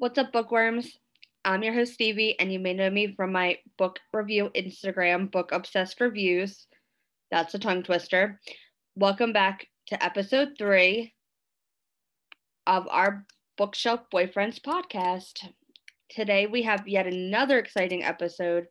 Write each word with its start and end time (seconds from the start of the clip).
What's 0.00 0.16
up, 0.16 0.32
bookworms? 0.32 0.96
I'm 1.44 1.62
your 1.62 1.74
host, 1.74 1.92
Stevie, 1.92 2.34
and 2.40 2.50
you 2.50 2.58
may 2.58 2.72
know 2.72 2.88
me 2.88 3.14
from 3.14 3.32
my 3.32 3.58
book 3.76 4.00
review 4.14 4.48
Instagram, 4.56 5.30
Book 5.30 5.52
Obsessed 5.52 6.00
Reviews. 6.00 6.66
That's 7.30 7.52
a 7.52 7.58
tongue 7.58 7.82
twister. 7.82 8.40
Welcome 8.96 9.34
back 9.34 9.66
to 9.88 10.02
episode 10.02 10.52
three 10.56 11.12
of 12.66 12.88
our 12.88 13.26
Bookshelf 13.58 14.00
Boyfriends 14.10 14.58
podcast. 14.62 15.46
Today, 16.08 16.46
we 16.46 16.62
have 16.62 16.88
yet 16.88 17.06
another 17.06 17.58
exciting 17.58 18.02
episode 18.02 18.68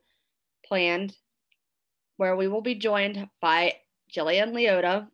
planned 0.65 1.15
where 2.17 2.35
we 2.35 2.47
will 2.47 2.63
be 2.63 2.73
joined 2.73 3.27
by 3.39 3.75
Jillian 4.11 4.51
Liota, 4.51 5.05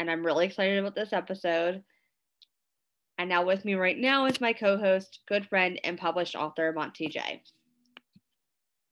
and 0.00 0.10
I'm 0.10 0.24
really 0.24 0.46
excited 0.46 0.78
about 0.78 0.94
this 0.94 1.12
episode. 1.12 1.84
And 3.18 3.28
now 3.28 3.44
with 3.44 3.64
me 3.64 3.74
right 3.74 3.98
now 3.98 4.26
is 4.26 4.40
my 4.40 4.52
co-host, 4.52 5.20
good 5.26 5.46
friend, 5.48 5.80
and 5.82 5.98
published 5.98 6.36
author 6.36 6.72
Monty 6.72 7.08
J. 7.08 7.42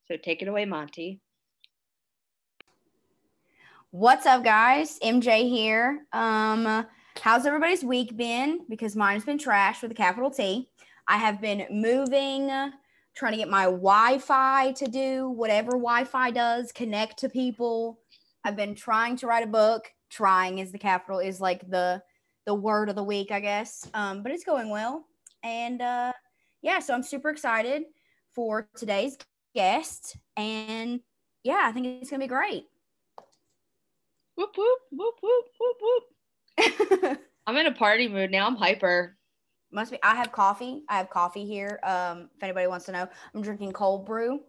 So 0.08 0.16
take 0.16 0.42
it 0.42 0.48
away, 0.48 0.64
Monty. 0.64 1.20
What's 3.90 4.26
up, 4.26 4.42
guys? 4.42 4.98
MJ 4.98 5.48
here. 5.48 6.06
Um, 6.12 6.86
how's 7.22 7.46
everybody's 7.46 7.84
week 7.84 8.16
been? 8.16 8.66
Because 8.68 8.96
mine's 8.96 9.24
been 9.24 9.38
trash 9.38 9.80
with 9.80 9.92
a 9.92 9.94
capital 9.94 10.30
T. 10.30 10.68
I 11.06 11.18
have 11.18 11.40
been 11.40 11.64
moving, 11.70 12.48
trying 13.14 13.32
to 13.32 13.38
get 13.38 13.48
my 13.48 13.64
Wi-Fi 13.64 14.72
to 14.72 14.86
do 14.86 15.30
whatever 15.30 15.70
Wi-Fi 15.72 16.32
does, 16.32 16.72
connect 16.72 17.18
to 17.20 17.28
people. 17.28 18.00
I've 18.44 18.56
been 18.56 18.74
trying 18.74 19.16
to 19.18 19.28
write 19.28 19.44
a 19.44 19.50
book. 19.50 19.92
Trying 20.10 20.58
is 20.58 20.72
the 20.72 20.78
capital 20.78 21.20
is 21.20 21.40
like 21.40 21.68
the 21.70 22.02
the 22.46 22.54
word 22.54 22.88
of 22.88 22.96
the 22.96 23.02
week, 23.02 23.30
I 23.30 23.40
guess. 23.40 23.88
Um, 23.92 24.22
but 24.22 24.32
it's 24.32 24.44
going 24.44 24.70
well. 24.70 25.04
And 25.42 25.82
uh, 25.82 26.12
yeah, 26.62 26.78
so 26.78 26.94
I'm 26.94 27.02
super 27.02 27.28
excited 27.28 27.82
for 28.34 28.68
today's 28.76 29.18
guest. 29.54 30.16
And 30.36 31.00
yeah, 31.42 31.62
I 31.64 31.72
think 31.72 31.86
it's 31.86 32.10
going 32.10 32.20
to 32.20 32.24
be 32.24 32.28
great. 32.28 32.64
Whoop, 34.36 34.50
whoop, 34.56 34.78
whoop, 34.92 35.14
whoop, 35.22 35.44
whoop, 35.60 35.76
whoop. 35.80 37.18
I'm 37.46 37.56
in 37.56 37.66
a 37.66 37.72
party 37.72 38.08
mood 38.08 38.30
now. 38.30 38.46
I'm 38.46 38.56
hyper. 38.56 39.16
Must 39.72 39.90
be. 39.90 39.98
I 40.02 40.14
have 40.14 40.32
coffee. 40.32 40.82
I 40.88 40.98
have 40.98 41.10
coffee 41.10 41.44
here. 41.44 41.80
Um, 41.82 42.30
if 42.36 42.42
anybody 42.42 42.66
wants 42.66 42.86
to 42.86 42.92
know, 42.92 43.08
I'm 43.34 43.42
drinking 43.42 43.72
cold 43.72 44.06
brew. 44.06 44.40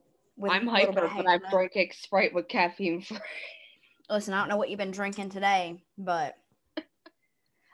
I'm 0.49 0.67
hyper, 0.67 0.91
but 0.91 1.27
I'm 1.27 1.41
drinking 1.49 1.91
Sprite 1.93 2.33
with 2.33 2.47
caffeine 2.47 3.02
free. 3.02 3.17
Listen, 4.09 4.33
I 4.33 4.39
don't 4.39 4.49
know 4.49 4.58
what 4.58 4.69
you've 4.69 4.77
been 4.77 4.91
drinking 4.91 5.30
today, 5.30 5.81
but 5.97 6.38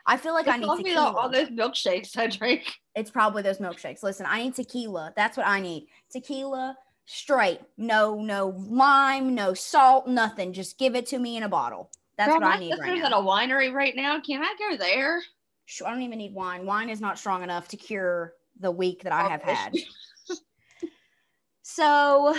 I 0.06 0.18
feel 0.18 0.34
like 0.34 0.48
It's 0.48 0.56
I 0.56 0.58
need 0.58 0.66
probably 0.66 0.84
tequila. 0.84 1.14
all 1.14 1.30
those 1.30 1.50
milkshakes 1.50 2.18
I 2.18 2.28
drink. 2.28 2.64
It's 2.96 3.09
probably 3.09 3.42
those 3.42 3.59
milkshakes. 3.59 4.04
Listen, 4.04 4.26
I 4.28 4.44
need 4.44 4.56
tequila. 4.56 5.14
That's 5.16 5.38
what 5.38 5.48
I 5.48 5.59
need. 5.62 5.88
Tequila 6.12 6.78
straight. 7.06 7.59
No, 7.78 8.22
no 8.22 8.50
lime, 8.70 9.34
no 9.34 9.54
salt, 9.54 10.08
nothing. 10.08 10.54
Just 10.54 10.78
give 10.78 10.96
it 10.96 11.06
to 11.08 11.20
me 11.20 11.38
in 11.38 11.44
a 11.44 11.50
bottle. 11.50 11.90
That's 12.18 12.31
Girl, 12.31 12.42
what 12.42 12.56
I 12.56 12.59
need 12.59 12.76
right 12.80 13.02
at 13.02 13.12
now. 13.12 13.22
a 13.22 13.24
winery 13.24 13.74
right 13.74 13.96
now. 13.96 14.20
Can 14.20 14.44
I 14.44 14.54
go 14.59 14.78
there? 14.78 15.22
I 15.86 15.90
don't 15.90 16.02
even 16.02 16.18
need 16.18 16.34
wine. 16.34 16.66
Wine 16.66 16.90
is 16.90 17.02
not 17.02 17.18
strong 17.18 17.42
enough 17.42 17.70
to 17.70 17.78
cure 17.78 18.34
the 18.59 18.70
week 18.70 19.04
that 19.04 19.14
I 19.14 19.26
oh, 19.26 19.30
have 19.30 19.42
had. 19.42 19.74
So, 21.66 22.36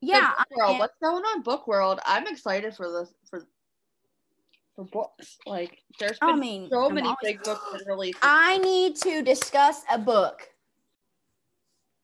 yeah, 0.00 0.32
So, 0.32 0.36
Book 0.36 0.58
World, 0.58 0.74
I- 0.74 0.78
what's 0.80 0.98
going 1.02 1.24
on 1.24 1.42
book 1.42 1.68
world? 1.68 2.00
I'm 2.04 2.26
excited 2.26 2.74
for 2.74 2.90
this 2.90 3.14
for 3.30 3.46
for 4.76 4.84
books. 4.84 5.38
Like 5.46 5.82
there's 5.98 6.18
I 6.22 6.30
been 6.32 6.40
mean, 6.40 6.68
so 6.70 6.86
I'm 6.86 6.94
many 6.94 7.08
always- 7.08 7.18
big 7.22 7.42
books 7.42 7.64
that 7.72 7.90
released. 7.90 8.18
I 8.22 8.58
need 8.58 8.94
to 8.96 9.22
discuss 9.22 9.82
a 9.90 9.98
book. 9.98 10.48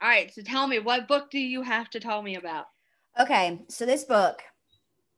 All 0.03 0.09
right, 0.09 0.33
so 0.34 0.42
tell 0.42 0.67
me 0.67 0.81
what 0.81 1.06
book 1.06 1.31
do 1.31 1.39
you 1.39 1.62
have 1.62 1.89
to 1.91 2.00
tell 2.00 2.23
me 2.23 2.34
about? 2.34 2.65
Okay, 3.20 3.61
so 3.69 3.87
this 3.87 4.03
book, 4.03 4.43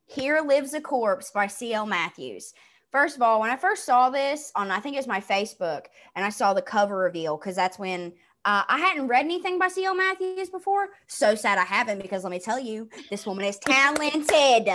Here 0.06 0.42
Lives 0.42 0.75
a 0.75 0.81
Corpse 0.81 1.31
by 1.31 1.47
C.L. 1.47 1.87
Matthews. 1.87 2.53
First 2.92 3.16
of 3.16 3.22
all, 3.22 3.41
when 3.41 3.50
I 3.50 3.56
first 3.56 3.86
saw 3.86 4.10
this 4.10 4.53
on, 4.54 4.71
I 4.71 4.81
think 4.81 4.94
it 4.94 4.98
was 4.98 5.06
my 5.06 5.21
Facebook, 5.21 5.86
and 6.15 6.25
I 6.25 6.28
saw 6.28 6.53
the 6.53 6.60
cover 6.60 6.98
reveal 6.98 7.38
because 7.38 7.56
that's 7.56 7.78
when 7.78 8.12
uh, 8.44 8.62
I 8.69 8.78
hadn't 8.78 9.09
read 9.09 9.25
anything 9.25 9.59
by 9.59 9.69
C.L. 9.69 9.94
Matthews 9.94 10.50
before. 10.50 10.88
So 11.06 11.34
sad 11.34 11.56
I 11.56 11.65
haven't 11.65 12.03
because 12.03 12.22
let 12.25 12.31
me 12.31 12.38
tell 12.38 12.60
you, 12.60 12.91
this 13.09 13.25
woman 13.26 13.47
is 13.47 13.59
talented. 13.59 14.69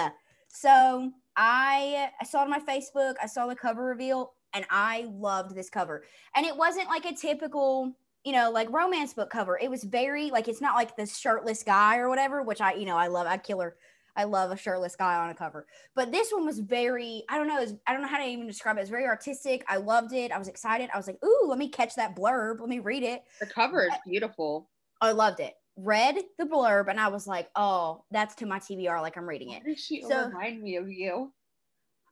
So 0.47 1.11
I, 1.41 2.09
I 2.19 2.25
saw 2.25 2.41
it 2.41 2.43
on 2.43 2.49
my 2.49 2.59
Facebook, 2.59 3.15
I 3.23 3.25
saw 3.25 3.47
the 3.47 3.55
cover 3.55 3.83
reveal, 3.85 4.33
and 4.53 4.65
I 4.69 5.07
loved 5.09 5.55
this 5.55 5.69
cover. 5.69 6.03
And 6.35 6.45
it 6.45 6.55
wasn't 6.55 6.89
like 6.89 7.05
a 7.05 7.15
typical 7.15 7.95
you 8.25 8.33
know, 8.33 8.51
like 8.51 8.69
romance 8.69 9.13
book 9.13 9.29
cover. 9.29 9.57
It 9.57 9.71
was 9.71 9.85
very 9.85 10.29
like 10.29 10.49
it's 10.49 10.59
not 10.59 10.75
like 10.75 10.95
the 10.97 11.05
shirtless 11.05 11.63
guy 11.63 11.97
or 11.97 12.09
whatever, 12.09 12.43
which 12.43 12.59
I, 12.59 12.73
you 12.73 12.85
know, 12.85 12.97
I 12.97 13.07
love. 13.07 13.27
I 13.27 13.37
killer. 13.37 13.77
I 14.15 14.25
love 14.25 14.51
a 14.51 14.57
shirtless 14.57 14.97
guy 14.97 15.15
on 15.15 15.29
a 15.29 15.33
cover. 15.33 15.65
But 15.95 16.11
this 16.11 16.31
one 16.31 16.45
was 16.45 16.59
very, 16.59 17.23
I 17.29 17.37
don't 17.37 17.47
know, 17.47 17.61
it's, 17.61 17.73
I 17.87 17.93
don't 17.93 18.01
know 18.01 18.07
how 18.09 18.17
to 18.17 18.25
even 18.25 18.47
describe 18.47 18.77
it. 18.77 18.81
It's 18.81 18.89
very 18.89 19.05
artistic. 19.05 19.63
I 19.69 19.77
loved 19.77 20.11
it. 20.11 20.33
I 20.33 20.37
was 20.37 20.49
excited. 20.49 20.89
I 20.93 20.97
was 20.97 21.07
like, 21.07 21.23
ooh, 21.23 21.45
let 21.47 21.57
me 21.57 21.69
catch 21.69 21.95
that 21.95 22.17
blurb. 22.17 22.59
Let 22.59 22.67
me 22.67 22.79
read 22.79 23.03
it. 23.03 23.23
The 23.39 23.45
cover 23.45 23.83
is 23.85 23.93
beautiful. 24.05 24.69
I 24.99 25.11
loved 25.11 25.39
it. 25.39 25.53
Read 25.81 26.17
the 26.37 26.45
blurb 26.45 26.89
and 26.89 26.99
I 26.99 27.07
was 27.07 27.25
like, 27.27 27.49
oh, 27.55 28.03
that's 28.11 28.35
to 28.35 28.45
my 28.45 28.59
TBR, 28.59 29.01
like 29.01 29.17
I'm 29.17 29.27
reading 29.27 29.51
it. 29.51 29.77
She 29.79 30.01
So- 30.01 30.27
remind 30.27 30.61
me 30.61 30.75
of 30.75 30.89
you? 30.89 31.31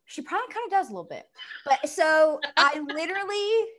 She 0.06 0.22
probably 0.22 0.54
kind 0.54 0.66
of 0.66 0.72
does 0.72 0.88
a 0.88 0.92
little 0.92 1.04
bit. 1.10 1.26
But 1.66 1.90
so 1.90 2.40
I 2.56 2.80
literally, 2.88 3.70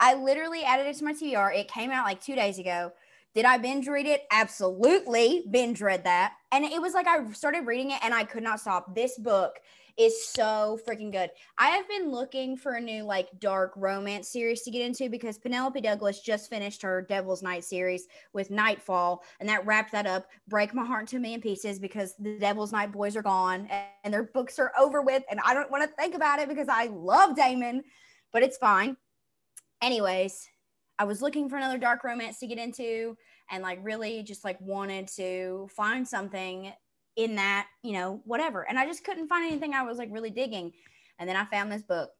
I 0.00 0.14
literally 0.14 0.62
added 0.62 0.86
it 0.86 0.96
to 0.98 1.04
my 1.04 1.14
TBR. 1.14 1.56
It 1.56 1.68
came 1.68 1.90
out 1.90 2.04
like 2.04 2.20
two 2.20 2.34
days 2.34 2.58
ago. 2.58 2.92
Did 3.34 3.46
I 3.46 3.56
binge 3.56 3.88
read 3.88 4.04
it? 4.06 4.24
Absolutely 4.30 5.44
binge 5.50 5.80
read 5.80 6.04
that. 6.04 6.34
And 6.52 6.64
it 6.64 6.80
was 6.82 6.92
like 6.92 7.06
I 7.06 7.30
started 7.32 7.66
reading 7.66 7.92
it 7.92 8.00
and 8.02 8.12
I 8.12 8.24
could 8.24 8.42
not 8.42 8.60
stop. 8.60 8.94
This 8.94 9.18
book 9.18 9.60
is 9.98 10.28
so 10.28 10.78
freaking 10.86 11.10
good. 11.10 11.30
I 11.58 11.70
have 11.70 11.88
been 11.88 12.12
looking 12.12 12.56
for 12.56 12.74
a 12.74 12.80
new 12.80 13.02
like 13.02 13.28
dark 13.40 13.72
romance 13.76 14.28
series 14.28 14.62
to 14.62 14.70
get 14.70 14.86
into 14.86 15.10
because 15.10 15.38
Penelope 15.38 15.80
Douglas 15.80 16.20
just 16.20 16.48
finished 16.48 16.80
her 16.82 17.02
Devil's 17.02 17.42
Night 17.42 17.64
series 17.64 18.06
with 18.32 18.50
Nightfall 18.50 19.24
and 19.40 19.48
that 19.48 19.66
wrapped 19.66 19.90
that 19.92 20.06
up. 20.06 20.28
Break 20.46 20.72
my 20.72 20.86
heart 20.86 21.08
to 21.08 21.16
a 21.16 21.20
million 21.20 21.40
pieces 21.40 21.80
because 21.80 22.14
the 22.20 22.38
Devil's 22.38 22.72
Night 22.72 22.92
boys 22.92 23.16
are 23.16 23.22
gone 23.22 23.68
and 24.04 24.14
their 24.14 24.24
books 24.24 24.60
are 24.60 24.72
over 24.78 25.02
with 25.02 25.24
and 25.30 25.40
I 25.44 25.52
don't 25.52 25.70
want 25.70 25.82
to 25.82 25.96
think 25.96 26.14
about 26.14 26.38
it 26.38 26.48
because 26.48 26.68
I 26.68 26.86
love 26.86 27.34
Damon, 27.34 27.82
but 28.32 28.44
it's 28.44 28.56
fine. 28.56 28.96
Anyways, 29.82 30.48
I 31.00 31.04
was 31.04 31.22
looking 31.22 31.48
for 31.48 31.56
another 31.56 31.78
dark 31.78 32.04
romance 32.04 32.38
to 32.38 32.46
get 32.46 32.58
into 32.58 33.16
and 33.50 33.64
like 33.64 33.80
really 33.82 34.22
just 34.22 34.44
like 34.44 34.60
wanted 34.60 35.08
to 35.16 35.68
find 35.74 36.06
something 36.06 36.72
in 37.18 37.34
that, 37.34 37.66
you 37.82 37.92
know, 37.92 38.22
whatever. 38.24 38.62
And 38.66 38.78
I 38.78 38.86
just 38.86 39.04
couldn't 39.04 39.28
find 39.28 39.44
anything 39.44 39.74
I 39.74 39.82
was 39.82 39.98
like 39.98 40.08
really 40.12 40.30
digging. 40.30 40.72
And 41.18 41.28
then 41.28 41.36
I 41.36 41.44
found 41.46 41.70
this 41.70 41.82
book 41.82 42.10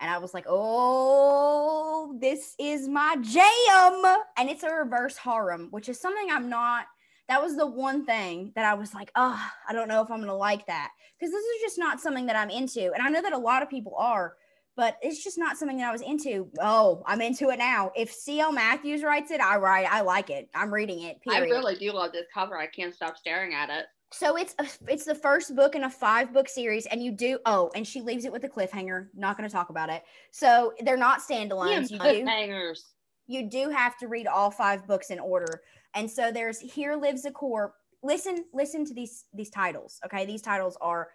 and 0.00 0.10
I 0.10 0.18
was 0.18 0.34
like, 0.34 0.44
oh, 0.46 2.16
this 2.20 2.54
is 2.60 2.86
my 2.86 3.16
jam. 3.22 4.02
And 4.36 4.50
it's 4.50 4.62
a 4.62 4.70
reverse 4.70 5.16
harem, 5.16 5.68
which 5.70 5.88
is 5.88 5.98
something 5.98 6.28
I'm 6.30 6.50
not. 6.50 6.84
That 7.26 7.42
was 7.42 7.56
the 7.56 7.66
one 7.66 8.04
thing 8.04 8.52
that 8.54 8.66
I 8.66 8.74
was 8.74 8.92
like, 8.92 9.10
oh, 9.16 9.42
I 9.66 9.72
don't 9.72 9.88
know 9.88 10.02
if 10.02 10.10
I'm 10.10 10.18
going 10.18 10.28
to 10.28 10.34
like 10.34 10.66
that. 10.66 10.90
Because 11.18 11.32
this 11.32 11.42
is 11.42 11.62
just 11.62 11.78
not 11.78 11.98
something 11.98 12.26
that 12.26 12.36
I'm 12.36 12.50
into. 12.50 12.92
And 12.92 13.02
I 13.02 13.08
know 13.08 13.22
that 13.22 13.32
a 13.32 13.38
lot 13.38 13.62
of 13.62 13.70
people 13.70 13.94
are, 13.96 14.34
but 14.76 14.98
it's 15.00 15.24
just 15.24 15.38
not 15.38 15.56
something 15.56 15.78
that 15.78 15.88
I 15.88 15.92
was 15.92 16.02
into. 16.02 16.50
Oh, 16.60 17.02
I'm 17.06 17.22
into 17.22 17.48
it 17.48 17.58
now. 17.58 17.92
If 17.96 18.12
C.L. 18.12 18.52
Matthews 18.52 19.02
writes 19.02 19.30
it, 19.30 19.40
I 19.40 19.56
write, 19.56 19.86
I 19.90 20.02
like 20.02 20.28
it. 20.28 20.50
I'm 20.54 20.74
reading 20.74 21.04
it. 21.04 21.22
Period. 21.22 21.44
I 21.44 21.48
really 21.48 21.76
do 21.76 21.92
love 21.92 22.12
this 22.12 22.26
cover. 22.34 22.58
I 22.58 22.66
can't 22.66 22.94
stop 22.94 23.16
staring 23.16 23.54
at 23.54 23.70
it. 23.70 23.86
So 24.12 24.36
it's 24.36 24.54
a, 24.58 24.66
it's 24.86 25.04
the 25.04 25.14
first 25.14 25.56
book 25.56 25.74
in 25.74 25.84
a 25.84 25.90
five 25.90 26.32
book 26.32 26.48
series, 26.48 26.86
and 26.86 27.02
you 27.02 27.10
do 27.10 27.38
oh, 27.46 27.70
and 27.74 27.86
she 27.86 28.00
leaves 28.00 28.24
it 28.24 28.32
with 28.32 28.44
a 28.44 28.48
cliffhanger. 28.48 29.08
Not 29.14 29.36
going 29.36 29.48
to 29.48 29.52
talk 29.52 29.70
about 29.70 29.90
it. 29.90 30.02
So 30.30 30.72
they're 30.84 30.96
not 30.96 31.20
standalones. 31.20 31.90
You 31.90 31.98
do 31.98 32.04
cliffhangers. 32.04 32.80
you 33.26 33.48
do 33.50 33.70
have 33.70 33.96
to 33.98 34.06
read 34.08 34.26
all 34.26 34.50
five 34.50 34.86
books 34.86 35.10
in 35.10 35.18
order. 35.18 35.62
And 35.94 36.08
so 36.10 36.30
there's 36.30 36.58
Here 36.60 36.96
Lives 36.96 37.24
a 37.24 37.30
Corpse. 37.32 37.74
Listen, 38.02 38.44
listen 38.52 38.84
to 38.84 38.94
these 38.94 39.24
these 39.32 39.50
titles. 39.50 39.98
Okay, 40.04 40.24
these 40.26 40.42
titles 40.42 40.76
are 40.80 41.08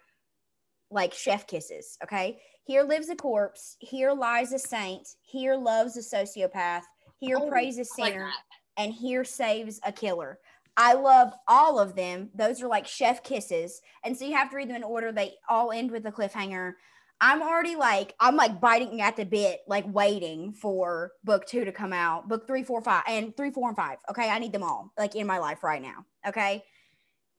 like 0.90 1.14
chef 1.14 1.46
kisses. 1.46 1.96
Okay, 2.02 2.40
here 2.64 2.82
lives 2.82 3.08
a 3.08 3.16
corpse. 3.16 3.76
Here 3.80 4.12
lies 4.12 4.52
a 4.52 4.58
saint. 4.58 5.08
Here 5.22 5.56
loves 5.56 5.96
a 5.96 6.00
sociopath. 6.00 6.82
Here 7.20 7.38
Oh, 7.40 7.48
prays 7.48 7.76
a 7.76 7.80
like 7.80 8.12
sinner 8.12 8.26
that. 8.26 8.82
and 8.82 8.92
here 8.92 9.24
saves 9.24 9.80
a 9.84 9.92
killer. 9.92 10.38
I 10.82 10.94
love 10.94 11.34
all 11.46 11.78
of 11.78 11.94
them. 11.94 12.30
Those 12.34 12.62
are 12.62 12.66
like 12.66 12.86
chef 12.86 13.22
kisses. 13.22 13.82
And 14.02 14.16
so 14.16 14.24
you 14.24 14.32
have 14.32 14.48
to 14.48 14.56
read 14.56 14.70
them 14.70 14.76
in 14.76 14.82
order. 14.82 15.12
They 15.12 15.34
all 15.46 15.72
end 15.72 15.90
with 15.90 16.06
a 16.06 16.10
cliffhanger. 16.10 16.72
I'm 17.20 17.42
already 17.42 17.76
like, 17.76 18.14
I'm 18.18 18.34
like 18.34 18.62
biting 18.62 19.02
at 19.02 19.14
the 19.14 19.26
bit, 19.26 19.60
like 19.68 19.84
waiting 19.86 20.54
for 20.54 21.12
book 21.22 21.44
two 21.46 21.66
to 21.66 21.72
come 21.72 21.92
out, 21.92 22.30
book 22.30 22.46
three, 22.46 22.62
four, 22.62 22.80
five, 22.80 23.02
and 23.06 23.36
three, 23.36 23.50
four, 23.50 23.68
and 23.68 23.76
five. 23.76 23.98
Okay. 24.08 24.30
I 24.30 24.38
need 24.38 24.54
them 24.54 24.62
all 24.62 24.90
like 24.96 25.14
in 25.14 25.26
my 25.26 25.36
life 25.36 25.62
right 25.62 25.82
now. 25.82 26.06
Okay. 26.26 26.64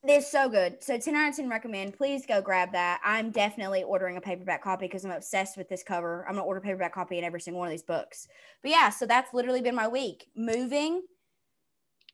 It's 0.04 0.32
so 0.32 0.48
good. 0.48 0.84
So 0.84 1.00
10 1.00 1.16
out 1.16 1.30
of 1.30 1.36
10 1.36 1.50
recommend. 1.50 1.98
Please 1.98 2.28
go 2.28 2.42
grab 2.42 2.74
that. 2.74 3.02
I'm 3.04 3.32
definitely 3.32 3.82
ordering 3.82 4.18
a 4.18 4.22
paperback 4.22 4.64
copy 4.64 4.86
because 4.86 5.04
I'm 5.04 5.12
obsessed 5.12 5.58
with 5.58 5.68
this 5.68 5.82
cover. 5.82 6.28
I'm 6.28 6.36
gonna 6.36 6.46
order 6.46 6.62
paperback 6.62 6.94
copy 6.94 7.18
in 7.18 7.24
every 7.24 7.42
single 7.42 7.60
one 7.60 7.70
of 7.70 7.72
these 7.72 7.82
books. 7.82 8.28
But 8.62 8.70
yeah, 8.70 8.90
so 8.90 9.08
that's 9.08 9.34
literally 9.34 9.62
been 9.62 9.74
my 9.74 9.88
week. 9.88 10.28
Moving, 10.36 11.02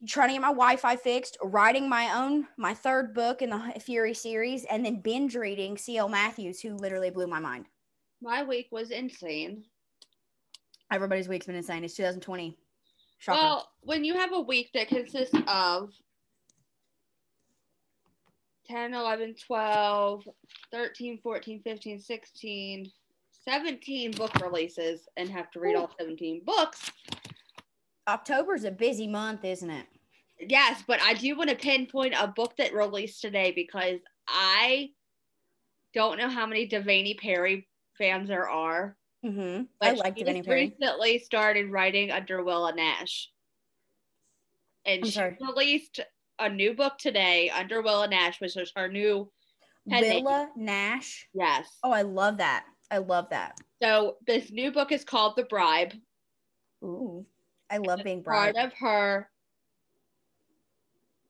trying 0.08 0.30
to 0.30 0.34
get 0.34 0.42
my 0.42 0.48
Wi-Fi 0.50 0.96
fixed, 0.98 1.38
writing 1.42 1.90
my 1.90 2.14
own 2.14 2.48
my 2.58 2.74
third 2.74 3.14
book 3.14 3.42
in 3.42 3.50
the 3.50 3.74
Fury 3.80 4.14
series, 4.14 4.66
and 4.66 4.86
then 4.86 5.02
binge 5.02 5.36
reading 5.36 5.78
C.L. 5.78 6.10
Matthews, 6.10 6.60
who 6.60 6.76
literally 6.76 7.10
blew 7.10 7.28
my 7.28 7.40
mind. 7.40 7.66
My 8.22 8.44
week 8.44 8.68
was 8.72 8.92
insane. 8.92 9.64
Everybody's 10.92 11.28
week's 11.28 11.46
been 11.46 11.56
insane. 11.56 11.84
It's 11.84 11.96
2020. 11.96 12.58
Shocker. 13.20 13.38
Well, 13.38 13.70
when 13.82 14.04
you 14.04 14.14
have 14.14 14.34
a 14.34 14.40
week 14.40 14.70
that 14.74 14.88
consists 14.88 15.36
of 15.48 15.92
10, 18.70 18.94
11, 18.94 19.36
12, 19.46 20.24
13, 20.72 21.20
14, 21.22 21.62
15, 21.64 22.00
16, 22.00 22.92
17 23.32 24.12
book 24.12 24.36
releases 24.42 25.08
and 25.16 25.30
have 25.30 25.50
to 25.52 25.60
read 25.60 25.76
all 25.76 25.90
17 25.98 26.42
books. 26.46 26.92
October's 28.08 28.64
a 28.64 28.72
busy 28.72 29.08
month, 29.08 29.44
isn't 29.44 29.70
it? 29.70 29.86
Yes, 30.40 30.84
but 30.88 31.02
I 31.02 31.14
do 31.14 31.36
want 31.36 31.50
to 31.50 31.56
pinpoint 31.56 32.14
a 32.18 32.28
book 32.28 32.56
that 32.58 32.74
released 32.74 33.22
today 33.22 33.52
because 33.56 34.00
I 34.28 34.90
don't 35.94 36.18
know 36.18 36.30
how 36.30 36.46
many 36.46 36.68
Devney 36.68 37.18
Perry 37.18 37.68
fans 37.98 38.28
there 38.28 38.50
are. 38.50 38.96
Mm-hmm. 39.26 39.64
I 39.82 39.92
like 39.94 40.16
just 40.16 40.46
Perry. 40.46 40.76
recently 40.80 41.20
started 41.20 41.72
writing 41.72 42.12
under 42.12 42.44
Willa 42.44 42.74
Nash. 42.76 43.30
And 44.86 45.04
I'm 45.04 45.06
she 45.06 45.12
sorry. 45.12 45.38
released 45.42 46.00
a 46.40 46.50
new 46.50 46.76
book 46.76 46.98
today 47.00 47.50
under 47.50 47.82
Willa 47.82 48.08
Nash, 48.08 48.40
which 48.40 48.56
is 48.56 48.72
her 48.76 48.88
new 48.88 49.32
pen 49.90 50.04
name. 50.04 50.24
Willa 50.24 50.50
Nash. 50.56 51.28
Yes. 51.34 51.68
Oh, 51.84 51.92
I 51.92 52.04
love 52.04 52.38
that. 52.38 52.66
I 52.92 53.00
love 53.00 53.28
that. 53.32 53.58
So 53.82 54.18
this 54.28 54.52
new 54.52 54.72
book 54.72 54.92
is 54.92 55.04
called 55.04 55.36
The 55.36 55.44
Bribe. 55.44 55.94
Ooh, 56.84 57.26
I 57.70 57.78
love 57.78 58.04
being 58.04 58.24
Part 58.24 58.56
of 58.56 58.74
her 58.74 59.30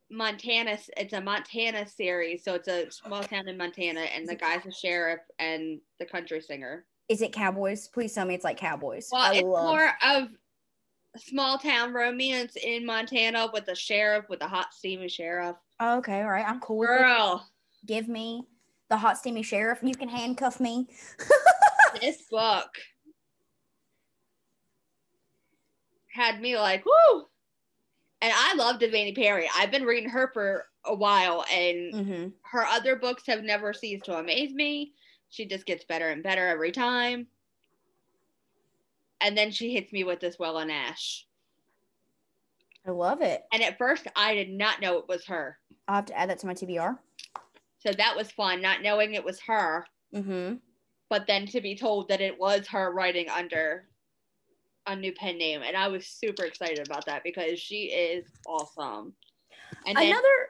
Montana. 0.09 0.77
It's 0.95 1.13
a 1.13 1.21
Montana 1.21 1.87
series, 1.87 2.43
so 2.43 2.55
it's 2.55 2.67
a 2.67 2.89
small 2.91 3.23
town 3.23 3.47
in 3.47 3.57
Montana, 3.57 4.01
and 4.01 4.27
the 4.27 4.35
guy's 4.35 4.65
a 4.65 4.71
sheriff 4.71 5.21
and 5.39 5.79
the 5.99 6.05
country 6.05 6.41
singer. 6.41 6.85
Is 7.09 7.21
it 7.21 7.31
Cowboys? 7.31 7.87
Please 7.87 8.13
tell 8.13 8.25
me 8.25 8.35
it's 8.35 8.43
like 8.43 8.57
Cowboys. 8.57 9.09
Well, 9.11 9.21
I 9.21 9.35
it's 9.35 9.43
love. 9.43 9.65
more 9.65 9.91
of 10.05 10.29
small 11.17 11.57
town 11.57 11.93
romance 11.93 12.55
in 12.61 12.85
Montana 12.85 13.49
with 13.51 13.67
a 13.69 13.75
sheriff, 13.75 14.25
with 14.29 14.41
a 14.41 14.47
hot 14.47 14.73
steamy 14.73 15.09
sheriff. 15.09 15.55
Oh, 15.79 15.97
okay, 15.99 16.21
all 16.21 16.29
right. 16.29 16.45
I'm 16.47 16.59
cool 16.59 16.79
with 16.79 16.89
it. 16.89 16.99
Girl, 16.99 17.47
Give 17.85 18.07
me 18.07 18.43
the 18.89 18.97
hot 18.97 19.17
steamy 19.17 19.43
sheriff. 19.43 19.79
You 19.81 19.95
can 19.95 20.09
handcuff 20.09 20.59
me. 20.59 20.87
this 22.01 22.23
book 22.29 22.69
had 26.17 26.41
me 26.41 26.57
like, 26.57 26.83
whoo! 26.85 27.25
And 28.21 28.33
I 28.35 28.55
love 28.55 28.79
Devney 28.79 29.15
Perry. 29.15 29.47
I've 29.55 29.71
been 29.71 29.85
reading 29.85 30.09
her 30.09 30.29
for 30.33 30.65
a 30.85 30.95
while, 30.95 31.45
and 31.51 31.93
Mm-hmm. 31.93 32.27
her 32.51 32.65
other 32.65 32.95
books 32.95 33.23
have 33.27 33.43
never 33.43 33.73
ceased 33.73 34.05
to 34.05 34.17
amaze 34.17 34.53
me. 34.53 34.93
She 35.29 35.45
just 35.45 35.65
gets 35.65 35.83
better 35.85 36.09
and 36.09 36.23
better 36.23 36.47
every 36.47 36.71
time. 36.71 37.27
And 39.21 39.37
then 39.37 39.51
she 39.51 39.73
hits 39.73 39.91
me 39.93 40.03
with 40.03 40.19
this 40.19 40.37
Willa 40.39 40.65
Nash. 40.65 41.25
I 42.87 42.91
love 42.91 43.21
it. 43.21 43.43
And 43.51 43.61
at 43.63 43.77
first, 43.77 44.07
I 44.15 44.33
did 44.35 44.49
not 44.49 44.79
know 44.81 44.97
it 44.97 45.07
was 45.09 45.25
her. 45.25 45.57
I'll 45.87 45.95
have 45.95 46.05
to 46.05 46.17
add 46.17 46.29
that 46.29 46.39
to 46.39 46.47
my 46.47 46.53
TBR. 46.53 46.97
So 47.79 47.91
that 47.91 48.15
was 48.15 48.31
fun, 48.31 48.61
not 48.61 48.81
knowing 48.81 49.13
it 49.13 49.23
was 49.25 49.39
her, 49.41 49.85
Mm-hmm. 50.15 50.55
but 51.09 51.27
then 51.27 51.45
to 51.47 51.59
be 51.61 51.75
told 51.75 52.07
that 52.07 52.21
it 52.21 52.39
was 52.39 52.65
her 52.67 52.91
writing 52.93 53.27
under 53.29 53.87
a 54.87 54.95
new 54.95 55.11
pen 55.13 55.37
name. 55.37 55.61
And 55.63 55.75
I 55.75 55.87
was 55.87 56.07
super 56.07 56.45
excited 56.45 56.85
about 56.85 57.05
that 57.05 57.23
because 57.23 57.59
she 57.59 57.85
is 57.85 58.25
awesome. 58.47 59.13
And 59.85 59.97
Another 59.97 60.47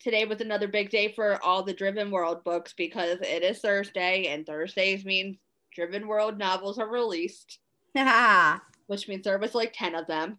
today 0.00 0.24
was 0.24 0.40
another 0.40 0.68
big 0.68 0.90
day 0.90 1.12
for 1.12 1.42
all 1.42 1.62
the 1.62 1.72
Driven 1.72 2.10
World 2.10 2.44
books 2.44 2.72
because 2.76 3.18
it 3.20 3.42
is 3.42 3.58
Thursday, 3.60 4.26
and 4.28 4.46
Thursdays 4.46 5.04
means 5.04 5.36
Driven 5.74 6.06
World 6.06 6.38
novels 6.38 6.78
are 6.78 6.88
released, 6.88 7.58
which 8.86 9.08
means 9.08 9.24
there 9.24 9.38
was 9.38 9.54
like 9.54 9.72
10 9.76 9.94
of 9.94 10.06
them. 10.06 10.38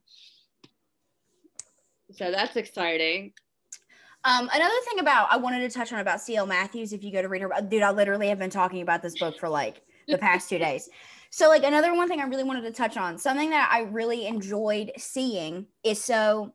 So 2.12 2.32
that's 2.32 2.56
exciting. 2.56 3.34
Um, 4.24 4.50
another 4.54 4.76
thing 4.90 5.00
about 5.00 5.28
I 5.32 5.38
wanted 5.38 5.60
to 5.60 5.70
touch 5.70 5.94
on 5.94 6.00
about 6.00 6.20
C.L. 6.20 6.46
Matthews. 6.46 6.92
If 6.92 7.04
you 7.04 7.12
go 7.12 7.22
to 7.22 7.30
read 7.30 7.42
her, 7.42 7.52
dude, 7.70 7.84
I 7.84 7.92
literally 7.92 8.28
have 8.30 8.40
been 8.40 8.50
talking 8.50 8.82
about 8.82 9.02
this 9.02 9.18
book 9.18 9.40
for 9.40 9.48
like 9.48 9.82
the 10.08 10.18
past 10.18 10.50
two 10.50 10.58
days. 10.60 10.90
So, 11.32 11.48
like 11.48 11.64
another 11.64 11.94
one 11.94 12.08
thing 12.08 12.20
I 12.22 12.26
really 12.26 12.44
wanted 12.44 12.64
to 12.64 12.72
touch 12.72 12.98
on, 12.98 13.18
something 13.18 13.52
that 13.52 13.70
I 13.72 13.82
really 13.82 14.26
enjoyed 14.26 14.92
seeing 14.98 15.68
is 15.84 16.04
so 16.04 16.54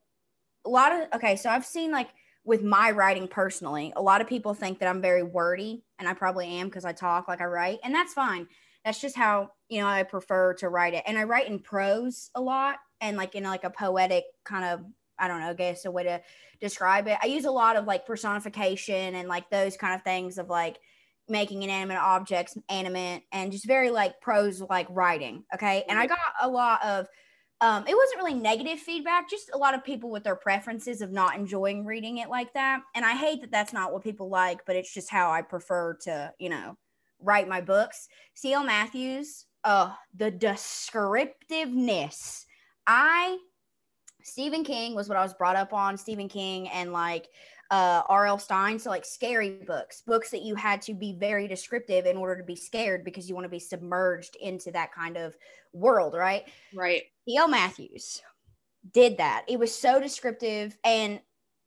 a 0.67 0.71
lot 0.71 0.93
of 0.93 1.09
okay. 1.15 1.37
So 1.37 1.51
I've 1.51 1.67
seen 1.67 1.93
like 1.93 2.11
with 2.45 2.63
my 2.63 2.91
writing 2.91 3.29
personally, 3.29 3.93
a 3.97 4.03
lot 4.03 4.21
of 4.21 4.27
people 4.27 4.55
think 4.55 4.79
that 4.81 4.89
I'm 4.89 5.01
very 5.01 5.23
wordy, 5.23 5.85
and 5.99 6.09
I 6.09 6.15
probably 6.15 6.47
am 6.49 6.69
because 6.69 6.85
I 6.85 6.93
talk 6.93 7.29
like 7.29 7.41
I 7.41 7.47
write, 7.47 7.79
and 7.85 7.95
that's 7.95 8.15
fine. 8.15 8.49
That's 8.85 9.01
just 9.01 9.17
how 9.17 9.51
you 9.69 9.81
know 9.81 9.87
I 9.87 10.03
prefer 10.03 10.55
to 10.55 10.69
write 10.69 10.95
it, 10.95 11.05
and 11.07 11.19
I 11.19 11.25
write 11.25 11.49
in 11.49 11.61
prose 11.61 12.31
a 12.35 12.41
lot, 12.41 12.79
and 13.01 13.17
like 13.17 13.35
in 13.35 13.45
like 13.45 13.65
a 13.65 13.71
poetic 13.71 14.25
kind 14.45 14.65
of 14.65 14.85
I 15.19 15.29
don't 15.29 15.41
know, 15.41 15.51
I 15.51 15.55
guess 15.55 15.85
a 15.85 15.91
way 15.91 16.05
to 16.05 16.21
describe 16.61 17.07
it. 17.07 17.19
I 17.23 17.27
use 17.27 17.45
a 17.45 17.51
lot 17.51 17.77
of 17.77 17.85
like 17.87 18.07
personification 18.07 19.15
and 19.15 19.29
like 19.29 19.49
those 19.51 19.77
kind 19.77 19.95
of 19.95 20.03
things 20.03 20.39
of 20.39 20.49
like 20.49 20.79
making 21.29 21.63
inanimate 21.63 21.99
objects 21.99 22.57
animate 22.69 23.23
and 23.33 23.53
just 23.53 23.67
very 23.67 23.91
like 23.91 24.21
prose 24.21 24.61
like 24.61 24.87
writing. 24.91 25.45
Okay. 25.55 25.85
And 25.89 25.99
I 25.99 26.07
got 26.07 26.19
a 26.43 26.49
lot 26.49 26.85
of 26.85 27.07
um 27.61 27.85
it 27.87 27.97
wasn't 27.97 28.19
really 28.19 28.35
negative 28.35 28.79
feedback, 28.79 29.31
just 29.31 29.51
a 29.55 29.59
lot 29.59 29.75
of 29.75 29.85
people 29.85 30.11
with 30.11 30.25
their 30.25 30.37
preferences 30.37 31.01
of 31.01 31.13
not 31.13 31.37
enjoying 31.37 31.85
reading 31.85 32.19
it 32.19 32.29
like 32.29 32.53
that. 32.55 32.83
And 32.95 33.05
I 33.05 33.13
hate 33.13 33.41
that 33.41 33.51
that's 33.51 33.73
not 33.73 33.93
what 33.93 34.03
people 34.03 34.29
like, 34.29 34.61
but 34.67 34.77
it's 34.77 34.93
just 34.93 35.11
how 35.11 35.31
I 35.31 35.43
prefer 35.43 35.95
to, 36.03 36.33
you 36.39 36.51
know, 36.51 36.77
write 37.21 37.49
my 37.49 37.61
books. 37.61 38.09
C.L. 38.35 38.65
Matthews, 38.65 39.47
uh, 39.65 39.93
the 40.15 40.31
descriptiveness. 40.31 42.45
I 42.87 43.39
Stephen 44.23 44.65
King 44.65 44.95
was 44.95 45.09
what 45.09 45.19
I 45.19 45.23
was 45.23 45.35
brought 45.35 45.57
up 45.57 45.73
on. 45.73 45.97
Stephen 45.97 46.29
King 46.29 46.69
and 46.71 46.93
like 46.93 47.29
uh, 47.71 48.03
R.L. 48.09 48.39
Stine. 48.39 48.79
So, 48.79 48.91
like 48.91 49.05
scary 49.05 49.51
books, 49.67 50.03
books 50.07 50.31
that 50.31 50.43
you 50.43 50.55
had 50.55 50.83
to 50.83 50.95
be 50.95 51.17
very 51.19 51.49
descriptive 51.49 52.07
in 52.07 52.17
order 52.17 52.37
to 52.37 52.45
be 52.45 52.57
scared 52.57 53.05
because 53.05 53.29
you 53.29 53.35
want 53.35 53.45
to 53.45 53.51
be 53.51 53.59
submerged 53.59 54.37
into 54.41 54.71
that 54.73 54.93
kind 54.93 55.17
of 55.17 55.37
world, 55.73 56.15
right? 56.15 56.45
Right. 56.75 57.03
C.L. 57.29 57.49
Matthews 57.49 58.23
did 58.93 59.19
that. 59.19 59.45
It 59.49 59.59
was 59.59 59.75
so 59.75 60.01
descriptive. 60.01 60.77
And, 60.85 61.21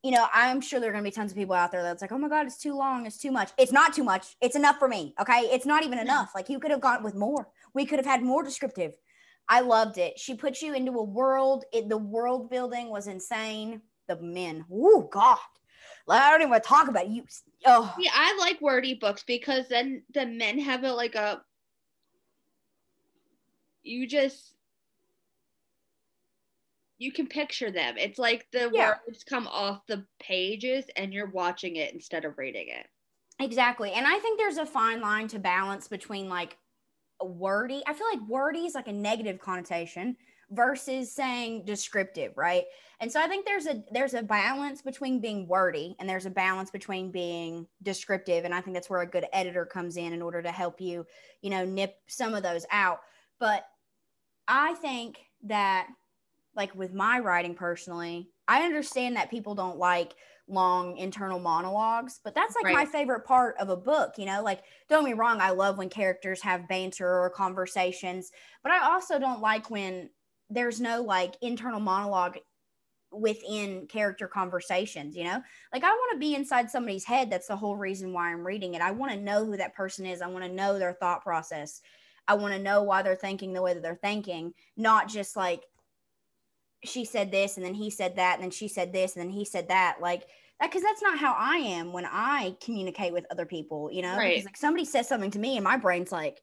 you 0.04 0.12
know, 0.12 0.28
I'm 0.34 0.62
sure 0.62 0.80
there 0.80 0.90
are 0.90 0.94
going 0.94 1.04
to 1.04 1.10
be 1.10 1.14
tons 1.14 1.32
of 1.32 1.38
people 1.38 1.56
out 1.56 1.72
there 1.72 1.84
that's 1.84 2.02
like, 2.02 2.12
oh 2.12 2.18
my 2.18 2.30
God, 2.30 2.46
it's 2.46 2.60
too 2.60 2.76
long. 2.76 3.06
It's 3.06 3.18
too 3.18 3.32
much. 3.32 3.52
It's 3.58 3.72
not 3.72 3.94
too 3.94 4.04
much. 4.04 4.36
It's 4.42 4.56
enough 4.56 4.78
for 4.78 4.88
me. 4.88 5.14
Okay. 5.20 5.50
It's 5.52 5.66
not 5.66 5.84
even 5.84 6.00
enough. 6.00 6.32
Like, 6.36 6.50
you 6.50 6.60
could 6.60 6.72
have 6.72 6.82
gone 6.82 7.04
with 7.04 7.16
more. 7.16 7.50
We 7.74 7.86
could 7.86 8.00
have 8.00 8.06
had 8.06 8.22
more 8.22 8.44
descriptive. 8.44 8.94
I 9.50 9.62
loved 9.62 9.98
it. 9.98 10.20
She 10.20 10.36
put 10.36 10.62
you 10.62 10.74
into 10.74 10.92
a 10.92 11.04
world. 11.04 11.66
It, 11.72 11.90
the 11.90 11.98
world 11.98 12.50
building 12.50 12.90
was 12.90 13.08
insane. 13.08 13.82
The 14.08 14.22
men, 14.22 14.66
oh 14.72 15.10
God, 15.12 15.38
Like, 16.08 16.22
I 16.22 16.32
don't 16.32 16.42
even 16.42 16.52
want 16.52 16.64
to 16.64 16.70
talk 16.70 16.88
about 16.88 17.10
you. 17.10 17.24
Oh, 17.66 17.94
Yeah, 18.00 18.12
I 18.14 18.38
like 18.40 18.62
wordy 18.62 18.94
books 18.96 19.24
because 19.28 19.68
then 19.68 20.04
the 20.14 20.26
men 20.26 20.58
have 20.60 20.84
a 20.84 20.92
like 20.92 21.16
a 21.16 21.44
you 23.84 24.08
just 24.08 24.54
you 26.98 27.12
can 27.12 27.28
picture 27.28 27.72
them. 27.72 27.96
It's 27.98 28.18
like 28.18 28.48
the 28.52 28.70
Yeah. 28.74 28.96
words 29.08 29.24
come 29.24 29.48
off 29.48 29.86
the 29.88 30.06
pages 30.20 30.86
and 30.96 31.14
you're 31.14 31.30
watching 31.30 31.76
it 31.76 31.94
instead 31.94 32.26
of 32.26 32.38
reading 32.38 32.70
it. 32.70 32.88
Exactly. 33.40 33.92
And 33.92 34.08
I 34.08 34.18
think 34.20 34.40
there's 34.40 34.58
a 34.58 34.66
fine 34.66 35.00
line 35.00 35.28
to 35.30 35.40
balance 35.40 35.88
between 35.88 36.28
like 36.28 36.58
wordy. 37.22 37.84
I 37.86 37.94
feel 37.94 38.08
like 38.12 38.28
wordy 38.28 38.66
is 38.66 38.74
like 38.74 38.88
a 38.88 38.94
negative 38.94 39.40
connotation 39.40 40.18
versus 40.52 41.14
saying 41.14 41.66
descriptive, 41.66 42.38
right? 42.38 42.64
And 43.00 43.12
so 43.12 43.22
I 43.22 43.28
think 43.28 43.46
there's 43.46 43.68
a 43.68 43.84
there's 43.92 44.14
a 44.14 44.24
balance 44.24 44.82
between 44.82 45.20
being 45.20 45.48
wordy 45.48 45.96
and 46.00 46.10
there's 46.10 46.26
a 46.26 46.32
balance 46.32 46.72
between 46.72 47.12
being 47.12 47.68
descriptive 47.84 48.46
and 48.46 48.54
I 48.54 48.62
think 48.62 48.76
that's 48.76 48.90
where 48.90 49.02
a 49.02 49.08
good 49.08 49.26
editor 49.34 49.66
comes 49.66 49.98
in 49.98 50.14
in 50.14 50.22
order 50.22 50.42
to 50.42 50.52
help 50.52 50.82
you, 50.82 51.06
you 51.42 51.50
know, 51.50 51.66
nip 51.66 51.96
some 52.08 52.34
of 52.34 52.44
those 52.44 52.66
out. 52.72 53.02
But 53.40 53.66
I 54.48 54.74
think 54.76 55.20
that 55.44 55.88
like 56.56 56.74
with 56.76 56.94
my 56.94 57.20
writing 57.20 57.54
personally, 57.54 58.32
I 58.48 58.64
understand 58.64 59.16
that 59.16 59.30
people 59.30 59.54
don't 59.54 59.78
like 59.78 60.16
long 60.48 60.98
internal 60.98 61.40
monologues, 61.40 62.22
but 62.24 62.34
that's 62.34 62.56
like 62.64 62.74
my 62.74 62.86
favorite 62.86 63.26
part 63.26 63.56
of 63.60 63.68
a 63.70 63.76
book, 63.76 64.14
you 64.18 64.26
know? 64.26 64.42
Like 64.42 64.62
don't 64.90 65.04
get 65.04 65.12
me 65.12 65.20
wrong, 65.20 65.42
I 65.42 65.52
love 65.52 65.78
when 65.78 65.90
characters 65.90 66.42
have 66.42 66.70
banter 66.70 67.08
or 67.08 67.30
conversations, 67.30 68.32
but 68.64 68.72
I 68.72 68.86
also 68.86 69.20
don't 69.20 69.42
like 69.42 69.70
when 69.70 70.10
there's 70.50 70.80
no 70.80 71.02
like 71.02 71.36
internal 71.42 71.80
monologue 71.80 72.38
within 73.12 73.88
character 73.88 74.28
conversations, 74.28 75.16
you 75.16 75.24
know? 75.24 75.42
Like 75.74 75.84
I 75.84 75.90
want 75.90 76.14
to 76.14 76.20
be 76.20 76.36
inside 76.36 76.70
somebody's 76.70 77.06
head. 77.06 77.30
That's 77.30 77.48
the 77.48 77.56
whole 77.56 77.78
reason 77.78 78.14
why 78.14 78.32
I'm 78.32 78.46
reading 78.46 78.74
it. 78.74 78.82
I 78.82 78.92
want 78.92 79.12
to 79.12 79.20
know 79.20 79.46
who 79.46 79.58
that 79.58 79.76
person 79.76 80.06
is. 80.06 80.22
I 80.22 80.28
want 80.28 80.44
to 80.46 80.52
know 80.52 80.78
their 80.78 80.94
thought 80.94 81.24
process. 81.24 81.82
I 82.28 82.36
want 82.36 82.54
to 82.54 82.62
know 82.62 82.84
why 82.84 83.02
they're 83.02 83.16
thinking 83.16 83.54
the 83.54 83.62
way 83.62 83.74
that 83.74 83.82
they're 83.82 84.00
thinking, 84.02 84.54
not 84.76 85.08
just 85.08 85.36
like 85.36 85.64
she 86.84 87.06
said 87.06 87.32
this 87.32 87.58
and 87.58 87.66
then 87.66 87.74
he 87.74 87.90
said 87.90 88.18
that 88.18 88.36
and 88.36 88.44
then 88.44 88.52
she 88.52 88.68
said 88.68 88.94
this 88.94 89.16
and 89.16 89.24
then 89.24 89.32
he 89.32 89.46
said 89.46 89.68
that 89.70 89.98
like 90.00 90.24
that 90.60 90.70
because 90.70 90.84
that's 90.84 91.02
not 91.02 91.18
how 91.18 91.36
I 91.38 91.58
am 91.58 91.92
when 91.94 92.06
I 92.06 92.56
communicate 92.64 93.14
with 93.14 93.26
other 93.32 93.46
people, 93.46 93.92
you 93.92 94.02
know. 94.02 94.16
Right. 94.16 94.32
Because 94.32 94.46
like 94.46 94.58
somebody 94.58 94.86
says 94.86 95.08
something 95.08 95.32
to 95.32 95.40
me 95.40 95.56
and 95.56 95.64
my 95.64 95.78
brain's 95.78 96.12
like, 96.12 96.42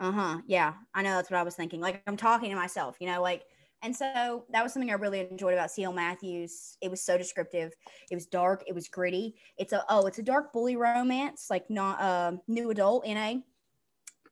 uh 0.00 0.12
huh, 0.12 0.38
yeah, 0.46 0.74
I 0.94 1.02
know 1.02 1.16
that's 1.16 1.30
what 1.30 1.38
I 1.38 1.42
was 1.42 1.54
thinking. 1.54 1.80
Like 1.80 2.02
I'm 2.06 2.16
talking 2.16 2.50
to 2.50 2.56
myself, 2.56 2.96
you 3.00 3.06
know, 3.06 3.22
like. 3.22 3.44
And 3.82 3.96
so 3.96 4.44
that 4.50 4.62
was 4.62 4.74
something 4.74 4.90
I 4.90 4.94
really 4.94 5.20
enjoyed 5.20 5.54
about 5.54 5.70
C.L. 5.70 5.94
Matthews. 5.94 6.76
It 6.82 6.90
was 6.90 7.00
so 7.00 7.16
descriptive. 7.16 7.72
It 8.10 8.14
was 8.14 8.26
dark. 8.26 8.62
It 8.66 8.74
was 8.74 8.88
gritty. 8.88 9.36
It's 9.56 9.72
a 9.72 9.82
oh, 9.88 10.06
it's 10.06 10.18
a 10.18 10.22
dark 10.22 10.52
bully 10.52 10.76
romance, 10.76 11.46
like 11.48 11.70
not 11.70 11.98
uh, 11.98 12.32
new 12.46 12.70
adult 12.70 13.06
NA, 13.06 13.36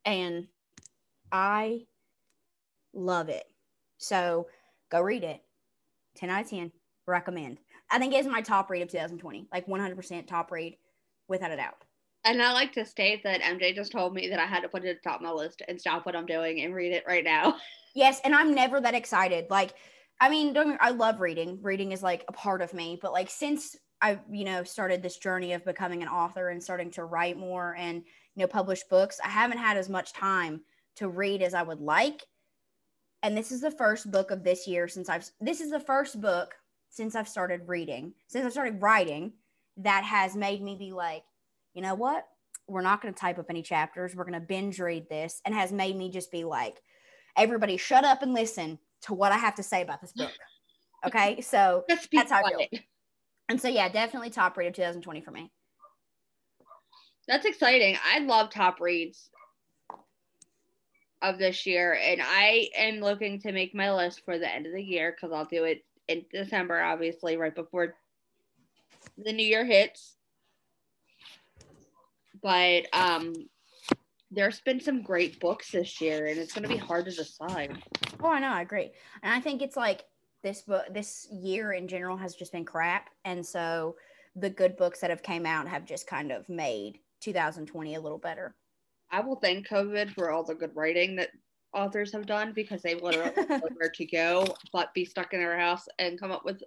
and 0.05 0.49
I 1.33 1.87
love 2.93 3.31
it. 3.31 3.45
So 3.99 4.49
go 4.91 5.01
read 5.01 5.25
it. 5.25 5.41
10 6.17 6.31
out 6.31 6.43
of 6.43 6.51
10. 6.51 6.73
Recommend. 7.07 7.59
I 7.91 7.99
think 7.99 8.13
it's 8.13 8.29
my 8.29 8.43
top 8.43 8.71
read 8.71 8.83
of 8.83 8.91
2020. 8.91 9.49
Like 9.53 9.67
100% 9.67 10.27
top 10.27 10.51
read 10.51 10.77
without 11.27 11.53
a 11.53 11.57
doubt. 11.57 11.85
And 12.29 12.43
I 12.43 12.53
like 12.53 12.75
to 12.75 12.85
state 12.85 13.23
that 13.25 13.41
MJ 13.41 13.75
just 13.75 13.91
told 13.91 14.13
me 14.13 14.29
that 14.29 14.39
I 14.39 14.45
had 14.45 14.61
to 14.61 14.69
put 14.69 14.85
it 14.85 14.91
at 14.91 15.03
the 15.03 15.09
top 15.09 15.21
of 15.21 15.25
my 15.25 15.31
list 15.31 15.63
and 15.67 15.81
stop 15.81 16.05
what 16.05 16.15
I'm 16.15 16.27
doing 16.27 16.61
and 16.61 16.75
read 16.75 16.93
it 16.93 17.05
right 17.07 17.25
now. 17.25 17.57
Yes, 17.95 18.21
and 18.23 18.33
I'm 18.33 18.55
never 18.55 18.81
that 18.81 18.95
excited. 18.95 19.47
Like, 19.51 19.73
I 20.21 20.29
mean, 20.29 20.55
I 20.79 20.91
love 20.91 21.21
reading. 21.21 21.59
Reading 21.63 21.91
is 21.91 22.03
like 22.03 22.23
a 22.29 22.33
part 22.33 22.63
of 22.63 22.73
me. 22.73 22.97
But 23.01 23.13
like 23.13 23.29
since 23.29 23.77
I, 24.01 24.21
you 24.31 24.45
know, 24.45 24.63
started 24.63 25.03
this 25.03 25.17
journey 25.17 25.55
of 25.55 25.65
becoming 25.65 26.03
an 26.03 26.09
author 26.09 26.51
and 26.51 26.63
starting 26.63 26.93
to 26.93 27.05
write 27.05 27.39
more 27.39 27.75
and 27.77 28.05
you 28.37 28.43
know 28.43 28.47
publish 28.47 28.85
books, 28.85 29.19
I 29.25 29.29
haven't 29.29 29.59
had 29.59 29.77
as 29.77 29.89
much 29.89 30.13
time 30.13 30.61
to 30.97 31.09
read 31.09 31.43
as 31.43 31.55
I 31.55 31.63
would 31.63 31.81
like. 31.81 32.27
And 33.25 33.37
this 33.37 33.51
is 33.51 33.63
the 33.63 33.71
first 33.71 34.13
book 34.13 34.31
of 34.31 34.45
this 34.45 34.69
year 34.69 34.87
since 34.87 35.09
I've. 35.09 35.29
This 35.41 35.61
is 35.61 35.71
the 35.71 35.81
first 35.81 36.21
book 36.21 36.55
since 36.91 37.17
I've 37.17 37.29
started 37.29 37.63
reading, 37.67 38.13
since 38.29 38.47
I 38.47 38.51
started 38.51 38.81
writing, 38.83 39.33
that 39.79 40.05
has 40.05 40.37
made 40.37 40.63
me 40.63 40.77
be 40.77 40.93
like, 40.93 41.25
you 41.79 41.83
know 41.83 41.95
what? 41.95 42.27
We're 42.67 42.83
not 42.83 43.01
going 43.01 43.15
to 43.15 43.21
type 43.21 43.39
up 43.39 43.47
any 43.49 43.63
chapters. 43.63 44.17
We're 44.17 44.25
going 44.25 44.33
to 44.33 44.45
binge 44.45 44.81
read 44.81 45.09
this, 45.09 45.41
and 45.45 45.55
has 45.55 45.71
made 45.71 45.95
me 45.95 46.11
just 46.11 46.33
be 46.33 46.43
like, 46.43 46.83
everybody 47.37 47.77
shut 47.77 48.03
up 48.03 48.21
and 48.21 48.35
listen 48.35 48.81
to 49.03 49.15
what 49.15 49.31
I 49.31 49.37
have 49.37 49.55
to 49.55 49.63
say 49.63 49.81
about 49.81 50.01
this 50.01 50.13
book. 50.13 50.33
Okay. 51.07 51.41
So 51.43 51.85
That's 51.89 52.09
how 52.33 52.39
I 52.39 52.51
quiet. 52.51 52.81
and 53.49 53.61
so 53.61 53.69
yeah, 53.69 53.89
definitely 53.89 54.31
top 54.31 54.57
read 54.57 54.67
of 54.67 54.75
2020 54.75 55.21
for 55.21 55.31
me. 55.31 55.53
That's 57.29 57.47
exciting. 57.47 57.97
I 58.05 58.19
love 58.19 58.51
top 58.51 58.81
reads 58.81 59.31
of 61.23 61.39
this 61.39 61.67
year, 61.67 61.97
and 62.03 62.21
I 62.21 62.71
am 62.77 62.99
looking 62.99 63.41
to 63.43 63.53
make 63.53 63.77
my 63.77 63.95
list 63.95 64.25
for 64.25 64.41
the 64.41 64.53
end 64.53 64.67
of 64.67 64.73
the 64.73 64.83
year 64.83 65.13
because 65.13 65.33
I'll 65.33 65.45
do 65.45 65.63
it 65.63 65.85
in 66.09 66.25
December, 66.33 66.83
obviously, 66.83 67.37
right 67.37 67.55
before 67.55 67.95
the 69.17 69.33
new 69.33 69.47
year 69.47 69.65
hits. 69.65 70.18
But 72.43 72.87
um, 72.93 73.35
there's 74.31 74.61
been 74.61 74.81
some 74.81 75.03
great 75.03 75.41
books 75.41 75.71
this 75.71 76.01
year, 76.01 76.27
and 76.27 76.39
it's 76.39 76.53
going 76.53 76.63
to 76.63 76.69
be 76.69 76.77
hard 76.77 77.07
to 77.07 77.11
decide. 77.11 77.83
Oh, 78.21 78.29
I 78.29 78.41
know, 78.41 78.49
I 78.49 78.63
agree. 78.63 78.91
And 79.23 79.33
I 79.33 79.41
think 79.41 79.63
it's 79.63 79.77
like 79.77 80.05
this 80.43 80.63
book 80.63 80.85
this 80.93 81.27
year 81.31 81.73
in 81.73 81.89
general 81.89 82.17
has 82.17 82.35
just 82.35 82.53
been 82.53 82.65
crap. 82.65 83.11
And 83.25 83.45
so 83.45 83.97
the 84.37 84.51
good 84.51 84.77
books 84.77 85.01
that 85.01 85.11
have 85.11 85.23
came 85.23 85.47
out 85.47 85.69
have 85.69 85.85
just 85.85 86.07
kind 86.07 86.31
of 86.31 86.49
made 86.49 86.99
2020 87.21 87.95
a 87.95 88.01
little 88.01 88.19
better. 88.19 88.55
I 89.11 89.21
will 89.21 89.37
thank 89.37 89.67
COVID 89.69 90.15
for 90.15 90.31
all 90.31 90.45
the 90.45 90.55
good 90.55 90.75
writing 90.75 91.17
that 91.17 91.31
authors 91.75 92.13
have 92.13 92.27
done 92.27 92.53
because 92.55 92.83
they 92.83 92.95
literally 92.95 93.33
know 93.49 93.61
where 93.77 93.91
to 93.91 94.07
go, 94.07 94.47
but 94.73 94.93
be 94.95 95.05
stuck 95.05 95.33
in 95.33 95.41
their 95.41 95.59
house 95.59 95.87
and 95.99 96.21
come 96.21 96.31
up 96.31 96.45
with 96.45 96.63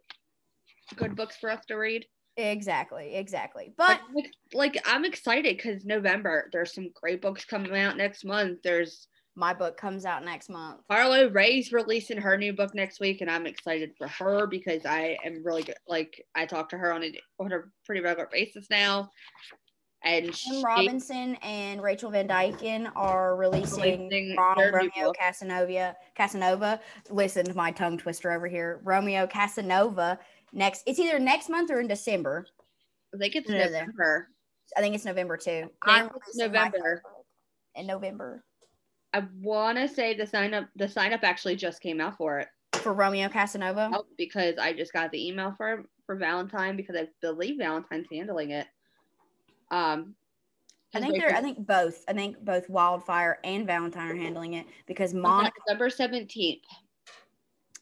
good 0.95 1.15
books 1.15 1.37
for 1.37 1.49
us 1.49 1.65
to 1.67 1.75
read. 1.75 2.05
Exactly, 2.37 3.15
exactly. 3.15 3.73
But 3.77 3.99
like, 4.13 4.31
like 4.53 4.77
I'm 4.85 5.05
excited 5.05 5.57
because 5.57 5.85
November 5.85 6.49
there's 6.51 6.73
some 6.73 6.89
great 6.93 7.21
books 7.21 7.45
coming 7.45 7.75
out 7.77 7.97
next 7.97 8.23
month. 8.23 8.59
There's 8.63 9.07
my 9.35 9.53
book 9.53 9.77
comes 9.77 10.05
out 10.05 10.25
next 10.25 10.49
month. 10.49 10.81
Harloe 10.89 11.29
Rae's 11.29 11.71
releasing 11.71 12.17
her 12.17 12.37
new 12.37 12.53
book 12.53 12.73
next 12.75 12.99
week, 12.99 13.21
and 13.21 13.29
I'm 13.29 13.47
excited 13.47 13.91
for 13.97 14.07
her 14.07 14.47
because 14.47 14.85
I 14.85 15.17
am 15.25 15.43
really 15.43 15.63
good. 15.63 15.75
Like 15.87 16.25
I 16.35 16.45
talk 16.45 16.69
to 16.69 16.77
her 16.77 16.93
on 16.93 17.03
a 17.03 17.13
on 17.39 17.51
a 17.51 17.59
pretty 17.85 18.01
regular 18.01 18.29
basis 18.31 18.67
now, 18.69 19.09
and 20.03 20.35
she, 20.35 20.61
Robinson 20.63 21.35
and 21.43 21.81
Rachel 21.81 22.11
Van 22.11 22.27
Dyken 22.27 22.91
are 22.95 23.35
releasing 23.35 24.09
Releasing 24.09 24.35
Ronald 24.35 24.73
Romeo. 24.73 25.13
Casanova. 25.13 25.95
Casanova. 26.15 26.79
Listen 27.09 27.45
to 27.45 27.53
my 27.53 27.71
tongue 27.71 27.97
twister 27.97 28.31
over 28.31 28.47
here. 28.47 28.81
Romeo 28.83 29.27
Casanova 29.27 30.19
next. 30.53 30.83
It's 30.85 30.99
either 30.99 31.19
next 31.19 31.49
month 31.49 31.71
or 31.71 31.79
in 31.79 31.87
December. 31.87 32.45
I 33.13 33.17
think 33.17 33.35
it's 33.35 33.49
No, 33.49 33.57
no, 33.57 33.65
no. 33.65 33.71
November. 33.71 34.29
I 34.77 34.81
think 34.81 34.95
it's 34.95 35.05
November 35.05 35.37
too. 35.37 35.69
I 35.81 36.01
think 36.01 36.13
it's 36.15 36.37
releasing 36.37 36.51
my 36.53 36.65
November. 36.65 37.03
In 37.75 37.87
November 37.87 38.43
I 39.13 39.23
want 39.41 39.77
to 39.77 39.87
say 39.87 40.15
the 40.15 40.25
sign 40.25 40.53
up 40.53 40.67
the 40.75 40.87
sign 40.87 41.13
up 41.13 41.23
actually 41.23 41.55
just 41.55 41.81
came 41.81 41.99
out 41.99 42.17
for 42.17 42.39
it 42.39 42.47
for 42.73 42.93
Romeo 42.93 43.27
Casanova. 43.27 43.91
Oh, 43.93 44.05
because 44.17 44.57
I 44.57 44.73
just 44.73 44.93
got 44.93 45.11
the 45.11 45.27
email 45.27 45.53
for 45.57 45.83
for 46.05 46.15
Valentine 46.15 46.77
because 46.77 46.95
I 46.95 47.07
believe 47.21 47.57
Valentine's 47.57 48.07
handling 48.11 48.51
it. 48.51 48.67
Um, 49.69 50.15
I 50.93 50.99
think 50.99 51.19
they're. 51.19 51.35
I 51.35 51.41
think 51.41 51.65
both. 51.65 52.03
I 52.07 52.13
think 52.13 52.39
both 52.43 52.69
Wildfire 52.69 53.39
and 53.43 53.65
Valentine 53.65 54.11
are 54.11 54.15
handling 54.15 54.53
it 54.53 54.65
because 54.87 55.13
Monica 55.13 55.57
November 55.67 55.89
seventeenth. 55.89 56.63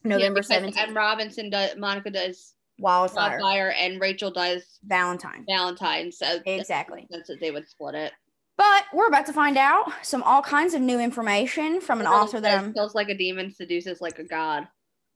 November 0.02 0.42
seventeenth. 0.42 0.88
And. 0.88 0.96
Robinson 0.96 1.50
does. 1.50 1.76
Monica 1.76 2.10
does 2.10 2.54
Wildfire. 2.80 3.38
Wildfire, 3.40 3.74
and 3.78 4.00
Rachel 4.00 4.30
does 4.30 4.78
Valentine. 4.84 5.44
Valentine. 5.48 6.10
So 6.10 6.38
Exactly. 6.46 7.06
that's 7.10 7.28
that 7.28 7.40
they 7.40 7.50
would 7.50 7.68
split 7.68 7.94
it. 7.94 8.12
But 8.56 8.84
we're 8.92 9.06
about 9.06 9.26
to 9.26 9.32
find 9.32 9.56
out 9.56 9.90
some 10.02 10.22
all 10.22 10.42
kinds 10.42 10.74
of 10.74 10.82
new 10.82 10.98
information 11.00 11.80
from 11.80 12.00
an 12.00 12.06
author 12.06 12.40
that 12.40 12.58
I'm. 12.58 12.72
feels 12.74 12.94
like 12.94 13.08
a 13.08 13.14
demon, 13.14 13.54
seduces 13.54 14.00
like 14.00 14.18
a 14.18 14.24
god. 14.24 14.68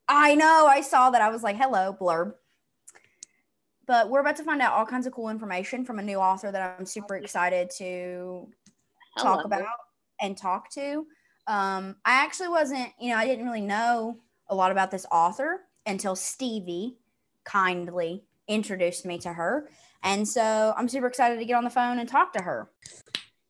I 0.09 0.35
know. 0.35 0.67
I 0.67 0.81
saw 0.81 1.11
that. 1.11 1.21
I 1.21 1.29
was 1.31 1.43
like, 1.43 1.57
hello, 1.57 1.97
blurb. 1.99 2.35
But 3.87 4.09
we're 4.09 4.21
about 4.21 4.37
to 4.37 4.45
find 4.45 4.63
out 4.63 4.73
all 4.73 4.87
kinds 4.87 5.07
of 5.07 5.13
cool 5.13 5.29
information 5.29 5.85
from 5.85 5.99
a 5.99 6.03
new 6.03 6.17
author 6.17 6.51
that 6.51 6.77
I'm 6.79 6.87
super 6.87 7.17
excited 7.17 7.71
to 7.79 8.49
talk 9.19 9.45
about 9.45 9.67
and 10.21 10.37
talk 10.37 10.71
to. 10.73 11.07
Um, 11.47 11.97
I 12.05 12.23
actually 12.23 12.49
wasn't, 12.49 12.91
you 12.99 13.11
know, 13.11 13.17
I 13.19 13.27
didn't 13.27 13.45
really 13.45 13.61
know 13.61 14.21
a 14.49 14.55
lot 14.55 14.73
about 14.73 14.91
this 14.91 15.05
author 15.13 15.61
until 15.85 16.17
Stevie 16.17 16.97
kindly 17.45 18.25
introduced 18.49 19.07
me 19.07 19.19
to 19.19 19.33
her. 19.33 19.69
And 20.03 20.27
so 20.29 20.75
I'm 20.77 20.89
super 20.89 21.07
excited 21.07 21.39
to 21.39 21.45
get 21.45 21.55
on 21.55 21.65
the 21.65 21.71
phone 21.71 21.99
and 21.99 22.09
talk 22.09 22.33
to 22.35 22.43
her. 22.43 22.71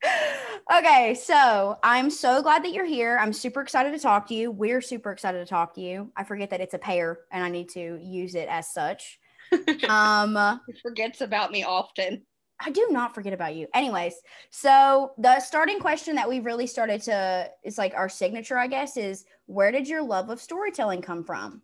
okay, 0.77 1.15
so 1.15 1.79
I'm 1.83 2.11
so 2.11 2.43
glad 2.43 2.65
that 2.65 2.73
you're 2.73 2.85
here. 2.85 3.19
I'm 3.19 3.33
super 3.33 3.61
excited 3.61 3.93
to 3.93 3.99
talk 3.99 4.29
to 4.29 4.35
you. 4.35 4.51
We're 4.51 4.81
super 4.81 5.11
excited 5.11 5.39
to 5.39 5.47
talk 5.47 5.75
to 5.75 5.81
you. 5.81 6.13
I 6.17 6.25
forget 6.25 6.51
that 6.51 6.61
it's 6.61 6.75
a 6.75 6.79
pair 6.79 7.21
and 7.33 7.45
I 7.45 7.49
need 7.49 7.71
to 7.71 7.99
use 8.01 8.35
it 8.35 8.49
as 8.49 8.73
such. 8.73 9.19
Um, 9.89 10.61
He 10.67 10.73
forgets 10.83 11.21
about 11.21 11.53
me 11.53 11.63
often. 11.63 12.23
I 12.59 12.71
do 12.71 12.89
not 12.91 13.15
forget 13.15 13.33
about 13.33 13.55
you. 13.55 13.67
Anyways, 13.75 14.15
so 14.51 15.13
the 15.19 15.39
starting 15.41 15.79
question 15.79 16.17
that 16.17 16.29
we 16.29 16.41
really 16.41 16.67
started 16.67 17.03
to 17.03 17.51
is 17.63 17.79
like 17.79 17.95
our 17.95 18.09
signature, 18.09 18.57
I 18.59 18.69
guess, 18.69 18.97
is 18.97 19.27
where 19.47 19.71
did 19.71 19.87
your 19.87 20.03
love 20.03 20.31
of 20.31 20.41
storytelling 20.41 21.03
come 21.03 21.25
from? 21.25 21.63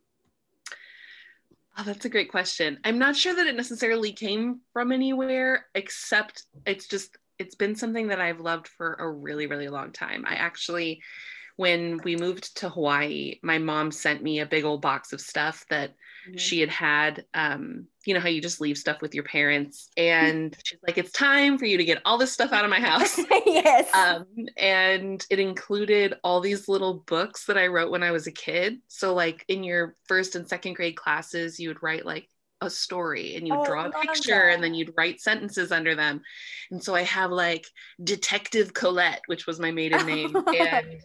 Oh, 1.78 1.82
that's 1.84 2.04
a 2.04 2.10
great 2.10 2.30
question. 2.30 2.78
I'm 2.84 2.98
not 2.98 3.16
sure 3.16 3.34
that 3.34 3.46
it 3.46 3.56
necessarily 3.56 4.12
came 4.12 4.60
from 4.72 4.92
anywhere, 4.92 5.66
except 5.74 6.44
it's 6.66 6.86
just, 6.86 7.16
it's 7.38 7.54
been 7.54 7.74
something 7.74 8.08
that 8.08 8.20
I've 8.20 8.40
loved 8.40 8.68
for 8.68 8.94
a 8.94 9.10
really, 9.10 9.46
really 9.46 9.68
long 9.68 9.92
time. 9.92 10.24
I 10.26 10.34
actually, 10.34 11.00
when 11.60 12.00
we 12.04 12.16
moved 12.16 12.56
to 12.56 12.70
Hawaii, 12.70 13.38
my 13.42 13.58
mom 13.58 13.92
sent 13.92 14.22
me 14.22 14.40
a 14.40 14.46
big 14.46 14.64
old 14.64 14.80
box 14.80 15.12
of 15.12 15.20
stuff 15.20 15.66
that 15.68 15.94
she 16.36 16.60
had 16.60 16.68
had 16.68 17.24
um 17.32 17.86
you 18.04 18.12
know 18.12 18.20
how 18.20 18.28
you 18.28 18.40
just 18.42 18.60
leave 18.60 18.76
stuff 18.76 19.00
with 19.00 19.14
your 19.14 19.24
parents 19.24 19.88
and 19.96 20.54
she's 20.64 20.78
like 20.86 20.98
it's 20.98 21.12
time 21.12 21.56
for 21.58 21.64
you 21.64 21.78
to 21.78 21.84
get 21.84 22.00
all 22.04 22.18
this 22.18 22.30
stuff 22.32 22.52
out 22.52 22.64
of 22.64 22.70
my 22.70 22.80
house. 22.80 23.18
Yes. 23.46 23.92
um 23.94 24.26
and 24.56 25.26
it 25.30 25.38
included 25.38 26.14
all 26.22 26.40
these 26.40 26.68
little 26.68 27.02
books 27.06 27.46
that 27.46 27.58
i 27.58 27.66
wrote 27.66 27.90
when 27.90 28.02
i 28.02 28.10
was 28.10 28.26
a 28.26 28.32
kid. 28.32 28.78
So 28.88 29.14
like 29.14 29.44
in 29.48 29.64
your 29.64 29.96
first 30.08 30.36
and 30.36 30.48
second 30.48 30.74
grade 30.74 30.96
classes 30.96 31.58
you 31.60 31.68
would 31.68 31.82
write 31.82 32.06
like 32.06 32.28
a 32.60 32.70
story 32.70 33.36
and 33.36 33.48
you 33.48 33.54
Oh, 33.54 33.64
draw 33.64 33.86
a 33.86 33.90
picture 33.90 34.48
and 34.48 34.62
then 34.62 34.74
you'd 34.74 34.92
write 34.96 35.20
sentences 35.20 35.72
under 35.72 35.94
them. 35.94 36.20
And 36.70 36.82
so 36.84 36.94
i 36.94 37.02
have 37.02 37.30
like 37.30 37.64
detective 38.04 38.72
colette 38.74 39.22
which 39.26 39.46
was 39.46 39.58
my 39.58 39.70
maiden 39.70 40.06
name 40.06 40.36
and 40.60 41.00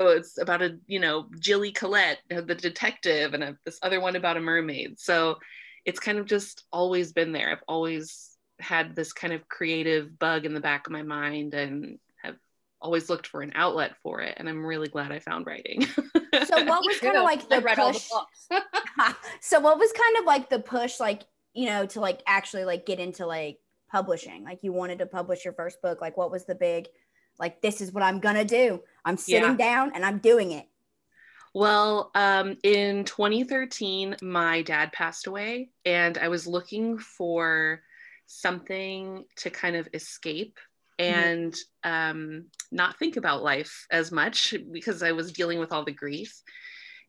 so 0.00 0.08
it's 0.08 0.38
about 0.38 0.62
a 0.62 0.78
you 0.86 0.98
know 0.98 1.26
Jilly 1.38 1.72
Colette, 1.72 2.18
uh, 2.34 2.40
the 2.40 2.54
detective, 2.54 3.34
and 3.34 3.44
a, 3.44 3.56
this 3.64 3.78
other 3.82 4.00
one 4.00 4.16
about 4.16 4.36
a 4.36 4.40
mermaid. 4.40 4.98
So 4.98 5.36
it's 5.84 6.00
kind 6.00 6.18
of 6.18 6.26
just 6.26 6.64
always 6.72 7.12
been 7.12 7.32
there. 7.32 7.50
I've 7.50 7.64
always 7.68 8.36
had 8.58 8.94
this 8.94 9.12
kind 9.12 9.32
of 9.32 9.48
creative 9.48 10.18
bug 10.18 10.46
in 10.46 10.54
the 10.54 10.60
back 10.60 10.86
of 10.86 10.92
my 10.92 11.02
mind 11.02 11.54
and 11.54 11.98
have 12.22 12.36
always 12.80 13.10
looked 13.10 13.26
for 13.26 13.42
an 13.42 13.52
outlet 13.54 13.92
for 14.02 14.20
it. 14.20 14.34
And 14.36 14.48
I'm 14.48 14.64
really 14.64 14.88
glad 14.88 15.12
I 15.12 15.18
found 15.18 15.46
writing. 15.46 15.86
So 15.86 16.64
what 16.64 16.82
was 16.86 16.98
kind 16.98 17.16
of 17.16 17.24
like 17.24 17.48
the 17.48 17.60
the 17.60 17.74
push? 17.74 18.08
books. 18.08 18.48
so 19.40 19.60
what 19.60 19.78
was 19.78 19.92
kind 19.92 20.16
of 20.18 20.24
like 20.24 20.48
the 20.48 20.60
push, 20.60 20.98
like 20.98 21.22
you 21.52 21.66
know, 21.66 21.84
to 21.86 22.00
like 22.00 22.22
actually 22.26 22.64
like 22.64 22.86
get 22.86 23.00
into 23.00 23.26
like 23.26 23.58
publishing? 23.90 24.44
Like 24.44 24.62
you 24.62 24.72
wanted 24.72 25.00
to 25.00 25.06
publish 25.06 25.44
your 25.44 25.54
first 25.54 25.82
book. 25.82 26.00
Like 26.00 26.16
what 26.16 26.30
was 26.30 26.46
the 26.46 26.54
big, 26.54 26.88
like 27.38 27.60
this 27.60 27.82
is 27.82 27.92
what 27.92 28.02
I'm 28.02 28.20
gonna 28.20 28.46
do. 28.46 28.82
I'm 29.04 29.16
sitting 29.16 29.56
Yeah. 29.56 29.56
down 29.56 29.92
and 29.94 30.04
I'm 30.04 30.18
doing 30.18 30.52
it. 30.52 30.66
Well, 31.52 32.10
um, 32.14 32.56
in 32.62 33.04
2013, 33.04 34.16
my 34.22 34.62
dad 34.62 34.92
passed 34.92 35.26
away, 35.26 35.70
and 35.84 36.16
I 36.18 36.28
was 36.28 36.46
looking 36.46 36.98
for 36.98 37.82
something 38.26 39.24
to 39.36 39.50
kind 39.50 39.74
of 39.74 39.88
escape 39.92 40.58
and 40.98 41.56
um, 41.82 42.46
not 42.70 42.98
think 42.98 43.16
about 43.16 43.42
life 43.42 43.86
as 43.90 44.12
much 44.12 44.54
because 44.70 45.02
I 45.02 45.12
was 45.12 45.32
dealing 45.32 45.58
with 45.58 45.72
all 45.72 45.84
the 45.84 45.92
grief. 45.92 46.40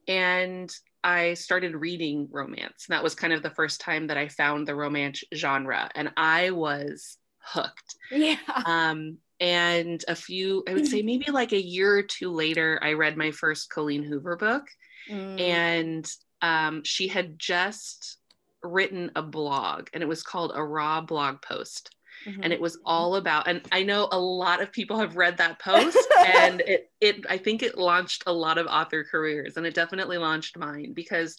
And 0.07 0.71
I 1.03 1.35
started 1.35 1.75
reading 1.75 2.27
romance. 2.31 2.85
And 2.87 2.95
that 2.95 3.03
was 3.03 3.15
kind 3.15 3.33
of 3.33 3.43
the 3.43 3.49
first 3.51 3.81
time 3.81 4.07
that 4.07 4.17
I 4.17 4.27
found 4.27 4.67
the 4.67 4.75
romance 4.75 5.23
genre, 5.35 5.89
and 5.95 6.11
I 6.17 6.51
was 6.51 7.17
hooked. 7.39 7.95
Yeah. 8.11 8.37
Um, 8.65 9.17
and 9.41 10.05
a 10.07 10.15
few, 10.15 10.63
I 10.69 10.75
would 10.75 10.87
say 10.87 11.01
maybe 11.01 11.31
like 11.31 11.51
a 11.51 11.61
year 11.61 11.97
or 11.97 12.03
two 12.03 12.31
later, 12.31 12.79
I 12.81 12.93
read 12.93 13.17
my 13.17 13.31
first 13.31 13.69
Colleen 13.69 14.03
Hoover 14.03 14.37
book, 14.37 14.67
Mm. 15.09 15.39
and 15.41 16.11
um, 16.43 16.83
she 16.83 17.07
had 17.07 17.39
just 17.39 18.17
written 18.63 19.11
a 19.15 19.23
blog, 19.23 19.89
and 19.93 20.03
it 20.03 20.05
was 20.05 20.21
called 20.21 20.51
a 20.53 20.63
raw 20.63 21.01
blog 21.01 21.41
post, 21.41 21.95
Mhm. 22.27 22.39
and 22.43 22.53
it 22.53 22.61
was 22.61 22.77
all 22.85 23.15
about. 23.15 23.47
And 23.47 23.67
I 23.71 23.81
know 23.81 24.07
a 24.11 24.19
lot 24.19 24.61
of 24.61 24.71
people 24.71 24.99
have 24.99 25.15
read 25.15 25.37
that 25.37 25.57
post, 25.59 25.97
and 26.25 26.61
it, 26.61 26.91
it, 27.01 27.25
I 27.27 27.37
think 27.39 27.63
it 27.63 27.79
launched 27.79 28.23
a 28.27 28.31
lot 28.33 28.59
of 28.59 28.67
author 28.67 29.03
careers, 29.03 29.57
and 29.57 29.65
it 29.65 29.73
definitely 29.73 30.19
launched 30.19 30.55
mine 30.55 30.93
because 30.93 31.37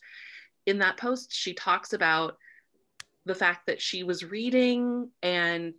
in 0.66 0.78
that 0.78 0.96
post 0.96 1.32
she 1.32 1.54
talks 1.54 1.92
about 1.92 2.36
the 3.26 3.34
fact 3.34 3.66
that 3.66 3.80
she 3.80 4.02
was 4.02 4.24
reading 4.24 5.08
and 5.22 5.74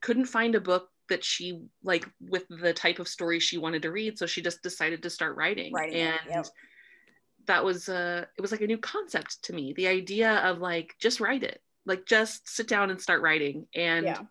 couldn't 0.00 0.24
find 0.26 0.54
a 0.54 0.60
book 0.60 0.88
that 1.12 1.22
she 1.22 1.60
like 1.84 2.08
with 2.20 2.46
the 2.48 2.72
type 2.72 2.98
of 2.98 3.06
story 3.06 3.38
she 3.38 3.58
wanted 3.58 3.82
to 3.82 3.90
read 3.92 4.16
so 4.16 4.24
she 4.24 4.40
just 4.40 4.62
decided 4.62 5.02
to 5.02 5.10
start 5.10 5.36
writing, 5.36 5.70
Writing 5.72 5.98
it, 5.98 6.00
and 6.00 6.20
yep. 6.28 6.46
that 7.46 7.62
was 7.62 7.88
uh 7.90 8.24
it 8.38 8.40
was 8.40 8.50
like 8.50 8.62
a 8.62 8.66
new 8.66 8.78
concept 8.78 9.44
to 9.44 9.52
me 9.52 9.74
the 9.74 9.88
idea 9.88 10.36
of 10.38 10.58
like 10.58 10.94
just 10.98 11.20
write 11.20 11.42
it. 11.42 11.60
Like 11.84 12.06
just 12.06 12.48
sit 12.48 12.66
down 12.66 12.90
and 12.90 13.00
start 13.00 13.20
writing. 13.20 13.66
And 13.74 14.06
Yeah. 14.06 14.22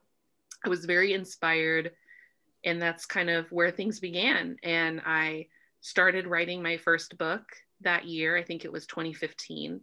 i 0.65 0.69
was 0.69 0.85
very 0.85 1.13
inspired 1.13 1.91
and 2.63 2.81
that's 2.81 3.05
kind 3.05 3.29
of 3.29 3.51
where 3.51 3.71
things 3.71 3.99
began. 3.99 4.57
And 4.63 5.01
i 5.05 5.47
started 5.81 6.25
writing 6.25 6.61
my 6.63 6.77
first 6.77 7.17
book 7.17 7.43
that 7.81 8.05
year. 8.05 8.35
I 8.35 8.43
think 8.43 8.65
it 8.65 8.71
was 8.71 8.85
2015 8.87 9.81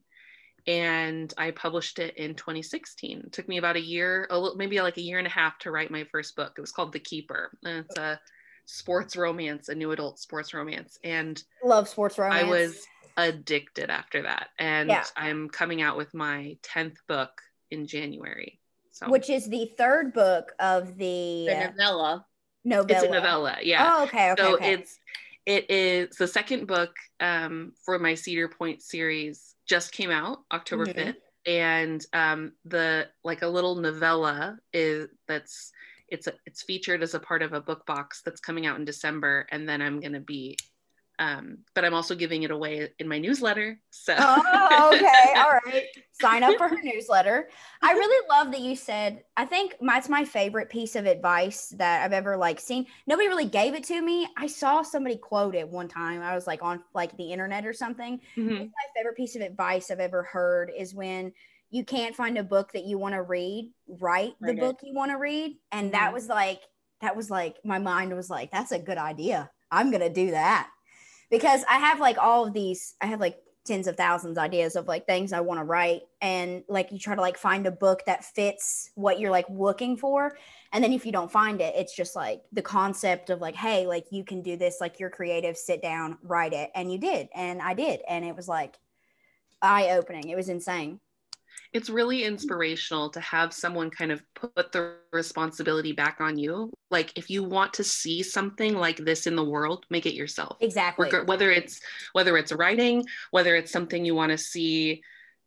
and 0.67 1.33
i 1.39 1.51
published 1.51 1.99
it 1.99 2.17
in 2.17 2.35
2016 2.35 3.21
it 3.27 3.33
took 3.33 3.49
me 3.49 3.59
about 3.59 3.77
a 3.77 3.81
year 3.81 4.27
a 4.31 4.39
little 4.39 4.57
maybe 4.57 4.81
like 4.81 4.97
a 4.97 5.03
year 5.03 5.19
and 5.19 5.27
a 5.27 5.31
half 5.31 5.59
to 5.59 5.71
write 5.71 5.91
my 5.91 6.05
first 6.05 6.37
book 6.37 6.55
it 6.57 6.61
was 6.61 6.73
called 6.73 6.93
the 6.93 6.99
keeper 6.99 7.57
and 7.65 7.85
it's 7.85 7.97
a 7.97 8.21
sports 8.67 9.17
romance 9.17 9.69
a 9.69 9.75
new 9.75 9.93
adult 9.93 10.19
sports 10.19 10.53
romance 10.53 10.99
and 11.05 11.43
Love 11.65 11.89
sports 11.89 12.19
romance. 12.19 12.45
I 12.45 12.49
was 12.51 12.87
addicted 13.19 13.91
after 13.91 14.23
that. 14.23 14.49
And 14.59 14.89
Yeah. 14.89 15.05
I'm 15.17 15.49
coming 15.49 15.83
out 15.83 15.97
with 15.97 16.15
my 16.15 16.57
10th 16.63 16.99
book 17.09 17.43
in 17.71 17.87
January. 17.87 18.61
So 18.93 19.11
which 19.11 19.29
is 19.29 19.49
the 19.49 19.73
third 19.77 20.13
book 20.13 20.53
of 20.59 20.97
the, 20.97 21.47
The 21.49 21.73
novella. 21.77 22.27
novella. 22.65 22.99
it's 22.99 23.09
a 23.09 23.11
novella. 23.11 23.57
Yeah. 23.63 23.95
Oh, 23.97 24.05
okay, 24.05 24.31
okay, 24.33 24.43
so 24.43 24.55
okay. 24.55 24.73
it's 24.75 24.99
it 25.49 25.71
is 25.71 26.15
the 26.17 26.29
second 26.29 26.67
book 26.67 26.95
um, 27.21 27.73
for 27.83 27.99
my 27.99 28.15
Cedar 28.15 28.49
Point 28.49 28.83
series 28.83 29.55
just 29.67 29.93
came 29.93 30.11
out 30.11 30.41
October. 30.53 30.85
5th. 30.85 31.15
And 31.47 32.05
um, 32.13 32.53
the 32.67 33.09
like 33.25 33.41
a 33.41 33.49
little 33.49 33.77
novella 33.77 34.59
is 34.75 35.09
that's 35.27 35.73
it's 36.09 36.27
a, 36.27 36.35
it's 36.45 36.63
featured 36.63 37.03
as 37.03 37.15
a 37.15 37.21
part 37.21 37.43
of 37.43 37.55
a 37.55 37.63
book 37.63 37.87
box 37.87 38.21
that's 38.23 38.41
coming 38.41 38.67
out 38.67 38.79
in 38.79 38.85
December, 38.85 39.47
and 39.51 39.67
then 39.67 39.81
I'm 39.81 40.01
gonna 40.01 40.21
be, 40.21 40.59
um, 41.19 41.59
but 41.75 41.85
I'm 41.85 41.95
also 41.95 42.15
giving 42.15 42.43
it 42.45 42.51
away 42.51 42.91
in 42.99 43.09
my 43.09 43.19
newsletter. 43.19 43.81
So 43.91 44.15
oh, 44.19 44.93
okay. 44.95 45.35
All 45.41 45.51
right. 45.65 45.85
Sign 46.13 46.43
up 46.43 46.57
for 46.57 46.69
her 46.69 46.79
newsletter. 46.83 47.49
I 47.81 47.93
really 47.95 48.27
love 48.29 48.51
that 48.53 48.61
you 48.61 48.75
said, 48.75 49.23
I 49.37 49.45
think 49.45 49.77
that's 49.81 50.09
my 50.09 50.25
favorite 50.25 50.69
piece 50.69 50.97
of 50.97 51.07
advice 51.07 51.69
that 51.79 52.05
I've 52.05 52.13
ever 52.13 52.37
like 52.37 52.59
seen. 52.59 52.87
Nobody 53.07 53.29
really 53.29 53.47
gave 53.47 53.75
it 53.75 53.85
to 53.85 54.01
me. 54.03 54.27
I 54.37 54.49
saw 54.49 54.83
somebody 54.83 55.17
quote 55.17 55.55
it 55.55 55.69
one 55.69 55.87
time. 55.89 56.23
I 56.23 56.35
was 56.35 56.47
like 56.47 56.63
on 56.63 56.83
like 56.95 57.17
the 57.17 57.33
internet 57.33 57.67
or 57.67 57.73
something. 57.73 58.21
Mhm. 58.37 58.73
my 58.75 58.87
favorite 58.97 59.17
piece 59.17 59.37
of 59.37 59.43
advice 59.43 59.91
I've 59.91 60.01
ever 60.01 60.25
heard 60.25 60.73
is 60.77 60.95
when 60.95 61.33
you 61.71 61.85
can't 61.85 62.17
find 62.17 62.39
a 62.39 62.43
book 62.43 62.73
that 62.73 62.85
you 62.85 62.99
want 62.99 63.15
to 63.15 63.23
read, 63.23 63.73
write 63.87 64.35
the 64.41 64.55
book 64.55 64.79
you 64.83 64.95
want 64.95 65.11
to 65.13 65.19
read. 65.19 65.57
And 65.71 65.93
that 65.95 66.11
Mhm. 66.11 66.15
was 66.15 66.27
like, 66.29 66.63
that 67.01 67.15
was 67.15 67.31
like, 67.31 67.59
my 67.65 67.79
mind 67.79 68.15
was 68.17 68.31
like, 68.31 68.51
that's 68.51 68.73
a 68.73 68.79
good 68.79 68.99
idea. 68.99 69.51
I'm 69.71 69.91
going 69.91 70.01
to 70.01 70.09
do 70.11 70.31
that. 70.33 70.69
Because 71.31 71.65
I 71.69 71.79
have 71.79 72.01
like 72.01 72.19
all 72.19 72.47
of 72.47 72.55
these, 72.55 72.95
I 73.01 73.07
have 73.07 73.21
like 73.21 73.39
tens 73.69 73.87
of 73.87 73.97
thousands 73.97 74.39
ideas 74.39 74.77
of 74.77 74.89
like 74.89 75.07
things 75.07 75.33
I 75.33 75.41
want 75.41 75.61
to 75.61 75.65
write. 75.65 76.03
And 76.23 76.65
like 76.69 76.91
you 76.91 76.99
try 76.99 77.15
to 77.15 77.21
like 77.21 77.37
find 77.37 77.67
a 77.67 77.71
book 77.71 78.05
that 78.07 78.25
fits 78.25 78.91
what 78.95 79.21
you're 79.21 79.31
like 79.31 79.47
looking 79.51 79.97
for. 79.97 80.37
And 80.73 80.83
then 80.83 80.93
if 80.93 81.05
you 81.05 81.13
don't 81.13 81.31
find 81.31 81.61
it, 81.61 81.75
it's 81.77 81.95
just 81.95 82.17
like 82.17 82.43
the 82.53 82.63
concept 82.63 83.31
of 83.31 83.41
like, 83.41 83.55
hey, 83.55 83.87
like 83.87 84.07
you 84.11 84.25
can 84.25 84.43
do 84.43 84.57
this, 84.57 84.79
like 84.81 84.99
you're 84.99 85.11
creative, 85.11 85.57
sit 85.57 85.83
down, 85.83 86.19
write 86.23 86.55
it. 86.55 86.71
And 86.75 86.91
you 86.91 86.99
did. 86.99 87.29
And 87.35 87.61
I 87.61 87.75
did. 87.75 88.01
And 88.09 88.25
it 88.25 88.35
was 88.35 88.49
like 88.49 88.79
eye 89.61 89.91
opening. 89.91 90.31
It 90.31 90.37
was 90.37 90.49
insane. 90.49 91.01
It's 91.79 91.89
really 91.89 92.25
inspirational 92.25 93.09
to 93.09 93.21
have 93.21 93.53
someone 93.55 93.89
kind 93.89 94.11
of 94.11 94.21
put 94.35 94.73
the 94.73 94.97
responsibility 95.13 95.93
back 95.93 96.17
on 96.21 96.37
you. 96.37 96.73
Like 96.91 97.17
if 97.17 97.31
you 97.31 97.45
want 97.45 97.73
to 97.75 97.85
see 97.85 98.21
something 98.25 98.75
like 98.75 98.97
this 98.97 99.29
in 99.29 99.37
the 99.37 99.45
world, 99.45 99.87
make 99.89 100.05
it 100.05 100.15
yourself. 100.15 100.57
Exactly. 100.61 101.09
Whether 101.25 101.53
it's 101.53 101.81
whether 102.15 102.37
it's 102.37 102.51
writing, 102.53 103.07
whether 103.31 103.55
it's 103.55 103.71
something 103.71 104.05
you 104.05 104.17
want 104.17 104.33
to 104.33 104.39
see, 104.39 105.01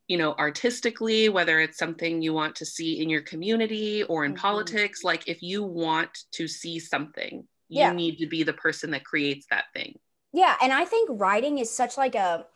you 0.08 0.18
know, 0.18 0.34
artistically, 0.36 1.28
whether 1.28 1.60
it's 1.60 1.78
something 1.78 2.22
you 2.22 2.34
want 2.34 2.56
to 2.56 2.66
see 2.66 3.02
in 3.02 3.10
your 3.10 3.22
community 3.22 4.04
or 4.04 4.24
in 4.24 4.34
Mhm. 4.34 4.38
politics, 4.38 5.04
like 5.04 5.28
if 5.28 5.44
you 5.44 5.64
want 5.64 6.18
to 6.32 6.48
see 6.48 6.80
something, 6.80 7.46
you 7.68 7.82
Yeah. 7.82 7.92
need 7.92 8.20
to 8.20 8.26
be 8.26 8.44
the 8.44 8.54
person 8.54 8.92
that 8.92 9.04
creates 9.04 9.48
that 9.50 9.66
thing. 9.74 10.00
Yeah, 10.32 10.56
and 10.62 10.72
I 10.72 10.86
think 10.86 11.10
writing 11.12 11.60
is 11.60 11.70
such 11.70 11.98
like 11.98 12.16
a 12.16 12.48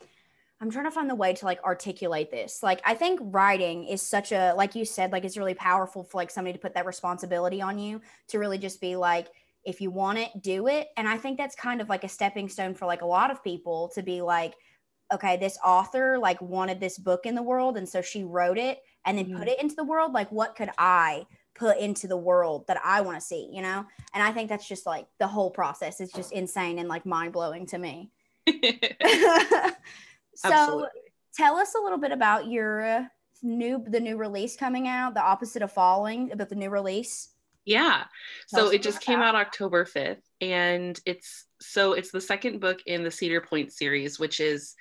I'm 0.61 0.71
trying 0.71 0.85
to 0.85 0.91
find 0.91 1.09
the 1.09 1.15
way 1.15 1.33
to 1.33 1.45
like 1.45 1.61
articulate 1.63 2.31
this. 2.31 2.63
Like 2.63 2.81
I 2.85 2.93
think 2.93 3.19
writing 3.21 3.85
is 3.85 4.01
such 4.01 4.31
a 4.31 4.53
like 4.55 4.75
you 4.75 4.85
said 4.85 5.11
like 5.11 5.25
it's 5.25 5.37
really 5.37 5.53
powerful 5.53 6.03
for 6.03 6.17
like 6.17 6.31
somebody 6.31 6.53
to 6.53 6.59
put 6.59 6.73
that 6.75 6.85
responsibility 6.85 7.61
on 7.61 7.77
you 7.77 8.01
to 8.29 8.39
really 8.39 8.57
just 8.57 8.79
be 8.79 8.95
like 8.95 9.27
if 9.65 9.81
you 9.81 9.89
want 9.89 10.19
it, 10.19 10.29
do 10.41 10.67
it. 10.67 10.89
And 10.95 11.07
I 11.07 11.17
think 11.17 11.37
that's 11.37 11.55
kind 11.55 11.81
of 11.81 11.89
like 11.89 12.03
a 12.03 12.09
stepping 12.09 12.47
stone 12.47 12.75
for 12.75 12.85
like 12.85 13.01
a 13.01 13.07
lot 13.07 13.31
of 13.31 13.43
people 13.43 13.91
to 13.95 14.03
be 14.03 14.21
like 14.21 14.53
okay, 15.13 15.37
this 15.37 15.57
author 15.63 16.17
like 16.17 16.41
wanted 16.41 16.79
this 16.79 16.97
book 16.97 17.27
in 17.27 17.35
the 17.35 17.43
world 17.43 17.77
and 17.77 17.87
so 17.87 18.01
she 18.01 18.23
wrote 18.23 18.57
it 18.57 18.79
and 19.05 19.17
then 19.17 19.25
put 19.25 19.41
mm-hmm. 19.41 19.49
it 19.49 19.61
into 19.61 19.75
the 19.75 19.83
world 19.83 20.13
like 20.13 20.31
what 20.31 20.55
could 20.55 20.69
I 20.79 21.27
put 21.53 21.77
into 21.77 22.07
the 22.07 22.17
world 22.17 22.65
that 22.67 22.79
I 22.83 23.01
want 23.01 23.17
to 23.19 23.25
see, 23.25 23.49
you 23.51 23.61
know? 23.61 23.85
And 24.13 24.23
I 24.23 24.31
think 24.31 24.49
that's 24.49 24.67
just 24.67 24.85
like 24.85 25.05
the 25.19 25.27
whole 25.27 25.51
process 25.51 26.01
is 26.01 26.11
just 26.11 26.31
insane 26.31 26.79
and 26.79 26.89
like 26.89 27.05
mind-blowing 27.05 27.65
to 27.67 27.77
me. 27.77 28.11
so 30.35 30.51
Absolutely. 30.51 30.87
tell 31.35 31.57
us 31.57 31.75
a 31.75 31.81
little 31.81 31.97
bit 31.97 32.11
about 32.11 32.47
your 32.47 32.85
uh, 32.85 33.03
new 33.43 33.83
the 33.87 33.99
new 33.99 34.17
release 34.17 34.55
coming 34.55 34.87
out 34.87 35.13
the 35.13 35.21
opposite 35.21 35.61
of 35.61 35.71
falling 35.71 36.31
about 36.31 36.49
the 36.49 36.55
new 36.55 36.69
release 36.69 37.29
Yeah. 37.65 38.03
Tell 38.49 38.67
So 38.67 38.71
it 38.71 38.81
just 38.81 39.01
came 39.01 39.19
that. 39.19 39.29
out 39.29 39.35
October 39.35 39.85
5th 39.85 40.21
and 40.41 40.99
it's 41.05 41.45
so 41.61 41.93
it's 41.93 42.11
the 42.11 42.21
second 42.21 42.59
book 42.59 42.81
in 42.85 43.03
the 43.03 43.11
Cedar 43.11 43.41
Point 43.41 43.71
series, 43.71 44.19
which 44.19 44.39
is 44.39 44.75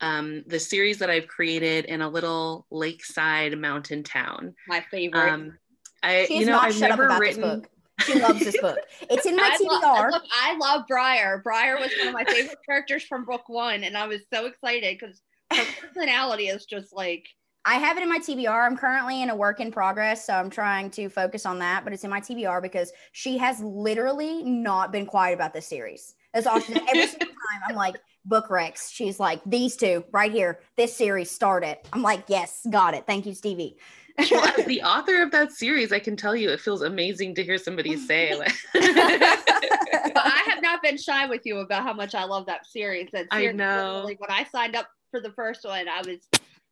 um, 0.00 0.42
the 0.46 0.58
series 0.58 0.98
that 0.98 1.10
I've 1.10 1.28
created 1.28 1.84
in 1.84 2.02
a 2.02 2.08
little 2.08 2.66
lakeside 2.70 3.56
mountain 3.58 4.02
town. 4.02 4.54
My 4.66 4.80
favorite. 4.90 5.30
Um, 5.30 5.58
I 6.02 6.26
she 6.26 6.40
you 6.40 6.46
know 6.46 6.52
not 6.52 6.64
I've 6.66 6.74
shut 6.74 6.90
up 6.90 6.98
never 6.98 7.06
about 7.06 7.20
written 7.20 7.40
this 7.40 7.50
book 7.56 7.70
she 8.00 8.18
loves 8.20 8.40
this 8.40 8.60
book 8.60 8.78
it's 9.10 9.26
in 9.26 9.36
my 9.36 9.50
I, 9.52 9.56
tbr 9.56 10.10
look, 10.10 10.24
I 10.32 10.56
love 10.56 10.84
Briar. 10.88 11.40
Briar 11.42 11.78
was 11.78 11.90
one 11.98 12.08
of 12.08 12.14
my 12.14 12.24
favorite 12.24 12.58
characters 12.66 13.04
from 13.04 13.24
book 13.24 13.48
one, 13.48 13.84
and 13.84 13.96
I 13.96 14.06
was 14.06 14.22
so 14.32 14.46
excited 14.46 14.98
because 14.98 15.20
her 15.52 15.64
personality 15.86 16.48
is 16.48 16.66
just 16.66 16.94
like 16.94 17.26
I 17.66 17.76
have 17.76 17.96
it 17.96 18.02
in 18.02 18.10
my 18.10 18.18
TBR. 18.18 18.66
I'm 18.66 18.76
currently 18.76 19.22
in 19.22 19.30
a 19.30 19.36
work 19.36 19.58
in 19.58 19.72
progress, 19.72 20.26
so 20.26 20.34
I'm 20.34 20.50
trying 20.50 20.90
to 20.90 21.08
focus 21.08 21.46
on 21.46 21.60
that. 21.60 21.82
But 21.82 21.94
it's 21.94 22.04
in 22.04 22.10
my 22.10 22.20
TBR 22.20 22.60
because 22.60 22.92
she 23.12 23.38
has 23.38 23.60
literally 23.60 24.42
not 24.44 24.92
been 24.92 25.06
quiet 25.06 25.34
about 25.34 25.54
this 25.54 25.66
series. 25.66 26.14
That's 26.34 26.46
all 26.46 26.60
she 26.60 26.74
every 26.74 27.06
single 27.06 27.28
time. 27.28 27.62
I'm 27.68 27.74
like 27.74 27.96
book 28.26 28.50
Rex. 28.50 28.90
She's 28.90 29.18
like 29.18 29.40
these 29.46 29.76
two 29.76 30.04
right 30.12 30.32
here. 30.32 30.60
This 30.76 30.94
series 30.94 31.30
started. 31.30 31.78
I'm 31.92 32.02
like 32.02 32.24
yes, 32.28 32.66
got 32.70 32.94
it. 32.94 33.04
Thank 33.06 33.24
you, 33.24 33.34
Stevie. 33.34 33.78
well, 34.30 34.44
as 34.58 34.64
the 34.66 34.82
author 34.84 35.22
of 35.22 35.30
that 35.32 35.52
series, 35.52 35.92
I 35.92 35.98
can 35.98 36.16
tell 36.16 36.36
you 36.36 36.50
it 36.50 36.60
feels 36.60 36.82
amazing 36.82 37.34
to 37.36 37.44
hear 37.44 37.58
somebody 37.58 37.96
say. 38.06 38.36
Like, 38.36 38.54
I 38.74 40.42
have 40.46 40.62
not 40.62 40.82
been 40.82 40.96
shy 40.96 41.26
with 41.26 41.42
you 41.44 41.58
about 41.58 41.82
how 41.82 41.92
much 41.92 42.14
I 42.14 42.24
love 42.24 42.46
that 42.46 42.66
series. 42.66 43.08
That 43.12 43.26
I 43.30 43.46
know. 43.52 44.04
When 44.04 44.30
I 44.30 44.44
signed 44.44 44.76
up 44.76 44.88
for 45.10 45.20
the 45.20 45.32
first 45.32 45.64
one, 45.64 45.88
I 45.88 46.02
was 46.06 46.28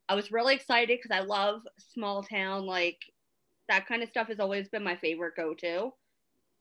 I 0.09 0.15
was 0.15 0.31
really 0.31 0.55
excited 0.55 0.99
because 1.01 1.17
I 1.17 1.25
love 1.25 1.61
small 1.93 2.23
town 2.23 2.65
like 2.65 2.97
that 3.69 3.87
kind 3.87 4.03
of 4.03 4.09
stuff 4.09 4.27
has 4.27 4.39
always 4.39 4.69
been 4.69 4.83
my 4.83 4.95
favorite 4.97 5.35
go 5.35 5.53
to. 5.55 5.91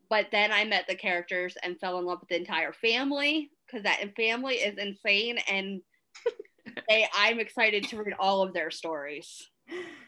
But 0.09 0.27
then 0.31 0.53
I 0.53 0.65
met 0.65 0.87
the 0.89 0.95
characters 0.95 1.57
and 1.63 1.79
fell 1.81 1.99
in 1.99 2.05
love 2.05 2.21
with 2.21 2.29
the 2.29 2.37
entire 2.37 2.73
family 2.73 3.51
because 3.67 3.85
that 3.85 4.01
family 4.17 4.57
is 4.57 4.77
insane 4.79 5.39
and 5.49 5.81
they 6.89 7.07
I'm 7.15 7.41
excited 7.41 7.89
to 7.89 8.03
read 8.03 8.15
all 8.19 8.43
of 8.43 8.53
their 8.53 8.71
stories. 8.71 9.49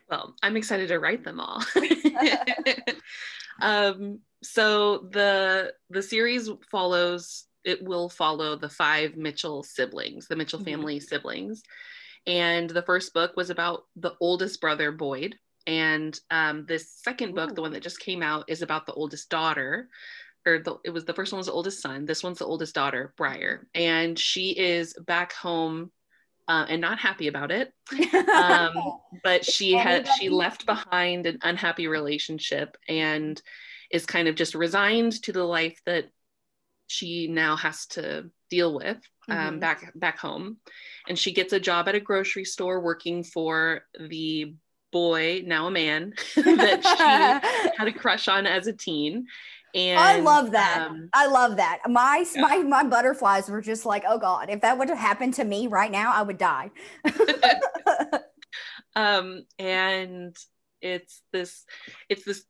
Well, 0.08 0.34
I'm 0.42 0.56
excited 0.56 0.88
to 0.88 0.98
write 0.98 1.24
them 1.24 1.40
all. 1.40 1.62
um, 3.60 4.20
so 4.42 5.08
the 5.10 5.72
the 5.90 6.02
series 6.02 6.50
follows. 6.70 7.46
It 7.64 7.82
will 7.82 8.10
follow 8.10 8.56
the 8.56 8.68
five 8.68 9.16
Mitchell 9.16 9.62
siblings, 9.62 10.28
the 10.28 10.36
Mitchell 10.36 10.60
Mhm. 10.60 10.64
family 10.64 11.00
siblings, 11.00 11.62
and 12.26 12.68
the 12.68 12.82
first 12.82 13.14
book 13.14 13.32
was 13.36 13.48
about 13.48 13.84
the 13.96 14.12
oldest 14.20 14.60
brother 14.60 14.92
Boyd, 14.92 15.38
and 15.66 16.18
um, 16.30 16.66
this 16.66 16.92
second 17.02 17.34
book, 17.34 17.54
the 17.54 17.62
one 17.62 17.72
that 17.72 17.82
just 17.82 18.00
came 18.00 18.22
out, 18.22 18.44
is 18.48 18.60
about 18.60 18.84
the 18.86 18.92
oldest 18.92 19.30
daughter. 19.30 19.88
Or 20.46 20.58
the, 20.58 20.76
it 20.84 20.90
was 20.90 21.06
the 21.06 21.14
first 21.14 21.32
one 21.32 21.38
was 21.38 21.46
the 21.46 21.52
oldest 21.54 21.80
son. 21.80 22.04
This 22.04 22.22
one's 22.22 22.38
the 22.38 22.44
oldest 22.44 22.74
daughter, 22.74 23.14
Briar, 23.16 23.66
and 23.74 24.18
she 24.18 24.50
is 24.50 24.92
back 25.06 25.32
home 25.32 25.90
uh, 26.48 26.66
and 26.68 26.80
not 26.80 26.98
happy 26.98 27.28
about 27.28 27.50
it. 27.50 27.72
Um, 28.34 28.72
but 29.22 29.44
she 29.44 29.76
had 29.76 30.08
she 30.08 30.28
left 30.28 30.66
behind 30.66 31.26
an 31.26 31.38
unhappy 31.42 31.86
relationship 31.86 32.76
and 32.88 33.40
is 33.90 34.06
kind 34.06 34.26
of 34.26 34.34
just 34.34 34.56
resigned 34.56 35.22
to 35.22 35.32
the 35.32 35.44
life 35.44 35.80
that 35.86 36.06
she 36.86 37.28
now 37.28 37.56
has 37.56 37.86
to 37.86 38.30
deal 38.50 38.74
with 38.74 38.98
um, 39.30 39.56
Mhm. 39.56 39.60
back 39.60 39.92
back 39.94 40.18
home. 40.18 40.58
And 41.08 41.18
she 41.18 41.32
gets 41.32 41.52
a 41.52 41.60
job 41.60 41.88
at 41.88 41.94
a 41.94 42.00
grocery 42.00 42.44
store 42.44 42.80
working 42.80 43.24
for 43.24 43.86
the 43.98 44.54
boy 44.92 45.42
now 45.44 45.66
a 45.66 45.70
man 45.70 46.14
that 46.36 46.84
she 46.84 47.40
had 47.78 47.88
a 47.88 47.92
crush 47.92 48.28
on 48.28 48.46
as 48.46 48.66
a 48.66 48.72
teen 48.72 49.26
and 49.74 49.98
I 50.00 50.20
love 50.20 50.52
that. 50.52 50.88
um, 50.90 51.08
I 51.12 51.26
love 51.26 51.56
that. 51.56 51.80
My 51.88 52.24
Yeah. 52.34 52.40
my 52.42 52.58
my 52.58 52.84
butterflies 52.84 53.48
were 53.48 53.60
just 53.60 53.84
like, 53.86 54.04
oh 54.06 54.18
god, 54.18 54.50
if 54.50 54.60
that 54.62 54.78
would 54.78 54.88
have 54.88 54.98
happened 54.98 55.34
to 55.34 55.44
me 55.44 55.66
right 55.66 55.90
now, 55.90 56.12
I 56.12 56.22
would 56.22 56.38
die. 56.38 56.70
um 58.96 59.44
and 59.58 60.36
it's 60.80 61.22
this 61.32 61.64
it's 62.08 62.24
this 62.24 62.44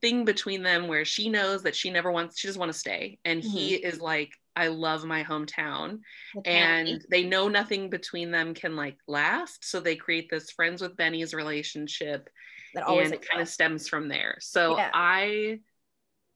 thing 0.00 0.24
between 0.24 0.62
them 0.62 0.88
where 0.88 1.04
she 1.04 1.28
knows 1.28 1.62
that 1.64 1.76
she 1.76 1.90
never 1.90 2.10
wants 2.10 2.38
she 2.38 2.48
doesn't 2.48 2.60
want 2.60 2.72
to 2.72 2.78
stay 2.78 3.18
and 3.24 3.42
he 3.42 3.74
is 3.74 4.00
like 4.00 4.30
i 4.56 4.68
love 4.68 5.04
my 5.04 5.22
hometown 5.24 5.98
and 6.46 7.04
they 7.10 7.22
know 7.22 7.48
nothing 7.48 7.90
between 7.90 8.30
them 8.30 8.54
can 8.54 8.76
like 8.76 8.96
last 9.06 9.62
so 9.68 9.78
they 9.80 9.96
create 9.96 10.30
this 10.30 10.50
friends 10.52 10.80
with 10.80 10.96
benny's 10.96 11.34
relationship 11.34 12.30
that 12.74 12.84
always 12.84 13.06
and 13.06 13.14
it 13.14 13.28
kind 13.28 13.42
of 13.42 13.48
stems 13.48 13.88
from 13.88 14.08
there 14.08 14.38
so 14.40 14.76
Yeah. 14.78 14.90
i 14.94 15.58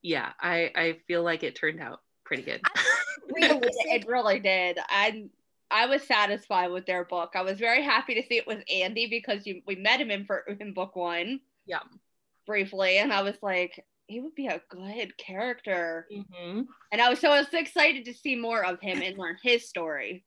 yeah 0.04 0.30
i 0.40 0.70
i 0.76 0.96
feel 1.08 1.24
like 1.24 1.42
it 1.42 1.56
turned 1.56 1.80
out 1.80 1.98
pretty 2.24 2.44
good 2.44 2.60
realistic. 3.34 3.72
it 3.86 4.06
really 4.06 4.40
did. 4.40 4.78
I 4.88 5.24
I 5.70 5.86
was 5.86 6.02
satisfied 6.02 6.70
with 6.70 6.86
their 6.86 7.04
book. 7.04 7.32
I 7.34 7.42
was 7.42 7.58
very 7.58 7.82
happy 7.82 8.14
to 8.14 8.22
see 8.26 8.36
it 8.36 8.46
was 8.46 8.62
Andy 8.72 9.08
because 9.08 9.46
you 9.46 9.62
we 9.66 9.76
met 9.76 10.00
him 10.00 10.10
in 10.10 10.24
for 10.24 10.44
in 10.60 10.72
book 10.74 10.96
one 10.96 11.40
yeah 11.66 11.80
briefly, 12.46 12.98
and 12.98 13.12
I 13.12 13.22
was 13.22 13.36
like, 13.42 13.84
he 14.06 14.20
would 14.20 14.34
be 14.34 14.46
a 14.46 14.62
good 14.68 15.16
character. 15.16 16.06
hmm 16.10 16.62
And 16.92 17.00
I 17.00 17.08
was 17.08 17.18
so 17.20 17.30
I 17.30 17.38
was 17.38 17.52
excited 17.52 18.04
to 18.06 18.14
see 18.14 18.36
more 18.36 18.64
of 18.64 18.80
him 18.80 19.02
and 19.02 19.18
learn 19.18 19.36
his 19.42 19.68
story. 19.68 20.24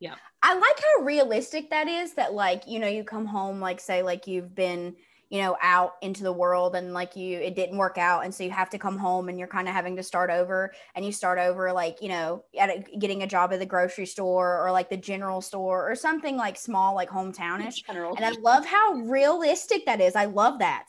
Yeah. 0.00 0.14
I 0.42 0.54
like 0.54 0.80
how 0.80 1.04
realistic 1.04 1.68
that 1.70 1.86
is 1.86 2.14
that 2.14 2.32
like, 2.32 2.62
you 2.66 2.78
know, 2.78 2.88
you 2.88 3.04
come 3.04 3.26
home 3.26 3.60
like 3.60 3.80
say 3.80 4.02
like 4.02 4.26
you've 4.26 4.54
been, 4.54 4.96
you 5.30 5.40
know, 5.40 5.56
out 5.62 5.92
into 6.02 6.24
the 6.24 6.32
world 6.32 6.74
and 6.74 6.92
like 6.92 7.14
you 7.14 7.38
it 7.38 7.54
didn't 7.54 7.78
work 7.78 7.96
out 7.96 8.24
and 8.24 8.34
so 8.34 8.42
you 8.42 8.50
have 8.50 8.68
to 8.68 8.78
come 8.78 8.98
home 8.98 9.28
and 9.28 9.38
you're 9.38 9.48
kind 9.48 9.68
of 9.68 9.74
having 9.74 9.96
to 9.96 10.02
start 10.02 10.28
over 10.28 10.72
and 10.96 11.04
you 11.04 11.12
start 11.12 11.38
over 11.38 11.72
like, 11.72 12.02
you 12.02 12.08
know, 12.08 12.44
at 12.58 12.68
a, 12.68 12.96
getting 12.98 13.22
a 13.22 13.26
job 13.28 13.52
at 13.52 13.60
the 13.60 13.66
grocery 13.66 14.06
store 14.06 14.60
or 14.64 14.72
like 14.72 14.90
the 14.90 14.96
general 14.96 15.40
store 15.40 15.88
or 15.88 15.94
something 15.94 16.36
like 16.36 16.56
small 16.58 16.94
like 16.96 17.08
hometownish. 17.08 17.84
General. 17.86 18.16
And 18.16 18.24
I 18.24 18.32
love 18.40 18.66
how 18.66 18.94
realistic 18.94 19.86
that 19.86 20.00
is. 20.00 20.16
I 20.16 20.24
love 20.24 20.58
that. 20.58 20.88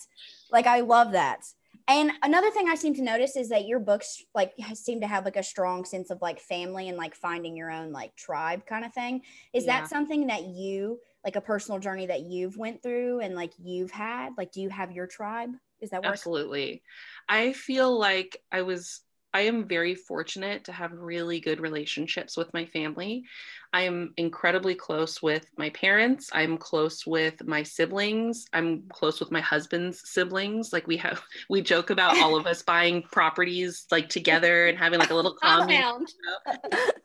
Like 0.52 0.66
I 0.66 0.82
love 0.82 1.12
that. 1.12 1.46
And 1.88 2.12
another 2.24 2.50
thing 2.52 2.68
I 2.68 2.76
seem 2.76 2.96
to 2.96 3.02
notice 3.04 3.36
is 3.36 3.50
that 3.50 3.68
your 3.68 3.80
books 3.80 4.24
like 4.34 4.54
seem 4.74 5.02
to 5.02 5.08
have 5.08 5.26
like 5.26 5.36
a 5.36 5.44
strong 5.44 5.86
sense 5.86 6.10
of 6.10 6.22
like 6.22 6.40
family 6.40 6.90
and 6.90 6.98
like 6.98 7.16
finding 7.16 7.56
your 7.56 7.70
own 7.70 7.92
like 7.92 8.16
tribe 8.16 8.66
kind 8.66 8.86
of 8.86 8.94
thing. 8.94 9.22
Is 9.54 9.66
Yeah. 9.66 9.82
that 9.82 9.90
something 9.90 10.28
that 10.28 10.46
you 10.46 11.00
like 11.24 11.36
a 11.36 11.42
personal 11.42 11.80
journey 11.80 12.08
that 12.08 12.22
you've 12.22 12.58
went 12.58 12.82
through 12.82 13.20
and 13.20 13.36
like 13.36 13.54
you've 13.58 13.92
had? 13.92 14.32
Like 14.38 14.52
do 14.52 14.62
you 14.62 14.70
have 14.70 14.92
your 14.92 15.08
tribe? 15.08 15.52
Is 15.80 15.92
that 15.92 16.04
work? 16.04 16.14
Absolutely. 16.14 16.84
I 17.28 17.54
feel 17.54 17.98
like 17.98 18.42
I 18.52 18.62
was, 18.62 19.02
I 19.34 19.42
am 19.42 19.68
very 19.68 19.96
fortunate 19.96 20.66
to 20.66 20.74
have 20.74 20.92
really 20.92 21.40
good 21.40 21.62
relationships 21.62 22.36
with 22.36 22.54
my 22.54 22.66
family. 22.66 23.24
I 23.72 23.84
am 23.84 24.14
incredibly 24.18 24.76
close 24.76 25.22
with 25.22 25.46
my 25.58 25.70
parents. 25.70 26.30
I'm 26.34 26.58
close 26.58 27.06
with 27.06 27.42
my 27.48 27.64
siblings. 27.64 28.46
I'm 28.52 28.90
close 28.90 29.22
with 29.22 29.32
my 29.32 29.40
husband's 29.40 30.02
siblings. 30.10 30.74
Like 30.74 30.88
we 30.88 30.98
have, 30.98 31.24
we 31.50 31.62
joke 31.62 31.90
about 31.90 32.22
all 32.22 32.36
of 32.36 32.46
us 32.48 32.62
buying 32.62 33.04
properties 33.04 33.86
like 33.90 34.10
together 34.10 34.68
and 34.68 34.78
having 34.78 35.00
like 35.00 35.12
a 35.12 35.16
little. 35.16 35.36
Compound. 35.42 36.08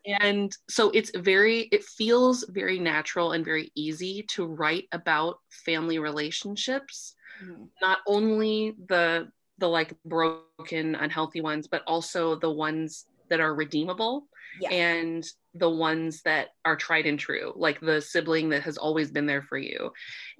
And 0.05 0.57
so 0.69 0.91
it's 0.91 1.11
very, 1.17 1.63
it 1.73 1.85
feels 1.85 2.45
very 2.51 2.79
natural 2.79 3.33
and 3.33 3.45
very 3.45 3.71
easy 3.75 4.25
to 4.31 4.47
write 4.47 4.85
about 4.93 5.39
family 5.51 5.99
relationships 5.99 7.15
Mhm. 7.43 7.69
not 7.83 7.99
only 8.07 8.75
the 8.89 9.31
the 9.59 9.69
like 9.69 9.95
broken 10.05 10.95
unhealthy 10.95 11.41
ones 11.41 11.67
but 11.67 11.83
also 11.87 12.37
the 12.37 12.51
ones 12.51 13.07
that 13.31 13.41
are 13.41 13.55
redeemable 13.55 14.27
Yeah. 14.61 14.71
and 14.71 15.27
the 15.55 15.71
ones 15.71 16.23
that 16.23 16.49
are 16.65 16.77
tried 16.77 17.07
and 17.07 17.19
true 17.19 17.53
like 17.57 17.81
the 17.81 18.01
sibling 18.01 18.51
that 18.51 18.63
has 18.63 18.79
always 18.79 19.11
been 19.11 19.27
there 19.27 19.43
for 19.43 19.59
you 19.59 19.93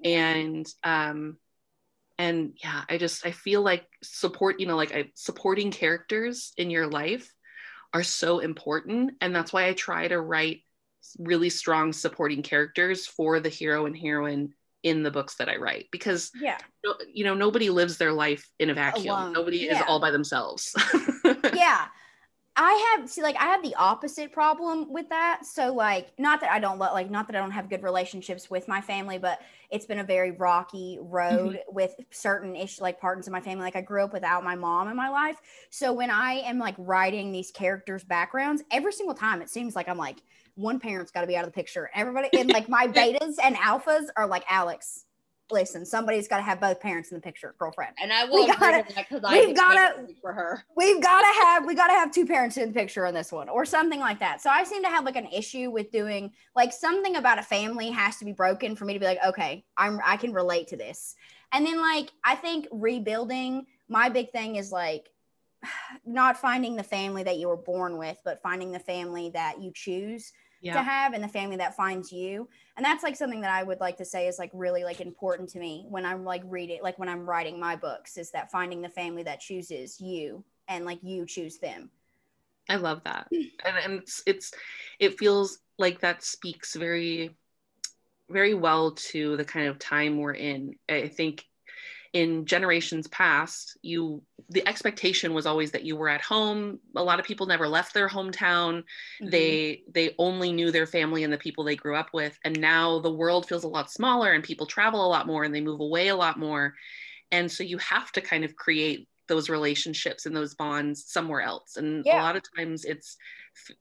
and 0.03 0.65
um 0.83 1.37
and 2.17 2.53
yeah 2.63 2.83
i 2.89 2.97
just 2.97 3.25
i 3.25 3.31
feel 3.31 3.61
like 3.61 3.85
support 4.03 4.59
you 4.59 4.67
know 4.67 4.75
like 4.75 4.93
I, 4.93 5.11
supporting 5.15 5.71
characters 5.71 6.53
in 6.57 6.69
your 6.69 6.87
life 6.87 7.31
are 7.93 8.03
so 8.03 8.39
important 8.39 9.13
and 9.21 9.35
that's 9.35 9.53
why 9.53 9.67
i 9.67 9.73
try 9.73 10.07
to 10.07 10.19
write 10.19 10.61
really 11.19 11.49
strong 11.49 11.93
supporting 11.93 12.41
characters 12.41 13.07
for 13.07 13.39
the 13.39 13.49
hero 13.49 13.85
and 13.85 13.95
heroine 13.97 14.53
in 14.83 15.03
the 15.03 15.11
books 15.11 15.35
that 15.35 15.49
i 15.49 15.55
write 15.55 15.87
because 15.91 16.31
Yeah. 16.39 16.57
no- 16.85 16.95
you 17.11 17.23
know 17.23 17.33
nobody 17.33 17.69
lives 17.69 17.97
their 17.97 18.13
life 18.13 18.47
in 18.59 18.69
a 18.69 18.73
vacuum 18.73 19.07
Alone. 19.15 19.33
nobody 19.33 19.67
is 19.69 19.81
all 19.87 19.99
by 19.99 20.11
themselves 20.11 20.73
yeah 21.53 21.87
i 22.57 22.95
have 22.97 23.09
see 23.09 23.21
like 23.21 23.35
i 23.37 23.45
have 23.45 23.63
the 23.63 23.75
opposite 23.75 24.31
problem 24.31 24.91
with 24.91 25.07
that. 25.09 25.45
So 25.45 25.73
like 25.73 26.11
not 26.17 26.41
that 26.41 26.51
i 26.51 26.59
don't 26.59 26.79
lo- 26.79 26.93
like 26.93 27.09
not 27.09 27.27
that 27.27 27.35
i 27.35 27.39
don't 27.39 27.51
have 27.51 27.69
good 27.69 27.83
relationships 27.83 28.49
with 28.49 28.67
my 28.67 28.81
family 28.81 29.17
but 29.17 29.39
it's 29.69 29.85
been 29.85 29.99
a 29.99 30.03
very 30.03 30.31
rocky 30.31 30.97
road 31.01 31.53
mm-hmm. 31.53 31.75
with 31.75 31.95
certain 32.09 32.55
ish 32.55 32.81
like 32.81 32.99
parts 32.99 33.27
of 33.27 33.33
my 33.33 33.41
family. 33.41 33.63
Like 33.63 33.75
i 33.75 33.81
grew 33.81 34.03
up 34.03 34.13
without 34.13 34.43
my 34.43 34.55
mom 34.55 34.89
in 34.89 34.95
my 34.95 35.09
life. 35.09 35.37
So 35.69 35.93
when 35.93 36.09
i 36.09 36.33
am 36.45 36.57
like 36.57 36.75
writing 36.77 37.31
these 37.31 37.51
characters 37.51 38.03
backgrounds 38.03 38.63
every 38.71 38.91
single 38.91 39.15
time 39.15 39.41
it 39.41 39.49
seems 39.49 39.75
like 39.75 39.87
i'm 39.87 39.97
like 39.97 40.17
one 40.55 40.79
parent's 40.79 41.11
got 41.11 41.21
to 41.21 41.27
be 41.27 41.37
out 41.37 41.45
of 41.45 41.51
the 41.51 41.55
picture. 41.55 41.89
Everybody 41.93 42.29
and 42.37 42.51
like 42.51 42.67
my 42.67 42.87
betas 42.87 43.35
and 43.43 43.55
alphas 43.55 44.07
are 44.15 44.27
like 44.27 44.43
alex 44.49 45.05
listen 45.51 45.85
somebody's 45.85 46.27
got 46.27 46.37
to 46.37 46.43
have 46.43 46.59
both 46.59 46.79
parents 46.79 47.09
in 47.11 47.15
the 47.17 47.21
picture 47.21 47.55
girlfriend. 47.57 47.93
And 48.01 48.11
I 48.11 48.25
will 48.25 48.35
We 48.45 48.51
agree 48.51 48.55
gotta- 48.59 48.93
that 48.95 49.09
because 49.09 49.23
I 49.23 49.39
we've 49.45 49.55
gotta- 49.55 50.07
for 50.21 50.33
her. 50.33 50.63
we've 50.75 51.01
got 51.01 51.21
to 51.21 51.39
have 51.43 51.65
we 51.65 51.73
got 51.75 51.87
to 51.87 51.93
have 51.93 52.11
two 52.11 52.25
parents 52.25 52.57
in 52.57 52.69
the 52.69 52.73
picture 52.73 53.05
on 53.05 53.13
this 53.13 53.31
one 53.31 53.47
or 53.49 53.65
something 53.65 53.99
like 53.99 54.19
that. 54.19 54.41
So 54.41 54.49
i 54.49 54.63
seem 54.63 54.83
to 54.83 54.89
have 54.89 55.05
like 55.05 55.15
an 55.15 55.27
issue 55.27 55.69
with 55.71 55.91
doing 55.91 56.31
like 56.55 56.73
something 56.73 57.15
about 57.15 57.39
a 57.39 57.43
family 57.43 57.89
has 57.91 58.17
to 58.17 58.25
be 58.25 58.33
broken 58.33 58.75
for 58.75 58.85
me 58.85 58.93
to 58.93 58.99
be 58.99 59.05
like 59.05 59.19
okay 59.25 59.63
i'm 59.77 59.99
i 60.05 60.17
can 60.17 60.33
relate 60.33 60.67
to 60.69 60.77
this. 60.77 61.15
And 61.53 61.65
then 61.65 61.79
like 61.79 62.11
i 62.25 62.35
think 62.35 62.67
rebuilding 62.71 63.65
my 63.89 64.09
big 64.09 64.31
thing 64.31 64.57
is 64.57 64.71
like 64.71 65.09
not 66.05 66.37
finding 66.37 66.75
the 66.75 66.83
family 66.83 67.23
that 67.23 67.37
you 67.37 67.47
were 67.47 67.57
born 67.57 67.97
with 67.97 68.17
but 68.25 68.41
finding 68.41 68.71
the 68.71 68.79
family 68.79 69.29
that 69.33 69.61
you 69.61 69.71
choose 69.73 70.31
to 70.63 70.81
have 70.81 71.13
and 71.13 71.23
the 71.23 71.27
family 71.27 71.57
that 71.57 71.75
finds 71.75 72.11
you. 72.11 72.47
And 72.75 72.85
that's 72.85 73.03
like 73.03 73.15
something 73.15 73.41
that 73.41 73.51
i 73.51 73.63
would 73.63 73.79
like 73.79 73.97
to 73.97 74.05
say 74.05 74.27
is 74.27 74.37
like 74.37 74.51
really 74.53 74.83
like 74.83 75.01
important 75.01 75.49
to 75.49 75.59
me 75.59 75.85
when 75.89 76.05
i'm 76.05 76.23
like 76.23 76.43
reading 76.45 76.79
like 76.83 76.99
when 76.99 77.09
i'm 77.09 77.27
writing 77.27 77.59
my 77.59 77.75
books 77.75 78.17
is 78.17 78.29
that 78.31 78.51
finding 78.51 78.81
the 78.81 78.89
family 78.89 79.23
that 79.23 79.39
chooses 79.39 79.99
you 79.99 80.43
and 80.67 80.85
like 80.85 80.99
you 81.01 81.25
choose 81.25 81.57
them. 81.57 81.89
I 82.69 82.75
love 82.75 83.01
that. 83.05 83.27
And, 83.65 83.77
and 83.83 83.93
it's 84.01 84.21
it's 84.25 84.51
it 84.99 85.17
feels 85.17 85.59
like 85.77 85.99
that 86.01 86.23
speaks 86.23 86.75
very 86.75 87.35
very 88.29 88.53
well 88.53 88.91
to 88.91 89.37
the 89.37 89.45
kind 89.45 89.67
of 89.67 89.79
time 89.79 90.17
we're 90.17 90.33
in. 90.33 90.75
I 90.89 91.07
think 91.07 91.45
in 92.13 92.45
generations 92.45 93.07
past, 93.07 93.77
you 93.81 94.21
the 94.49 94.67
expectation 94.67 95.33
was 95.33 95.45
always 95.45 95.71
that 95.71 95.83
you 95.83 95.95
were 95.95 96.09
at 96.09 96.21
home. 96.21 96.79
A 96.95 97.03
lot 97.03 97.19
of 97.19 97.25
people 97.25 97.45
never 97.45 97.67
left 97.67 97.93
their 97.93 98.07
hometown. 98.07 98.83
Mm-hmm. 99.21 99.29
They 99.29 99.83
they 99.91 100.15
only 100.17 100.51
knew 100.51 100.71
their 100.71 100.87
family 100.87 101.23
and 101.23 101.33
the 101.33 101.37
people 101.37 101.63
they 101.63 101.75
grew 101.75 101.95
up 101.95 102.09
with. 102.13 102.37
And 102.43 102.59
now 102.59 102.99
the 102.99 103.11
world 103.11 103.47
feels 103.47 103.63
a 103.63 103.69
lot 103.69 103.91
smaller 103.91 104.33
and 104.33 104.43
people 104.43 104.65
travel 104.65 105.05
a 105.05 105.09
lot 105.09 105.27
more 105.27 105.43
and 105.43 105.53
they 105.53 105.61
move 105.61 105.79
away 105.79 106.07
a 106.07 106.15
lot 106.15 106.39
more. 106.39 106.75
And 107.31 107.51
so 107.51 107.63
you 107.63 107.77
have 107.79 108.11
to 108.13 108.21
kind 108.21 108.45
of 108.45 108.55
create 108.55 109.07
those 109.27 109.49
relationships 109.49 110.25
and 110.25 110.35
those 110.35 110.55
bonds 110.55 111.05
somewhere 111.07 111.41
else. 111.41 111.77
And 111.77 112.03
yeah. 112.05 112.21
a 112.21 112.23
lot 112.23 112.35
of 112.35 112.43
times 112.55 112.85
it's 112.85 113.17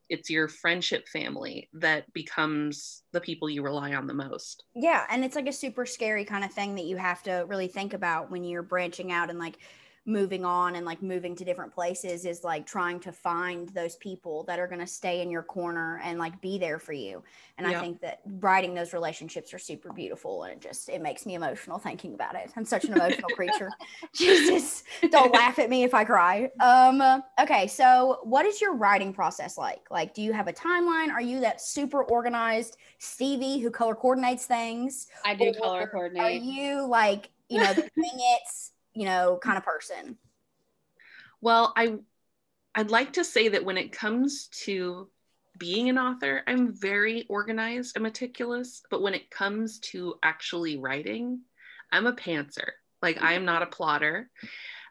it's 0.08 0.30
your 0.30 0.48
friendship 0.48 1.06
family 1.08 1.68
that 1.74 2.10
becomes 2.12 3.02
the 3.12 3.20
people 3.20 3.50
you 3.50 3.62
rely 3.62 3.94
on 3.94 4.06
the 4.06 4.14
most. 4.14 4.64
Yeah, 4.74 5.04
and 5.10 5.24
it's 5.24 5.36
like 5.36 5.48
a 5.48 5.52
super 5.52 5.84
scary 5.86 6.24
kind 6.24 6.44
of 6.44 6.52
thing 6.52 6.74
that 6.76 6.86
you 6.86 6.96
have 6.96 7.22
to 7.24 7.44
really 7.46 7.68
think 7.68 7.92
about 7.92 8.30
when 8.30 8.42
you're 8.44 8.62
branching 8.62 9.12
out 9.12 9.28
and 9.30 9.38
like 9.38 9.58
moving 10.06 10.44
on 10.44 10.76
and 10.76 10.86
like 10.86 11.02
moving 11.02 11.34
to 11.34 11.44
different 11.44 11.74
places 11.74 12.24
is 12.24 12.44
like 12.44 12.64
trying 12.64 13.00
to 13.00 13.10
find 13.10 13.68
those 13.70 13.96
people 13.96 14.44
that 14.44 14.60
are 14.60 14.68
going 14.68 14.80
to 14.80 14.86
stay 14.86 15.20
in 15.20 15.30
your 15.30 15.42
corner 15.42 16.00
and 16.04 16.16
like 16.18 16.40
be 16.40 16.58
there 16.58 16.78
for 16.78 16.92
you. 16.92 17.22
And 17.58 17.66
i 17.66 17.80
think 17.80 18.00
that 18.02 18.20
writing 18.38 18.74
those 18.74 18.92
relationships 18.92 19.52
are 19.52 19.58
super 19.58 19.92
beautiful 19.92 20.44
and 20.44 20.52
it 20.52 20.60
just 20.60 20.88
it 20.88 21.00
makes 21.00 21.26
me 21.26 21.34
emotional 21.34 21.78
thinking 21.78 22.14
about 22.14 22.36
it. 22.36 22.52
I'm 22.56 22.64
such 22.64 22.84
an 22.84 22.92
emotional 22.92 23.28
creature. 23.34 23.70
Jesus 24.14 24.84
don't 25.10 25.32
laugh 25.32 25.58
at 25.58 25.68
me 25.68 25.82
if 25.82 25.92
i 25.92 26.04
cry. 26.04 26.50
Um 26.60 27.22
okay 27.40 27.66
so 27.66 28.20
what 28.22 28.46
is 28.46 28.60
your 28.60 28.74
writing 28.74 29.12
process 29.12 29.58
like? 29.58 29.86
Like 29.90 30.14
do 30.14 30.22
you 30.22 30.32
have 30.32 30.46
a 30.46 30.52
timeline? 30.52 31.10
Are 31.10 31.20
you 31.20 31.40
that 31.40 31.60
super 31.60 32.04
organized 32.04 32.76
stevie 32.98 33.58
who 33.58 33.70
color 33.70 33.94
coordinates 33.94 34.46
things? 34.46 35.08
I 35.24 35.34
do 35.34 35.52
color 35.52 35.88
coordinate. 35.88 36.22
are 36.22 36.30
you 36.30 36.86
like 36.86 37.30
you 37.48 37.58
know 37.58 37.72
the 37.74 37.82
wing 37.96 38.10
it's 38.14 38.72
you 38.96 39.04
know, 39.04 39.38
kind 39.42 39.58
of 39.58 39.64
person? 39.64 40.16
Well, 41.40 41.72
I 41.76 41.98
I'd 42.74 42.90
like 42.90 43.12
to 43.14 43.24
say 43.24 43.48
that 43.48 43.64
when 43.64 43.76
it 43.76 43.92
comes 43.92 44.48
to 44.64 45.08
being 45.58 45.88
an 45.88 45.98
author, 45.98 46.42
I'm 46.46 46.74
very 46.74 47.24
organized 47.28 47.96
and 47.96 48.02
meticulous, 48.02 48.82
but 48.90 49.02
when 49.02 49.14
it 49.14 49.30
comes 49.30 49.78
to 49.80 50.14
actually 50.22 50.76
writing, 50.76 51.40
I'm 51.92 52.06
a 52.06 52.12
pantser. 52.12 52.70
Like 53.02 53.22
I 53.22 53.34
am 53.34 53.44
not 53.44 53.62
a 53.62 53.66
plotter. 53.66 54.30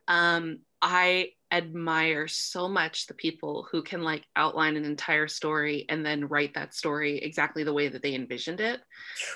Um, 0.07 0.59
I 0.81 1.31
admire 1.51 2.27
so 2.27 2.67
much 2.67 3.07
the 3.07 3.13
people 3.13 3.67
who 3.71 3.81
can 3.83 4.03
like 4.03 4.25
outline 4.35 4.77
an 4.77 4.85
entire 4.85 5.27
story 5.27 5.85
and 5.89 6.05
then 6.05 6.27
write 6.27 6.53
that 6.55 6.73
story 6.73 7.17
exactly 7.19 7.63
the 7.63 7.73
way 7.73 7.87
that 7.87 8.01
they 8.01 8.15
envisioned 8.15 8.59
it 8.59 8.81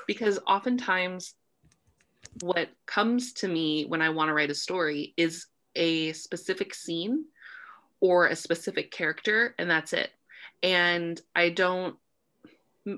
because 0.08 0.40
oftentimes 0.48 1.36
what 2.42 2.70
comes 2.86 3.34
to 3.34 3.48
me 3.48 3.86
when 3.86 4.02
I 4.02 4.10
want 4.10 4.30
to 4.30 4.34
write 4.34 4.52
a 4.52 4.56
story 4.56 5.14
is 5.18 5.48
a 5.76 6.14
specific 6.14 6.74
scene 6.74 7.26
or 8.02 8.28
a 8.28 8.36
specific 8.36 8.92
character, 8.92 9.56
and 9.58 9.70
that's 9.70 9.94
it. 9.94 10.10
And 10.64 11.20
I 11.36 11.50
don't, 11.50 11.96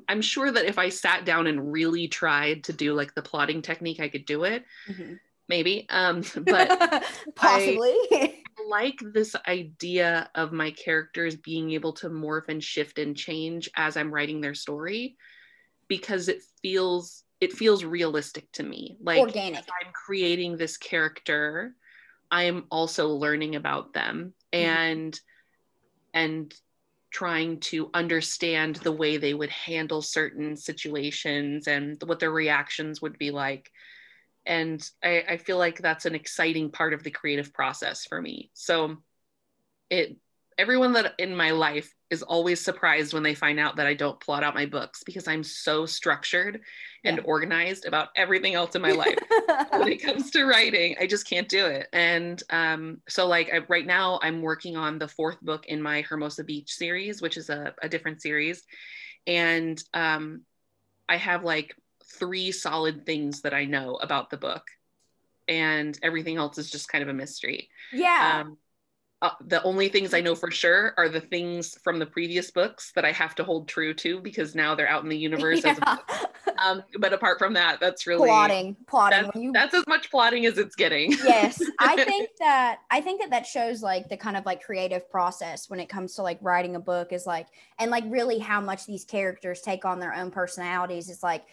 I'm 0.08 0.22
sure 0.22 0.52
that 0.52 0.66
if 0.66 0.78
I 0.78 0.90
sat 0.90 1.26
down 1.26 1.48
and 1.48 1.72
really 1.72 2.08
tried 2.08 2.66
to 2.66 2.74
do 2.74 2.94
like 2.94 3.14
the 3.14 3.22
plotting 3.22 3.62
technique, 3.62 4.00
I 4.00 4.10
could 4.10 4.26
do 4.26 4.44
it. 4.44 4.64
Mm-hmm. 4.90 5.16
Maybe. 5.48 5.86
Um, 5.90 6.24
but 6.36 7.04
possibly. 7.36 7.96
I 8.12 8.36
like 8.68 9.00
this 9.02 9.36
idea 9.48 10.30
of 10.36 10.52
my 10.52 10.72
characters 10.72 11.36
being 11.36 11.72
able 11.72 11.94
to 11.94 12.10
morph 12.10 12.48
and 12.48 12.64
shift 12.64 13.00
and 13.00 13.18
change 13.18 13.70
as 13.76 13.98
I'm 13.98 14.14
writing 14.14 14.42
their 14.42 14.54
story 14.54 15.18
because 15.88 16.30
it 16.30 16.42
feels 16.62 17.24
it 17.42 17.54
feels 17.54 17.84
realistic 17.84 18.50
to 18.54 18.64
me. 18.64 18.98
Like 19.02 19.20
organic. 19.20 19.60
I'm 19.60 19.92
creating 19.92 20.56
this 20.56 20.78
character, 20.78 21.76
I'm 22.32 22.66
also 22.72 23.10
learning 23.10 23.56
about 23.56 23.94
them 23.94 24.34
mm-hmm. 24.54 24.66
and 24.66 25.20
and 26.14 26.54
trying 27.10 27.60
to 27.60 27.90
understand 27.94 28.78
the 28.78 28.92
way 28.92 29.18
they 29.18 29.34
would 29.34 29.50
handle 29.50 30.02
certain 30.02 30.56
situations 30.56 31.68
and 31.68 32.02
what 32.06 32.20
their 32.20 32.32
reactions 32.32 33.02
would 33.02 33.18
be 33.18 33.32
like. 33.32 33.70
And 34.46 34.82
I, 35.04 35.24
I 35.30 35.38
feel 35.38 35.58
like 35.58 35.80
that's 35.80 36.06
an 36.06 36.16
exciting 36.16 36.72
part 36.72 36.94
of 36.94 37.04
the 37.04 37.12
creative 37.12 37.54
process 37.54 38.06
for 38.06 38.22
me. 38.22 38.50
So 38.54 38.98
it 39.90 40.16
everyone 40.58 40.94
that 40.94 41.16
in 41.18 41.36
my 41.36 41.52
life 41.52 41.94
is 42.12 42.22
always 42.22 42.60
surprised 42.60 43.14
when 43.14 43.24
they 43.24 43.34
find 43.34 43.58
out 43.58 43.78
that 43.78 43.88
I 43.88 43.94
don't 43.94 44.20
plot 44.20 44.44
out 44.44 44.54
my 44.54 44.66
books 44.66 45.02
because 45.06 45.30
I'm 45.30 45.44
so 45.44 45.86
structured 45.86 46.60
and 47.06 47.18
yeah. 47.18 47.24
organized 47.24 47.86
about 47.86 48.10
everything 48.18 48.54
else 48.54 48.76
in 48.76 48.82
my 48.82 48.92
life. 48.92 49.18
when 49.72 49.88
it 49.88 50.04
comes 50.04 50.30
to 50.32 50.46
writing, 50.46 50.98
I 51.00 51.08
just 51.08 51.28
can't 51.28 51.48
do 51.48 51.66
it. 51.66 51.88
And 51.94 52.44
um, 52.50 53.02
so, 53.08 53.28
like, 53.28 53.50
I, 53.54 53.60
right 53.70 53.88
now, 53.88 54.20
I'm 54.22 54.42
working 54.42 54.76
on 54.76 55.00
the 55.00 55.08
fourth 55.08 55.40
book 55.42 55.68
in 55.68 55.82
my 55.82 56.02
Hermosa 56.02 56.44
Beach 56.44 56.74
series, 56.74 57.22
which 57.22 57.38
is 57.38 57.50
a, 57.50 57.74
a 57.82 57.88
different 57.88 58.22
series. 58.22 58.64
And 59.26 59.82
um, 59.94 60.42
I 61.08 61.16
have 61.16 61.46
like 61.46 61.76
three 62.20 62.52
solid 62.52 63.06
things 63.06 63.42
that 63.42 63.54
I 63.54 63.64
know 63.64 63.96
about 63.96 64.30
the 64.30 64.38
book, 64.38 64.64
and 65.48 65.98
everything 66.04 66.36
else 66.36 66.58
is 66.58 66.70
just 66.70 66.90
kind 66.90 67.04
of 67.04 67.08
a 67.08 67.14
mystery. 67.14 67.70
Yeah. 67.94 68.44
Um, 68.44 68.58
uh, 69.24 69.30
the 69.46 69.62
only 69.62 69.88
things 69.88 70.16
I 70.16 70.22
know 70.22 70.34
for 70.34 70.50
sure 70.50 70.96
are 70.98 71.08
the 71.08 71.22
things 71.22 71.78
from 71.84 72.00
the 72.00 72.08
previous 72.08 72.50
books 72.50 72.92
that 72.96 73.06
I 73.06 73.12
have 73.12 73.36
to 73.36 73.44
hold 73.44 73.68
true 73.68 73.94
to 73.94 74.20
because 74.20 74.56
now 74.56 74.74
they're 74.74 74.90
out 74.90 75.04
in 75.04 75.10
the 75.10 75.18
universe. 75.30 75.62
Yeah. 75.64 75.76
As 75.78 76.26
um, 76.58 76.84
but 77.00 77.14
apart 77.14 77.38
from 77.38 77.54
that, 77.54 77.80
that's 77.80 78.08
really 78.08 78.28
plotting. 78.28 78.76
Plotting. 78.88 79.24
That's, 79.26 79.36
you... 79.36 79.52
that's 79.52 79.74
as 79.76 79.86
much 79.88 80.10
plotting 80.10 80.48
as 80.48 80.58
it's 80.58 80.76
getting. 80.76 81.12
yes, 81.12 81.62
I 81.80 81.96
think 82.04 82.30
that 82.40 82.80
I 82.90 83.00
think 83.02 83.22
that 83.22 83.30
that 83.30 83.46
shows 83.46 83.84
like 83.84 84.10
the 84.10 84.18
kind 84.18 84.36
of 84.36 84.46
like 84.48 84.64
creative 84.64 85.10
process 85.12 85.70
when 85.70 85.80
it 85.80 85.88
comes 85.88 86.16
to 86.16 86.24
like 86.24 86.40
writing 86.42 86.76
a 86.76 86.80
book 86.80 87.14
is 87.14 87.28
like 87.28 87.48
and 87.78 87.92
like 87.92 88.04
really 88.08 88.40
how 88.40 88.60
much 88.60 88.88
these 88.88 89.06
characters 89.06 89.62
take 89.62 89.86
on 89.86 90.00
their 90.00 90.16
own 90.16 90.32
personalities. 90.32 91.10
Is 91.10 91.22
like 91.22 91.44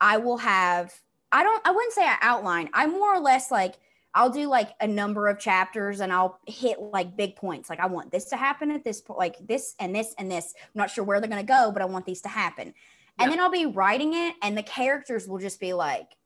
I 0.00 0.16
will 0.16 0.38
have 0.38 0.94
I 1.30 1.42
don't 1.42 1.66
I 1.66 1.72
wouldn't 1.72 1.92
say 1.92 2.04
I 2.04 2.16
outline. 2.22 2.70
I 2.72 2.86
more 2.86 3.14
or 3.14 3.20
less 3.20 3.50
like 3.50 3.74
I'll 4.18 4.30
do 4.30 4.48
like 4.48 4.70
a 4.80 4.86
number 4.88 5.28
of 5.28 5.38
chapters 5.38 6.00
and 6.00 6.12
I'll 6.12 6.40
hit 6.44 6.80
like 6.80 7.16
big 7.16 7.36
points. 7.36 7.70
Like 7.70 7.78
I 7.78 7.86
want 7.86 8.10
this 8.10 8.24
to 8.26 8.36
happen 8.36 8.72
at 8.72 8.82
this 8.82 9.00
point, 9.00 9.16
like 9.20 9.36
this 9.46 9.76
and 9.78 9.94
this 9.94 10.12
and 10.18 10.28
this. 10.28 10.54
I'm 10.60 10.70
not 10.74 10.90
sure 10.90 11.04
where 11.04 11.20
they're 11.20 11.30
going 11.30 11.40
to 11.40 11.46
go, 11.46 11.70
but 11.70 11.82
I 11.82 11.84
want 11.84 12.04
these 12.04 12.20
to 12.22 12.28
happen. 12.28 12.74
And 13.20 13.30
then 13.30 13.38
I'll 13.38 13.48
be 13.48 13.66
writing 13.66 14.14
it 14.14 14.34
and 14.42 14.58
the 14.58 14.64
characters 14.64 15.28
will 15.28 15.38
just 15.38 15.60
be 15.60 15.72
like, 15.72 16.16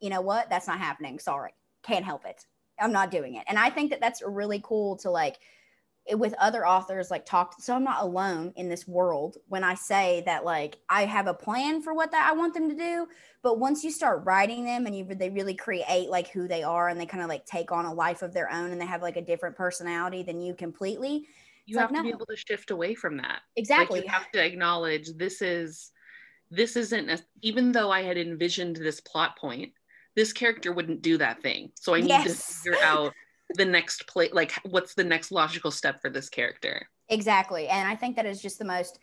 you 0.00 0.08
know 0.08 0.22
what? 0.22 0.48
That's 0.48 0.66
not 0.66 0.78
happening. 0.78 1.18
Sorry. 1.18 1.52
Can't 1.82 2.06
help 2.06 2.24
it. 2.24 2.46
I'm 2.80 2.90
not 2.90 3.10
doing 3.10 3.34
it. 3.34 3.44
And 3.46 3.58
I 3.58 3.68
think 3.68 3.90
that 3.90 4.00
that's 4.00 4.22
really 4.24 4.62
cool 4.64 4.96
to 4.96 5.10
like 5.10 5.36
with 6.10 6.34
other 6.40 6.66
authors 6.66 7.10
like 7.10 7.24
talk 7.24 7.54
so 7.60 7.74
i'm 7.74 7.84
not 7.84 8.02
alone 8.02 8.52
in 8.56 8.68
this 8.68 8.88
world 8.88 9.36
when 9.48 9.62
i 9.62 9.74
say 9.74 10.22
that 10.26 10.44
like 10.44 10.78
i 10.88 11.04
have 11.04 11.28
a 11.28 11.34
plan 11.34 11.80
for 11.80 11.94
what 11.94 12.10
that 12.10 12.28
i 12.28 12.34
want 12.34 12.52
them 12.54 12.68
to 12.68 12.74
do 12.74 13.06
but 13.42 13.60
once 13.60 13.84
you 13.84 13.90
start 13.90 14.24
writing 14.24 14.64
them 14.64 14.86
and 14.86 14.96
you 14.96 15.04
they 15.04 15.30
really 15.30 15.54
create 15.54 16.10
like 16.10 16.28
who 16.28 16.48
they 16.48 16.64
are 16.64 16.88
and 16.88 17.00
they 17.00 17.06
kind 17.06 17.22
of 17.22 17.28
like 17.28 17.46
take 17.46 17.70
on 17.70 17.84
a 17.84 17.94
life 17.94 18.22
of 18.22 18.34
their 18.34 18.50
own 18.50 18.72
and 18.72 18.80
they 18.80 18.86
have 18.86 19.02
like 19.02 19.16
a 19.16 19.22
different 19.22 19.56
personality 19.56 20.24
than 20.24 20.40
you 20.40 20.54
completely 20.54 21.24
you 21.66 21.78
have 21.78 21.92
like, 21.92 22.00
to 22.00 22.02
no. 22.02 22.10
be 22.10 22.14
able 22.16 22.26
to 22.26 22.36
shift 22.36 22.72
away 22.72 22.94
from 22.94 23.16
that 23.18 23.40
exactly 23.54 24.00
like 24.00 24.06
you 24.06 24.12
have 24.12 24.30
to 24.32 24.44
acknowledge 24.44 25.08
this 25.16 25.40
is 25.40 25.92
this 26.50 26.76
isn't 26.76 27.10
a, 27.10 27.18
even 27.42 27.70
though 27.70 27.92
i 27.92 28.02
had 28.02 28.18
envisioned 28.18 28.74
this 28.74 29.00
plot 29.00 29.38
point 29.38 29.72
this 30.16 30.32
character 30.32 30.72
wouldn't 30.72 31.00
do 31.00 31.16
that 31.16 31.40
thing 31.42 31.70
so 31.76 31.94
i 31.94 32.00
need 32.00 32.08
yes. 32.08 32.24
to 32.24 32.70
figure 32.70 32.84
out 32.84 33.12
the 33.54 33.64
next 33.64 34.06
play 34.06 34.28
like 34.32 34.52
what's 34.64 34.94
the 34.94 35.04
next 35.04 35.32
logical 35.32 35.70
step 35.70 36.00
for 36.00 36.10
this 36.10 36.28
character? 36.28 36.88
Exactly. 37.08 37.68
And 37.68 37.88
i 37.88 37.94
think 37.94 38.16
that 38.16 38.26
is 38.26 38.40
just 38.40 38.58
the 38.58 38.64
most 38.64 38.98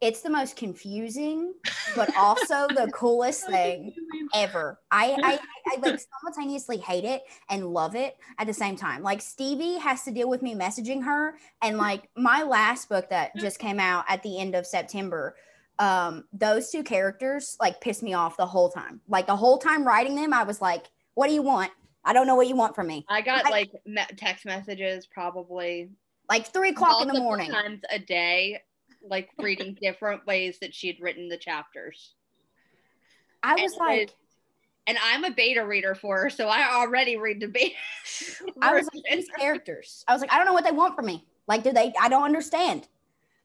it's 0.00 0.20
the 0.20 0.30
most 0.30 0.56
confusing 0.56 1.54
but 1.96 2.14
also 2.16 2.66
the 2.68 2.90
coolest 2.94 3.46
thing 3.46 3.94
ever. 4.34 4.80
I, 4.90 5.16
I 5.22 5.38
i 5.66 5.76
like 5.80 6.00
simultaneously 6.00 6.76
hate 6.78 7.04
it 7.04 7.22
and 7.48 7.72
love 7.72 7.94
it 7.94 8.16
at 8.38 8.46
the 8.46 8.52
same 8.52 8.76
time. 8.76 9.02
Like 9.02 9.20
stevie 9.20 9.78
has 9.78 10.02
to 10.02 10.10
deal 10.10 10.28
with 10.28 10.42
me 10.42 10.54
messaging 10.54 11.04
her 11.04 11.38
and 11.62 11.78
like 11.78 12.08
my 12.16 12.42
last 12.42 12.88
book 12.88 13.08
that 13.10 13.34
just 13.38 13.58
came 13.58 13.80
out 13.80 14.04
at 14.08 14.22
the 14.22 14.38
end 14.38 14.54
of 14.54 14.66
september 14.66 15.36
um 15.78 16.24
those 16.32 16.70
two 16.70 16.82
characters 16.82 17.56
like 17.60 17.80
pissed 17.80 18.02
me 18.02 18.14
off 18.14 18.36
the 18.36 18.46
whole 18.46 18.68
time. 18.68 19.00
Like 19.08 19.26
the 19.26 19.36
whole 19.36 19.58
time 19.58 19.86
writing 19.86 20.14
them 20.14 20.32
i 20.32 20.42
was 20.42 20.60
like 20.60 20.86
what 21.14 21.28
do 21.28 21.34
you 21.34 21.42
want 21.42 21.70
I 22.04 22.12
don't 22.12 22.26
know 22.26 22.34
what 22.34 22.48
you 22.48 22.56
want 22.56 22.74
from 22.74 22.86
me. 22.86 23.04
I 23.08 23.20
got 23.20 23.46
I, 23.46 23.50
like 23.50 23.70
text 24.16 24.44
messages 24.44 25.06
probably 25.06 25.90
like 26.28 26.52
three 26.52 26.70
o'clock 26.70 27.02
in 27.02 27.08
the 27.08 27.20
morning 27.20 27.50
times 27.50 27.80
a 27.90 27.98
day, 27.98 28.60
like 29.02 29.30
reading 29.38 29.76
different 29.82 30.26
ways 30.26 30.58
that 30.60 30.74
she 30.74 30.88
had 30.88 30.96
written 31.00 31.28
the 31.28 31.36
chapters. 31.36 32.14
I 33.42 33.54
was 33.54 33.72
and 33.72 33.80
like, 33.80 34.00
was, 34.08 34.14
and 34.86 34.98
I'm 35.02 35.24
a 35.24 35.30
beta 35.30 35.64
reader 35.64 35.94
for 35.94 36.22
her, 36.22 36.30
so 36.30 36.48
I 36.48 36.74
already 36.74 37.16
read 37.16 37.40
the 37.40 37.48
beta. 37.48 37.74
I 38.60 38.74
was 38.74 38.88
like, 38.94 39.04
these 39.10 39.28
characters. 39.38 40.04
I 40.08 40.12
was 40.12 40.20
like, 40.20 40.32
I 40.32 40.36
don't 40.36 40.46
know 40.46 40.52
what 40.52 40.64
they 40.64 40.72
want 40.72 40.94
from 40.94 41.06
me. 41.06 41.26
Like, 41.46 41.62
do 41.62 41.72
they? 41.72 41.92
I 42.00 42.08
don't 42.08 42.24
understand. 42.24 42.88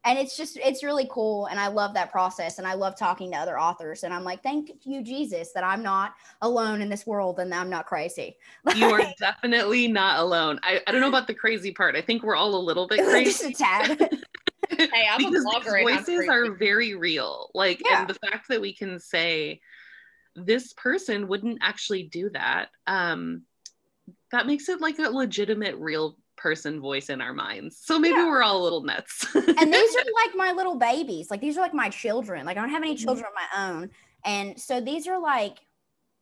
And 0.06 0.18
it's 0.18 0.38
just 0.38 0.58
it's 0.58 0.84
really 0.84 1.08
cool 1.12 1.48
and 1.48 1.60
i 1.60 1.68
love 1.68 1.94
that 1.94 2.12
process 2.12 2.58
and 2.58 2.66
i 2.68 2.74
love 2.74 2.96
talking 2.98 3.32
to 3.32 3.38
other 3.38 3.60
authors 3.60 4.04
and 4.04 4.14
i'm 4.14 4.24
like 4.24 4.42
thank 4.42 4.72
you 4.84 5.04
jesus 5.04 5.52
that 5.52 5.64
i'm 5.64 5.84
not 5.84 6.14
alone 6.42 6.82
in 6.82 6.90
this 6.90 7.06
world 7.06 7.40
and 7.40 7.54
i'm 7.54 7.70
not 7.70 7.86
crazy. 7.86 8.38
You 8.76 8.92
are 8.92 9.02
definitely 9.20 9.88
not 9.88 10.20
alone. 10.20 10.60
I, 10.64 10.82
I 10.86 10.92
don't 10.92 11.02
know 11.02 11.10
about 11.10 11.28
the 11.28 11.34
crazy 11.34 11.72
part. 11.72 11.96
I 11.96 12.02
think 12.02 12.24
we're 12.24 12.36
all 12.36 12.56
a 12.56 12.58
little 12.60 12.88
bit 12.88 13.04
crazy 13.04 13.26
just 13.52 13.62
a 13.62 13.64
tad. 13.64 14.10
Hey, 14.72 15.08
I'm 15.12 15.26
a 15.26 15.30
blogger 15.30 15.64
these 15.64 15.74
and 15.74 15.90
I'm 15.90 16.06
voices 16.06 16.30
are 16.30 16.52
very 16.54 16.94
real. 16.94 17.50
Like 17.54 17.82
Yeah. 17.84 18.02
and 18.02 18.10
the 18.10 18.14
fact 18.14 18.48
that 18.50 18.62
we 18.62 18.74
can 18.74 19.00
say 19.00 19.62
this 20.36 20.74
person 20.74 21.28
wouldn't 21.28 21.58
actually 21.62 22.04
do 22.04 22.30
that 22.30 22.70
um 22.88 23.42
that 24.32 24.46
makes 24.46 24.70
it 24.70 24.80
like 24.80 25.00
a 25.00 25.10
legitimate 25.10 25.76
real 25.78 26.18
person 26.39 26.80
voice 26.80 27.10
in 27.10 27.21
our 27.21 27.34
minds. 27.34 27.80
So 27.84 27.99
maybe 27.99 28.15
Yeah. 28.15 28.28
we're 28.28 28.41
all 28.41 28.62
a 28.62 28.63
little 28.63 28.82
nuts. 28.84 29.25
And 29.36 29.45
these 29.73 29.95
are 29.95 30.04
like 30.25 30.36
my 30.36 30.52
little 30.56 30.75
babies. 30.75 31.30
Like 31.30 31.41
these 31.41 31.58
are 31.58 31.62
like 31.62 31.73
my 31.73 31.89
children. 31.89 32.45
Like 32.45 32.58
i 32.58 32.62
don't 32.62 32.69
have 32.71 32.82
any 32.82 32.95
Mhm. 32.95 33.04
children 33.04 33.25
of 33.28 33.34
my 33.36 33.69
own. 33.69 33.89
And 34.25 34.60
so 34.60 34.82
these 34.82 35.08
are 35.08 35.19
like 35.19 35.58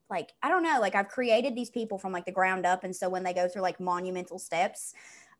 like 0.09 0.31
i 0.41 0.49
don't 0.49 0.63
know. 0.63 0.79
Like 0.81 0.95
i've 0.95 1.07
created 1.09 1.55
these 1.55 1.69
people 1.69 1.97
from 1.97 2.11
like 2.11 2.25
the 2.25 2.31
ground 2.31 2.65
up. 2.65 2.83
And 2.83 2.95
so 2.95 3.07
when 3.09 3.23
they 3.23 3.33
go 3.33 3.47
through 3.47 3.61
like 3.61 3.79
monumental 3.79 4.39
steps 4.39 4.93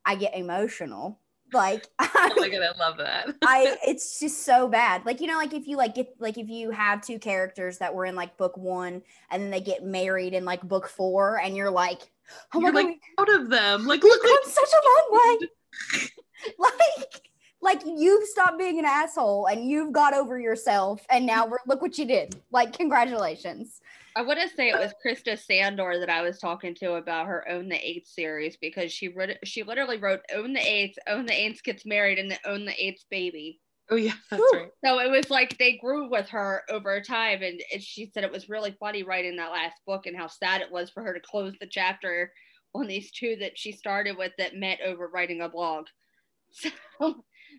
i 0.06 0.16
get 0.16 0.36
emotional. 0.38 1.20
Like 1.54 1.88
oh 2.00 2.34
my 2.38 2.50
god 2.50 2.62
i 2.62 2.78
love 2.78 2.98
that. 2.98 3.30
I 3.44 3.78
it's 3.88 4.20
just 4.20 4.44
so 4.44 4.68
bad. 4.68 5.06
Like 5.06 5.22
you 5.22 5.28
know, 5.28 5.38
like 5.38 5.54
if 5.54 5.68
you 5.68 5.78
like 5.78 5.96
get 5.96 6.14
like 6.20 6.38
if 6.38 6.50
you 6.50 6.72
have 6.72 7.02
two 7.02 7.20
characters 7.20 7.78
that 7.80 7.96
were 7.96 8.06
in 8.06 8.16
like 8.16 8.38
book 8.38 8.58
one 8.58 9.02
and 9.32 9.42
then 9.42 9.50
they 9.50 9.62
get 9.62 9.84
married 9.84 10.34
in 10.34 10.46
like 10.46 10.62
book 10.62 10.88
four, 10.88 11.40
and 11.40 11.56
you're 11.56 11.72
like, 11.72 12.02
oh 12.54 12.60
You're 12.62 12.72
god, 12.72 12.86
like 12.86 13.02
proud 13.16 13.30
of 13.30 13.50
them 13.50 13.86
like 13.86 14.04
we've 14.04 14.12
look 14.12 14.22
come 14.22 14.32
like 14.32 14.54
such 14.54 14.70
a 14.70 14.86
long 14.88 15.40
way. 15.40 16.10
like 16.60 17.22
like 17.62 17.82
you've 17.86 18.28
stopped 18.28 18.58
being 18.58 18.80
an 18.80 18.86
asshole 18.86 19.48
and 19.48 19.70
you've 19.70 19.92
got 19.92 20.14
over 20.14 20.40
yourself, 20.40 21.06
and 21.10 21.26
now 21.26 21.48
we're 21.48 21.58
look 21.66 21.82
what 21.82 21.98
you 21.98 22.06
did. 22.06 22.40
Like 22.52 22.74
congratulations. 22.74 23.82
I 24.16 24.22
want 24.22 24.40
to 24.40 24.50
say 24.50 24.70
it 24.70 24.80
was 24.80 24.96
Krista 25.06 25.38
Sandor 25.38 26.00
that 26.00 26.10
I 26.10 26.24
was 26.24 26.40
talking 26.40 26.74
to 26.76 26.94
about 26.94 27.28
her 27.28 27.48
Own 27.48 27.70
the 27.70 27.88
Eighth 27.88 28.08
series 28.08 28.58
because 28.58 28.92
she 28.92 29.10
wrote 29.10 29.38
she 29.44 29.62
literally 29.62 29.98
wrote 29.98 30.22
Own 30.34 30.54
the 30.54 30.68
Eighth, 30.68 30.98
Own 31.08 31.28
the 31.28 31.34
Eighth 31.34 31.64
gets 31.64 31.86
married, 31.86 32.18
and 32.18 32.32
then 32.32 32.40
Own 32.46 32.66
the 32.66 32.74
Eighth 32.84 33.04
baby. 33.12 33.60
Oh 33.90 33.96
yeah 33.96 34.14
that's 34.30 34.42
Whew. 34.42 34.60
right. 34.60 34.70
So 34.84 35.00
it 35.00 35.10
was 35.10 35.30
like 35.30 35.58
they 35.58 35.78
grew 35.78 36.10
with 36.10 36.30
her 36.30 36.64
over 36.70 37.02
time, 37.02 37.42
and 37.42 37.62
it, 37.72 37.82
she 37.82 38.10
said 38.14 38.24
it 38.24 38.32
was 38.32 38.50
really 38.50 38.76
funny 38.80 39.04
writing 39.04 39.36
that 39.38 39.52
last 39.52 39.82
book 39.86 40.06
and 40.06 40.18
how 40.18 40.28
sad 40.28 40.62
it 40.62 40.72
was 40.72 40.90
for 40.90 41.04
her 41.04 41.14
to 41.14 41.20
close 41.20 41.54
the 41.60 41.68
chapter 41.68 42.32
on 42.74 42.88
these 42.88 43.12
two 43.12 43.38
that 43.40 43.58
she 43.58 43.72
started 43.72 44.18
with 44.18 44.32
that 44.38 44.56
met 44.56 44.80
over 44.86 45.08
writing 45.08 45.42
a 45.42 45.50
blog. 45.50 45.88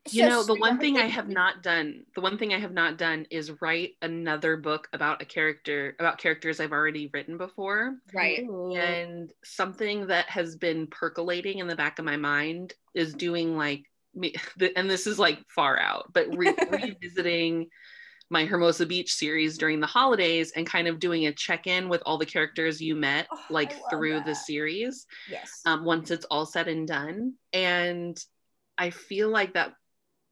So 0.07 0.17
you 0.17 0.27
know 0.27 0.43
the 0.43 0.55
one 0.55 0.79
thing 0.79 0.97
i 0.97 1.07
have 1.07 1.29
not 1.29 1.63
done 1.63 2.05
the 2.15 2.21
one 2.21 2.39
thing 2.39 2.55
i 2.55 2.59
have 2.59 2.73
not 2.73 2.99
done 2.99 3.27
is 3.31 3.61
write 3.61 3.97
another 4.03 4.57
book 4.57 4.89
about 4.93 5.21
a 5.21 5.25
character 5.25 5.97
about 5.99 6.19
characters 6.19 6.61
i've 6.61 6.73
already 6.73 7.11
written 7.13 7.37
before. 7.37 7.97
Right, 8.15 8.41
and 8.41 9.31
something 9.45 10.07
that 10.07 10.27
has 10.27 10.57
been 10.57 10.87
percolating 10.87 11.59
in 11.59 11.67
the 11.67 11.77
back 11.77 11.99
of 11.99 12.05
my 12.05 12.17
mind 12.17 12.75
is 12.95 13.15
doing 13.15 13.57
like 13.57 13.81
me 13.81 13.88
and 14.77 14.91
this 14.91 15.07
is 15.07 15.19
like 15.19 15.39
far 15.49 15.79
out 15.79 16.07
but 16.13 16.27
re- 16.37 16.55
revisiting 16.71 17.67
my 18.31 18.45
hermosa 18.45 18.85
beach 18.85 19.13
series 19.15 19.57
during 19.57 19.81
the 19.81 19.87
holidays 19.87 20.53
and 20.55 20.67
kind 20.67 20.87
of 20.87 20.99
doing 21.01 21.27
a 21.27 21.33
check-in 21.33 21.89
with 21.89 22.03
all 22.05 22.19
the 22.19 22.27
characters 22.27 22.81
you 22.81 22.95
met 22.95 23.27
Oh, 23.33 23.41
like 23.51 23.73
through 23.89 24.21
the 24.21 24.35
series 24.35 25.07
yes. 25.31 25.63
um, 25.65 25.85
once 25.85 26.11
it's 26.11 26.27
all 26.27 26.45
said 26.45 26.69
and 26.69 26.87
done. 26.87 27.35
And 27.55 28.23
I 28.77 28.91
feel 28.91 29.31
like 29.31 29.55
that, 29.55 29.73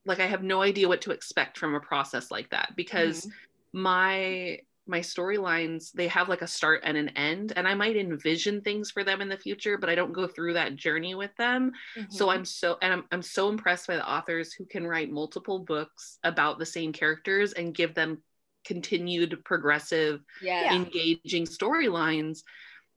like 0.05 0.21
I 0.21 0.27
have 0.27 0.43
no 0.43 0.61
idea 0.61 0.89
what 0.89 1.01
to 1.03 1.11
expect 1.12 1.57
from 1.59 1.75
a 1.75 1.81
process 1.81 2.31
like 2.31 2.51
that 2.51 2.73
because 2.77 3.21
Mm-hmm. 3.21 3.81
my 3.81 4.59
my 4.87 5.01
storylines 5.01 5.90
they 5.92 6.09
have 6.09 6.29
like 6.29 6.42
a 6.42 6.46
start 6.46 6.81
and 6.85 6.96
an 6.96 7.09
end 7.11 7.53
and 7.57 7.66
i 7.66 7.75
might 7.75 7.96
envision 7.96 8.61
things 8.61 8.90
for 8.90 9.03
them 9.05 9.20
in 9.20 9.29
the 9.29 9.37
future 9.37 9.77
but 9.79 9.88
i 9.90 9.94
don't 9.94 10.12
go 10.12 10.27
through 10.27 10.53
that 10.53 10.77
journey 10.77 11.14
with 11.14 11.35
them 11.37 11.72
so 12.09 12.27
Mhm. 12.27 12.35
i'm 12.35 12.44
so 12.44 12.79
and 12.83 12.92
I'm, 12.92 13.05
I'm 13.11 13.22
so 13.22 13.49
impressed 13.49 13.87
by 13.87 13.96
the 13.96 14.09
authors 14.09 14.53
who 14.53 14.64
can 14.64 14.87
write 14.87 15.11
multiple 15.11 15.59
books 15.59 16.18
about 16.22 16.59
the 16.59 16.66
same 16.66 16.92
characters 16.92 17.53
and 17.53 17.75
give 17.75 17.94
them 17.94 18.22
continued 18.64 19.44
progressive 19.44 20.20
yeah. 20.42 20.75
engaging 20.75 21.46
storylines 21.46 22.40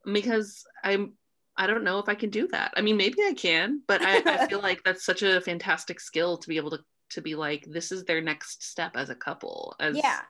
because 0.06 0.64
I'm 0.84 1.14
I 1.56 1.68
don't 1.68 1.84
know 1.84 2.00
if 2.00 2.08
I 2.08 2.16
can 2.16 2.30
do 2.30 2.48
that. 2.48 2.74
I 2.78 2.82
mean, 2.82 2.96
maybe 2.96 3.18
I 3.22 3.34
can, 3.34 3.82
but 3.86 4.02
I, 4.02 4.24
I 4.26 4.48
feel 4.48 4.62
like 4.64 4.82
that's 4.86 5.06
such 5.06 5.24
a 5.24 5.42
fantastic 5.42 6.00
skill 6.00 6.38
to 6.38 6.48
be 6.48 6.56
able 6.56 6.72
to 6.72 6.80
to 7.12 7.22
be 7.22 7.36
like, 7.36 7.66
this 7.68 7.92
is 7.92 8.06
their 8.06 8.22
next 8.22 8.64
step 8.64 8.96
as 8.96 9.10
a 9.10 9.16
couple. 9.16 9.76
As 9.80 9.98
yeah. 9.98 10.22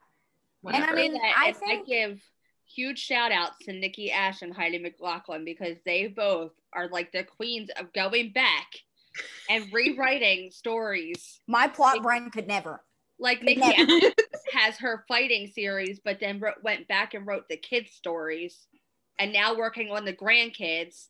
And 0.65 0.83
I 0.83 0.93
mean, 0.93 1.13
that 1.13 1.35
I 1.37 1.49
if 1.49 1.59
I 1.65 1.81
give 1.83 2.21
huge 2.65 2.99
shout 2.99 3.31
outs 3.31 3.57
to 3.65 3.73
Nikki 3.73 4.11
Ash 4.11 4.41
and 4.41 4.53
Heidi 4.53 4.77
McLaughlin 4.77 5.45
because 5.45 5.77
they 5.85 6.07
both 6.07 6.51
are 6.73 6.87
like 6.89 7.11
the 7.11 7.23
queens 7.23 7.69
of 7.79 7.91
going 7.93 8.31
back 8.31 8.67
and 9.49 9.65
rewriting 9.73 10.51
stories. 10.51 11.39
my 11.47 11.67
plot 11.67 12.01
brain 12.01 12.29
could 12.29 12.47
never. 12.47 12.81
Like 13.19 13.39
Could 13.39 13.57
Nikki 13.57 13.83
never. 13.83 14.13
Has 14.53 14.77
her 14.77 15.03
fighting 15.07 15.47
series, 15.47 15.99
but 16.03 16.19
then 16.19 16.39
wrote, 16.39 16.63
went 16.63 16.87
back 16.87 17.13
and 17.13 17.27
wrote 17.27 17.47
the 17.49 17.57
kids' 17.57 17.91
stories, 17.91 18.67
and 19.19 19.31
now 19.31 19.55
working 19.55 19.91
on 19.91 20.05
the 20.05 20.13
grandkids. 20.13 21.07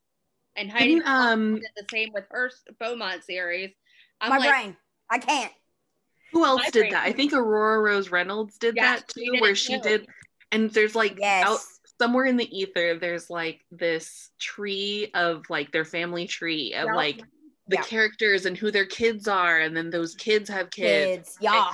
And 0.55 0.71
Heidi 0.71 0.95
Didn't, 0.95 1.07
um, 1.07 1.55
did 1.55 1.63
the 1.77 1.85
same 1.89 2.09
with 2.13 2.25
her 2.31 2.51
Beaumont 2.79 3.23
series. 3.23 3.71
I'm 4.19 4.29
my 4.29 4.37
like, 4.39 4.49
brain. 4.49 4.77
I 5.09 5.19
can't. 5.19 5.53
Who 6.31 6.45
else 6.45 6.61
my 6.63 6.69
did 6.69 6.79
brain- 6.81 6.91
that? 6.93 7.05
I 7.05 7.11
think 7.11 7.33
Aurora 7.33 7.79
Rose 7.81 8.09
Reynolds 8.09 8.57
did 8.57 8.75
Yes, 8.75 9.01
that 9.01 9.07
too, 9.09 9.31
did 9.33 9.41
where 9.41 9.55
she 9.55 9.75
too. 9.77 9.81
did. 9.81 10.07
And 10.51 10.69
there's 10.71 10.95
like 10.95 11.17
Yes. 11.19 11.45
out 11.47 11.59
somewhere 12.01 12.25
in 12.25 12.37
the 12.37 12.57
ether, 12.57 12.97
there's 12.97 13.29
like 13.29 13.65
this 13.71 14.31
tree 14.39 15.11
of 15.13 15.43
like 15.49 15.71
their 15.71 15.85
family 15.85 16.27
tree 16.27 16.73
of 16.73 16.85
Yep. 16.87 16.95
like 16.95 17.17
the 17.67 17.75
Yeah. 17.75 17.81
characters 17.83 18.45
and 18.45 18.57
who 18.57 18.71
their 18.71 18.85
kids 18.85 19.27
are, 19.27 19.59
and 19.59 19.75
then 19.77 19.89
those 19.91 20.15
kids 20.15 20.49
have 20.49 20.71
kids. 20.71 21.29
Kids. 21.29 21.37
Yeah. 21.41 21.73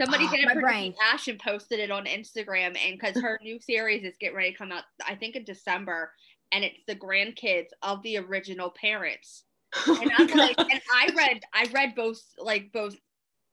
Somebody 0.00 0.24
Ah, 0.26 0.30
did 0.30 0.40
it 0.40 0.46
my 0.46 0.54
for 0.54 0.60
brain. 0.60 0.94
Ash 1.02 1.26
and 1.28 1.38
posted 1.38 1.78
it 1.80 1.90
on 1.90 2.04
Instagram, 2.06 2.76
and 2.78 2.98
because 2.98 3.20
her 3.20 3.38
new 3.42 3.58
series 3.60 4.04
is 4.04 4.16
getting 4.18 4.36
ready 4.36 4.52
to 4.52 4.56
come 4.58 4.72
out, 4.72 4.84
I 5.06 5.14
think 5.14 5.36
in 5.36 5.44
December, 5.44 6.12
and 6.52 6.64
it's 6.64 6.78
the 6.86 6.94
grandkids 6.96 7.68
of 7.82 8.02
the 8.02 8.18
original 8.18 8.70
parents. 8.70 9.44
Oh 9.86 9.98
And 10.00 10.10
my 10.10 10.14
I'm 10.18 10.28
like, 10.38 10.58
and 10.58 10.80
I 10.94 11.08
read, 11.14 11.42
I 11.52 11.64
read 11.72 11.94
both, 11.94 12.22
like 12.38 12.72
both 12.72 12.96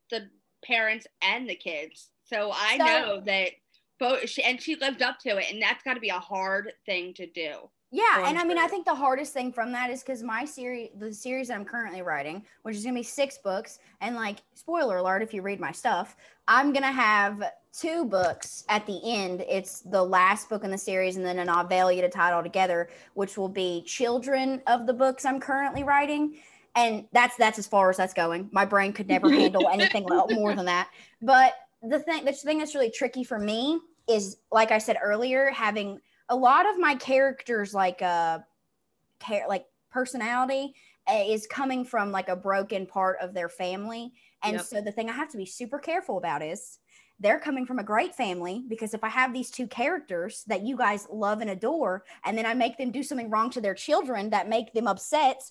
the 0.09 0.29
parents 0.65 1.07
and 1.21 1.49
the 1.49 1.55
kids, 1.55 2.09
so 2.23 2.51
I 2.53 2.77
So- 2.77 2.85
know 2.85 3.19
that 3.21 3.51
both, 3.99 4.27
she, 4.29 4.43
and 4.43 4.61
she 4.61 4.75
lived 4.75 5.01
up 5.01 5.19
to 5.19 5.37
it, 5.37 5.51
and 5.51 5.61
that's 5.61 5.83
got 5.83 5.93
to 5.93 5.99
be 5.99 6.09
a 6.09 6.19
hard 6.19 6.73
thing 6.85 7.13
to 7.15 7.25
do. 7.27 7.69
Yeah, 7.95 8.27
and 8.27 8.39
I'm 8.39 8.47
mean, 8.47 8.57
I 8.57 8.67
think 8.67 8.87
the 8.87 8.95
hardest 8.95 9.33
thing 9.33 9.53
from 9.53 9.71
that 9.73 9.91
is 9.91 10.01
because 10.01 10.23
my 10.23 10.45
series, 10.45 10.89
the 10.97 11.13
series 11.13 11.49
that 11.49 11.53
I'm 11.53 11.63
currently 11.63 12.01
writing, 12.01 12.43
which 12.63 12.75
is 12.75 12.83
gonna 12.83 12.95
be 12.95 13.03
six 13.03 13.37
books, 13.37 13.77
and 14.01 14.15
like 14.15 14.39
spoiler 14.55 14.97
alert, 14.97 15.21
if 15.21 15.31
you 15.31 15.43
read 15.43 15.59
my 15.59 15.71
stuff, 15.71 16.15
I'm 16.47 16.73
gonna 16.73 16.91
have 16.91 17.43
two 17.71 18.05
books 18.05 18.65
at 18.67 18.87
the 18.87 18.99
end. 19.05 19.45
It's 19.47 19.81
the 19.81 20.01
last 20.03 20.49
book 20.49 20.63
in 20.63 20.71
the 20.71 20.77
series, 20.77 21.17
and 21.17 21.25
then 21.25 21.37
a 21.37 21.45
novellia 21.45 22.01
to 22.01 22.09
tie 22.09 22.31
it 22.31 22.33
all 22.33 22.41
together, 22.41 22.89
which 23.13 23.37
will 23.37 23.47
be 23.47 23.83
children 23.85 24.63
of 24.65 24.87
the 24.87 24.93
books 24.93 25.23
I'm 25.23 25.39
currently 25.39 25.83
writing, 25.83 26.39
and 26.75 27.05
that's 27.11 27.35
that's 27.37 27.59
as 27.59 27.67
far 27.67 27.89
as 27.89 27.97
that's 27.97 28.13
going. 28.13 28.49
My 28.51 28.65
brain 28.65 28.93
could 28.93 29.07
never 29.07 29.29
handle 29.41 29.67
anything 29.69 30.05
more 30.09 30.55
than 30.55 30.65
that. 30.65 30.89
But 31.21 31.53
the 31.81 31.99
thing, 31.99 32.25
the 32.25 32.33
thing 32.33 32.59
that's 32.59 32.75
really 32.75 32.91
tricky 32.91 33.23
for 33.23 33.39
me 33.39 33.79
is, 34.07 34.37
like 34.51 34.71
I 34.71 34.77
said 34.77 34.97
earlier, 35.01 35.51
having 35.51 35.99
a 36.29 36.35
lot 36.35 36.69
of 36.69 36.79
my 36.79 36.95
characters 36.95 37.73
like 37.73 38.01
uh 38.01 38.39
care 39.19 39.45
like 39.47 39.65
personality 39.91 40.73
uh, 41.07 41.23
is 41.27 41.47
coming 41.47 41.83
from 41.85 42.11
like 42.11 42.29
a 42.29 42.35
broken 42.35 42.85
part 42.85 43.17
of 43.21 43.33
their 43.33 43.49
family 43.49 44.11
and 44.43 44.53
Yep. 44.53 44.65
so 44.65 44.81
the 44.81 44.91
thing 44.91 45.09
i 45.09 45.13
have 45.13 45.29
to 45.29 45.37
be 45.37 45.45
super 45.45 45.79
careful 45.79 46.17
about 46.17 46.41
is 46.41 46.79
they're 47.19 47.39
coming 47.39 47.65
from 47.65 47.79
a 47.79 47.83
great 47.83 48.15
family 48.15 48.63
because 48.67 48.93
if 48.93 49.03
i 49.03 49.09
have 49.09 49.33
these 49.33 49.51
two 49.51 49.67
characters 49.67 50.43
that 50.47 50.63
you 50.63 50.75
guys 50.75 51.07
love 51.11 51.41
and 51.41 51.49
adore 51.49 52.03
and 52.25 52.37
then 52.37 52.45
i 52.45 52.53
make 52.53 52.77
them 52.77 52.91
do 52.91 53.03
something 53.03 53.29
wrong 53.29 53.49
to 53.49 53.61
their 53.61 53.75
children 53.75 54.29
that 54.29 54.49
make 54.49 54.73
them 54.73 54.87
upset 54.87 55.41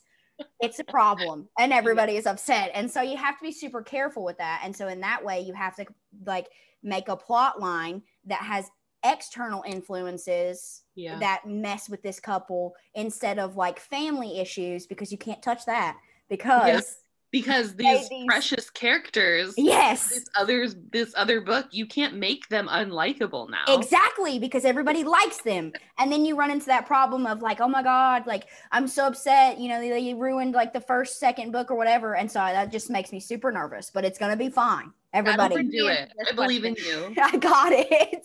it's 0.60 0.78
a 0.78 0.84
problem 0.84 1.48
and 1.58 1.72
everybody 1.72 2.16
is 2.16 2.26
upset 2.26 2.70
and 2.74 2.90
so 2.90 3.00
you 3.00 3.16
have 3.16 3.38
to 3.38 3.44
be 3.44 3.52
super 3.52 3.82
careful 3.82 4.24
with 4.24 4.38
that 4.38 4.60
and 4.64 4.74
so 4.74 4.88
in 4.88 5.00
that 5.00 5.24
way 5.24 5.40
you 5.40 5.54
have 5.54 5.76
to 5.76 5.84
like 6.26 6.48
make 6.82 7.08
a 7.08 7.16
plot 7.16 7.60
line 7.60 8.02
that 8.26 8.40
has 8.40 8.70
external 9.04 9.64
influences 9.66 10.82
yeah. 10.94 11.18
that 11.18 11.42
mess 11.46 11.88
with 11.88 12.02
this 12.02 12.20
couple 12.20 12.74
instead 12.94 13.38
of 13.38 13.56
like 13.56 13.80
family 13.80 14.38
issues 14.38 14.86
because 14.86 15.10
you 15.10 15.18
can't 15.18 15.42
touch 15.42 15.66
that 15.66 15.96
because 16.28 16.98
because 17.32 17.74
these, 17.74 18.08
these- 18.08 18.26
precious 18.26 18.70
characters 18.70 19.54
Yes. 19.56 20.08
this 20.10 20.26
others 20.36 20.76
this 20.92 21.12
other 21.16 21.40
book 21.40 21.66
you 21.72 21.86
can't 21.86 22.14
make 22.14 22.48
them 22.48 22.68
unlikable 22.68 23.50
now 23.50 23.64
Exactly, 23.68 24.38
because 24.38 24.64
everybody 24.64 25.02
likes 25.02 25.38
them. 25.38 25.72
And 25.98 26.12
then 26.12 26.24
you 26.24 26.36
run 26.36 26.50
into 26.50 26.66
that 26.66 26.86
problem 26.86 27.26
of 27.26 27.40
like, 27.42 27.60
oh 27.60 27.68
my 27.68 27.82
God, 27.82 28.26
like 28.26 28.48
I'm 28.70 28.86
so 28.86 29.06
upset, 29.06 29.58
you 29.58 29.68
know, 29.68 29.80
they, 29.80 29.88
they 29.90 30.14
ruined 30.14 30.52
like 30.54 30.72
the 30.72 30.80
first, 30.80 31.18
second 31.18 31.52
book 31.52 31.70
or 31.70 31.76
whatever. 31.76 32.16
And 32.16 32.30
so 32.30 32.38
that 32.38 32.70
just 32.70 32.90
makes 32.90 33.12
me 33.12 33.20
super 33.20 33.50
nervous, 33.50 33.90
but 33.90 34.04
it's 34.04 34.18
gonna 34.18 34.36
be 34.36 34.50
fine. 34.50 34.92
Everybody. 35.14 35.62
do 35.64 35.88
it 35.88 36.10
This 36.18 36.28
i 36.30 36.32
believe 36.34 36.64
in 36.64 36.74
you 36.76 37.14
I 37.22 37.36
got 37.36 37.72
it. 37.72 38.24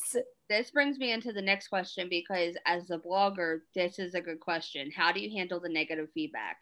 This 0.49 0.71
brings 0.71 0.97
me 0.97 1.11
into 1.11 1.33
the 1.33 1.41
next 1.41 1.67
question 1.67 2.07
because 2.09 2.55
as 2.65 2.89
a 2.89 2.97
blogger, 2.97 3.59
this 3.75 3.99
is 3.99 4.13
a 4.13 4.21
good 4.21 4.39
question. 4.39 4.89
How 4.95 5.11
do 5.11 5.19
you 5.19 5.29
handle 5.37 5.59
the 5.59 5.69
negative 5.69 6.07
feedback? 6.13 6.57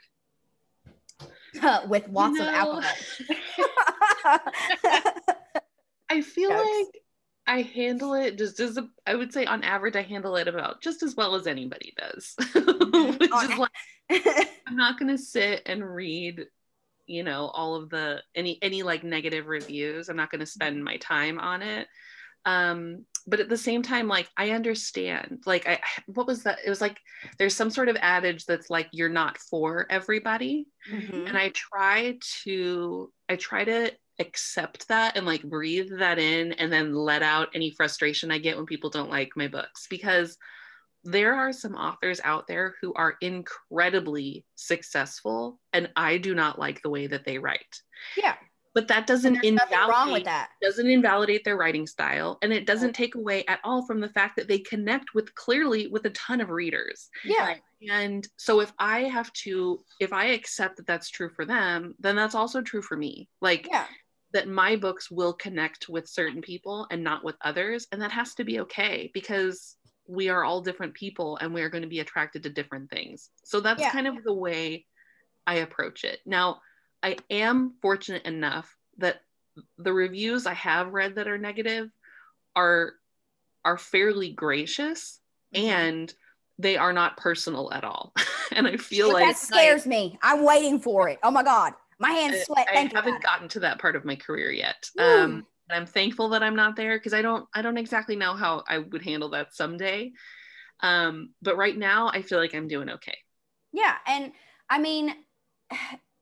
With 1.88 2.08
lots 2.10 2.40
of 2.40 2.48
alcohol. 2.48 2.92
i 6.10 6.22
feel 6.22 6.50
Jokes. 6.50 6.68
like 6.68 7.02
i 7.48 7.62
handle 7.62 8.14
it 8.14 8.38
just 8.38 8.60
as 8.60 8.78
a, 8.78 8.88
i 9.08 9.16
would 9.16 9.32
say 9.34 9.46
on 9.46 9.64
average 9.64 9.96
i 9.96 10.02
handle 10.02 10.36
it 10.36 10.48
about 10.48 10.82
just 10.82 11.02
as 11.02 11.16
well 11.16 11.36
as 11.36 11.48
anybody 11.48 11.94
does. 11.98 12.36
Which 12.54 13.32
On 13.32 13.52
is 13.52 13.58
like 13.58 13.72
i'm 14.68 14.76
not 14.76 15.00
going 15.00 15.16
to 15.16 15.18
sit 15.18 15.62
and 15.66 15.84
read 15.84 16.46
you 17.08 17.24
know 17.24 17.48
all 17.48 17.76
of 17.76 17.90
the 17.90 18.22
any 18.36 18.58
any 18.62 18.84
like 18.84 19.04
negative 19.04 19.48
reviews. 19.48 20.10
I'm 20.10 20.18
not 20.18 20.32
going 20.32 20.40
to 20.40 20.46
spend 20.46 20.84
my 20.84 20.98
time 20.98 21.40
on 21.40 21.62
it. 21.62 21.88
Um 22.46 23.06
but 23.28 23.40
at 23.40 23.50
the 23.50 23.58
same 23.58 23.82
time 23.82 24.08
like 24.08 24.30
i 24.38 24.52
understand 24.52 25.42
like 25.46 25.68
i 25.68 25.80
what 26.08 26.28
was 26.28 26.44
that 26.44 26.60
it 26.66 26.70
was 26.70 26.82
like 26.82 27.00
there's 27.38 27.56
some 27.56 27.70
sort 27.70 27.90
of 27.90 27.98
adage 28.02 28.46
that's 28.46 28.70
like 28.70 28.88
you're 28.92 29.10
not 29.10 29.38
for 29.38 29.86
everybody 29.90 30.68
Mhm. 30.92 31.28
and 31.28 31.38
i 31.38 31.50
try 31.50 32.18
to 32.44 33.12
i 33.30 33.36
try 33.36 33.64
to 33.64 33.92
accept 34.20 34.88
that 34.88 35.18
and 35.18 35.26
like 35.26 35.44
breathe 35.44 35.90
that 36.00 36.20
in 36.20 36.54
and 36.54 36.72
then 36.72 36.94
let 36.94 37.22
out 37.24 37.50
any 37.54 37.72
frustration 37.72 38.32
i 38.32 38.38
get 38.38 38.56
when 38.56 38.66
people 38.66 38.90
don't 38.90 39.10
like 39.10 39.32
my 39.36 39.48
books 39.48 39.88
because 39.90 40.38
there 41.04 41.36
are 41.36 41.52
some 41.54 41.76
authors 41.76 42.22
out 42.24 42.48
there 42.48 42.76
who 42.82 42.94
are 42.94 43.16
incredibly 43.22 44.46
successful 44.56 45.60
and 45.74 45.90
i 45.96 46.18
do 46.18 46.34
not 46.34 46.58
like 46.60 46.82
the 46.82 46.90
way 46.90 47.08
that 47.08 47.26
they 47.26 47.38
write 47.38 47.82
Yeah. 48.16 48.36
But 48.76 48.88
that 48.90 49.08
doesn't 49.08 49.34
nothing 49.34 49.56
wrong 49.90 50.12
with 50.12 50.20
invalidate 50.20 50.26
that. 50.26 50.50
doesn't 50.62 50.88
invalidate 50.88 51.44
their 51.44 51.58
writing 51.58 51.88
style 51.88 52.38
and 52.44 52.54
it 52.54 52.68
doesn't 52.68 52.94
take 52.94 53.16
away 53.16 53.44
at 53.48 53.60
all 53.64 53.84
from 53.88 54.00
the 54.00 54.10
fact 54.10 54.36
that 54.36 54.48
they 54.48 54.60
connect 54.60 55.16
with 55.16 55.34
clearly 55.34 55.88
with 55.88 56.06
a 56.06 56.10
ton 56.12 56.42
of 56.42 56.50
readers 56.50 57.10
Yeah. 57.24 57.46
Right. 57.48 57.62
and 57.90 58.28
so 58.38 58.60
if 58.60 58.72
i 58.78 59.00
have 59.06 59.32
to 59.46 59.80
if 60.00 60.12
i 60.14 60.26
accept 60.26 60.78
that 60.78 60.86
that's 60.86 61.10
true 61.10 61.30
for 61.36 61.46
them 61.46 61.96
then 62.00 62.16
that's 62.16 62.36
also 62.36 62.62
true 62.62 62.82
for 62.84 62.98
me 62.98 63.30
like 63.42 63.68
Yeah. 63.72 63.86
that 64.34 64.48
my 64.48 64.76
books 64.76 65.10
will 65.10 65.34
connect 65.34 65.88
with 65.90 66.08
certain 66.08 66.42
people 66.42 66.86
and 66.92 67.04
not 67.04 67.24
with 67.24 67.36
others 67.42 67.88
and 67.92 68.02
that 68.02 68.12
has 68.12 68.36
to 68.36 68.44
be 68.44 68.60
okay 68.62 69.10
because 69.14 69.78
we 70.08 70.30
are 70.30 70.44
all 70.44 70.62
different 70.62 70.94
people 70.94 71.38
and 71.38 71.52
we 71.52 71.62
are 71.64 71.70
going 71.70 71.82
to 71.82 71.90
be 71.90 72.02
attracted 72.02 72.44
to 72.44 72.50
different 72.50 72.92
things 72.92 73.30
so 73.46 73.60
that's 73.62 73.82
Yeah. 73.82 73.92
kind 73.92 74.08
of 74.08 74.22
the 74.24 74.34
way 74.34 74.86
i 75.48 75.56
approach 75.56 76.04
it 76.04 76.20
now 76.26 76.60
i 77.04 77.16
am 77.30 77.74
fortunate 77.82 78.26
enough 78.26 78.76
that 78.98 79.22
the 79.78 79.94
reviews 79.94 80.46
i 80.46 80.54
have 80.54 80.94
read 80.94 81.16
that 81.16 81.28
are 81.28 81.38
negative 81.38 81.90
are 82.56 82.94
are 83.64 83.78
fairly 83.78 84.32
gracious 84.32 85.20
Mm-hmm. 85.54 85.68
and 85.70 86.14
they 86.60 86.76
are 86.76 86.92
not 86.92 87.16
personal 87.18 87.72
at 87.72 87.84
all 87.86 88.14
and 88.52 88.68
i 88.68 88.76
feel 88.78 89.08
But 89.08 89.14
like 89.14 89.26
that 89.28 89.38
scares 89.38 89.86
me. 89.86 90.18
I'm 90.22 90.44
waiting 90.44 90.80
for 90.80 91.08
it. 91.08 91.20
Oh 91.24 91.32
my 91.32 91.44
God. 91.44 91.74
My 92.00 92.12
hands 92.12 92.36
I- 92.40 92.44
sweat. 92.44 92.68
I 92.70 92.74
thinking 92.76 92.96
haven't 92.98 93.16
it. 93.16 93.22
gotten 93.24 93.48
to 93.50 93.60
that 93.62 93.80
part 93.80 93.96
of 93.96 94.04
my 94.04 94.16
career 94.18 94.52
yet. 94.52 94.90
Um, 95.00 95.46
and 95.70 95.80
I'm 95.80 95.86
thankful 95.86 96.30
that 96.30 96.44
I'm 96.44 96.56
not 96.58 96.76
there 96.76 96.98
because 96.98 97.14
I 97.14 97.22
don't 97.22 97.48
I 97.54 97.62
don't 97.62 97.78
exactly 97.78 98.18
know 98.18 98.34
how 98.34 98.64
I 98.68 98.80
would 98.80 99.02
handle 99.02 99.30
that 99.30 99.54
someday. 99.54 100.12
Um, 100.82 101.30
but 101.42 101.56
right 101.56 101.78
now 101.78 102.10
I 102.10 102.22
feel 102.22 102.40
like 102.40 102.54
I'm 102.54 102.68
doing 102.68 102.90
okay. 102.90 103.18
Yeah, 103.72 103.96
and 104.08 104.34
I 104.70 104.80
mean, 104.80 105.16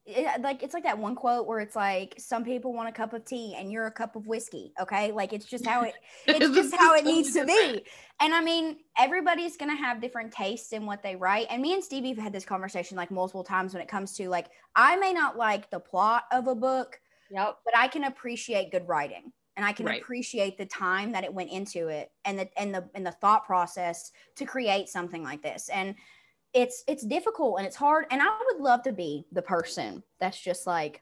it, 0.06 0.42
like 0.42 0.64
it's 0.64 0.74
like 0.74 0.84
that 0.84 0.98
one 0.98 1.16
quote 1.16 1.48
where 1.48 1.60
it's 1.60 1.76
like 1.76 2.16
some 2.18 2.44
people 2.44 2.74
want 2.74 2.90
a 2.90 2.92
cup 2.92 3.14
of 3.14 3.24
tea 3.24 3.56
and 3.58 3.72
you're 3.72 3.88
a 3.88 3.92
cup 3.92 4.16
of 4.16 4.28
whiskey. 4.28 4.74
Okay, 4.82 5.12
like 5.12 5.32
it's 5.32 5.46
just 5.46 5.66
how 5.66 5.84
it 5.84 5.94
it's 6.28 6.50
just 6.50 6.76
how 6.76 6.94
it 6.96 7.06
needs 7.06 7.34
to 7.34 7.46
be. 7.46 7.86
And 8.20 8.34
I 8.34 8.42
mean, 8.42 8.78
everybody's 8.98 9.56
gonna 9.56 9.76
have 9.76 10.02
different 10.02 10.34
tastes 10.34 10.74
in 10.74 10.86
what 10.86 11.04
they 11.04 11.16
write. 11.16 11.48
And 11.50 11.62
me 11.62 11.74
and 11.74 11.84
Stevie 11.84 12.10
have 12.10 12.18
had 12.18 12.34
this 12.34 12.46
conversation 12.46 12.98
like 12.98 13.12
multiple 13.12 13.44
times 13.44 13.74
when 13.74 13.82
it 13.82 13.88
comes 13.88 14.14
to 14.18 14.30
like 14.30 14.48
I 14.76 14.98
may 14.98 15.14
not 15.14 15.38
like 15.38 15.70
the 15.70 15.80
plot 15.80 16.24
of 16.32 16.48
a 16.48 16.56
book, 16.56 17.00
Yep. 17.30 17.60
but 17.64 17.78
I 17.78 17.88
can 17.88 18.04
appreciate 18.04 18.72
good 18.72 18.88
writing. 18.88 19.32
And 19.56 19.66
I 19.66 19.72
can 19.72 19.86
Right. 19.86 20.02
appreciate 20.02 20.58
the 20.58 20.66
time 20.66 21.12
that 21.14 21.24
it 21.24 21.34
went 21.34 21.52
into 21.52 21.88
it 21.88 22.12
and 22.26 22.40
the 22.40 22.50
and 22.60 22.74
the 22.74 22.90
and 22.94 23.06
the 23.06 23.12
thought 23.12 23.46
process 23.46 24.12
to 24.36 24.46
create 24.46 24.90
something 24.90 25.24
like 25.24 25.44
this. 25.44 25.70
And 25.70 25.96
it's 26.54 26.84
it's 26.88 27.04
difficult 27.04 27.58
and 27.58 27.68
it's 27.68 27.76
hard. 27.76 28.06
And 28.12 28.22
I 28.22 28.28
would 28.52 28.62
love 28.62 28.84
to 28.84 28.94
be 28.94 29.26
the 29.32 29.42
person 29.42 30.04
that's 30.20 30.40
just 30.40 30.68
like, 30.68 31.02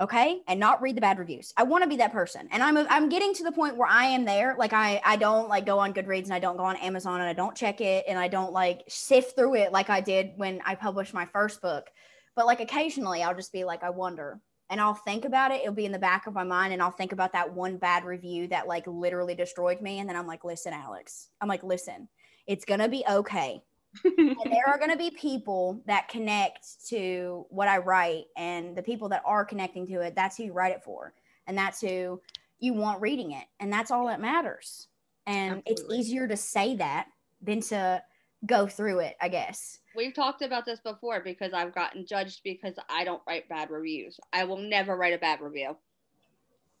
okay, 0.00 0.40
and 0.48 0.58
not 0.58 0.80
read 0.80 0.96
the 0.96 1.00
bad 1.00 1.18
reviews. 1.18 1.52
I 1.56 1.64
want 1.64 1.84
to 1.84 1.88
be 1.88 1.96
that 1.96 2.12
person. 2.12 2.48
And 2.50 2.62
I'm 2.62 2.76
I'm 2.78 3.08
getting 3.08 3.34
to 3.34 3.44
the 3.44 3.52
point 3.52 3.76
where 3.76 3.88
I 3.88 4.06
am 4.06 4.24
there. 4.24 4.56
Like 4.58 4.72
I 4.72 5.00
I 5.04 5.16
don't 5.16 5.48
like 5.48 5.66
go 5.66 5.78
on 5.78 5.92
Goodreads 5.92 6.24
and 6.24 6.34
I 6.34 6.38
don't 6.38 6.56
go 6.56 6.64
on 6.64 6.76
Amazon 6.76 7.20
and 7.20 7.28
I 7.28 7.34
don't 7.34 7.56
check 7.56 7.80
it 7.80 8.04
and 8.08 8.18
I 8.18 8.28
don't 8.28 8.52
like 8.52 8.82
sift 8.88 9.36
through 9.36 9.56
it 9.56 9.72
like 9.72 9.90
I 9.90 10.00
did 10.00 10.32
when 10.36 10.60
I 10.64 10.74
published 10.74 11.14
my 11.14 11.26
first 11.26 11.60
book. 11.60 11.88
But 12.34 12.46
like 12.46 12.60
occasionally 12.60 13.22
I'll 13.22 13.34
just 13.36 13.52
be 13.52 13.64
like, 13.64 13.82
I 13.82 13.90
wonder. 13.90 14.40
And 14.70 14.80
I'll 14.80 14.94
think 14.94 15.26
about 15.26 15.50
it. 15.50 15.60
It'll 15.60 15.74
be 15.74 15.84
in 15.84 15.92
the 15.92 15.98
back 15.98 16.26
of 16.26 16.32
my 16.32 16.44
mind, 16.44 16.72
and 16.72 16.80
I'll 16.80 16.90
think 16.90 17.12
about 17.12 17.34
that 17.34 17.52
one 17.52 17.76
bad 17.76 18.06
review 18.06 18.48
that 18.48 18.66
like 18.66 18.86
literally 18.86 19.34
destroyed 19.34 19.82
me. 19.82 19.98
And 19.98 20.08
then 20.08 20.16
I'm 20.16 20.26
like, 20.26 20.44
listen, 20.44 20.72
Alex. 20.72 21.28
I'm 21.42 21.48
like, 21.48 21.62
listen, 21.62 22.08
it's 22.46 22.64
gonna 22.64 22.88
be 22.88 23.04
okay 23.06 23.62
and 24.04 24.36
there 24.44 24.68
are 24.68 24.78
going 24.80 24.90
to 24.90 24.96
be 24.96 25.10
people 25.10 25.82
that 25.86 26.08
connect 26.08 26.86
to 26.88 27.46
what 27.50 27.68
I 27.68 27.78
write, 27.78 28.24
and 28.36 28.76
the 28.76 28.82
people 28.82 29.08
that 29.10 29.22
are 29.24 29.44
connecting 29.44 29.86
to 29.88 30.00
it, 30.00 30.14
that's 30.14 30.36
who 30.36 30.44
you 30.44 30.52
write 30.52 30.72
it 30.72 30.82
for, 30.82 31.14
and 31.46 31.56
that's 31.56 31.80
who 31.80 32.20
you 32.58 32.74
want 32.74 33.00
reading 33.00 33.32
it, 33.32 33.44
and 33.60 33.72
that's 33.72 33.90
all 33.90 34.06
that 34.06 34.20
matters. 34.20 34.88
And 35.26 35.62
it's 35.66 35.82
easier 35.90 36.26
to 36.26 36.36
say 36.36 36.76
that 36.76 37.06
than 37.40 37.60
to 37.60 38.02
go 38.46 38.66
through 38.66 39.00
it, 39.00 39.16
I 39.20 39.28
guess. 39.28 39.78
We've 39.94 40.14
talked 40.14 40.42
about 40.42 40.64
this 40.64 40.80
before 40.80 41.20
because 41.20 41.52
I've 41.52 41.74
gotten 41.74 42.06
judged 42.06 42.40
because 42.42 42.74
I 42.88 43.04
don't 43.04 43.22
write 43.26 43.48
bad 43.48 43.70
reviews. 43.70 44.18
I 44.32 44.44
will 44.44 44.58
never 44.58 44.96
write 44.96 45.14
a 45.14 45.18
bad 45.18 45.40
review 45.40 45.76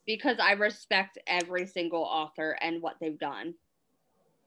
because 0.06 0.38
I 0.40 0.52
respect 0.52 1.18
every 1.26 1.66
single 1.66 2.02
author 2.02 2.56
and 2.60 2.82
what 2.82 2.96
they've 3.00 3.18
done. 3.18 3.54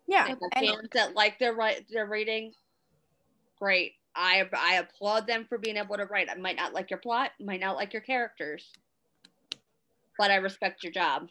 Yeah, 0.08 0.28
And 0.28 0.38
the 0.40 0.50
and 0.54 0.68
fans 0.68 0.90
that 0.94 1.16
like 1.16 1.40
their 1.40 1.54
write 1.54 1.86
their 1.90 2.06
reading, 2.06 2.54
great. 3.60 3.94
I 4.16 4.48
I 4.54 4.76
applaud 4.76 5.28
them 5.28 5.46
for 5.48 5.58
being 5.58 5.78
able 5.78 5.98
to 5.98 6.06
write. 6.06 6.30
I 6.30 6.36
might 6.36 6.56
not 6.56 6.74
like 6.74 6.90
your 6.90 7.00
plot, 7.00 7.32
might 7.40 7.60
not 7.60 7.76
like 7.76 7.94
your 7.94 8.02
characters, 8.02 8.72
but 10.18 10.32
I 10.32 10.36
respect 10.36 10.84
your 10.84 10.94
job. 10.94 11.28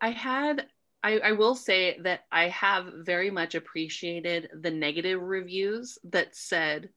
I 0.00 0.10
had 0.10 0.66
I, 1.04 1.18
I 1.18 1.32
will 1.32 1.54
say 1.54 1.98
that 2.02 2.20
I 2.30 2.48
have 2.48 2.92
very 3.04 3.30
much 3.30 3.54
appreciated 3.54 4.50
the 4.60 4.70
negative 4.70 5.20
reviews 5.20 5.98
that 6.04 6.34
said 6.36 6.90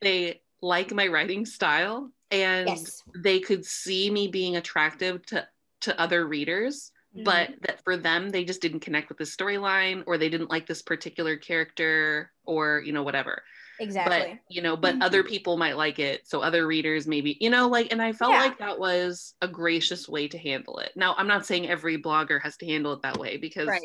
they 0.00 0.42
like 0.60 0.92
my 0.92 1.06
writing 1.06 1.46
style 1.46 2.10
and 2.30 2.68
yes, 2.68 3.02
they 3.16 3.40
could 3.40 3.64
see 3.64 4.10
me 4.10 4.28
being 4.28 4.56
attractive 4.56 5.24
to 5.26 5.46
to 5.82 5.98
other 5.98 6.26
readers 6.26 6.92
but 7.14 7.50
that 7.62 7.82
for 7.84 7.96
them 7.96 8.30
they 8.30 8.44
just 8.44 8.60
didn't 8.62 8.80
connect 8.80 9.08
with 9.08 9.18
the 9.18 9.24
storyline 9.24 10.02
or 10.06 10.16
they 10.18 10.28
didn't 10.28 10.50
like 10.50 10.66
this 10.66 10.82
particular 10.82 11.36
character 11.36 12.32
or 12.44 12.82
you 12.84 12.92
know 12.92 13.02
whatever 13.02 13.42
exactly. 13.78 14.38
but 14.38 14.38
you 14.48 14.62
know 14.62 14.76
but 14.76 14.96
Mhm. 14.96 15.02
other 15.02 15.22
people 15.24 15.56
might 15.56 15.76
like 15.76 15.98
it 15.98 16.26
so 16.26 16.40
other 16.40 16.66
readers 16.66 17.06
maybe 17.06 17.36
you 17.40 17.50
know 17.50 17.68
like 17.68 17.90
and 17.92 18.00
i 18.02 18.12
felt 18.12 18.32
Yeah. 18.32 18.40
like 18.40 18.58
that 18.58 18.78
was 18.78 19.34
a 19.42 19.48
gracious 19.48 20.08
way 20.08 20.28
to 20.28 20.38
handle 20.38 20.78
it 20.78 20.92
now 20.96 21.14
i'm 21.18 21.26
not 21.28 21.46
saying 21.46 21.68
every 21.68 22.00
blogger 22.00 22.40
has 22.42 22.56
to 22.58 22.66
handle 22.66 22.92
it 22.92 23.02
that 23.02 23.18
way 23.18 23.36
because 23.36 23.66
right. 23.66 23.82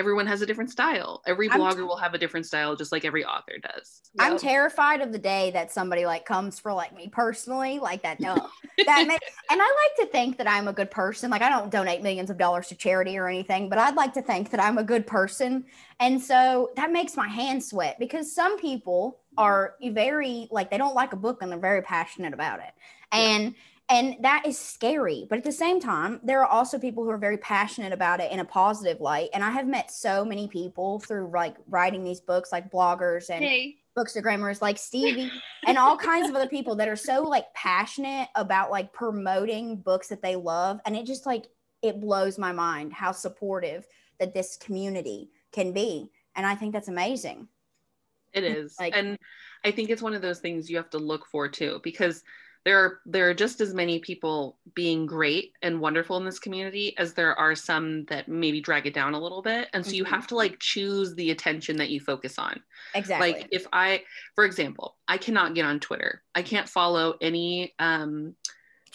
Everyone 0.00 0.26
has 0.26 0.42
a 0.42 0.46
different 0.46 0.70
style 0.70 1.22
every 1.26 1.48
blogger 1.48 1.86
will 1.86 1.96
have 1.96 2.14
a 2.14 2.18
different 2.18 2.46
style 2.46 2.74
just 2.74 2.90
like 2.90 3.04
every 3.04 3.24
author 3.24 3.54
does 3.62 4.00
I'm 4.18 4.38
terrified 4.38 5.00
of 5.02 5.12
the 5.12 5.18
day 5.18 5.50
that 5.52 5.70
somebody 5.70 6.04
like 6.04 6.24
comes 6.24 6.58
for 6.58 6.72
like 6.72 6.94
me 6.96 7.08
personally, 7.08 7.78
like 7.78 8.02
that. 8.02 8.18
No, 8.30 8.34
that 8.86 9.06
may, 9.06 9.18
and 9.50 9.62
I 9.62 9.88
like 9.96 10.06
to 10.06 10.12
think 10.12 10.36
that 10.38 10.48
I'm 10.48 10.68
a 10.68 10.72
good 10.72 10.90
person. 10.90 11.30
Like 11.30 11.42
I 11.42 11.48
don't 11.48 11.70
donate 11.70 12.02
millions 12.02 12.28
of 12.28 12.36
dollars 12.36 12.68
to 12.68 12.74
charity 12.74 13.16
or 13.16 13.28
anything, 13.28 13.68
but 13.68 13.78
I'd 13.78 13.94
like 13.94 14.12
to 14.14 14.22
think 14.22 14.50
that 14.50 14.60
I'm 14.60 14.78
a 14.78 14.84
good 14.84 15.06
person, 15.06 15.64
and 16.00 16.20
so 16.20 16.70
that 16.76 16.92
makes 16.92 17.16
my 17.16 17.28
hands 17.28 17.70
sweat 17.70 17.98
because 17.98 18.34
some 18.34 18.58
people 18.58 19.20
mm-hmm. 19.32 19.44
are 19.44 19.74
very 19.82 20.48
like 20.50 20.70
they 20.70 20.78
don't 20.78 20.94
like 20.94 21.12
a 21.12 21.16
book 21.16 21.40
and 21.40 21.50
they're 21.50 21.58
very 21.58 21.82
passionate 21.82 22.34
about 22.34 22.60
it, 22.60 22.72
and 23.10 23.54
and 23.90 24.16
that 24.20 24.44
is 24.46 24.56
scary. 24.56 25.26
But 25.28 25.38
at 25.38 25.44
the 25.44 25.52
same 25.52 25.80
time, 25.80 26.20
there 26.22 26.40
are 26.40 26.46
also 26.46 26.78
people 26.78 27.04
who 27.04 27.10
are 27.10 27.18
very 27.18 27.38
passionate 27.38 27.92
about 27.92 28.20
it 28.20 28.30
in 28.30 28.40
a 28.40 28.44
positive 28.44 29.00
light, 29.00 29.30
and 29.34 29.44
I 29.44 29.50
have 29.50 29.66
met 29.66 29.90
so 29.90 30.24
many 30.24 30.48
people 30.48 31.00
through 31.00 31.30
like 31.34 31.56
writing 31.68 32.04
these 32.04 32.20
books, 32.20 32.52
like 32.52 32.70
bloggers 32.70 33.28
and 33.28 33.44
Hey, 33.44 33.80
bookstagrammers 33.96 34.62
like 34.62 34.78
Stevie 34.78 35.30
and 35.66 35.76
all 35.76 35.96
kinds 35.96 36.28
of 36.28 36.36
other 36.36 36.48
people 36.48 36.76
that 36.76 36.88
are 36.88 36.96
so 36.96 37.22
like 37.22 37.52
passionate 37.54 38.28
about 38.34 38.70
like 38.70 38.92
promoting 38.92 39.76
books 39.76 40.08
that 40.08 40.22
they 40.22 40.36
love. 40.36 40.80
And 40.86 40.96
it 40.96 41.06
just 41.06 41.26
like, 41.26 41.46
it 41.82 42.00
blows 42.00 42.38
my 42.38 42.52
mind 42.52 42.92
how 42.92 43.12
supportive 43.12 43.86
that 44.18 44.34
this 44.34 44.56
community 44.56 45.30
can 45.52 45.72
be. 45.72 46.10
And 46.36 46.46
I 46.46 46.54
think 46.54 46.72
that's 46.72 46.88
amazing. 46.88 47.48
It 48.32 48.44
is. 48.44 48.76
Like, 48.78 48.96
and 48.96 49.18
I 49.64 49.72
think 49.72 49.90
it's 49.90 50.02
one 50.02 50.14
of 50.14 50.22
those 50.22 50.38
things 50.38 50.70
you 50.70 50.76
have 50.76 50.90
to 50.90 50.98
look 50.98 51.26
for 51.26 51.48
too, 51.48 51.80
because 51.82 52.22
there 52.64 52.78
are 52.78 53.00
there 53.06 53.28
are 53.30 53.34
just 53.34 53.60
as 53.60 53.72
many 53.72 53.98
people 54.00 54.58
being 54.74 55.06
great 55.06 55.52
and 55.62 55.80
wonderful 55.80 56.16
in 56.18 56.24
this 56.24 56.38
community 56.38 56.94
as 56.98 57.14
there 57.14 57.34
are 57.38 57.54
some 57.54 58.04
that 58.06 58.28
maybe 58.28 58.60
drag 58.60 58.86
it 58.86 58.94
down 58.94 59.14
a 59.14 59.20
little 59.20 59.40
bit. 59.40 59.68
And 59.72 59.84
so 59.84 59.90
mm-hmm. 59.90 59.96
you 59.96 60.04
have 60.04 60.26
to 60.28 60.36
like 60.36 60.58
choose 60.58 61.14
the 61.14 61.30
attention 61.30 61.76
that 61.76 61.90
you 61.90 62.00
focus 62.00 62.38
on. 62.38 62.60
Exactly. 62.94 63.32
like 63.32 63.48
if 63.50 63.66
i 63.72 64.02
for 64.34 64.44
example 64.44 64.96
i 65.08 65.16
cannot 65.16 65.54
get 65.54 65.64
on 65.64 65.80
twitter. 65.80 66.22
I 66.34 66.42
can't 66.42 66.68
follow 66.68 67.16
any 67.20 67.74
um 67.78 68.34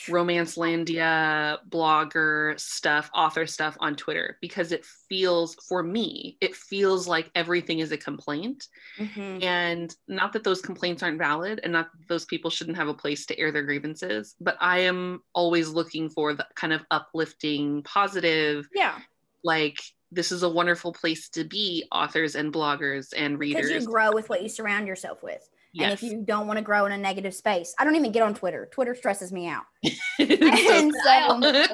romancelandia 0.07 1.57
blogger 1.69 2.59
stuff 2.59 3.09
author 3.13 3.47
stuff 3.47 3.77
on 3.79 3.95
twitter 3.95 4.37
because 4.41 4.71
it 4.71 4.85
feels 5.07 5.55
for 5.67 5.81
me 5.81 6.37
it 6.41 6.55
feels 6.55 7.07
like 7.07 7.31
everything 7.33 7.79
is 7.79 7.91
a 7.91 7.97
complaint. 7.97 8.67
Mm-hmm. 8.99 9.43
and 9.43 9.95
not 10.07 10.33
that 10.33 10.43
those 10.43 10.61
complaints 10.61 11.01
aren't 11.01 11.17
valid 11.17 11.61
and 11.63 11.71
not 11.71 11.91
that 11.91 12.07
those 12.07 12.25
people 12.25 12.51
shouldn't 12.51 12.77
have 12.77 12.87
a 12.87 12.93
place 12.93 13.25
to 13.27 13.39
air 13.39 13.51
their 13.51 13.63
grievances 13.63 14.35
but 14.41 14.57
i 14.59 14.79
am 14.79 15.21
always 15.33 15.69
looking 15.69 16.09
for 16.09 16.33
the 16.33 16.45
kind 16.55 16.73
of 16.73 16.81
uplifting 16.91 17.81
positive 17.83 18.67
yeah. 18.73 18.99
like 19.43 19.79
this 20.11 20.31
is 20.31 20.43
a 20.43 20.49
wonderful 20.49 20.93
place 20.93 21.29
to 21.29 21.43
be 21.43 21.85
authors 21.91 22.35
and 22.35 22.53
bloggers 22.53 23.13
and 23.15 23.39
readers 23.39 23.67
because 23.67 23.83
you 23.83 23.89
grow 23.89 24.11
with 24.11 24.29
what 24.29 24.41
you 24.43 24.49
surround 24.49 24.87
yourself 24.87 25.23
with 25.23 25.49
Yes. 25.75 25.83
And 25.83 25.93
if 25.93 26.03
you 26.03 26.23
don't 26.25 26.47
want 26.47 26.57
to 26.57 26.63
grow 26.63 26.85
in 26.85 26.93
a 26.93 26.97
negative 26.97 27.33
space, 27.33 27.75
I 27.77 27.83
don't 27.83 27.97
even 27.97 28.13
get 28.13 28.23
on 28.23 28.33
Twitter. 28.33 28.69
Twitter 28.71 28.95
stresses 28.95 29.33
me 29.33 29.47
out. 29.49 29.63
and 30.19 30.93
so 31.03 31.41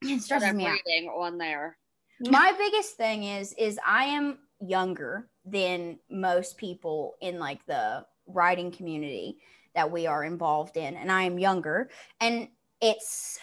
it 0.00 0.22
stresses 0.22 0.54
me 0.54 0.66
out. 0.66 0.78
on 1.14 1.36
there. 1.36 1.76
My 2.20 2.54
biggest 2.56 2.96
thing 2.96 3.24
is 3.24 3.52
is 3.58 3.78
I 3.86 4.04
am 4.04 4.38
younger 4.58 5.28
than 5.44 5.98
most 6.10 6.56
people 6.56 7.14
in 7.20 7.38
like 7.38 7.64
the 7.66 8.06
writing 8.26 8.70
community 8.70 9.36
that 9.74 9.90
we 9.90 10.06
are 10.06 10.24
involved 10.24 10.78
in, 10.78 10.94
and 10.96 11.12
I 11.12 11.24
am 11.24 11.38
younger. 11.38 11.90
And 12.20 12.48
it's 12.80 13.38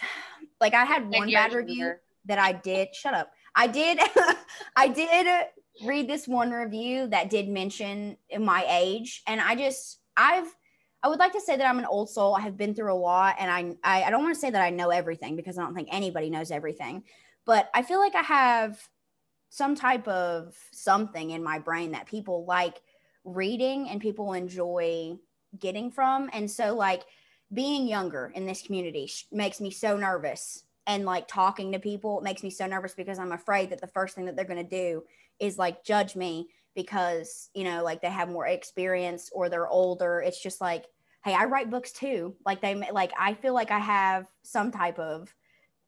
like 0.60 0.74
I 0.74 0.84
had 0.84 1.08
one 1.08 1.30
bad 1.30 1.52
review 1.52 1.94
that 2.24 2.40
I 2.40 2.50
did. 2.50 2.96
Shut 2.96 3.14
up. 3.14 3.30
I 3.54 3.68
did. 3.68 4.00
I 4.76 4.88
did 4.88 5.46
read 5.84 6.08
this 6.08 6.26
one 6.26 6.50
review 6.50 7.06
that 7.08 7.30
did 7.30 7.48
mention 7.48 8.16
my 8.40 8.66
age, 8.68 9.22
and 9.28 9.40
I 9.40 9.54
just 9.54 9.99
I've 10.20 10.54
I 11.02 11.08
would 11.08 11.18
like 11.18 11.32
to 11.32 11.40
say 11.40 11.56
that 11.56 11.66
I'm 11.66 11.78
an 11.78 11.86
old 11.86 12.10
soul. 12.10 12.34
I 12.34 12.40
have 12.40 12.58
been 12.58 12.74
through 12.74 12.92
a 12.92 12.94
lot, 12.94 13.36
and 13.38 13.50
I 13.50 13.74
I, 13.82 14.04
I 14.04 14.10
don't 14.10 14.22
want 14.22 14.34
to 14.34 14.40
say 14.40 14.50
that 14.50 14.62
I 14.62 14.70
know 14.70 14.90
everything 14.90 15.34
because 15.34 15.56
I 15.56 15.62
don't 15.62 15.74
think 15.74 15.88
anybody 15.90 16.28
knows 16.28 16.50
everything. 16.50 17.04
But 17.46 17.70
I 17.74 17.82
feel 17.82 17.98
like 17.98 18.14
I 18.14 18.22
have 18.22 18.78
some 19.48 19.74
type 19.74 20.06
of 20.06 20.54
something 20.72 21.30
in 21.30 21.42
my 21.42 21.58
brain 21.58 21.92
that 21.92 22.06
people 22.06 22.44
like 22.44 22.82
reading 23.24 23.88
and 23.88 24.00
people 24.00 24.34
enjoy 24.34 25.16
getting 25.58 25.90
from. 25.90 26.28
And 26.32 26.50
so, 26.50 26.74
like 26.74 27.04
being 27.52 27.88
younger 27.88 28.30
in 28.34 28.46
this 28.46 28.62
community 28.62 29.10
makes 29.32 29.60
me 29.60 29.70
so 29.70 29.96
nervous 29.96 30.64
and 30.86 31.04
like 31.04 31.26
talking 31.28 31.72
to 31.72 31.78
people 31.78 32.20
makes 32.20 32.42
me 32.42 32.50
so 32.50 32.66
nervous 32.66 32.94
because 32.94 33.18
I'm 33.18 33.32
afraid 33.32 33.70
that 33.70 33.80
the 33.80 33.86
first 33.86 34.14
thing 34.14 34.26
that 34.26 34.36
they're 34.36 34.44
going 34.44 34.64
to 34.64 34.76
do 34.76 35.02
is 35.38 35.58
like 35.58 35.82
judge 35.82 36.14
me 36.14 36.48
because 36.82 37.50
you 37.54 37.64
know 37.64 37.82
like 37.82 38.00
they 38.00 38.08
have 38.08 38.28
more 38.28 38.46
experience 38.46 39.30
or 39.34 39.48
they're 39.48 39.68
older 39.68 40.22
it's 40.24 40.42
just 40.42 40.60
like 40.60 40.86
hey 41.24 41.34
i 41.34 41.44
write 41.44 41.70
books 41.70 41.92
too. 41.92 42.34
Like 42.46 42.60
they 42.62 42.74
like 42.92 43.12
i 43.18 43.34
feel 43.34 43.54
like 43.54 43.70
i 43.70 43.78
have 43.78 44.26
some 44.42 44.70
type 44.70 44.98
of 44.98 45.34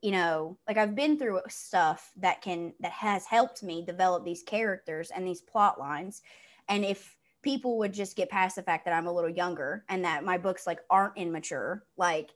you 0.01 0.11
know 0.11 0.57
like 0.67 0.77
i've 0.77 0.95
been 0.95 1.17
through 1.17 1.41
stuff 1.47 2.11
that 2.17 2.41
can 2.41 2.73
that 2.81 2.91
has 2.91 3.25
helped 3.25 3.63
me 3.63 3.83
develop 3.85 4.23
these 4.23 4.43
characters 4.43 5.11
and 5.11 5.27
these 5.27 5.41
plot 5.41 5.79
lines. 5.79 6.21
And 6.69 6.85
if 6.85 7.17
people 7.41 7.77
would 7.79 7.93
just 7.93 8.15
get 8.15 8.29
past 8.29 8.55
the 8.55 8.63
fact 8.63 8.85
that 8.85 8.93
i'm 8.93 9.07
a 9.07 9.13
little 9.13 9.29
younger 9.29 9.83
and 9.89 10.05
that 10.05 10.23
my 10.23 10.37
books 10.37 10.67
like 10.67 10.79
aren't 10.89 11.17
immature 11.17 11.83
like 11.97 12.29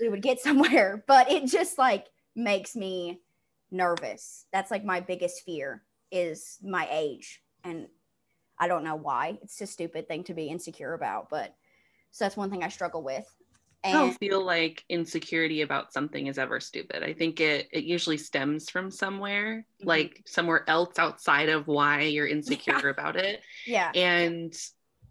we 0.00 0.08
would 0.08 0.22
get 0.22 0.40
somewhere. 0.46 1.04
But 1.06 1.30
it 1.30 1.46
just 1.46 1.78
like 1.78 2.06
makes 2.34 2.74
me 2.74 3.20
nervous. 3.70 4.46
That's 4.52 4.70
like 4.70 4.84
my 4.84 5.00
biggest 5.00 5.44
fear 5.44 5.82
is 6.10 6.58
my 6.62 6.88
age 6.90 7.40
and 7.64 7.88
I 8.58 8.68
don't 8.68 8.84
know 8.84 8.96
why. 8.96 9.38
It's 9.42 9.60
a 9.60 9.66
stupid 9.66 10.06
thing 10.06 10.24
to 10.24 10.34
be 10.34 10.46
insecure 10.46 10.94
about, 10.94 11.28
but 11.30 11.54
so 12.10 12.24
that's 12.24 12.36
one 12.36 12.50
thing 12.50 12.62
I 12.62 12.68
struggle 12.68 13.02
with. 13.02 13.26
And 13.82 13.98
I 13.98 14.00
don't 14.00 14.18
feel 14.18 14.44
like 14.44 14.82
insecurity 14.88 15.60
about 15.60 15.92
something 15.92 16.26
is 16.26 16.38
ever 16.38 16.58
stupid. 16.58 17.02
I 17.02 17.12
think 17.12 17.40
it 17.40 17.68
it 17.70 17.84
usually 17.84 18.16
stems 18.16 18.70
from 18.70 18.90
somewhere, 18.90 19.66
mm-hmm. 19.80 19.88
like 19.88 20.22
somewhere 20.26 20.64
else 20.68 20.98
outside 20.98 21.50
of 21.50 21.66
why 21.66 22.02
you're 22.02 22.26
insecure 22.26 22.74
yeah. 22.82 22.90
about 22.90 23.16
it. 23.16 23.42
Yeah. 23.66 23.90
And 23.94 24.54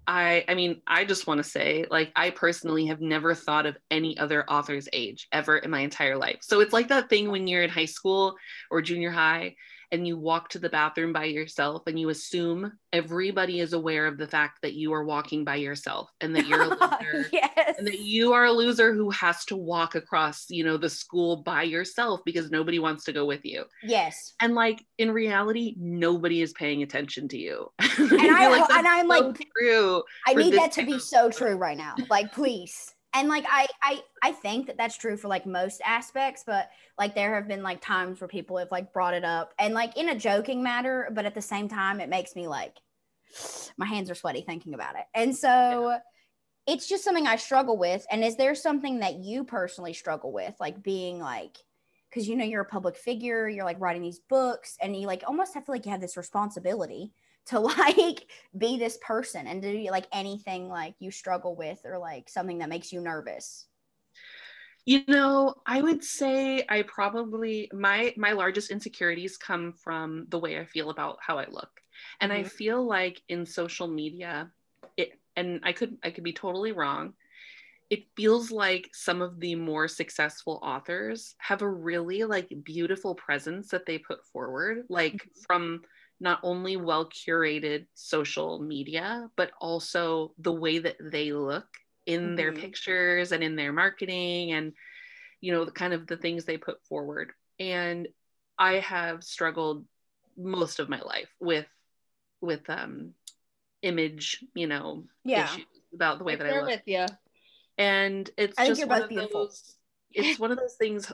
I 0.07 0.43
I 0.47 0.55
mean, 0.55 0.81
I 0.87 1.05
just 1.05 1.27
want 1.27 1.37
to 1.37 1.43
say 1.43 1.85
like 1.91 2.11
I 2.15 2.31
personally 2.31 2.87
have 2.87 2.99
never 2.99 3.35
thought 3.35 3.67
of 3.67 3.77
any 3.91 4.17
other 4.17 4.49
author's 4.49 4.89
age 4.91 5.27
ever 5.31 5.57
in 5.57 5.69
my 5.69 5.81
entire 5.81 6.17
life. 6.17 6.39
So 6.41 6.59
it's 6.61 6.73
like 6.73 6.87
that 6.87 7.09
thing 7.09 7.29
when 7.29 7.47
you're 7.47 7.63
in 7.63 7.69
high 7.69 7.85
school 7.85 8.35
or 8.71 8.81
junior 8.81 9.11
high 9.11 9.55
and 9.93 10.07
you 10.07 10.17
walk 10.17 10.49
to 10.49 10.59
the 10.59 10.69
bathroom 10.69 11.13
by 11.13 11.25
yourself 11.25 11.83
and 11.85 11.99
you 11.99 12.09
assume 12.09 12.73
everybody 12.91 13.59
is 13.59 13.73
aware 13.73 14.07
of 14.07 14.17
the 14.17 14.27
fact 14.27 14.59
that 14.63 14.73
you 14.73 14.91
are 14.91 15.05
walking 15.05 15.45
by 15.45 15.55
yourself 15.55 16.09
and 16.19 16.35
that 16.35 16.47
you're 16.47 16.63
a 16.63 16.67
loser 16.69 17.29
yes. 17.31 17.75
and 17.77 17.85
that 17.85 17.99
you 17.99 18.33
are 18.33 18.45
a 18.45 18.51
loser 18.51 18.91
who 18.91 19.11
has 19.11 19.45
to 19.45 19.55
walk 19.55 19.93
across 19.93 20.47
you 20.49 20.63
know 20.63 20.77
the 20.77 20.89
school 20.89 21.37
by 21.43 21.61
yourself 21.61 22.21
because 22.25 22.49
nobody 22.49 22.79
wants 22.79 23.03
to 23.03 23.13
go 23.13 23.25
with 23.25 23.45
you. 23.45 23.63
Yes. 23.83 24.33
And 24.41 24.55
like 24.55 24.83
in 24.97 25.11
reality 25.11 25.75
nobody 25.77 26.41
is 26.41 26.53
paying 26.53 26.81
attention 26.81 27.27
to 27.29 27.37
you. 27.37 27.71
And, 28.13 28.35
I, 28.35 28.49
like, 28.49 28.69
and 28.71 28.87
i'm 28.87 29.09
so 29.09 29.27
like 29.27 29.47
true 29.57 30.03
i 30.27 30.33
need 30.33 30.53
that 30.53 30.71
to 30.73 30.85
be 30.85 30.99
so 30.99 31.29
true 31.29 31.55
right 31.55 31.77
now. 31.77 31.95
Like 32.09 32.31
please 32.31 32.92
and 33.13 33.29
like 33.29 33.45
I, 33.49 33.67
I 33.81 34.01
i 34.21 34.31
think 34.31 34.67
that 34.67 34.77
that's 34.77 34.97
true 34.97 35.17
for 35.17 35.27
like 35.27 35.45
most 35.45 35.81
aspects 35.85 36.43
but 36.45 36.69
like 36.97 37.15
there 37.15 37.35
have 37.35 37.47
been 37.47 37.63
like 37.63 37.81
times 37.81 38.19
where 38.19 38.27
people 38.27 38.57
have 38.57 38.71
like 38.71 38.93
brought 38.93 39.13
it 39.13 39.23
up 39.23 39.53
and 39.59 39.73
like 39.73 39.97
in 39.97 40.09
a 40.09 40.15
joking 40.17 40.63
matter 40.63 41.09
but 41.13 41.25
at 41.25 41.35
the 41.35 41.41
same 41.41 41.67
time 41.67 41.99
it 41.99 42.09
makes 42.09 42.35
me 42.35 42.47
like 42.47 42.77
my 43.77 43.85
hands 43.85 44.09
are 44.09 44.15
sweaty 44.15 44.41
thinking 44.41 44.73
about 44.73 44.95
it. 44.95 45.05
And 45.13 45.35
so 45.35 45.89
yeah. 45.89 45.97
it's 46.67 46.87
just 46.87 47.03
something 47.03 47.27
i 47.27 47.35
struggle 47.35 47.77
with. 47.77 48.05
And 48.11 48.23
is 48.23 48.35
there 48.35 48.55
something 48.55 48.99
that 48.99 49.15
you 49.15 49.43
personally 49.43 49.93
struggle 49.93 50.31
with? 50.31 50.53
Like 50.59 50.83
being 50.83 51.19
like 51.19 51.57
because 52.09 52.27
you 52.27 52.35
know 52.35 52.45
you're 52.45 52.61
a 52.61 52.65
public 52.65 52.95
figure 52.95 53.49
you're 53.49 53.65
like 53.65 53.79
writing 53.79 54.03
these 54.03 54.19
books 54.29 54.77
and 54.79 54.95
you 54.95 55.07
like 55.07 55.23
almost 55.25 55.55
have 55.55 55.65
to 55.65 55.71
like 55.71 55.83
you 55.83 55.91
have 55.91 55.99
this 55.99 56.15
responsibility 56.15 57.11
to 57.47 57.59
like 57.59 58.25
be 58.57 58.77
this 58.77 58.97
person 59.05 59.47
and 59.47 59.61
do 59.61 59.87
like 59.91 60.07
anything 60.11 60.69
like 60.69 60.95
you 60.99 61.11
struggle 61.11 61.55
with 61.55 61.79
or 61.83 61.97
like 61.97 62.29
something 62.29 62.59
that 62.59 62.69
makes 62.69 62.91
you 62.91 63.01
nervous 63.01 63.65
you 64.85 65.01
know 65.07 65.55
i 65.65 65.81
would 65.81 66.03
say 66.03 66.65
i 66.69 66.81
probably 66.83 67.69
my 67.73 68.13
my 68.17 68.31
largest 68.33 68.71
insecurities 68.71 69.37
come 69.37 69.73
from 69.73 70.25
the 70.29 70.39
way 70.39 70.59
i 70.59 70.65
feel 70.65 70.89
about 70.89 71.17
how 71.21 71.37
i 71.37 71.45
look 71.49 71.69
and 72.19 72.31
mm-hmm. 72.31 72.41
i 72.41 72.43
feel 72.43 72.85
like 72.85 73.21
in 73.29 73.45
social 73.45 73.87
media 73.87 74.51
it 74.97 75.11
and 75.35 75.61
i 75.63 75.71
could 75.71 75.97
i 76.03 76.09
could 76.09 76.23
be 76.23 76.33
totally 76.33 76.71
wrong 76.71 77.13
it 77.89 78.05
feels 78.15 78.49
like 78.49 78.89
some 78.91 79.21
of 79.21 79.39
the 79.39 79.55
more 79.55 79.87
successful 79.87 80.59
authors 80.63 81.35
have 81.37 81.61
a 81.61 81.69
really 81.69 82.23
like 82.23 82.51
beautiful 82.63 83.13
presence 83.13 83.69
that 83.69 83.85
they 83.85 83.97
put 83.97 84.25
forward 84.25 84.85
like 84.89 85.13
mm-hmm. 85.13 85.41
from 85.45 85.81
not 86.23 86.39
only 86.41 86.77
well 86.77 87.09
curated 87.09 87.85
social 87.93 88.57
media, 88.57 89.29
but 89.35 89.51
also 89.59 90.33
the 90.39 90.53
way 90.53 90.79
that 90.79 90.95
they 90.99 91.33
look 91.33 91.67
in 92.05 92.21
mm-hmm. 92.21 92.35
their 92.35 92.53
pictures 92.53 93.33
and 93.33 93.43
in 93.43 93.57
their 93.57 93.73
marketing 93.73 94.53
and, 94.53 94.71
you 95.41 95.51
know, 95.51 95.65
the 95.65 95.71
kind 95.71 95.93
of 95.93 96.07
the 96.07 96.15
things 96.15 96.45
they 96.45 96.57
put 96.57 96.81
forward. 96.87 97.33
And 97.59 98.07
I 98.57 98.75
have 98.75 99.21
struggled 99.21 99.85
most 100.37 100.79
of 100.79 100.87
my 100.87 101.01
life 101.01 101.29
with, 101.41 101.67
with, 102.39 102.69
um, 102.69 103.11
image, 103.81 104.43
you 104.55 104.67
know, 104.67 105.03
yeah. 105.25 105.43
issues 105.43 105.65
about 105.93 106.19
the 106.19 106.23
way 106.23 106.37
that 106.37 106.47
I 106.47 106.59
look. 106.61 106.67
with 106.67 106.83
you. 106.85 107.05
And 107.77 108.29
it's 108.37 108.57
I 108.57 108.69
just 108.69 108.87
one 108.87 109.01
of 109.01 109.09
those 109.09 109.75
it's 110.13 110.39
one 110.39 110.51
of 110.51 110.57
those 110.59 110.75
things 110.75 111.11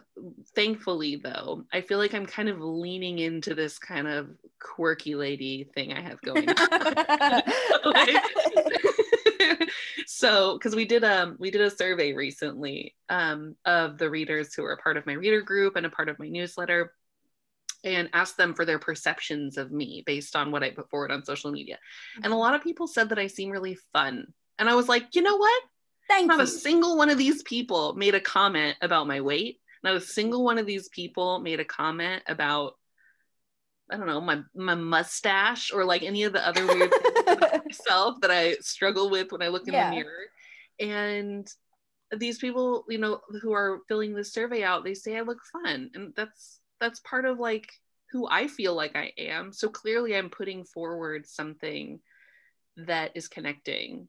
thankfully 0.55 1.15
though 1.15 1.63
i 1.71 1.81
feel 1.81 1.97
like 1.97 2.13
i'm 2.13 2.25
kind 2.25 2.49
of 2.49 2.59
leaning 2.59 3.19
into 3.19 3.55
this 3.55 3.79
kind 3.79 4.07
of 4.07 4.29
quirky 4.59 5.15
lady 5.15 5.69
thing 5.73 5.93
i 5.93 6.01
have 6.01 6.21
going 6.21 6.49
on. 6.49 6.55
so 10.05 10.57
because 10.57 10.75
we 10.75 10.85
did 10.85 11.03
um 11.03 11.35
we 11.39 11.51
did 11.51 11.61
a 11.61 11.69
survey 11.69 12.13
recently 12.13 12.95
um 13.09 13.55
of 13.65 13.97
the 13.97 14.09
readers 14.09 14.53
who 14.53 14.63
are 14.63 14.73
a 14.73 14.81
part 14.81 14.97
of 14.97 15.05
my 15.05 15.13
reader 15.13 15.41
group 15.41 15.75
and 15.75 15.85
a 15.85 15.89
part 15.89 16.09
of 16.09 16.19
my 16.19 16.27
newsletter 16.27 16.93
and 17.83 18.09
asked 18.13 18.37
them 18.37 18.53
for 18.53 18.65
their 18.65 18.79
perceptions 18.79 19.57
of 19.57 19.71
me 19.71 20.03
based 20.05 20.35
on 20.35 20.51
what 20.51 20.63
I 20.63 20.71
put 20.71 20.89
forward 20.89 21.11
on 21.11 21.23
social 21.23 21.51
media. 21.51 21.79
And 22.21 22.33
a 22.33 22.37
lot 22.37 22.55
of 22.55 22.63
people 22.63 22.87
said 22.87 23.09
that 23.09 23.19
I 23.19 23.27
seem 23.27 23.49
really 23.49 23.77
fun. 23.93 24.33
And 24.57 24.69
I 24.69 24.75
was 24.75 24.89
like, 24.89 25.15
you 25.15 25.21
know 25.21 25.37
what? 25.37 25.63
Thank 26.09 26.27
Not 26.27 26.39
you. 26.39 26.43
a 26.43 26.47
single 26.47 26.97
one 26.97 27.09
of 27.09 27.17
these 27.17 27.43
people 27.43 27.93
made 27.93 28.15
a 28.15 28.19
comment 28.19 28.75
about 28.81 29.07
my 29.07 29.21
weight. 29.21 29.59
Not 29.83 29.95
a 29.95 30.01
single 30.01 30.43
one 30.43 30.57
of 30.57 30.65
these 30.65 30.89
people 30.89 31.39
made 31.39 31.59
a 31.59 31.65
comment 31.65 32.23
about, 32.27 32.73
I 33.89 33.95
don't 33.97 34.07
know, 34.07 34.19
my 34.19 34.41
my 34.55 34.75
mustache 34.75 35.71
or 35.71 35.85
like 35.85 36.03
any 36.03 36.23
of 36.23 36.33
the 36.33 36.45
other 36.45 36.65
weird 36.65 36.91
things 36.91 37.23
about 37.27 37.65
myself 37.65 38.21
that 38.21 38.31
I 38.31 38.55
struggle 38.55 39.09
with 39.09 39.31
when 39.31 39.41
I 39.41 39.47
look 39.47 39.67
in 39.67 39.73
Yeah. 39.73 39.89
the 39.89 39.97
mirror. 39.97 40.25
And 40.79 41.47
these 42.17 42.39
people, 42.39 42.85
you 42.89 42.97
know, 42.97 43.21
who 43.41 43.53
are 43.53 43.81
filling 43.87 44.13
this 44.13 44.33
survey 44.33 44.63
out, 44.63 44.83
they 44.83 44.95
say 44.95 45.15
I 45.17 45.21
look 45.21 45.39
fun. 45.53 45.91
And 45.93 46.13
that's 46.15 46.59
that's 46.81 46.99
part 47.01 47.25
of 47.25 47.39
like 47.39 47.71
who 48.11 48.27
I 48.27 48.47
feel 48.47 48.73
like 48.73 48.95
I 48.95 49.11
am. 49.17 49.53
So 49.53 49.69
clearly 49.69 50.15
I'm 50.15 50.29
putting 50.29 50.63
forward 50.65 51.27
something 51.27 51.99
that 52.77 53.11
is 53.15 53.27
connecting, 53.27 54.07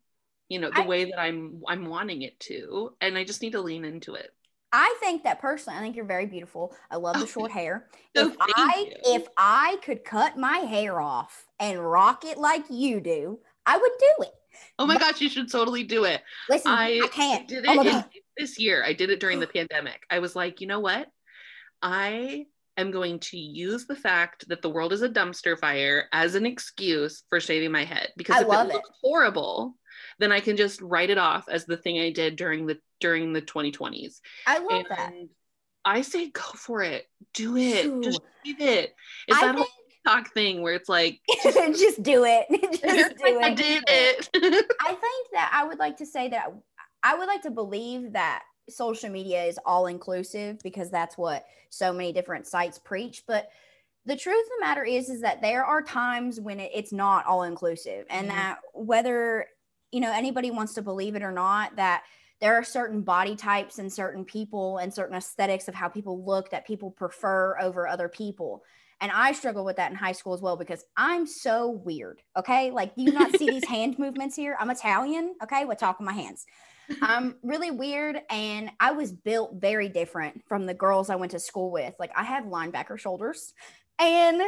you 0.51 0.59
know, 0.61 0.71
the 0.71 0.83
I- 0.83 0.87
way 0.87 1.05
that 1.07 1.19
I'm 1.19 1.63
I'm 1.67 1.87
wanting 1.87 2.21
it 2.23 2.39
to. 2.41 2.93
And 3.01 3.17
I 3.17 3.25
just 3.25 3.41
need 3.41 3.53
to 3.53 3.63
lean 3.63 3.87
into 3.87 4.15
it. 4.15 4.31
I 4.73 4.95
think 5.01 5.25
that 5.25 5.41
personally, 5.41 5.79
I 5.79 5.83
think 5.83 5.97
you're 5.97 6.05
very 6.05 6.27
beautiful. 6.27 6.77
I 6.91 6.97
love 6.97 7.17
the 7.17 7.23
Oh, 7.23 7.27
short 7.27 7.51
hair. 7.51 7.89
no, 8.15 8.29
if 8.29 8.37
I 8.41 8.87
you. 8.91 9.17
if 9.17 9.27
I 9.37 9.79
could 9.83 10.05
cut 10.05 10.37
my 10.37 10.59
hair 10.59 11.01
off 11.01 11.47
and 11.59 11.81
rock 11.81 12.25
it 12.25 12.39
like 12.39 12.65
you 12.71 13.01
do, 13.01 13.41
I 13.67 13.79
would 13.79 13.93
do 13.99 14.25
it. 14.25 14.33
Oh 14.79 14.87
my 14.87 14.99
gosh, 14.99 15.21
you 15.21 15.29
should 15.29 15.51
totally 15.51 15.85
do 15.85 16.05
it. 16.05 16.21
Listen, 16.49 16.71
I, 16.73 17.01
I 17.05 17.09
can't. 17.09 17.49
did 17.49 17.65
Oh 17.67 17.73
it 17.73 17.77
my 17.85 17.91
in- 17.99 18.05
this 18.37 18.59
year. 18.59 18.85
I 18.85 18.93
did 18.93 19.11
it 19.11 19.21
during 19.21 19.41
the 19.41 19.47
pandemic. 19.55 20.03
I 20.11 20.19
was 20.21 20.37
like, 20.37 20.61
you 20.61 20.67
know 20.67 20.81
what? 20.81 21.09
I 21.83 22.47
am 22.77 22.91
going 22.91 23.19
to 23.21 23.39
use 23.39 23.87
the 23.87 23.97
fact 23.97 24.49
that 24.49 24.63
the 24.63 24.71
world 24.71 24.93
is 24.93 25.03
a 25.03 25.09
dumpster 25.09 25.59
fire 25.59 26.05
as 26.13 26.35
an 26.35 26.47
excuse 26.47 27.23
for 27.29 27.41
shaving 27.41 27.73
my 27.73 27.85
head 27.85 28.09
because 28.17 28.37
I 28.37 28.43
if 28.43 28.49
love 28.49 28.67
it 28.69 28.71
it. 28.71 28.75
looks 28.75 28.91
horrible, 29.03 29.75
then 30.21 30.31
I 30.31 30.41
can 30.41 30.57
just 30.57 30.81
write 30.83 31.11
it 31.11 31.19
off 31.19 31.49
as 31.49 31.65
the 31.65 31.77
thing 31.77 31.99
I 31.99 32.11
did 32.11 32.37
during 32.37 32.67
the 32.67 32.79
during 33.01 33.33
the 33.33 33.43
2020s. 33.43 34.21
I 34.47 34.59
love 34.59 34.69
And 34.71 34.87
that. 34.91 35.13
I 35.85 36.03
say 36.03 36.31
go 36.31 36.43
for 36.55 36.83
it. 36.83 37.07
Do 37.35 37.57
it. 37.57 37.83
Phew. 37.83 38.03
Just 38.03 38.21
shave 38.45 38.61
it. 38.61 38.95
It's 39.27 39.39
I 39.39 39.47
that 39.47 39.55
whole 39.57 39.67
TikTok 40.05 40.33
thing 40.35 40.63
where 40.63 40.75
it's 40.75 40.89
like 40.89 41.21
think, 41.43 41.77
just 41.77 42.03
do 42.03 42.25
it. 42.25 42.47
just 42.83 43.17
do 43.17 43.41
I 43.41 43.51
it. 43.51 43.57
did 43.57 43.85
it. 43.89 44.29
I 44.81 44.89
think 44.89 45.29
that 45.33 45.51
I 45.53 45.65
would 45.67 45.79
like 45.79 45.97
to 45.97 46.07
say 46.07 46.29
that 46.29 46.53
I 47.03 47.17
would 47.17 47.27
like 47.27 47.43
to 47.43 47.51
believe 47.51 48.13
that 48.13 48.43
social 48.69 49.11
media 49.11 49.43
is 49.45 49.59
all 49.65 49.87
inclusive 49.87 50.59
because 50.63 50.91
that's 50.91 51.17
what 51.17 51.47
so 51.71 51.93
many 51.93 52.13
different 52.13 52.47
sites 52.47 52.79
preach. 52.79 53.25
But 53.27 53.49
the 54.07 54.17
truth 54.17 54.45
of 54.45 54.51
the 54.59 54.67
matter 54.67 54.85
is, 54.85 55.09
is 55.09 55.23
that 55.23 55.41
there 55.43 55.65
are 55.65 55.83
times 55.83 56.41
when 56.41 56.61
it, 56.61 56.71
it's 56.75 56.93
not 56.93 57.27
all 57.27 57.43
inclusive, 57.45 58.07
and 58.11 58.27
Mhm. 58.29 58.35
that 58.35 58.59
whether 58.75 59.47
you 59.93 60.01
know 60.01 60.13
anybody 60.13 60.51
wants 60.51 60.75
to 60.75 60.83
believe 60.83 61.15
it 61.15 61.23
or 61.23 61.33
not, 61.33 61.77
that 61.77 62.05
there 62.41 62.55
are 62.55 62.65
certain 62.65 63.03
body 63.03 63.37
types 63.37 63.79
and 63.79 63.93
certain 63.93 64.25
people 64.25 64.79
and 64.79 64.93
certain 64.93 65.17
aesthetics 65.17 65.69
of 65.69 65.75
how 65.75 65.89
people 65.89 66.25
look 66.25 66.51
that 66.51 66.67
people 66.67 66.91
prefer 66.91 67.59
over 67.61 67.87
other 67.87 68.09
people. 68.09 68.63
And 69.01 69.11
I 69.13 69.33
struggle 69.33 69.65
with 69.65 69.77
that 69.77 69.91
in 69.91 69.97
high 69.97 70.13
school 70.13 70.35
as 70.35 70.41
well 70.41 70.57
because 70.57 70.85
I'm 70.97 71.27
so 71.27 71.71
weird. 71.71 72.23
Okay. 72.39 72.71
Like, 72.71 72.95
do 72.95 73.03
you 73.03 73.13
not 73.13 73.37
see 73.37 73.49
these 73.49 73.65
hand 73.69 73.99
movements 73.99 74.37
here? 74.37 74.57
I'm 74.59 74.71
Italian. 74.71 75.35
Okay. 75.43 75.65
With 75.65 75.79
talking 75.79 76.05
my 76.05 76.13
hands. 76.13 76.47
I'm 77.01 77.37
really 77.43 77.71
weird. 77.71 78.21
And 78.31 78.71
I 78.79 78.93
was 78.93 79.13
built 79.13 79.55
very 79.55 79.89
different 79.89 80.43
from 80.49 80.67
the 80.67 80.75
girls 80.75 81.09
I 81.09 81.17
went 81.17 81.33
to 81.33 81.39
school 81.39 81.71
with. 81.71 81.95
Like, 81.99 82.13
I 82.15 82.25
have 82.25 82.45
linebacker 82.45 82.99
shoulders 82.99 83.55
and 83.99 84.43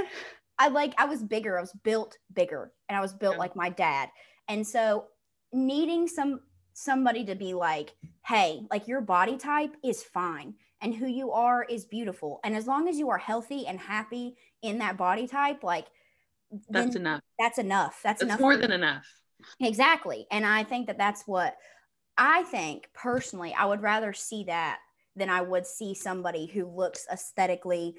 I 0.59 0.69
like, 0.69 0.95
I 0.99 1.07
was 1.07 1.23
bigger. 1.23 1.57
I 1.57 1.63
was 1.63 1.73
built 1.83 2.19
bigger 2.33 2.73
and 2.89 2.97
I 2.97 3.01
was 3.01 3.15
built 3.15 3.39
like 3.39 3.57
my 3.57 3.71
dad. 3.71 4.11
And 4.49 4.67
so, 4.67 5.07
needing 5.53 6.09
some, 6.09 6.41
somebody 6.75 7.25
to 7.27 7.35
be 7.35 7.55
like, 7.55 7.95
hey, 8.27 8.63
like 8.71 8.89
your 8.89 9.01
body 9.01 9.37
type 9.37 9.77
is 9.85 10.03
fine 10.03 10.55
and 10.81 10.95
who 10.95 11.07
you 11.07 11.33
are 11.33 11.65
is 11.65 11.85
beautiful. 11.85 12.41
And 12.45 12.57
as 12.57 12.67
long 12.67 12.89
as 12.89 12.99
you 12.99 13.11
are 13.11 13.19
healthy 13.19 13.67
and 13.67 13.79
happy 13.79 14.37
in 14.63 14.79
that 14.79 14.97
body 14.97 15.27
type, 15.27 15.63
like 15.63 15.87
That's 16.69 16.97
enough. 16.97 17.21
that's 17.39 17.59
enough. 17.59 18.01
That's, 18.03 18.21
That's 18.21 18.23
enough. 18.23 18.41
more 18.41 18.57
than 18.57 18.73
enough. 18.73 19.07
Exactly. 19.61 20.27
And 20.31 20.47
I 20.47 20.65
think 20.65 20.87
that 20.87 20.99
that's 20.99 21.23
what 21.27 21.57
I 22.17 22.43
think 22.45 22.89
personally, 22.95 23.55
I 23.59 23.67
would 23.67 23.83
rather 23.83 24.13
see 24.13 24.45
that 24.45 24.79
than 25.17 25.31
I 25.31 25.41
would 25.41 25.67
see 25.67 25.95
somebody 25.95 26.47
who 26.47 26.67
looks 26.67 27.07
aesthetically 27.13 27.97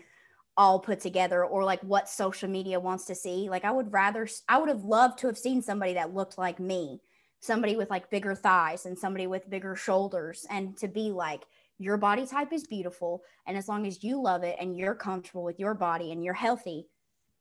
all 0.56 0.80
put 0.80 1.00
together 1.00 1.44
or 1.44 1.64
like 1.64 1.82
what 1.82 2.08
social 2.08 2.50
media 2.50 2.80
wants 2.80 3.06
to 3.06 3.16
see. 3.16 3.50
Like 3.50 3.66
I 3.66 3.72
would 3.72 3.92
rather, 3.92 4.28
I 4.48 4.60
would 4.60 4.70
have 4.70 4.84
loved 4.84 5.20
to 5.20 5.28
have 5.28 5.38
seen 5.38 5.62
somebody 5.62 5.96
that 5.96 6.14
looked 6.14 6.38
like 6.38 6.60
me, 6.60 7.02
somebody 7.44 7.76
with 7.76 7.90
like 7.90 8.10
bigger 8.10 8.36
thighs 8.36 8.86
and 8.86 8.98
somebody 8.98 9.28
with 9.28 9.50
bigger 9.50 9.76
shoulders, 9.76 10.46
and 10.50 10.78
to 10.78 10.88
be 10.88 11.12
like, 11.12 11.44
your 11.80 11.98
body 11.98 12.26
type 12.26 12.54
is 12.54 12.66
beautiful. 12.66 13.24
And 13.46 13.58
as 13.58 13.68
long 13.68 13.86
as 13.86 14.04
you 14.04 14.22
love 14.22 14.44
it 14.44 14.56
and 14.60 14.78
you're 14.78 14.96
comfortable 14.96 15.44
with 15.44 15.60
your 15.60 15.74
body 15.74 16.12
and 16.12 16.24
you're 16.24 16.34
healthy, 16.34 16.88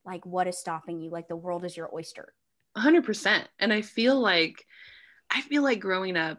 like 0.05 0.27
what 0.27 0.49
is 0.49 0.59
stopping 0.59 1.01
you? 1.01 1.11
Like 1.11 1.29
the 1.29 1.37
world 1.37 1.65
is 1.65 1.77
your 1.77 1.95
oyster. 1.95 2.35
100% 2.77 3.45
and 3.59 3.73
i 3.73 3.83
feel 3.83 4.19
like 4.19 4.65
i 5.31 5.43
feel 5.43 5.63
like 5.63 5.79
growing 5.79 6.17
up 6.17 6.39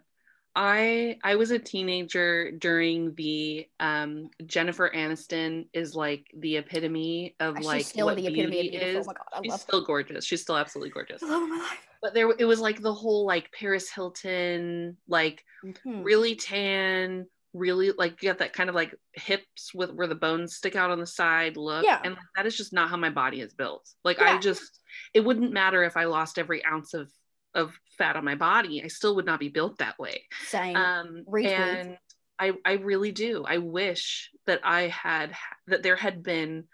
i 0.55 1.17
i 1.23 1.35
was 1.35 1.49
a 1.51 1.57
teenager 1.59 2.51
during 2.51 3.13
the 3.15 3.65
um 3.79 4.29
jennifer 4.45 4.91
aniston 4.95 5.65
is 5.73 5.95
like 5.95 6.25
the 6.37 6.57
epitome 6.57 7.35
of 7.39 7.57
She's 7.57 7.65
like 7.65 7.85
still 7.85 8.05
what 8.05 8.17
the 8.17 8.27
epitome 8.27 8.51
beauty 8.61 8.69
beautiful. 8.77 9.01
is 9.01 9.07
Oh 9.07 9.07
my 9.07 9.13
god, 9.13 9.23
I 9.33 9.41
she's 9.41 9.61
still 9.61 9.83
gorgeous 9.83 10.25
she's 10.25 10.41
still 10.41 10.57
absolutely 10.57 10.91
gorgeous 10.91 11.21
love 11.23 11.49
my 11.49 11.57
life. 11.57 11.79
but 12.01 12.13
there 12.13 12.29
it 12.37 12.45
was 12.45 12.59
like 12.59 12.81
the 12.81 12.93
whole 12.93 13.25
like 13.25 13.51
paris 13.57 13.89
hilton 13.89 14.97
like 15.07 15.43
Mhm. 15.65 16.03
really 16.03 16.35
tan 16.35 17.25
really 17.55 17.91
like 17.97 18.21
you 18.21 18.29
got 18.29 18.39
that 18.39 18.53
kind 18.53 18.67
of 18.69 18.75
like 18.75 18.95
hips 19.13 19.73
with 19.75 19.91
where 19.93 20.07
the 20.07 20.15
bones 20.15 20.55
stick 20.55 20.75
out 20.75 20.89
on 20.91 20.99
the 20.99 21.05
side 21.05 21.55
look 21.55 21.83
Yeah. 21.83 21.99
and 22.03 22.13
like, 22.15 22.23
that 22.35 22.45
is 22.47 22.57
just 22.57 22.73
not 22.73 22.89
how 22.89 22.97
my 22.97 23.09
body 23.11 23.41
is 23.41 23.53
built 23.53 23.87
like 24.03 24.19
i 24.21 24.37
just 24.39 24.81
it 25.13 25.19
wouldn't 25.21 25.51
matter 25.53 25.83
if 25.83 25.95
i 25.95 26.05
lost 26.05 26.37
every 26.39 26.65
ounce 26.65 26.93
of 26.95 27.11
of 27.55 27.77
fat 27.97 28.15
on 28.15 28.25
my 28.25 28.35
body 28.35 28.83
i 28.83 28.87
still 28.87 29.15
would 29.15 29.25
not 29.25 29.39
be 29.39 29.49
built 29.49 29.77
that 29.77 29.97
way 29.99 30.23
Same. 30.47 30.75
um 30.75 31.23
and 31.55 31.97
i 32.39 32.53
i 32.65 32.73
really 32.73 33.11
do 33.11 33.43
i 33.47 33.57
wish 33.57 34.31
that 34.45 34.61
i 34.63 34.87
had 34.87 35.35
that 35.67 35.83
there 35.83 35.95
had 35.95 36.23
been 36.23 36.65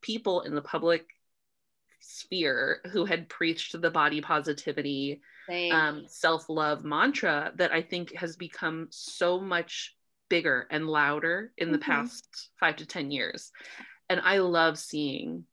people 0.00 0.42
in 0.42 0.54
the 0.54 0.62
public 0.62 1.06
sphere 2.00 2.80
who 2.92 3.04
had 3.04 3.28
preached 3.28 3.78
the 3.80 3.90
body 3.90 4.20
positivity 4.20 5.20
um, 5.72 6.04
self-love 6.08 6.84
mantra 6.84 7.52
that 7.56 7.72
I 7.72 7.82
think 7.82 8.14
has 8.14 8.36
become 8.36 8.86
so 8.90 9.40
much 9.40 9.96
bigger 10.28 10.66
and 10.70 10.86
louder 10.86 11.52
in 11.58 11.72
the 11.72 11.78
Mhm. 11.78 11.82
past 11.82 12.50
five 12.58 12.76
to 12.76 12.86
ten 12.86 13.10
years. 13.10 13.50
And 14.08 14.20
I 14.20 14.38
love 14.38 14.78
seeing 14.78 15.44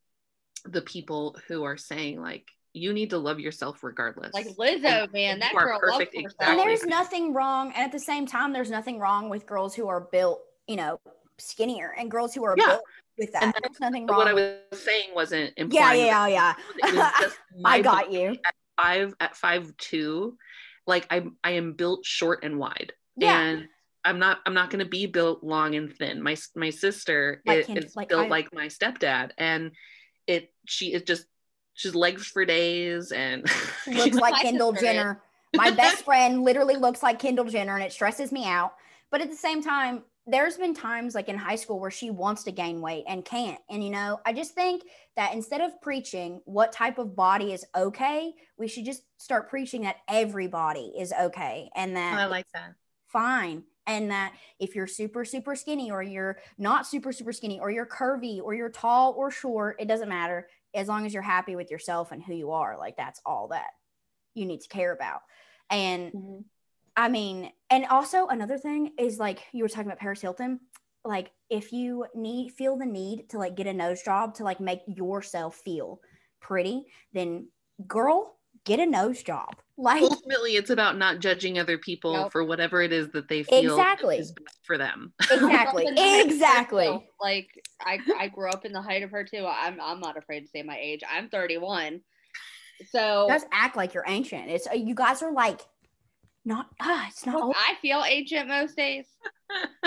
the 0.66 0.82
people 0.84 1.36
who 1.48 1.64
are 1.64 1.78
saying 1.78 2.22
like, 2.22 2.48
you 2.74 2.94
need 2.94 3.10
to 3.12 3.18
love 3.18 3.40
yourself 3.40 3.84
regardless. 3.84 4.34
like 4.34 4.48
Lizzo, 4.58 5.12
man, 5.14 5.40
that 5.40 5.54
girl 5.54 5.80
perfect 5.80 6.14
loves 6.16 6.26
herself. 6.26 6.50
and 6.52 6.60
there's 6.60 6.84
nothing 6.86 7.34
wrong. 7.34 7.68
And 7.74 7.78
at 7.84 7.92
the 7.92 8.00
same 8.00 8.26
time, 8.28 8.54
there's 8.54 8.70
nothing 8.70 9.00
wrong 9.00 9.30
with 9.30 9.46
girls 9.46 9.74
who 9.74 9.88
are 9.88 10.02
built, 10.02 10.42
you 10.68 10.76
know, 10.76 11.00
skinnier 11.40 11.94
and 11.98 12.10
girls 12.12 12.34
who 12.34 12.44
are 12.44 12.56
Yeah. 12.58 12.66
built 12.68 12.82
with 13.18 13.32
that. 13.34 13.44
And 13.44 13.54
there's 13.64 13.80
nothing 13.80 14.06
wrong. 14.08 14.18
what 14.18 14.28
I 14.28 14.34
with- 14.34 14.60
was 14.72 14.82
saying 14.82 15.10
wasn't 15.16 15.54
implying 15.58 16.06
yeah, 16.06 16.28
yeah. 16.28 16.54
that 16.82 17.22
it 17.24 17.34
I 17.58 17.60
my 17.60 17.82
got 17.82 18.06
body 18.06 18.18
you. 18.18 18.38
five 18.80 19.16
at 19.20 19.36
five 19.36 19.76
two, 19.78 20.38
like 20.86 21.08
I 21.10 21.26
I 21.44 21.52
am 21.52 21.74
built 21.74 22.06
short 22.06 22.44
and 22.44 22.60
wide. 22.60 22.94
Yeah. 23.16 23.40
And 23.40 23.68
I'm 24.06 24.20
not 24.20 24.40
I'm 24.46 24.54
not 24.54 24.70
going 24.70 24.80
to 24.84 24.90
be 24.90 25.06
built 25.08 25.44
long 25.44 25.76
and 25.76 25.92
thin. 25.92 26.22
My 26.22 26.38
my 26.56 26.70
sister 26.70 27.42
Like 27.46 27.60
is, 27.62 27.66
Ken- 27.68 27.78
is 27.78 27.96
like 27.96 28.10
built 28.10 28.28
Kylie. 28.28 28.30
like 28.30 28.54
my 28.54 28.68
stepdad, 28.68 29.32
and 29.38 29.72
it 30.28 30.54
she 30.66 30.94
is 30.94 31.02
just 31.02 31.26
she's 31.78 31.96
legs 31.96 32.28
for 32.28 32.44
days 32.44 33.12
and 33.14 33.50
looks 33.88 34.18
like 34.18 34.36
Kendall. 34.42 34.74
Jenner. 34.74 35.22
My 35.56 35.72
best 35.84 36.04
friend 36.04 36.44
literally 36.44 36.76
looks 36.76 37.02
like 37.02 37.20
Kendall 37.20 37.46
Jenner 37.46 37.76
and 37.76 37.84
it 37.84 37.94
stresses 37.94 38.34
me 38.34 38.46
out. 38.46 38.74
But 39.10 39.22
at 39.22 39.30
the 39.30 39.38
same 39.38 39.64
time, 39.64 40.04
there's 40.26 40.58
been 40.58 40.74
times 40.74 41.16
like 41.16 41.30
in 41.30 41.38
high 41.38 41.56
school 41.56 41.80
where 41.80 41.92
she 41.92 42.10
wants 42.10 42.44
to 42.44 42.52
gain 42.52 42.82
weight 42.82 43.06
and 43.08 43.24
can't. 43.24 43.60
And 43.70 43.82
you 43.82 43.92
know, 43.92 44.20
I 44.26 44.34
just 44.34 44.54
think 44.54 44.84
that 45.16 45.34
instead 45.34 45.62
of 45.62 45.80
preaching 45.82 46.42
what 46.44 46.74
type 46.74 46.98
of 46.98 47.16
body 47.16 47.54
is 47.54 47.66
okay, 47.76 48.34
we 48.58 48.68
should 48.68 48.84
just 48.84 49.04
start 49.18 49.50
preaching 49.50 49.84
that 49.84 49.98
everybody 50.10 50.94
is 51.00 51.14
okay 51.14 51.70
and 51.76 51.96
that 51.96 52.20
I 52.20 52.26
like 52.26 52.48
that. 52.54 52.74
fine. 53.06 53.64
And 53.86 54.12
that 54.12 54.34
if 54.60 54.76
you're 54.76 54.86
super, 54.86 55.24
super 55.24 55.56
skinny 55.56 55.92
or 55.92 56.04
you're 56.04 56.40
not 56.58 56.86
super, 56.86 57.14
super 57.14 57.32
skinny 57.32 57.62
or 57.62 57.72
you're 57.72 57.86
curvy 57.86 58.42
or 58.44 58.54
you're 58.54 58.68
tall 58.68 59.14
or 59.14 59.32
short, 59.32 59.78
it 59.80 59.88
doesn't 59.88 60.10
matter. 60.10 60.50
As 60.78 60.88
long 60.88 61.06
as 61.06 61.14
you're 61.14 61.24
happy 61.24 61.56
with 61.58 61.70
yourself 61.72 62.14
and 62.14 62.24
who 62.24 62.34
you 62.34 62.52
are, 62.52 62.78
like 62.78 62.96
that's 62.96 63.20
all 63.26 63.50
that 63.50 63.72
you 64.34 64.46
need 64.46 64.62
to 64.62 64.70
care 64.70 64.94
about. 64.94 65.22
And 65.70 66.14
mm-hmm. 66.14 66.40
I 66.96 67.10
mean, 67.10 67.52
and 67.70 67.86
also 67.88 68.28
another 68.28 68.58
thing 68.58 68.92
is 68.98 69.20
like 69.20 69.40
you 69.52 69.64
were 69.64 69.70
talking 69.70 69.88
about 69.88 70.00
Paris 70.00 70.22
Hilton. 70.22 70.60
like 71.04 71.32
if 71.50 71.72
you 71.72 72.06
need 72.16 72.52
feel 72.52 72.78
the 72.78 72.86
need 72.86 73.30
to 73.30 73.38
like 73.38 73.56
get 73.56 73.68
a 73.68 73.74
nose 73.74 74.02
job 74.04 74.36
to 74.36 74.44
like 74.44 74.60
make 74.60 74.82
yourself 74.88 75.56
feel 75.56 76.00
pretty, 76.42 76.86
then 77.14 77.48
girl, 77.88 78.38
get 78.66 78.80
a 78.80 78.86
nose 78.86 79.24
job. 79.24 79.56
Like 79.80 80.02
ultimately 80.02 80.56
it's 80.56 80.72
about 80.72 80.98
not 80.98 81.20
judging 81.20 81.60
other 81.60 81.78
people 81.78 82.14
Nope. 82.14 82.32
for 82.32 82.44
whatever 82.44 82.82
it 82.82 82.92
is 82.92 83.10
that 83.10 83.28
they 83.28 83.44
feel 83.44 83.74
Exactly. 83.74 84.18
is 84.18 84.32
best 84.32 84.58
for 84.66 84.76
them. 84.76 85.14
exactly, 85.32 85.86
exactly. 85.96 87.08
Like 87.22 87.48
I, 87.82 88.00
I 88.18 88.28
grew 88.28 88.50
up 88.50 88.66
in 88.66 88.74
the 88.74 88.82
height 88.82 89.04
of 89.04 89.12
her 89.12 89.24
too. 89.24 89.46
I'm, 89.48 89.80
I'm 89.82 90.00
not 90.00 90.18
afraid 90.18 90.42
to 90.42 90.48
say 90.48 90.64
my 90.64 90.78
age. 90.80 91.02
I'm 91.10 91.30
31. 91.30 92.02
So 92.92 93.28
Just 93.30 93.48
act 93.52 93.76
like 93.76 93.94
you're 93.94 94.06
ancient. 94.08 94.50
It's 94.50 94.68
you 94.74 94.94
guys 94.96 95.22
are 95.24 95.32
like 95.32 95.62
not 96.46 96.68
ah, 96.80 97.08
it's 97.10 97.26
not 97.26 97.42
old. 97.42 97.56
I 97.58 97.76
feel 97.82 98.04
ancient 98.06 98.48
most 98.48 98.76
days. 98.76 99.06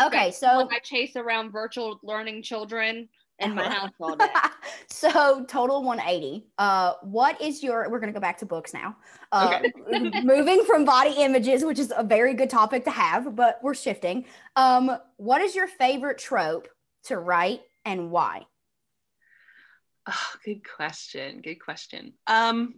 Okay, 0.00 0.30
so- 0.32 0.56
when 0.58 0.68
I 0.72 0.78
chase 0.80 1.14
around 1.14 1.52
virtual 1.52 2.00
learning 2.02 2.42
children 2.42 3.08
in 3.38 3.54
my 3.54 3.68
house 3.68 3.92
all 4.00 4.16
day. 4.16 4.26
so 5.04 5.44
total 5.44 5.82
180 5.82 6.46
uh 6.58 6.94
what 7.02 7.40
is 7.40 7.62
your 7.62 7.90
we're 7.90 8.00
gonna 8.00 8.12
go 8.12 8.20
back 8.20 8.38
to 8.38 8.46
books 8.46 8.72
now 8.72 8.96
uh 9.32 9.58
moving 10.22 10.64
from 10.64 10.84
body 10.84 11.14
images 11.18 11.64
which 11.64 11.78
is 11.78 11.92
a 11.96 12.02
very 12.02 12.32
good 12.34 12.48
topic 12.48 12.84
to 12.84 12.90
have 12.90 13.36
but 13.36 13.58
we're 13.62 13.74
shifting 13.74 14.24
um 14.56 14.90
what 15.16 15.40
is 15.42 15.54
your 15.54 15.66
favorite 15.66 16.18
trope 16.18 16.68
to 17.02 17.18
write 17.18 17.60
and 17.84 18.10
why 18.10 18.42
Oh, 20.06 20.34
good 20.44 20.60
question. 20.68 21.40
Good 21.40 21.54
question. 21.54 22.12
Um, 22.26 22.74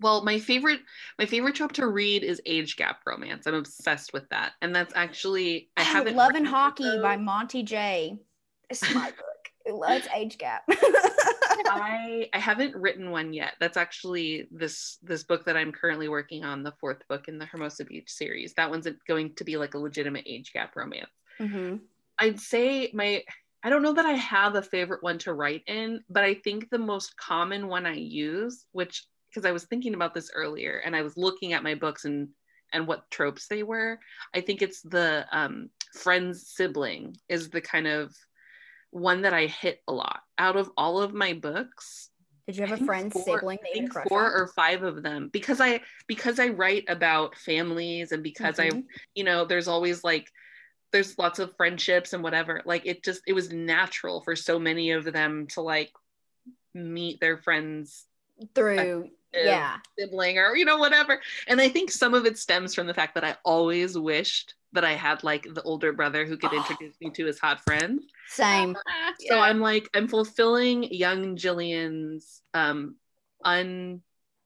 well, 0.00 0.24
my 0.24 0.38
favorite 0.38 0.80
my 1.18 1.26
favorite 1.26 1.54
trope 1.54 1.72
to 1.72 1.86
read 1.86 2.24
is 2.24 2.40
age 2.46 2.76
gap 2.76 3.00
romance. 3.06 3.46
I'm 3.46 3.54
obsessed 3.54 4.14
with 4.14 4.28
that, 4.30 4.52
and 4.62 4.74
that's 4.74 4.94
actually 4.96 5.68
I 5.76 5.82
haven't. 5.82 6.16
love 6.16 6.34
and 6.34 6.46
hockey 6.46 6.84
those. 6.84 7.02
by 7.02 7.18
monty 7.18 7.62
j 7.62 8.18
it's 8.70 8.94
my 8.94 9.10
book 9.10 9.26
loves 9.70 10.06
age 10.14 10.38
gap 10.38 10.64
I 11.68 12.28
I 12.32 12.38
haven't 12.38 12.76
written 12.76 13.10
one 13.10 13.32
yet. 13.32 13.54
That's 13.60 13.76
actually 13.76 14.48
this 14.50 14.98
this 15.02 15.22
book 15.22 15.44
that 15.44 15.56
I'm 15.56 15.72
currently 15.72 16.08
working 16.08 16.44
on, 16.44 16.62
the 16.62 16.72
fourth 16.80 17.06
book 17.08 17.28
in 17.28 17.38
the 17.38 17.46
Hermosa 17.46 17.84
Beach 17.84 18.10
series. 18.10 18.54
That 18.54 18.70
one's 18.70 18.86
going 19.06 19.34
to 19.34 19.44
be 19.44 19.56
like 19.56 19.74
a 19.74 19.78
legitimate 19.78 20.24
age 20.26 20.52
gap 20.52 20.76
romance. 20.76 21.10
hmm 21.38 21.76
I'd 22.18 22.40
say 22.40 22.90
my 22.92 23.22
I 23.62 23.70
don't 23.70 23.82
know 23.82 23.94
that 23.94 24.06
I 24.06 24.12
have 24.12 24.54
a 24.54 24.62
favorite 24.62 25.02
one 25.02 25.18
to 25.18 25.34
write 25.34 25.62
in, 25.66 26.02
but 26.10 26.24
I 26.24 26.34
think 26.34 26.68
the 26.68 26.78
most 26.78 27.16
common 27.16 27.68
one 27.68 27.86
I 27.86 27.94
use, 27.94 28.66
which 28.72 29.06
because 29.30 29.46
I 29.46 29.52
was 29.52 29.64
thinking 29.64 29.94
about 29.94 30.14
this 30.14 30.30
earlier 30.34 30.82
and 30.84 30.94
I 30.94 31.02
was 31.02 31.16
looking 31.16 31.52
at 31.52 31.62
my 31.62 31.74
books 31.74 32.04
and 32.04 32.28
and 32.74 32.86
what 32.86 33.10
tropes 33.10 33.48
they 33.48 33.62
were, 33.62 33.98
I 34.34 34.40
think 34.40 34.62
it's 34.62 34.80
the 34.80 35.26
um, 35.30 35.68
friend's 35.94 36.48
sibling 36.48 37.16
is 37.28 37.50
the 37.50 37.60
kind 37.60 37.86
of 37.86 38.14
one 38.92 39.22
that 39.22 39.34
I 39.34 39.46
hit 39.46 39.82
a 39.88 39.92
lot. 39.92 40.20
Out 40.38 40.56
of 40.56 40.70
all 40.76 41.02
of 41.02 41.12
my 41.12 41.32
books, 41.32 42.10
did 42.46 42.56
you 42.56 42.62
have 42.62 42.72
a 42.72 42.76
think 42.76 42.86
friend 42.86 43.12
four- 43.12 43.24
sibling 43.24 43.58
I 43.60 43.62
that 43.62 43.74
you 43.76 43.82
had 43.82 43.90
a 43.90 43.94
think 43.94 44.08
four 44.08 44.26
on? 44.26 44.32
or 44.40 44.46
five 44.48 44.82
of 44.84 45.02
them 45.02 45.28
because 45.32 45.60
I 45.60 45.80
because 46.06 46.38
I 46.38 46.48
write 46.48 46.84
about 46.88 47.36
families 47.36 48.12
and 48.12 48.22
because 48.22 48.58
I 48.58 48.70
Mhm. 48.70 48.84
you 49.14 49.24
know 49.24 49.44
there's 49.44 49.68
always 49.68 50.04
like 50.04 50.30
there's 50.92 51.18
lots 51.18 51.38
of 51.38 51.56
friendships 51.56 52.12
and 52.12 52.22
whatever 52.22 52.60
like 52.66 52.84
it 52.84 53.02
just 53.02 53.22
it 53.26 53.32
was 53.32 53.50
natural 53.52 54.20
for 54.22 54.36
so 54.36 54.58
many 54.58 54.90
of 54.90 55.04
them 55.10 55.46
to 55.48 55.62
like 55.62 55.90
meet 56.74 57.18
their 57.20 57.38
friends 57.38 58.06
through 58.54 59.08
yeah 59.32 59.78
sibling 59.98 60.36
or 60.38 60.54
you 60.56 60.64
know 60.66 60.76
whatever 60.76 61.22
and 61.46 61.60
i 61.60 61.68
think 61.68 61.90
some 61.90 62.12
of 62.12 62.26
it 62.26 62.36
stems 62.36 62.74
from 62.74 62.86
the 62.86 62.92
fact 62.92 63.14
that 63.14 63.24
i 63.24 63.36
always 63.44 63.96
wished 63.96 64.54
that 64.72 64.84
i 64.84 64.92
had 64.94 65.22
like 65.24 65.46
the 65.54 65.62
older 65.62 65.92
brother 65.92 66.24
who 66.26 66.36
could 66.36 66.52
Oh. 66.52 66.56
introduce 66.56 66.94
me 67.00 67.10
to 67.10 67.26
his 67.26 67.38
hot 67.38 67.60
friends 67.64 68.04
same 68.26 68.76
so 69.28 69.38
i'm 69.38 69.60
like 69.60 69.88
i'm 69.94 70.08
fulfilling 70.08 70.84
young 70.92 71.36
jillian's 71.36 72.42
um 72.54 72.96
un 73.44 74.00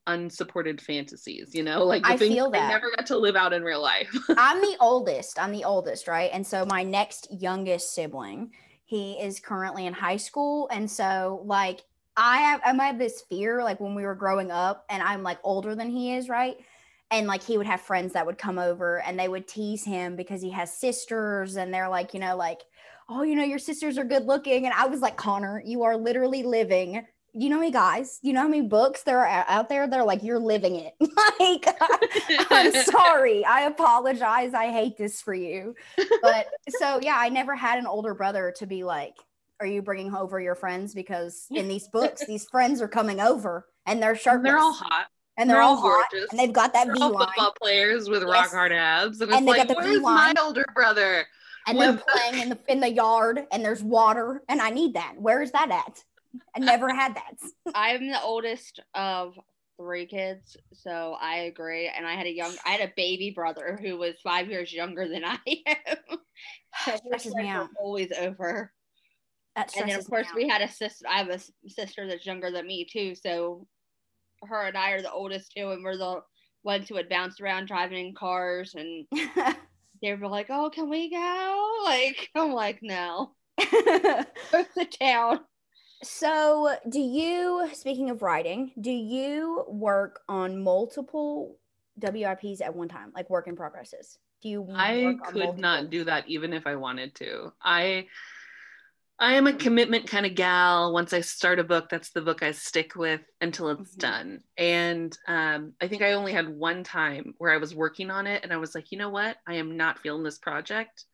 unsupported 0.09 0.81
fantasies 0.81 1.53
you 1.53 1.65
know 1.65 1.85
like 1.85 2.03
the 2.03 2.11
I 2.11 2.17
things 2.17 2.35
feel 2.35 2.53
i 2.55 2.69
never 2.69 2.91
got 2.97 3.07
to 3.07 3.19
live 3.19 3.35
out 3.35 3.53
in 3.53 3.63
real 3.63 3.83
life 3.83 4.09
I'm 4.37 4.61
the 4.61 4.77
oldest. 4.81 5.39
I'm 5.39 5.51
the 5.53 5.65
oldest, 5.65 6.07
right? 6.09 6.31
And 6.33 6.47
so 6.47 6.65
my 6.67 6.83
next 6.83 7.29
youngest 7.31 7.95
sibling, 7.95 8.53
he 8.85 9.15
is 9.15 9.41
currently 9.41 9.87
in 9.87 9.95
high 9.95 10.19
school, 10.19 10.69
and 10.71 10.91
so 10.91 11.43
like 11.45 11.85
I 12.17 12.39
have 12.39 12.61
I 12.65 12.85
have 12.87 12.99
this 12.99 13.23
fear 13.23 13.63
like 13.65 13.81
when 13.81 13.95
we 13.95 14.05
were 14.05 14.15
growing 14.15 14.51
up, 14.51 14.85
and 14.91 15.03
I'm 15.03 15.23
like 15.23 15.39
older 15.43 15.75
than 15.75 15.91
he 15.91 16.15
is, 16.15 16.29
right? 16.29 16.57
And 17.11 17.27
like 17.27 17.43
he 17.43 17.57
would 17.57 17.67
have 17.67 17.81
friends 17.81 18.15
that 18.15 18.27
would 18.27 18.39
come 18.39 18.59
over 18.59 19.01
and 19.03 19.19
they 19.19 19.29
would 19.29 19.47
tease 19.47 19.85
him 19.85 20.17
because 20.17 20.43
he 20.43 20.51
has 20.51 20.77
sisters, 20.77 21.57
and 21.57 21.73
they're 21.73 21.89
like, 21.89 22.15
you 22.15 22.21
know, 22.21 22.37
like, 22.37 22.63
oh, 23.09 23.23
you 23.23 23.37
know, 23.37 23.45
your 23.45 23.59
sisters 23.59 23.97
are 23.99 24.05
good 24.05 24.25
looking, 24.25 24.65
and 24.65 24.75
I 24.75 24.87
was 24.87 25.01
like, 25.01 25.17
Connor, 25.17 25.63
you 25.65 25.85
are 25.85 25.97
literally 25.97 26.43
living. 26.43 27.07
You 27.39 27.51
know 27.51 27.61
me, 27.61 27.71
guys. 27.71 28.19
You 28.23 28.33
know 28.33 28.41
how 28.41 28.49
many 28.49 28.67
books 28.67 29.03
there 29.03 29.21
are 29.21 29.45
out 29.47 29.69
there? 29.69 29.87
They're 29.87 30.05
like, 30.05 30.23
you're 30.23 30.39
living 30.39 30.77
it. 30.77 30.95
like, 31.39 31.77
I'm 32.51 32.73
sorry. 32.85 33.45
I 33.45 33.63
apologize. 33.63 34.55
I 34.55 34.71
hate 34.73 34.97
this 34.97 35.21
for 35.21 35.35
you. 35.35 35.75
But 36.23 36.47
so, 36.79 36.99
yeah, 37.03 37.17
I 37.19 37.29
never 37.29 37.55
had 37.55 37.79
an 37.79 37.87
older 37.87 38.15
brother 38.15 38.55
to 38.57 38.67
be 38.67 38.85
like, 38.85 39.15
Are 39.61 39.67
you 39.67 39.83
bringing 39.83 40.15
over 40.15 40.41
your 40.41 40.55
friends? 40.55 40.95
Because 40.95 41.47
in 41.51 41.69
these 41.69 41.89
books, 41.89 42.25
these 42.27 42.47
friends 42.47 42.81
are 42.81 42.89
coming 42.89 43.21
over 43.21 43.67
and 43.85 44.03
they're 44.03 44.17
shirtless. 44.17 44.45
they're 44.45 44.59
all 44.59 44.73
hot 44.73 45.07
and 45.37 45.49
they're, 45.49 45.57
they're 45.57 45.63
all 45.63 45.77
all 45.77 45.83
hot. 46.01 46.07
gorgeous. 46.11 46.31
And 46.31 46.39
they've 46.41 46.53
got 46.53 46.73
that 46.73 46.87
They're 46.87 46.95
V 46.95 47.01
line. 47.01 47.13
football 47.27 47.55
players 47.61 48.09
with 48.09 48.23
Yes. 48.23 48.31
rock 48.31 48.51
hard 48.51 48.73
abs 48.73 49.21
and 49.21 49.33
And 49.33 49.47
they 49.47 49.53
like 49.53 49.59
got 49.59 49.69
the 49.69 49.75
where's 49.75 50.01
my 50.01 50.33
V-line. 50.33 50.39
older 50.39 50.65
brother 50.75 51.27
And 51.67 51.79
they're 51.81 51.97
playing 52.09 52.43
in 52.43 52.49
the 52.51 52.59
in 52.69 52.81
the 52.81 52.91
yard 52.93 53.47
and 53.53 53.65
there's 53.65 53.83
water. 53.83 54.43
And 54.49 54.61
I 54.61 54.71
need 54.71 54.95
that. 54.95 55.15
Where 55.19 55.43
is 55.43 55.53
that 55.53 55.71
at? 55.71 56.03
I 56.55 56.59
never 56.61 56.89
had 56.95 57.15
that. 57.17 57.35
I'm 57.75 58.09
the 58.09 58.21
oldest 58.23 58.81
of 58.95 59.35
three 59.79 60.07
kids, 60.07 60.57
so 60.73 61.17
I 61.21 61.37
agree. 61.41 61.89
And 61.95 62.07
I 62.07 62.15
had 62.15 62.27
a 62.27 62.33
young, 62.35 62.55
I 62.65 62.71
had 62.71 62.89
a 62.89 62.93
baby 62.97 63.31
brother 63.35 63.79
who 63.81 63.97
was 63.99 64.15
five 64.23 64.49
years 64.49 64.73
younger 64.73 65.07
than 65.09 65.23
I 65.25 65.39
am. 65.67 66.19
So 66.85 66.97
Stresses 66.97 67.35
me 67.35 67.49
out. 67.49 67.69
Always 67.79 68.11
over. 68.13 68.73
That 69.55 69.73
and 69.77 69.91
then 69.91 69.99
of 69.99 70.07
course 70.09 70.29
we 70.35 70.47
had 70.49 70.61
a 70.63 70.69
sister. 70.69 71.07
I 71.09 71.19
have 71.19 71.29
a 71.29 71.41
sister 71.71 72.07
that's 72.07 72.27
younger 72.27 72.51
than 72.51 72.67
me 72.67 72.87
too. 72.91 73.15
So 73.15 73.67
her 74.47 74.63
and 74.63 74.77
I 74.77 74.93
are 74.93 75.03
the 75.03 75.13
oldest 75.13 75.53
too, 75.57 75.71
and 75.71 75.85
we're 75.85 75.97
the 75.97 76.23
ones 76.65 76.89
who 76.89 76.95
would 76.95 77.09
bounce 77.09 77.41
around 77.41 77.67
driving 77.67 78.09
in 78.09 78.15
cars, 78.15 78.75
and 78.75 79.07
they 80.03 80.15
were 80.15 80.29
like, 80.29 80.47
"Oh, 80.51 80.71
can 80.71 80.89
we 80.89 81.11
go?" 81.11 81.63
Like 81.85 82.31
I'm 82.35 82.53
like, 82.53 82.81
"No, 82.83 83.33
go 83.59 84.65
sit 84.75 84.97
down." 84.99 85.41
So, 86.03 86.77
do 86.89 87.01
you, 87.01 87.69
speaking 87.73 88.11
of 88.11 88.23
writing, 88.23 88.73
do 88.81 88.91
you 88.91 89.65
work 89.69 90.21
on 90.29 90.63
multiple 90.63 91.57
WIPs 92.01 92.61
at 92.61 92.75
one 92.75 92.89
time, 92.89 93.13
like 93.15 93.31
work 93.31 93.47
in 93.49 93.57
progresses? 93.57 94.19
Do 94.43 94.49
you? 94.49 94.69
I 94.75 95.03
work 95.05 95.27
on 95.27 95.33
could 95.33 95.39
multiple? 95.39 95.63
not 95.63 95.91
do 95.91 96.05
that 96.05 96.29
even 96.29 96.53
if 96.53 96.67
I 96.67 96.77
wanted 96.77 97.15
to. 97.17 97.53
I 97.63 98.07
I 99.19 99.35
am 99.35 99.47
a 99.47 99.55
commitment 99.55 100.07
kind 100.09 100.27
of 100.27 100.35
gal. 100.35 100.93
Once 100.93 101.13
I 101.15 101.23
start 101.23 101.59
a 101.59 101.65
book, 101.65 101.89
that's 101.89 102.11
the 102.11 102.21
book 102.21 102.43
I 102.43 102.53
stick 102.53 102.97
with 102.97 103.23
until 103.41 103.71
it's 103.71 103.97
Mhm. 103.97 103.99
done. 103.99 104.45
And 104.59 105.19
um, 105.27 105.75
I 105.81 105.89
think 105.89 106.03
I 106.03 106.13
only 106.13 106.33
had 106.33 106.49
one 106.49 106.85
time 106.85 107.35
where 107.39 107.51
I 107.51 107.57
was 107.57 107.75
working 107.75 108.11
on 108.11 108.27
it 108.27 108.45
and 108.45 108.53
I 108.53 108.59
was 108.59 108.75
like, 108.75 108.93
you 108.93 108.99
know 108.99 109.09
what? 109.09 109.39
I 109.47 109.55
am 109.55 109.77
not 109.77 110.01
feeling 110.01 110.23
this 110.23 110.39
project. 110.39 111.07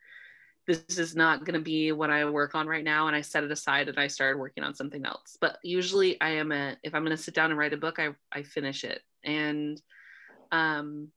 This 0.67 0.99
is 0.99 1.15
not 1.17 1.45
going 1.45 1.55
to 1.55 1.61
be 1.61 1.93
what 1.93 2.11
I 2.11 2.25
work 2.25 2.55
on 2.57 2.67
right 2.67 2.85
now. 2.85 3.07
And 3.07 3.17
I 3.17 3.21
set 3.21 3.45
it 3.45 3.53
aside 3.53 3.89
and 3.89 3.99
I 3.99 4.09
started 4.09 4.39
working 4.39 4.65
on 4.65 4.75
something 4.75 5.05
else. 5.07 5.37
But 5.41 5.59
usually 5.63 6.21
I 6.21 6.31
am 6.31 6.53
a, 6.53 6.77
if 6.83 6.95
I'm 6.95 7.05
going 7.05 7.17
to 7.17 7.23
sit 7.23 7.35
down 7.35 7.51
and 7.51 7.59
write 7.59 7.73
a 7.73 7.77
book, 7.77 7.99
I, 8.01 8.11
I 8.33 8.43
finish 8.43 8.85
it. 8.85 9.03
And 9.25 9.81
um, 10.53 11.13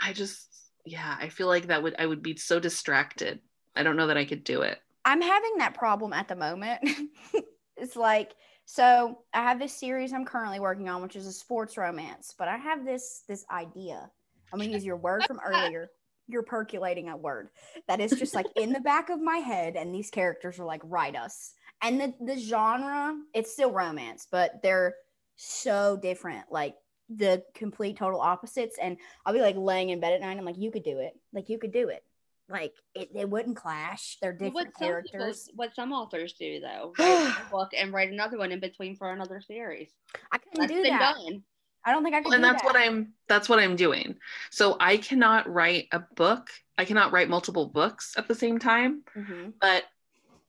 I 0.00 0.12
just, 0.12 0.48
yeah, 0.84 1.16
I 1.18 1.28
feel 1.28 1.46
like 1.46 1.66
that 1.68 1.82
would, 1.82 1.96
I 1.98 2.06
would 2.06 2.22
be 2.22 2.36
so 2.36 2.60
distracted. 2.60 3.40
I 3.76 3.82
don't 3.82 3.96
know 3.96 4.06
that 4.08 4.16
I 4.16 4.24
could 4.24 4.44
do 4.44 4.62
it. 4.62 4.78
I'm 5.08 5.22
having 5.22 5.56
that 5.56 5.72
problem 5.72 6.12
at 6.12 6.28
the 6.28 6.36
moment. 6.36 6.86
it's 7.78 7.96
like 7.96 8.34
so 8.66 9.20
I 9.32 9.42
have 9.42 9.58
this 9.58 9.72
series 9.72 10.12
I'm 10.12 10.26
currently 10.26 10.60
working 10.60 10.90
on, 10.90 11.00
which 11.00 11.16
is 11.16 11.26
a 11.26 11.32
sports 11.32 11.78
romance, 11.78 12.34
but 12.38 12.46
I 12.46 12.58
have 12.58 12.84
this 12.84 13.24
this 13.26 13.46
idea. 13.50 14.10
I'm 14.52 14.58
gonna 14.58 14.70
use 14.70 14.84
your 14.84 14.98
word 14.98 15.24
from 15.26 15.40
earlier. 15.42 15.90
You're 16.26 16.42
percolating 16.42 17.08
a 17.08 17.16
word 17.16 17.48
that 17.86 18.00
is 18.00 18.10
just 18.10 18.34
like 18.34 18.48
in 18.56 18.70
the 18.70 18.80
back 18.80 19.08
of 19.08 19.18
my 19.18 19.38
head, 19.38 19.76
and 19.76 19.94
these 19.94 20.10
characters 20.10 20.58
are 20.58 20.66
like 20.66 20.82
write 20.84 21.16
us. 21.16 21.54
And 21.80 21.98
the 21.98 22.12
the 22.20 22.38
genre, 22.38 23.16
it's 23.32 23.50
still 23.50 23.72
romance, 23.72 24.28
but 24.30 24.60
they're 24.62 24.94
so 25.36 25.96
different. 26.02 26.44
Like 26.50 26.74
the 27.08 27.42
complete 27.54 27.96
total 27.96 28.20
opposites. 28.20 28.76
And 28.80 28.98
I'll 29.24 29.32
be 29.32 29.40
like 29.40 29.56
laying 29.56 29.88
in 29.88 30.00
bed 30.00 30.12
at 30.12 30.20
night. 30.20 30.36
I'm 30.36 30.44
like, 30.44 30.58
you 30.58 30.70
could 30.70 30.82
do 30.84 30.98
it. 30.98 31.14
Like 31.32 31.48
you 31.48 31.58
could 31.58 31.72
do 31.72 31.88
it. 31.88 32.04
Like 32.50 32.72
it, 32.94 33.10
it 33.14 33.28
wouldn't 33.28 33.56
clash. 33.56 34.16
They're 34.22 34.32
different 34.32 34.54
what 34.54 34.64
some 34.64 34.72
people- 34.72 34.86
characters. 34.88 35.48
what 35.54 35.74
some 35.74 35.92
authors 35.92 36.32
do 36.32 36.60
though, 36.60 36.94
write 36.98 37.34
a 37.46 37.50
book 37.50 37.70
and 37.76 37.92
write 37.92 38.10
another 38.10 38.38
one 38.38 38.52
in 38.52 38.60
between 38.60 38.96
for 38.96 39.10
another 39.12 39.40
series. 39.40 39.90
I 40.32 40.38
couldn't 40.38 40.60
That's 40.60 40.72
do 40.72 40.82
been 40.82 40.96
that. 40.96 41.16
done. 41.16 41.42
I 41.84 41.92
don't 41.92 42.02
think 42.02 42.14
I 42.14 42.22
can. 42.22 42.32
and 42.34 42.42
do 42.42 42.48
that's 42.48 42.62
that. 42.62 42.66
what 42.66 42.76
i'm 42.76 43.12
that's 43.28 43.48
what 43.48 43.58
i'm 43.60 43.74
doing 43.76 44.16
so 44.50 44.76
i 44.80 44.96
cannot 44.98 45.48
write 45.50 45.86
a 45.92 46.00
book 46.16 46.50
i 46.76 46.84
cannot 46.84 47.12
write 47.12 47.30
multiple 47.30 47.66
books 47.66 48.14
at 48.18 48.28
the 48.28 48.34
same 48.34 48.58
time 48.58 49.04
Mhm. 49.16 49.54
but 49.60 49.84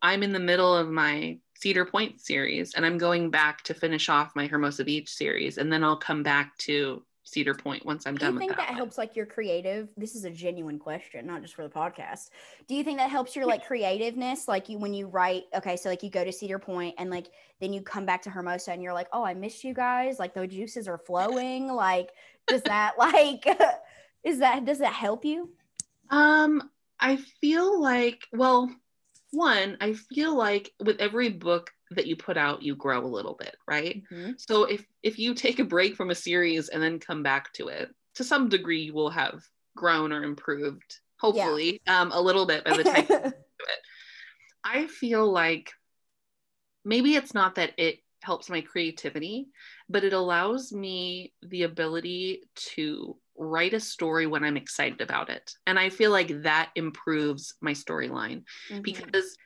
i'm 0.01 0.23
in 0.23 0.33
the 0.33 0.39
middle 0.39 0.75
of 0.75 0.89
my 0.89 1.37
cedar 1.55 1.85
point 1.85 2.19
series 2.19 2.73
and 2.73 2.85
i'm 2.85 2.97
going 2.97 3.29
back 3.29 3.61
to 3.65 3.73
finish 3.73 4.09
off 4.09 4.35
my 4.35 4.47
hermosa 4.47 4.83
beach 4.83 5.07
series 5.07 5.57
and 5.59 5.71
then 5.71 5.81
i'll 5.83 5.95
come 5.97 6.23
back 6.23 6.57
to 6.57 7.05
cedar 7.29 7.53
point 7.53 7.85
once 7.85 8.05
i'm 8.07 8.15
Do 8.15 8.25
done 8.25 8.31
Do 8.31 8.33
you 8.35 8.39
think 8.39 8.51
that, 8.57 8.67
that, 8.69 8.75
helps 8.75 8.97
like 8.97 9.15
your 9.15 9.25
creative? 9.25 9.89
This 9.95 10.15
is 10.15 10.25
a 10.25 10.29
genuine 10.29 10.79
question, 10.79 11.25
not 11.25 11.41
just 11.41 11.55
for 11.55 11.63
the 11.63 11.69
podcast. 11.69 12.29
Do 12.67 12.75
you 12.75 12.83
think 12.83 12.97
that 12.97 13.09
helps 13.09 13.35
your 13.35 13.45
like 13.45 13.65
creativeness? 13.65 14.47
Like 14.47 14.69
you 14.69 14.77
when 14.77 14.93
you 14.93 15.07
write, 15.07 15.43
okay, 15.55 15.75
so 15.75 15.89
like 15.89 16.03
you 16.03 16.09
go 16.09 16.23
to 16.23 16.31
Cedar 16.31 16.59
Point 16.59 16.95
and 16.97 17.09
like 17.09 17.27
then 17.61 17.73
you 17.73 17.81
come 17.81 18.05
back 18.05 18.21
to 18.23 18.29
Hermosa 18.29 18.71
and 18.71 18.81
you're 18.81 18.93
like, 18.93 19.07
oh, 19.13 19.23
I 19.23 19.33
missed 19.33 19.63
you 19.63 19.73
guys. 19.73 20.19
Like 20.19 20.33
the 20.33 20.47
juices 20.47 20.87
are 20.87 20.97
flowing. 20.97 21.67
Like, 21.67 22.09
does 22.47 22.61
that 22.63 22.93
like 22.97 23.45
is 24.23 24.39
that 24.39 24.65
does 24.65 24.79
that 24.79 24.93
help 24.93 25.25
you? 25.25 25.51
Um, 26.09 26.69
I 26.99 27.17
feel 27.39 27.81
like, 27.81 28.23
well, 28.33 28.73
one, 29.31 29.77
I 29.79 29.93
feel 29.93 30.35
like 30.35 30.71
with 30.83 30.99
every 30.99 31.29
book 31.29 31.71
that 31.91 32.07
you 32.07 32.15
put 32.15 32.37
out, 32.37 32.61
you 32.61 32.75
grow 32.75 33.03
a 33.03 33.07
little 33.07 33.35
bit, 33.35 33.55
right? 33.67 34.03
Mhm. 34.11 34.39
So 34.39 34.63
if 34.63 34.85
if 35.03 35.17
you 35.19 35.33
take 35.33 35.59
a 35.59 35.63
break 35.63 35.95
from 35.95 36.09
a 36.09 36.15
series 36.15 36.69
and 36.69 36.81
then 36.81 36.99
come 36.99 37.23
back 37.23 37.51
to 37.53 37.67
it, 37.67 37.93
to 38.15 38.23
some 38.23 38.49
degree, 38.49 38.81
you 38.83 38.93
will 38.93 39.09
have 39.09 39.43
grown 39.75 40.11
or 40.11 40.23
improved, 40.23 40.99
hopefully, 41.19 41.81
um, 41.87 42.11
a 42.11 42.21
little 42.21 42.45
bit 42.45 42.63
by 42.63 42.71
the 42.71 42.83
time. 42.83 43.05
you 43.07 43.07
do 43.07 43.15
it 43.25 43.79
I 44.63 44.87
feel 44.87 45.31
like 45.31 45.71
maybe 46.83 47.15
it's 47.15 47.33
not 47.33 47.55
that 47.55 47.71
it 47.77 47.99
helps 48.21 48.49
my 48.49 48.61
creativity, 48.61 49.47
but 49.87 50.03
it 50.03 50.13
allows 50.13 50.73
me 50.73 51.33
the 51.41 51.63
ability 51.63 52.41
to 52.55 53.15
write 53.37 53.73
a 53.73 53.79
story 53.79 54.27
when 54.27 54.43
I'm 54.43 54.57
excited 54.57 54.99
about 54.99 55.29
it. 55.29 55.53
And 55.65 55.79
I 55.79 55.89
feel 55.89 56.11
like 56.11 56.43
that 56.43 56.71
improves 56.75 57.53
my 57.61 57.71
storyline 57.71 58.43
Mhm. 58.69 58.83
because 58.83 59.37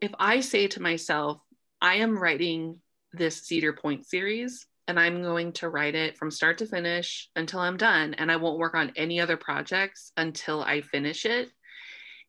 if 0.00 0.12
I 0.18 0.40
say 0.40 0.68
to 0.68 0.82
myself, 0.82 1.40
I 1.80 1.96
am 1.96 2.18
writing 2.18 2.80
this 3.12 3.42
Cedar 3.42 3.72
Point 3.72 4.06
series 4.06 4.66
and 4.88 4.98
I'm 4.98 5.22
going 5.22 5.52
to 5.52 5.68
write 5.68 5.94
it 5.94 6.16
from 6.16 6.30
start 6.30 6.58
to 6.58 6.66
finish 6.66 7.28
until 7.36 7.60
I'm 7.60 7.76
done, 7.76 8.14
and 8.14 8.32
I 8.32 8.36
won't 8.36 8.58
work 8.58 8.74
on 8.74 8.92
any 8.96 9.20
other 9.20 9.36
projects 9.36 10.12
until 10.16 10.62
I 10.62 10.80
finish 10.80 11.26
it. 11.26 11.50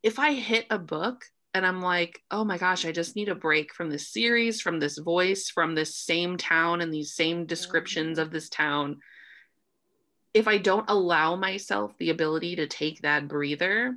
If 0.02 0.18
I 0.18 0.34
hit 0.34 0.66
a 0.68 0.78
book 0.78 1.24
and 1.54 1.66
I'm 1.66 1.80
like, 1.80 2.20
oh 2.30 2.44
my 2.44 2.58
gosh, 2.58 2.84
I 2.84 2.92
just 2.92 3.16
need 3.16 3.30
a 3.30 3.34
break 3.34 3.74
from 3.74 3.88
this 3.88 4.12
series, 4.12 4.60
from 4.60 4.78
this 4.78 4.98
voice, 4.98 5.48
from 5.48 5.74
this 5.74 5.96
same 5.96 6.36
town 6.36 6.82
and 6.82 6.92
these 6.92 7.14
same 7.14 7.46
descriptions 7.46 8.18
of 8.18 8.30
this 8.30 8.50
town. 8.50 8.98
If 10.34 10.46
I 10.46 10.58
don't 10.58 10.88
allow 10.88 11.36
myself 11.36 11.96
the 11.98 12.10
ability 12.10 12.56
to 12.56 12.66
take 12.66 13.00
that 13.00 13.26
breather, 13.26 13.96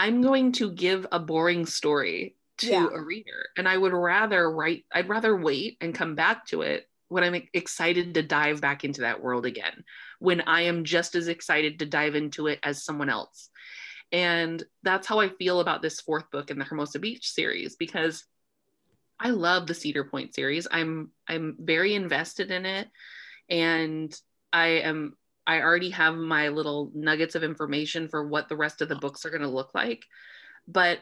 I'm 0.00 0.20
going 0.20 0.52
to 0.52 0.72
give 0.72 1.06
a 1.12 1.20
boring 1.20 1.64
story 1.64 2.34
to 2.60 2.70
Yeah. 2.70 2.88
a 2.92 3.00
reader. 3.00 3.46
And 3.56 3.68
I 3.68 3.76
would 3.76 3.92
rather 3.92 4.50
write, 4.50 4.84
I'd 4.92 5.08
rather 5.08 5.36
wait 5.36 5.76
and 5.80 5.94
come 5.94 6.14
back 6.14 6.46
to 6.46 6.62
it 6.62 6.86
when 7.08 7.24
I'm 7.24 7.42
excited 7.54 8.14
to 8.14 8.22
dive 8.22 8.60
back 8.60 8.84
into 8.84 9.00
that 9.02 9.22
world 9.22 9.44
again, 9.44 9.84
when 10.20 10.42
I 10.42 10.62
am 10.62 10.84
just 10.84 11.14
as 11.16 11.28
excited 11.28 11.80
to 11.80 11.86
dive 11.86 12.14
into 12.14 12.46
it 12.46 12.60
as 12.62 12.84
someone 12.84 13.10
else. 13.10 13.50
And 14.12 14.62
that's 14.82 15.06
how 15.06 15.20
I 15.20 15.28
feel 15.28 15.60
about 15.60 15.82
this 15.82 16.00
fourth 16.00 16.30
book 16.30 16.50
in 16.50 16.58
the 16.58 16.64
Hermosa 16.64 16.98
Beach 16.98 17.30
series 17.30 17.76
because 17.76 18.24
I 19.18 19.30
love 19.30 19.66
the 19.66 19.74
Cedar 19.74 20.04
Point 20.04 20.34
series. 20.34 20.66
I'm 20.70 21.10
I'm 21.28 21.56
very 21.58 21.94
invested 21.94 22.50
in 22.50 22.64
it 22.64 22.88
and 23.48 24.14
I 24.52 24.66
am 24.66 25.16
I 25.46 25.62
already 25.62 25.90
have 25.90 26.16
my 26.16 26.48
little 26.48 26.90
nuggets 26.94 27.34
of 27.34 27.42
information 27.42 28.08
for 28.08 28.26
what 28.26 28.48
the 28.48 28.56
rest 28.56 28.82
of 28.82 28.88
the 28.88 28.96
books 28.96 29.24
are 29.24 29.30
going 29.30 29.42
to 29.42 29.48
look 29.48 29.74
like. 29.74 30.04
But 30.68 31.00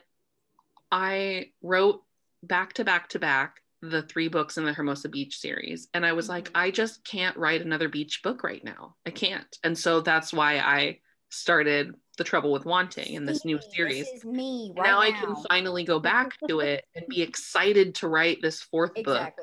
I 0.90 1.50
wrote 1.62 2.02
back 2.42 2.72
to 2.74 2.84
back 2.84 3.08
to 3.10 3.18
back 3.18 3.60
the 3.80 4.02
three 4.02 4.28
books 4.28 4.58
in 4.58 4.64
the 4.64 4.72
Hermosa 4.72 5.08
Beach 5.08 5.38
series. 5.38 5.88
And 5.94 6.04
I 6.04 6.12
was 6.12 6.28
like, 6.28 6.46
Mhm. 6.46 6.50
I 6.56 6.70
just 6.70 7.04
can't 7.04 7.36
write 7.36 7.62
another 7.62 7.88
beach 7.88 8.22
book 8.22 8.42
right 8.42 8.62
now. 8.64 8.96
I 9.06 9.10
can't. 9.10 9.56
And 9.62 9.78
so 9.78 10.00
that's 10.00 10.32
why 10.32 10.58
I 10.58 11.00
started 11.30 11.94
The 12.16 12.24
Trouble 12.24 12.50
with 12.50 12.64
Wanting 12.64 13.14
in 13.14 13.24
this 13.24 13.44
new 13.44 13.60
series. 13.60 14.06
This 14.06 14.14
is 14.18 14.24
me 14.24 14.72
right 14.76 14.86
now 14.86 14.98
I 15.00 15.12
can 15.12 15.36
finally 15.48 15.84
go 15.84 16.00
back 16.00 16.36
to 16.48 16.60
it 16.60 16.84
and 16.94 17.06
be 17.06 17.22
excited 17.22 17.94
to 17.96 18.08
write 18.08 18.42
this 18.42 18.62
fourth 18.62 18.94
book, 19.04 19.34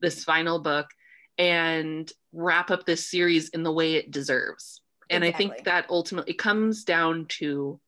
this 0.00 0.24
final 0.24 0.58
book, 0.58 0.88
and 1.38 2.10
wrap 2.32 2.70
up 2.70 2.86
this 2.86 3.08
series 3.08 3.50
in 3.50 3.62
the 3.62 3.72
way 3.72 3.94
it 3.94 4.10
deserves. 4.10 4.80
And 5.10 5.22
I 5.22 5.30
think 5.30 5.62
that 5.64 5.86
ultimately 5.88 6.32
it 6.32 6.38
comes 6.38 6.82
down 6.82 7.26
to 7.38 7.78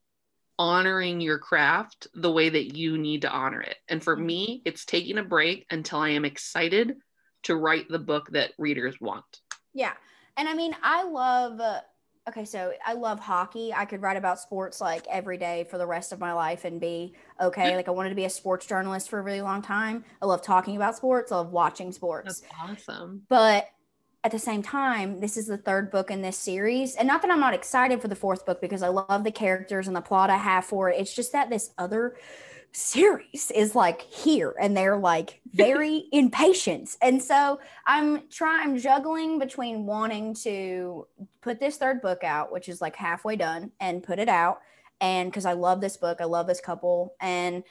honoring 0.59 1.21
your 1.21 1.39
craft 1.39 2.09
the 2.15 2.33
way 2.33 2.49
that 2.49 2.77
you 2.77 2.99
need 2.99 3.23
to 3.23 3.31
honor 3.31 3.61
it. 3.61 3.77
And 3.89 4.03
for 4.03 4.17
Mhm. 4.17 4.27
me, 4.27 4.63
it's 4.65 4.85
taking 4.85 5.19
a 5.19 5.23
break 5.23 5.67
until 5.71 6.01
I 6.01 6.11
am 6.11 6.25
excited 6.25 6.97
to 7.45 7.57
write 7.57 7.89
the 7.89 7.99
book 7.99 8.31
that 8.33 8.53
readers 8.59 9.01
want. 9.01 9.41
Yeah. 9.73 9.93
And 10.37 10.49
I 10.49 10.55
mean, 10.55 10.75
I 10.83 11.05
love, 11.05 11.61
uh, 11.61 11.81
okay, 12.29 12.45
so 12.45 12.73
I 12.85 12.95
love 12.95 13.21
hockey. 13.21 13.73
I 13.73 13.85
could 13.85 14.03
write 14.03 14.17
about 14.17 14.41
sports 14.41 14.81
like 14.81 15.07
every 15.09 15.37
day 15.39 15.65
for 15.71 15.79
the 15.79 15.87
rest 15.87 16.13
of 16.13 16.21
my 16.21 16.33
life 16.33 16.65
and 16.65 16.81
be 16.81 17.15
okay. 17.41 17.77
Like, 17.77 17.89
I 17.89 17.93
wanted 17.93 18.11
to 18.11 18.15
be 18.15 18.25
a 18.25 18.31
sports 18.31 18.67
journalist 18.67 19.09
for 19.09 19.19
a 19.19 19.23
really 19.23 19.43
long 19.43 19.63
time. 19.63 20.05
I 20.23 20.27
love 20.27 20.43
talking 20.43 20.77
about 20.77 20.97
sports, 20.97 21.33
I 21.33 21.37
love 21.37 21.53
watching 21.53 21.93
sports. 21.93 22.43
That's 22.43 22.89
awesome. 22.89 23.23
But 23.29 23.69
at 24.25 24.33
the 24.33 24.39
same 24.39 24.63
time, 24.63 25.21
this 25.21 25.37
is 25.37 25.47
the 25.47 25.57
third 25.57 25.91
book 25.91 26.11
in 26.11 26.23
this 26.23 26.37
series. 26.37 26.97
And 26.97 27.07
not 27.07 27.23
that 27.23 27.31
I'm 27.31 27.41
not 27.41 27.55
excited 27.55 28.03
for 28.03 28.09
the 28.09 28.17
fourth 28.17 28.45
book 28.45 28.61
because 28.61 28.83
I 28.83 28.89
love 28.89 29.23
the 29.23 29.31
characters 29.31 29.87
and 29.87 29.95
the 29.95 30.01
plot 30.01 30.29
I 30.29 30.37
have 30.37 30.65
for 30.65 30.91
it. 30.91 31.01
It's 31.01 31.15
just 31.15 31.33
that 31.33 31.51
this 31.51 31.71
other 31.79 32.17
series 32.73 33.51
is 33.55 33.75
like 33.75 34.03
here 34.03 34.55
and 34.61 34.77
they're 34.77 34.97
like 34.97 35.41
very 35.53 36.09
impatient. 36.13 36.97
And 37.01 37.23
so 37.23 37.61
I'm 37.87 38.29
trying, 38.29 38.71
I'm 38.71 38.79
juggling 38.79 39.39
between 39.39 39.87
wanting 39.87 40.35
to 40.43 41.07
put 41.41 41.61
this 41.61 41.77
third 41.77 42.03
book 42.03 42.25
out, 42.25 42.53
which 42.53 42.69
is 42.69 42.81
like 42.81 42.97
halfway 42.97 43.37
done, 43.37 43.71
and 43.81 44.03
put 44.03 44.19
it 44.19 44.29
out. 44.29 44.61
And 45.01 45.31
because 45.31 45.47
I 45.47 45.53
love 45.53 45.81
this 45.81 45.97
book, 45.97 46.21
I 46.21 46.25
love 46.25 46.49
this 46.49 46.61
couple. 46.61 47.15
And 47.21 47.63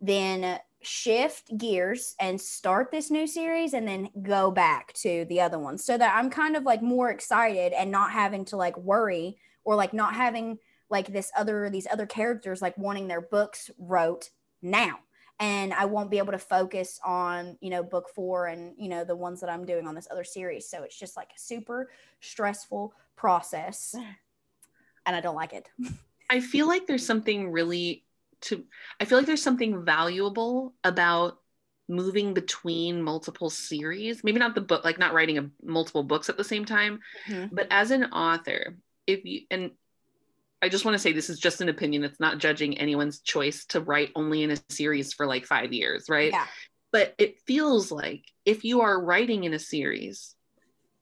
then 0.00 0.60
shift 0.86 1.56
gears 1.58 2.14
and 2.20 2.40
start 2.40 2.90
this 2.90 3.10
new 3.10 3.26
series 3.26 3.74
and 3.74 3.86
then 3.86 4.08
go 4.22 4.50
back 4.50 4.92
to 4.94 5.24
the 5.28 5.40
other 5.40 5.58
one 5.58 5.76
so 5.76 5.98
that 5.98 6.16
I'm 6.16 6.30
kind 6.30 6.56
of 6.56 6.62
like 6.62 6.82
more 6.82 7.10
excited 7.10 7.72
and 7.72 7.90
not 7.90 8.12
having 8.12 8.44
to 8.46 8.56
like 8.56 8.76
worry 8.76 9.36
or 9.64 9.74
like 9.74 9.92
not 9.92 10.14
having 10.14 10.58
like 10.88 11.12
this 11.12 11.30
other 11.36 11.68
these 11.68 11.86
other 11.90 12.06
characters 12.06 12.62
like 12.62 12.78
wanting 12.78 13.08
their 13.08 13.20
books 13.20 13.70
wrote 13.78 14.30
now. 14.62 15.00
And 15.38 15.74
I 15.74 15.84
won't 15.84 16.10
be 16.10 16.18
able 16.18 16.32
to 16.32 16.38
focus 16.38 16.98
on 17.04 17.58
you 17.60 17.70
know 17.70 17.82
book 17.82 18.08
4 18.14 18.46
and 18.46 18.74
you 18.78 18.88
know 18.88 19.04
the 19.04 19.16
ones 19.16 19.40
that 19.40 19.50
I'm 19.50 19.66
doing 19.66 19.86
on 19.86 19.94
this 19.94 20.08
other 20.10 20.24
series. 20.24 20.68
So 20.68 20.82
it's 20.84 20.98
just 20.98 21.16
like 21.16 21.30
a 21.36 21.40
super 21.40 21.90
stressful 22.20 22.94
process 23.16 23.94
and 25.06 25.16
I 25.16 25.20
don't 25.20 25.36
like 25.36 25.52
it. 25.52 25.68
I 26.30 26.40
feel 26.40 26.66
like 26.66 26.86
there's 26.86 27.06
something 27.06 27.52
really 27.52 28.05
to 28.46 28.64
I 29.00 29.04
feel 29.04 29.18
like 29.18 29.26
there's 29.26 29.42
something 29.42 29.84
valuable 29.84 30.74
about 30.84 31.38
moving 31.88 32.34
between 32.34 33.02
multiple 33.02 33.50
series. 33.50 34.24
Maybe 34.24 34.38
not 34.38 34.54
the 34.54 34.60
book 34.60 34.84
like 34.84 34.98
not 34.98 35.14
writing 35.14 35.38
a 35.38 35.50
multiple 35.62 36.02
books 36.02 36.28
at 36.28 36.36
the 36.36 36.44
same 36.44 36.64
time, 36.64 37.00
Mhm. 37.28 37.50
but 37.52 37.68
as 37.70 37.90
an 37.90 38.04
author, 38.04 38.76
if 39.06 39.24
you 39.24 39.42
and 39.50 39.72
I 40.62 40.68
just 40.68 40.84
want 40.84 40.94
to 40.94 40.98
say 40.98 41.12
this 41.12 41.30
is 41.30 41.38
just 41.38 41.60
an 41.60 41.68
opinion. 41.68 42.04
It's 42.04 42.20
not 42.20 42.38
judging 42.38 42.78
anyone's 42.78 43.20
choice 43.20 43.66
to 43.66 43.80
write 43.80 44.10
only 44.14 44.42
in 44.42 44.50
a 44.52 44.58
series 44.70 45.12
for 45.12 45.26
like 45.26 45.46
5 45.46 45.72
years, 45.72 46.08
right? 46.08 46.32
yeah 46.32 46.46
but 46.92 47.14
it 47.18 47.40
feels 47.46 47.90
like 47.90 48.24
if 48.44 48.64
you 48.64 48.80
are 48.80 49.04
writing 49.04 49.42
in 49.44 49.52
a 49.52 49.58
series 49.58 50.35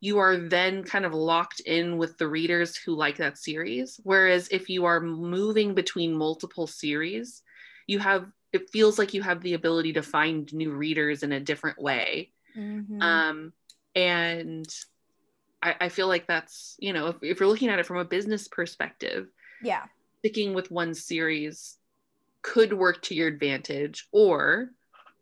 you 0.05 0.19
are 0.19 0.37
then 0.37 0.85
kind 0.85 1.07
of 1.07 1.15
locked 1.15 1.61
in 1.61 1.97
with 1.97 2.19
the 2.19 2.29
readers 2.29 2.77
who 2.77 2.95
like 2.95 3.17
that 3.17 3.39
series. 3.39 3.99
Whereas 4.03 4.49
if 4.51 4.69
you 4.69 4.85
are 4.85 5.01
moving 5.01 5.73
between 5.73 6.15
multiple 6.15 6.67
series 6.67 7.43
you 7.87 7.99
have 7.99 8.27
it 8.53 8.71
feels 8.71 8.99
like 8.99 9.15
you 9.15 9.23
have 9.23 9.41
the 9.41 9.55
ability 9.55 9.95
to 9.95 10.03
find 10.03 10.53
new 10.53 10.73
readers 10.73 11.23
in 11.23 11.33
a 11.33 11.41
different 11.41 11.81
way. 11.81 12.33
Mhm. 12.57 13.03
um 13.03 13.53
and 13.95 14.67
I, 15.63 15.75
I 15.81 15.89
feel 15.89 16.09
like 16.09 16.27
that's 16.27 16.77
you 16.79 16.93
know 16.93 17.09
if, 17.09 17.17
if 17.23 17.41
you're 17.41 17.49
looking 17.49 17.69
at 17.69 17.79
it 17.79 17.87
from 17.87 17.99
a 17.99 18.05
business 18.05 18.49
perspective 18.49 19.29
yeah. 19.63 19.85
sticking 20.19 20.53
with 20.53 20.71
one 20.71 20.95
series 20.95 21.79
could 22.43 22.73
work 22.73 23.01
to 23.03 23.15
your 23.15 23.29
advantage 23.29 24.07
or 24.13 24.71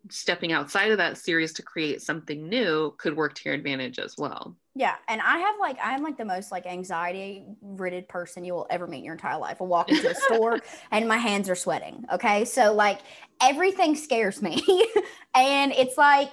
stepping 0.09 0.51
outside 0.51 0.91
of 0.91 0.97
that 0.97 1.17
series 1.17 1.53
to 1.53 1.63
create 1.63 2.01
something 2.01 2.49
new 2.49 2.93
could 2.97 3.15
work 3.15 3.33
to 3.35 3.41
your 3.45 3.53
advantage 3.55 3.99
as 3.99 4.15
well 4.17 4.55
Yeah, 4.75 4.95
and 5.07 5.21
I 5.21 5.37
have 5.37 5.55
like 5.59 5.77
I'm 5.83 6.01
like 6.01 6.17
the 6.17 6.25
most 6.25 6.51
like 6.51 6.65
anxiety 6.65 7.45
ridden 7.61 8.05
person 8.09 8.43
you 8.43 8.53
will 8.53 8.65
ever 8.71 8.87
meet 8.87 8.99
in 8.99 9.03
your 9.03 9.13
entire 9.13 9.37
life. 9.37 9.57
I 9.61 9.65
walk 9.65 9.91
into 9.91 10.09
a 10.09 10.15
store 10.25 10.63
and 10.89 11.07
my 11.07 11.17
hands 11.17 11.47
are 11.47 11.55
sweating. 11.55 12.05
Okay, 12.11 12.43
so 12.45 12.73
like 12.73 12.99
everything 13.39 13.95
scares 13.95 14.41
me, 14.41 14.63
and 15.35 15.71
it's 15.73 15.95
like 15.95 16.31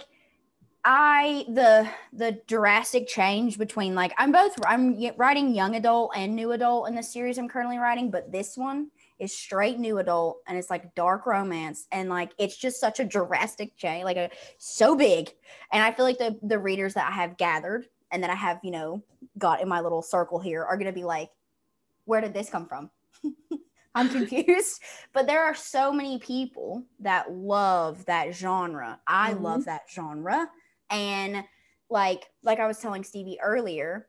I 0.83 1.45
the 1.49 1.91
the 2.13 2.41
drastic 2.47 3.07
change 3.07 3.59
between 3.59 3.95
like 3.95 4.15
I'm 4.17 4.33
both 4.33 4.59
I'm 4.65 4.97
writing 5.19 5.55
young 5.55 5.75
adult 5.77 6.13
and 6.17 6.35
new 6.35 6.53
adult 6.53 6.89
in 6.89 6.95
the 6.95 7.03
series 7.03 7.37
I'm 7.37 7.49
currently 7.51 7.77
writing, 7.77 8.11
but 8.11 8.33
this 8.33 8.57
one 8.57 8.91
is 9.19 9.37
straight 9.37 9.79
new 9.79 9.99
adult 9.99 10.39
and 10.49 10.57
it's 10.57 10.71
like 10.71 10.95
dark 10.95 11.27
romance 11.27 11.87
and 11.93 12.09
like 12.09 12.33
it's 12.39 12.57
just 12.57 12.81
such 12.81 12.99
a 12.99 13.05
drastic 13.05 13.77
change, 13.77 14.05
like 14.05 14.17
a 14.17 14.31
so 14.57 14.97
big. 14.97 15.31
And 15.71 15.83
I 15.83 15.93
feel 15.93 16.07
like 16.07 16.19
the 16.19 16.39
the 16.43 16.59
readers 16.59 16.95
that 16.95 17.09
I 17.13 17.15
have 17.15 17.37
gathered 17.37 17.87
and 18.11 18.23
that 18.23 18.31
I 18.31 18.35
have 18.35 18.59
you 18.63 18.71
know 18.71 19.05
got 19.37 19.61
in 19.61 19.69
my 19.69 19.81
little 19.81 20.03
circle 20.03 20.41
here 20.41 20.65
are 20.65 20.79
gonna 20.79 20.93
be 20.93 21.05
like, 21.05 21.31
where 22.05 22.21
did 22.21 22.35
this 22.35 22.51
come 22.51 22.67
from? 22.67 22.91
I'm 23.95 24.09
confused. 24.09 24.83
but 25.13 25.27
there 25.27 25.43
are 25.45 25.55
so 25.55 25.93
many 25.93 26.19
people 26.19 26.85
that 27.01 27.33
love 27.33 28.05
that 28.07 28.35
genre. 28.35 29.01
I 29.07 29.33
Mhm. 29.33 29.35
love 29.35 29.65
that 29.67 29.83
genre. 29.91 30.51
And 30.91 31.45
like 31.89 32.27
like 32.43 32.61
I 32.61 32.67
was 32.67 32.79
telling 32.79 33.05
Stevie 33.05 33.39
earlier, 33.43 34.09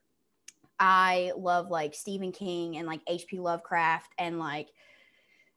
I 0.80 1.32
love 1.38 1.70
like 1.70 1.94
Stephen 1.94 2.32
King 2.32 2.78
and 2.78 2.88
like 2.88 3.02
H.P. 3.08 3.40
Lovecraft 3.40 4.12
and 4.18 4.40
like 4.40 4.70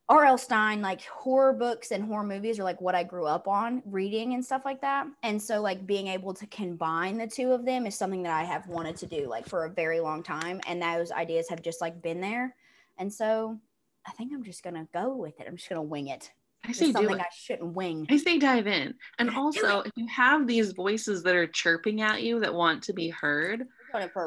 R.L. 0.07 0.37
Stine, 0.37 0.83
like 0.83 1.03
horror 1.05 1.53
books 1.53 1.89
and 1.89 2.03
horror 2.03 2.23
movies 2.23 2.59
are 2.59 2.63
like 2.63 2.79
what 2.79 2.93
I 2.93 3.03
grew 3.03 3.25
up 3.25 3.47
on 3.47 3.81
reading 3.87 4.35
and 4.35 4.45
stuff 4.45 4.61
like 4.63 4.79
that. 4.81 5.07
And 5.23 5.41
so, 5.41 5.61
like, 5.61 5.87
being 5.87 6.07
able 6.07 6.31
to 6.35 6.45
combine 6.47 7.17
the 7.17 7.25
two 7.25 7.51
of 7.51 7.65
them 7.65 7.87
is 7.87 7.95
something 7.95 8.21
that 8.21 8.33
I 8.33 8.43
have 8.43 8.67
wanted 8.67 8.97
to 8.97 9.07
do 9.07 9.27
like 9.27 9.47
for 9.47 9.65
a 9.65 9.69
very 9.69 9.99
long 9.99 10.21
time. 10.21 10.61
And 10.67 10.79
those 10.79 11.11
ideas 11.11 11.49
have 11.49 11.63
just 11.63 11.81
like 11.81 12.03
been 12.03 12.21
there. 12.21 12.55
And 12.99 13.11
so, 13.11 13.59
I 14.07 14.11
think 14.11 14.31
I'm 14.31 14.43
just 14.43 14.61
gonna 14.63 14.87
go 14.93 15.15
with 15.15 15.39
it. 15.39 15.47
I'm 15.47 15.57
just 15.57 15.69
gonna 15.69 15.81
wing 15.81 16.09
it. 16.09 16.31
I 16.67 16.71
say 16.71 16.87
do 16.87 16.91
something. 16.93 17.19
I 17.19 17.25
shouldn't 17.35 17.73
wing. 17.73 18.07
I 18.09 18.17
say 18.17 18.37
dive 18.39 18.67
in. 18.67 18.93
And 19.19 19.29
also, 19.35 19.81
if 19.81 19.91
you 19.95 20.07
have 20.07 20.47
these 20.47 20.71
voices 20.71 21.23
that 21.23 21.35
are 21.35 21.47
chirping 21.47 22.01
at 22.01 22.23
you 22.23 22.39
that 22.41 22.53
want 22.53 22.83
to 22.83 22.93
be 22.93 23.09
heard, 23.09 23.67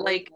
Like- 0.01 0.31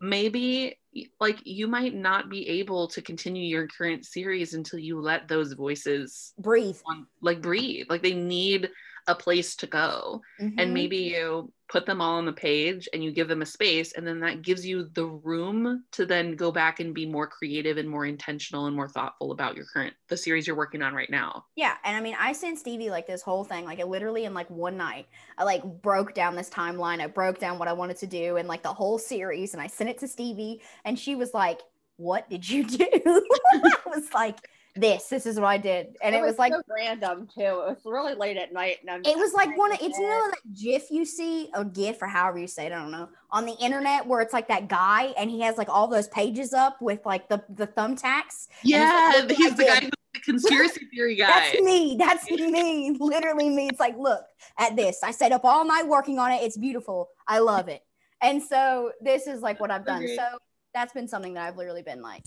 maybe 0.00 0.76
like 1.20 1.38
you 1.44 1.66
might 1.66 1.94
not 1.94 2.28
be 2.28 2.46
able 2.48 2.86
to 2.88 3.00
continue 3.02 3.42
your 3.44 3.66
current 3.66 4.04
series 4.04 4.54
until 4.54 4.78
you 4.78 5.00
let 5.00 5.26
those 5.28 5.52
voices 5.54 6.34
Breathe. 6.38 6.76
on, 6.86 7.06
like 7.20 7.40
breathe. 7.40 7.86
Like 7.88 8.02
they 8.02 8.14
need 8.14 8.70
a 9.06 9.14
place 9.14 9.56
to 9.56 9.66
go. 9.66 10.20
Mhm. 10.40 10.54
And 10.58 10.74
maybe 10.74 10.96
you 10.98 11.52
put 11.74 11.86
them 11.86 12.00
all 12.00 12.18
on 12.18 12.24
the 12.24 12.32
page 12.32 12.88
and 12.92 13.02
you 13.02 13.10
give 13.10 13.26
them 13.26 13.42
a 13.42 13.46
space 13.46 13.94
and 13.94 14.06
then 14.06 14.20
that 14.20 14.42
gives 14.42 14.64
you 14.64 14.88
the 14.94 15.04
room 15.04 15.82
to 15.90 16.06
then 16.06 16.36
go 16.36 16.52
back 16.52 16.78
and 16.78 16.94
be 16.94 17.04
more 17.04 17.26
creative 17.26 17.78
and 17.78 17.90
more 17.90 18.06
intentional 18.06 18.66
and 18.66 18.76
more 18.76 18.86
thoughtful 18.86 19.32
about 19.32 19.56
your 19.56 19.64
current 19.64 19.92
the 20.06 20.16
series 20.16 20.46
you're 20.46 20.54
working 20.54 20.82
on 20.82 20.94
right 20.94 21.10
now. 21.10 21.44
Yeah, 21.56 21.74
and 21.82 21.96
I 21.96 22.00
mean, 22.00 22.14
I 22.16 22.32
sent 22.32 22.60
Stevie 22.60 22.90
like 22.90 23.08
this 23.08 23.22
whole 23.22 23.42
thing, 23.42 23.64
like 23.64 23.80
it 23.80 23.88
literally 23.88 24.24
in 24.24 24.34
like 24.34 24.48
one 24.50 24.76
night. 24.76 25.08
I 25.36 25.42
like 25.42 25.64
broke 25.82 26.14
down 26.14 26.36
this 26.36 26.48
timeline. 26.48 27.00
I 27.00 27.08
broke 27.08 27.40
down 27.40 27.58
what 27.58 27.66
I 27.66 27.72
wanted 27.72 27.96
to 27.98 28.06
do 28.06 28.36
and 28.36 28.46
like 28.46 28.62
the 28.62 28.72
whole 28.72 29.00
series, 29.00 29.52
and 29.52 29.60
I 29.60 29.66
sent 29.66 29.90
it 29.90 29.98
to 29.98 30.06
Stevie, 30.06 30.62
and 30.84 30.96
she 30.96 31.16
was 31.16 31.34
like, 31.34 31.62
"What 31.96 32.30
did 32.30 32.48
you 32.48 32.64
do?" 32.64 32.86
I 33.04 33.72
was 33.86 34.12
like, 34.14 34.48
"This, 34.76 35.08
this 35.08 35.26
is 35.26 35.38
what 35.38 35.48
I 35.48 35.58
did," 35.58 35.96
and 36.02 36.14
it, 36.14 36.22
was, 36.22 36.38
like. 36.38 36.52
so 36.52 36.62
random 36.68 37.26
too. 37.26 37.40
It 37.40 37.68
was 37.68 37.78
really 37.84 38.14
late 38.14 38.36
at 38.36 38.52
night, 38.52 38.78
and 38.80 38.90
I'm 38.90 39.00
It 39.04 39.16
was 39.16 39.32
like 39.32 39.56
one. 39.56 39.72
of 39.72 39.78
It's 39.78 39.88
It's 39.88 39.98
you 39.98 40.08
know 40.08 40.30
that 40.30 40.60
GIF 40.60 40.90
you 40.90 41.04
see, 41.04 41.50
or 41.54 41.64
GIF, 41.64 42.02
or 42.02 42.06
however 42.06 42.38
you 42.38 42.46
say 42.46 42.66
it. 42.66 42.72
I 42.72 42.76
don't 42.80 42.90
know 42.90 43.08
on 43.34 43.44
the 43.44 43.56
internet 43.56 44.06
where 44.06 44.20
it's 44.20 44.32
like 44.32 44.46
that 44.46 44.68
guy 44.68 45.12
and 45.18 45.28
he 45.28 45.40
has 45.40 45.58
like 45.58 45.68
all 45.68 45.88
those 45.88 46.06
pages 46.08 46.54
up 46.54 46.80
with 46.80 47.04
like 47.04 47.28
the 47.28 47.42
the 47.48 47.66
thumbtacks. 47.66 48.46
Yeah, 48.62 49.12
look 49.16 49.28
what 49.28 49.32
I 49.32 49.34
he's 49.34 49.56
the 49.56 49.64
guy 49.64 49.80
who's 49.80 49.90
the 50.14 50.20
conspiracy 50.20 50.86
theory 50.94 51.16
guy. 51.16 51.26
That's 51.26 51.60
me. 51.60 51.96
That's 51.98 52.30
me. 52.30 52.96
Literally 52.98 53.50
me. 53.50 53.68
It's 53.68 53.80
like, 53.80 53.98
look 53.98 54.24
at 54.56 54.76
this. 54.76 55.02
I 55.02 55.10
stayed 55.10 55.32
up 55.32 55.44
all 55.44 55.64
night 55.64 55.88
working 55.88 56.20
on 56.20 56.30
it. 56.30 56.42
It's 56.42 56.56
beautiful. 56.56 57.08
I 57.26 57.40
love 57.40 57.68
it. 57.68 57.82
And 58.22 58.40
so 58.40 58.92
this 59.00 59.26
is 59.26 59.42
like 59.42 59.58
what 59.58 59.72
I've 59.72 59.84
done. 59.84 60.02
Agreed. 60.02 60.16
So 60.16 60.24
that's 60.72 60.92
been 60.92 61.08
something 61.08 61.34
that 61.34 61.48
I've 61.48 61.56
literally 61.56 61.82
been 61.82 62.02
like 62.02 62.22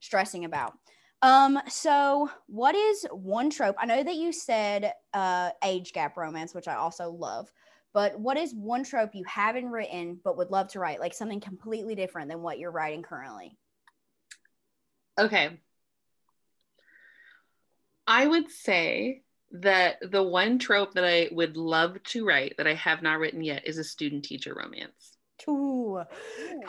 stressing 0.00 0.46
about. 0.46 0.72
Um, 1.22 1.60
so 1.68 2.30
what 2.46 2.74
is 2.74 3.06
one 3.10 3.50
trope? 3.50 3.76
I 3.78 3.86
know 3.86 4.02
that 4.02 4.16
you 4.16 4.32
said 4.32 4.92
uh 5.14 5.50
age 5.64 5.92
gap 5.92 6.16
romance, 6.16 6.54
which 6.54 6.68
I 6.68 6.74
also 6.74 7.10
love. 7.10 7.50
But 7.92 8.20
what 8.20 8.36
is 8.36 8.54
one 8.54 8.84
trope 8.84 9.14
you 9.14 9.24
haven't 9.24 9.70
written 9.70 10.20
but 10.22 10.36
would 10.36 10.50
love 10.50 10.68
to 10.68 10.80
write? 10.80 11.00
Like 11.00 11.14
something 11.14 11.40
completely 11.40 11.94
different 11.94 12.28
than 12.28 12.42
what 12.42 12.58
you're 12.58 12.70
writing 12.70 13.02
currently. 13.02 13.56
Okay. 15.18 15.58
I 18.06 18.26
would 18.26 18.50
say 18.50 19.22
that 19.52 19.96
the 20.02 20.22
one 20.22 20.58
trope 20.58 20.94
that 20.94 21.04
I 21.04 21.28
would 21.32 21.56
love 21.56 22.02
to 22.04 22.26
write 22.26 22.54
that 22.58 22.66
I 22.66 22.74
have 22.74 23.02
not 23.02 23.18
written 23.18 23.42
yet 23.42 23.66
is 23.66 23.78
a 23.78 23.84
student 23.84 24.24
teacher 24.24 24.54
romance. 24.54 25.15
Ooh. 25.48 26.02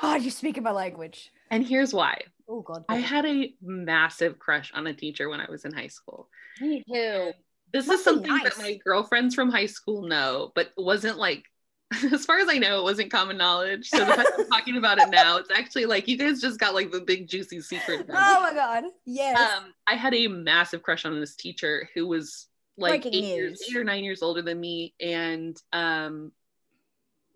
God, 0.02 0.22
you're 0.22 0.32
speaking 0.32 0.64
my 0.64 0.72
language. 0.72 1.32
And 1.50 1.66
here's 1.66 1.94
why. 1.94 2.22
Oh 2.50 2.62
God. 2.62 2.86
I 2.90 2.98
had 2.98 3.26
a 3.26 3.54
massive 3.62 4.40
crush 4.40 4.72
on 4.74 4.88
a 4.88 4.94
teacher 4.94 5.30
when 5.30 5.40
I 5.42 5.50
was 5.50 5.66
in 5.66 5.74
high 5.74 5.88
school. 5.88 6.30
Me 6.62 6.84
too. 6.92 7.32
This 7.74 7.88
Must 7.88 8.00
is 8.00 8.04
something 8.06 8.30
nice. 8.32 8.44
that 8.44 8.58
my 8.58 8.80
girlfriends 8.86 9.36
from 9.36 9.52
high 9.52 9.66
school 9.66 10.08
know, 10.08 10.52
but 10.56 10.72
wasn't 10.78 11.18
like, 11.18 11.44
as 12.12 12.26
far 12.26 12.40
as 12.40 12.48
I 12.50 12.58
know, 12.58 12.80
it 12.80 12.84
wasn't 12.84 13.12
common 13.12 13.38
knowledge. 13.38 13.90
So 13.90 14.00
the 14.00 14.06
fact 14.14 14.30
I'm 14.38 14.48
talking 14.52 14.78
about 14.78 14.98
it 15.00 15.10
now, 15.10 15.38
it's 15.38 15.52
actually 15.54 15.86
like 15.86 16.08
you 16.08 16.18
guys 16.18 16.42
just 16.42 16.60
got 16.60 16.74
like 16.74 16.92
the 16.92 17.02
big 17.02 17.28
juicy 17.28 17.62
secret. 17.62 18.00
from 18.06 18.08
me. 18.08 18.14
Oh 18.18 18.42
my 18.42 18.54
God. 18.54 18.86
Yes. 19.06 19.38
um, 19.40 19.74
I 19.86 19.96
had 19.96 20.14
a 20.14 20.28
massive 20.28 20.84
crush 20.84 21.06
on 21.06 21.20
this 21.20 21.36
teacher 21.36 21.90
who 21.94 22.08
was 22.08 22.48
like 22.78 23.04
Breaking 23.04 23.24
eight, 23.24 23.36
years, 23.36 23.62
eight 23.70 23.76
or 23.76 23.84
nine 23.84 24.04
years 24.04 24.22
older 24.22 24.42
than 24.42 24.60
me, 24.60 24.94
and 25.02 25.58
um, 25.74 26.32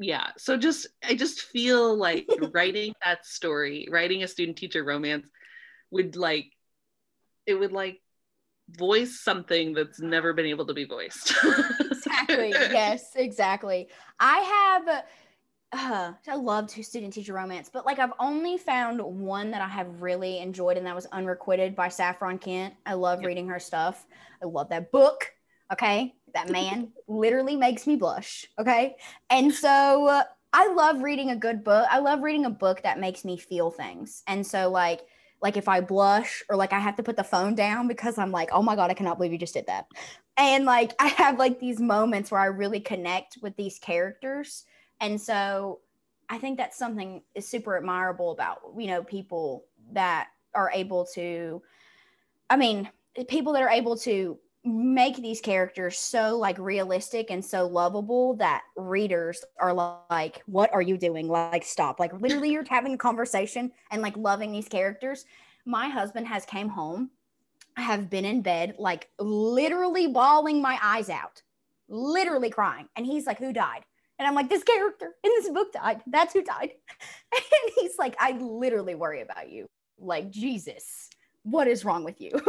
yeah. 0.01 0.27
So 0.37 0.57
just 0.57 0.87
I 1.07 1.15
just 1.15 1.41
feel 1.41 1.95
like 1.95 2.27
writing 2.53 2.93
that 3.05 3.25
story, 3.25 3.87
writing 3.89 4.23
a 4.23 4.27
student 4.27 4.57
teacher 4.57 4.83
romance, 4.83 5.27
would 5.91 6.15
like 6.15 6.51
it 7.45 7.55
would 7.55 7.71
like 7.71 8.01
voice 8.69 9.19
something 9.19 9.73
that's 9.73 9.99
never 9.99 10.33
been 10.33 10.45
able 10.45 10.65
to 10.65 10.73
be 10.73 10.85
voiced. 10.85 11.33
exactly. 11.79 12.49
yes, 12.71 13.11
exactly. 13.15 13.89
I 14.19 14.75
have 14.87 15.03
uh, 15.73 16.13
I 16.27 16.35
love 16.35 16.67
to 16.67 16.83
student 16.83 17.13
teacher 17.13 17.33
romance, 17.33 17.69
but 17.71 17.85
like 17.85 17.99
I've 17.99 18.13
only 18.19 18.57
found 18.57 19.01
one 19.01 19.51
that 19.51 19.61
I 19.61 19.67
have 19.67 20.01
really 20.01 20.39
enjoyed, 20.39 20.77
and 20.77 20.85
that 20.85 20.95
was 20.95 21.05
Unrequited 21.07 21.75
by 21.75 21.87
Saffron 21.87 22.39
Kent. 22.39 22.73
I 22.85 22.93
love 22.93 23.19
Yep. 23.19 23.27
reading 23.27 23.47
her 23.49 23.59
stuff. 23.59 24.05
I 24.41 24.47
love 24.47 24.69
that 24.69 24.91
book. 24.91 25.31
Okay, 25.71 26.13
that 26.34 26.49
man 26.49 26.91
literally 27.07 27.55
makes 27.55 27.88
me 27.88 27.95
blush. 27.95 28.45
Okay, 28.59 28.95
and 29.29 29.53
so 29.53 30.07
uh, 30.07 30.23
I 30.53 30.73
love 30.73 31.01
reading 31.01 31.32
a 31.32 31.36
good 31.36 31.63
book. 31.63 31.88
I 31.89 31.99
love 31.99 32.21
reading 32.21 32.45
a 32.45 32.49
book 32.49 32.84
that 32.84 32.99
makes 32.99 33.23
me 33.25 33.38
feel 33.38 33.71
things, 33.71 34.23
and 34.27 34.45
so 34.45 34.69
like 34.69 35.01
like 35.41 35.57
if 35.57 35.67
I 35.67 35.82
blush 35.82 36.43
or 36.49 36.55
like 36.55 36.71
I 36.71 36.79
have 36.79 36.95
to 36.97 37.03
put 37.03 37.17
the 37.17 37.23
phone 37.23 37.55
down 37.55 37.88
because 37.88 38.17
I'm 38.17 38.32
like, 38.32 38.49
oh 38.51 38.61
my 38.61 38.75
god, 38.75 38.91
I 38.91 38.93
cannot 38.93 39.17
believe 39.17 39.32
you 39.32 39.39
just 39.39 39.55
did 39.55 39.67
that. 39.67 39.88
And 40.38 40.65
like 40.65 40.93
I 40.99 41.07
have 41.07 41.39
like 41.39 41.59
these 41.59 41.79
moments 41.79 42.32
where 42.32 42.41
I 42.41 42.45
really 42.45 42.79
connect 42.79 43.38
with 43.41 43.55
these 43.55 43.79
characters. 43.79 44.65
And 44.99 45.19
so 45.19 45.79
I 46.29 46.38
think 46.38 46.57
that's 46.57 46.77
something 46.77 47.23
is 47.36 47.47
super 47.47 47.75
admirable 47.75 48.32
about, 48.32 48.59
you 48.77 48.88
know, 48.88 49.03
people 49.03 49.65
that 49.93 50.27
are 50.53 50.71
able 50.73 51.05
to 51.15 51.61
I 52.49 52.57
mean, 52.57 52.89
people 53.27 53.53
that 53.53 53.63
are 53.63 53.69
able 53.69 53.97
to 53.99 54.38
make 54.64 55.18
these 55.18 55.41
characters 55.41 55.97
so 55.97 56.38
like 56.38 56.57
realistic 56.59 57.32
and 57.32 57.43
so 57.43 57.66
lovable 57.66 58.36
that 58.36 58.62
readers 58.76 59.43
are 59.59 59.74
like 59.74 60.43
what 60.45 60.72
are 60.74 60.82
you 60.82 60.97
doing? 60.97 61.28
Like 61.28 61.64
stop. 61.64 61.99
Like 61.99 62.14
literally 62.20 62.51
you're 62.51 62.64
having 62.70 62.93
a 62.93 62.97
conversation 62.97 63.72
and 63.89 64.01
like 64.01 64.16
loving 64.18 64.51
these 64.51 64.68
characters. 64.68 65.26
My 65.66 65.89
husband 65.89 66.28
has 66.28 66.45
came 66.45 66.70
home 66.70 67.09
I 67.78 67.82
have 67.82 68.09
been 68.09 68.26
in 68.26 68.41
bed 68.41 68.76
like 68.78 69.09
literally 69.18 70.07
bawling 70.07 70.62
my 70.62 70.78
eyes 70.82 71.09
out 71.09 71.41
literally 71.88 72.49
crying 72.49 72.88
and 72.95 73.05
he's 73.05 73.26
like 73.26 73.39
who 73.39 73.53
died? 73.53 73.84
And 74.20 74.28
i'm 74.28 74.36
like 74.36 74.49
this 74.49 74.64
character 74.64 75.16
in 75.24 75.32
this 75.38 75.49
book 75.49 75.74
died. 75.74 76.01
That's 76.05 76.34
who 76.34 76.43
died. 76.43 76.72
And 77.34 77.74
he's 77.76 77.97
like 77.97 78.16
i 78.20 78.32
literally 78.34 78.93
worry 78.93 79.22
about 79.22 79.49
you. 79.49 79.68
Like 79.97 80.30
jesus 80.30 81.09
what 81.43 81.67
is 81.67 81.85
wrong 81.85 82.03
with 82.03 82.19
you 82.21 82.31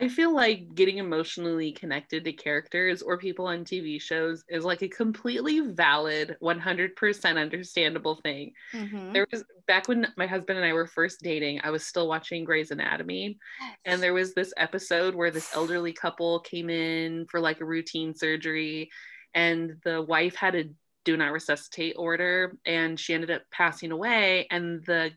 I 0.00 0.08
feel 0.08 0.34
like 0.34 0.74
getting 0.74 0.98
emotionally 0.98 1.70
connected 1.70 2.24
to 2.24 2.32
characters 2.32 3.02
or 3.02 3.18
people 3.18 3.46
on 3.46 3.64
TV 3.64 4.00
shows 4.00 4.42
is 4.48 4.64
like 4.64 4.82
a 4.82 4.88
completely 4.88 5.60
valid, 5.60 6.36
100% 6.40 7.38
understandable 7.38 8.16
thing. 8.16 8.52
Mhm. 8.74 9.12
There 9.12 9.26
was 9.30 9.44
back 9.68 9.86
when 9.86 10.12
my 10.16 10.26
husband 10.26 10.58
and 10.58 10.66
I 10.66 10.72
were 10.72 10.88
first 10.88 11.20
dating, 11.22 11.60
I 11.62 11.70
was 11.70 11.86
still 11.86 12.08
watching 12.08 12.44
Grey's 12.44 12.72
Anatomy, 12.72 13.38
and 13.84 14.02
there 14.02 14.14
was 14.14 14.34
this 14.34 14.52
episode 14.56 15.14
where 15.14 15.30
this 15.30 15.54
elderly 15.54 15.92
couple 15.92 16.40
came 16.40 16.68
in 16.68 17.26
for 17.30 17.38
like 17.38 17.60
a 17.60 17.64
routine 17.64 18.12
surgery, 18.12 18.90
and 19.34 19.80
the 19.84 20.02
wife 20.02 20.34
had 20.34 20.56
a 20.56 20.64
do 21.04 21.16
not 21.16 21.32
resuscitate 21.32 21.94
order, 21.96 22.58
and 22.64 22.98
she 22.98 23.14
ended 23.14 23.30
up 23.30 23.42
passing 23.52 23.92
away, 23.92 24.48
and 24.50 24.84
the 24.84 25.12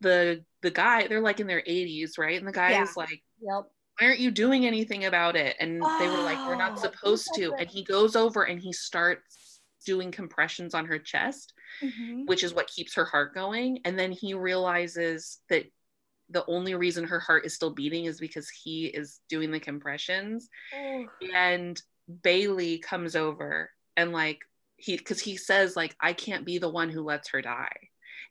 the 0.00 0.44
the 0.62 0.70
guy 0.70 1.06
they're 1.06 1.20
like 1.20 1.40
in 1.40 1.46
their 1.46 1.62
80s 1.62 2.18
right 2.18 2.38
and 2.38 2.46
the 2.46 2.52
guy 2.52 2.70
Yeah. 2.72 2.82
is 2.82 2.96
like 2.96 3.22
Yep. 3.40 3.64
why 3.98 4.06
aren't 4.06 4.20
you 4.20 4.30
doing 4.30 4.66
anything 4.66 5.04
about 5.06 5.36
it? 5.36 5.56
And 5.60 5.82
they 5.98 6.08
were 6.08 6.22
like, 6.22 6.38
we're 6.46 6.54
Oh. 6.54 6.58
not 6.58 6.78
supposed 6.78 7.28
to. 7.34 7.54
And 7.54 7.68
he 7.68 7.84
goes 7.84 8.16
over 8.16 8.44
and 8.44 8.60
he 8.60 8.72
starts 8.72 9.60
doing 9.86 10.10
compressions 10.10 10.74
on 10.74 10.86
her 10.86 10.98
chest, 10.98 11.52
Mhm. 11.82 12.26
which 12.26 12.42
is 12.44 12.52
what 12.54 12.66
keeps 12.66 12.94
her 12.94 13.04
heart 13.04 13.34
going. 13.34 13.80
And 13.84 13.98
then 13.98 14.12
he 14.12 14.34
realizes 14.34 15.40
that 15.48 15.66
the 16.28 16.44
only 16.46 16.74
reason 16.74 17.04
her 17.04 17.20
heart 17.20 17.44
is 17.44 17.54
still 17.54 17.70
beating 17.74 18.04
is 18.04 18.20
because 18.20 18.48
he 18.48 18.86
is 18.86 19.20
doing 19.28 19.50
the 19.50 19.60
compressions. 19.60 20.48
And 21.34 21.80
Bailey 22.22 22.78
comes 22.78 23.16
over 23.16 23.70
and 23.96 24.12
like 24.12 24.40
he 24.76 24.96
because 24.96 25.20
he 25.20 25.36
says 25.36 25.76
like 25.76 25.94
I 26.00 26.12
can't 26.14 26.44
be 26.46 26.58
the 26.58 26.68
one 26.70 26.88
who 26.90 27.02
lets 27.02 27.30
her 27.30 27.42
die. 27.42 27.76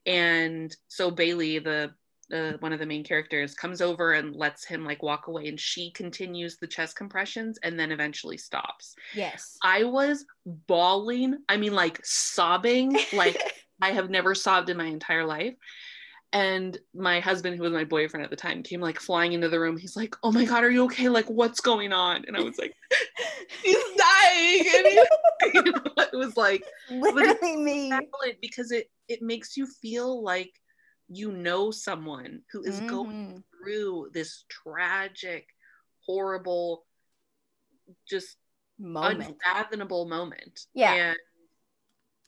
And 0.05 0.75
so 0.87 1.11
Bailey, 1.11 1.59
the 1.59 1.93
uh, 2.33 2.53
one 2.59 2.73
of 2.73 2.79
the 2.79 2.85
main 2.85 3.03
characters, 3.03 3.53
comes 3.53 3.81
over 3.81 4.13
and 4.13 4.35
lets 4.35 4.65
him 4.65 4.85
like 4.85 5.03
walk 5.03 5.27
away, 5.27 5.47
and 5.47 5.59
she 5.59 5.91
continues 5.91 6.57
the 6.57 6.67
chest 6.67 6.95
compressions 6.95 7.57
and 7.63 7.79
then 7.79 7.91
eventually 7.91 8.37
stops. 8.37 8.95
Yes. 9.13 9.57
I 9.63 9.83
was 9.83 10.25
bawling. 10.45 11.39
I 11.47 11.57
mean, 11.57 11.73
like 11.73 11.99
sobbing, 12.03 12.97
like 13.13 13.41
I 13.81 13.91
have 13.91 14.09
never 14.09 14.35
sobbed 14.35 14.69
in 14.69 14.77
my 14.77 14.85
entire 14.85 15.25
life. 15.25 15.55
And 16.31 16.77
my 16.93 17.19
husband, 17.19 17.55
who 17.55 17.63
was 17.63 17.73
my 17.73 17.85
boyfriend 17.85 18.23
at 18.23 18.29
the 18.29 18.35
time, 18.35 18.61
came 18.61 18.81
like 18.81 18.99
flying 18.99 19.33
into 19.33 19.49
the 19.49 19.59
room. 19.59 19.77
He's 19.77 19.95
like, 19.95 20.15
"Oh 20.21 20.31
my 20.31 20.45
god, 20.45 20.63
are 20.63 20.69
you 20.69 20.83
okay? 20.85 21.09
Like, 21.09 21.25
what's 21.25 21.59
going 21.59 21.91
on?" 21.91 22.23
And 22.27 22.37
I 22.37 22.41
was 22.41 22.59
like, 22.59 22.75
"He's 23.63 23.83
dying!" 23.97 24.65
And 24.75 24.87
he, 24.87 25.03
you 25.55 25.63
know, 25.63 25.81
it 25.97 26.15
was 26.15 26.37
like 26.37 26.63
Literally 26.91 27.57
me. 27.57 27.91
because 28.41 28.71
it 28.71 28.91
it 29.07 29.23
makes 29.23 29.57
you 29.57 29.65
feel 29.65 30.23
like 30.23 30.51
you 31.09 31.31
know 31.31 31.71
someone 31.71 32.41
who 32.51 32.63
is 32.63 32.79
going 32.81 33.11
Mhm. 33.37 33.43
through 33.51 34.09
this 34.13 34.45
tragic, 34.47 35.47
horrible, 36.05 36.85
just 38.07 38.37
moment. 38.77 39.29
unfathomable 39.43 40.05
moment. 40.07 40.67
Yeah. 40.73 40.93
And 40.93 41.17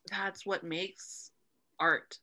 that's 0.10 0.46
what 0.46 0.64
makes 0.64 1.32
art. 1.80 2.18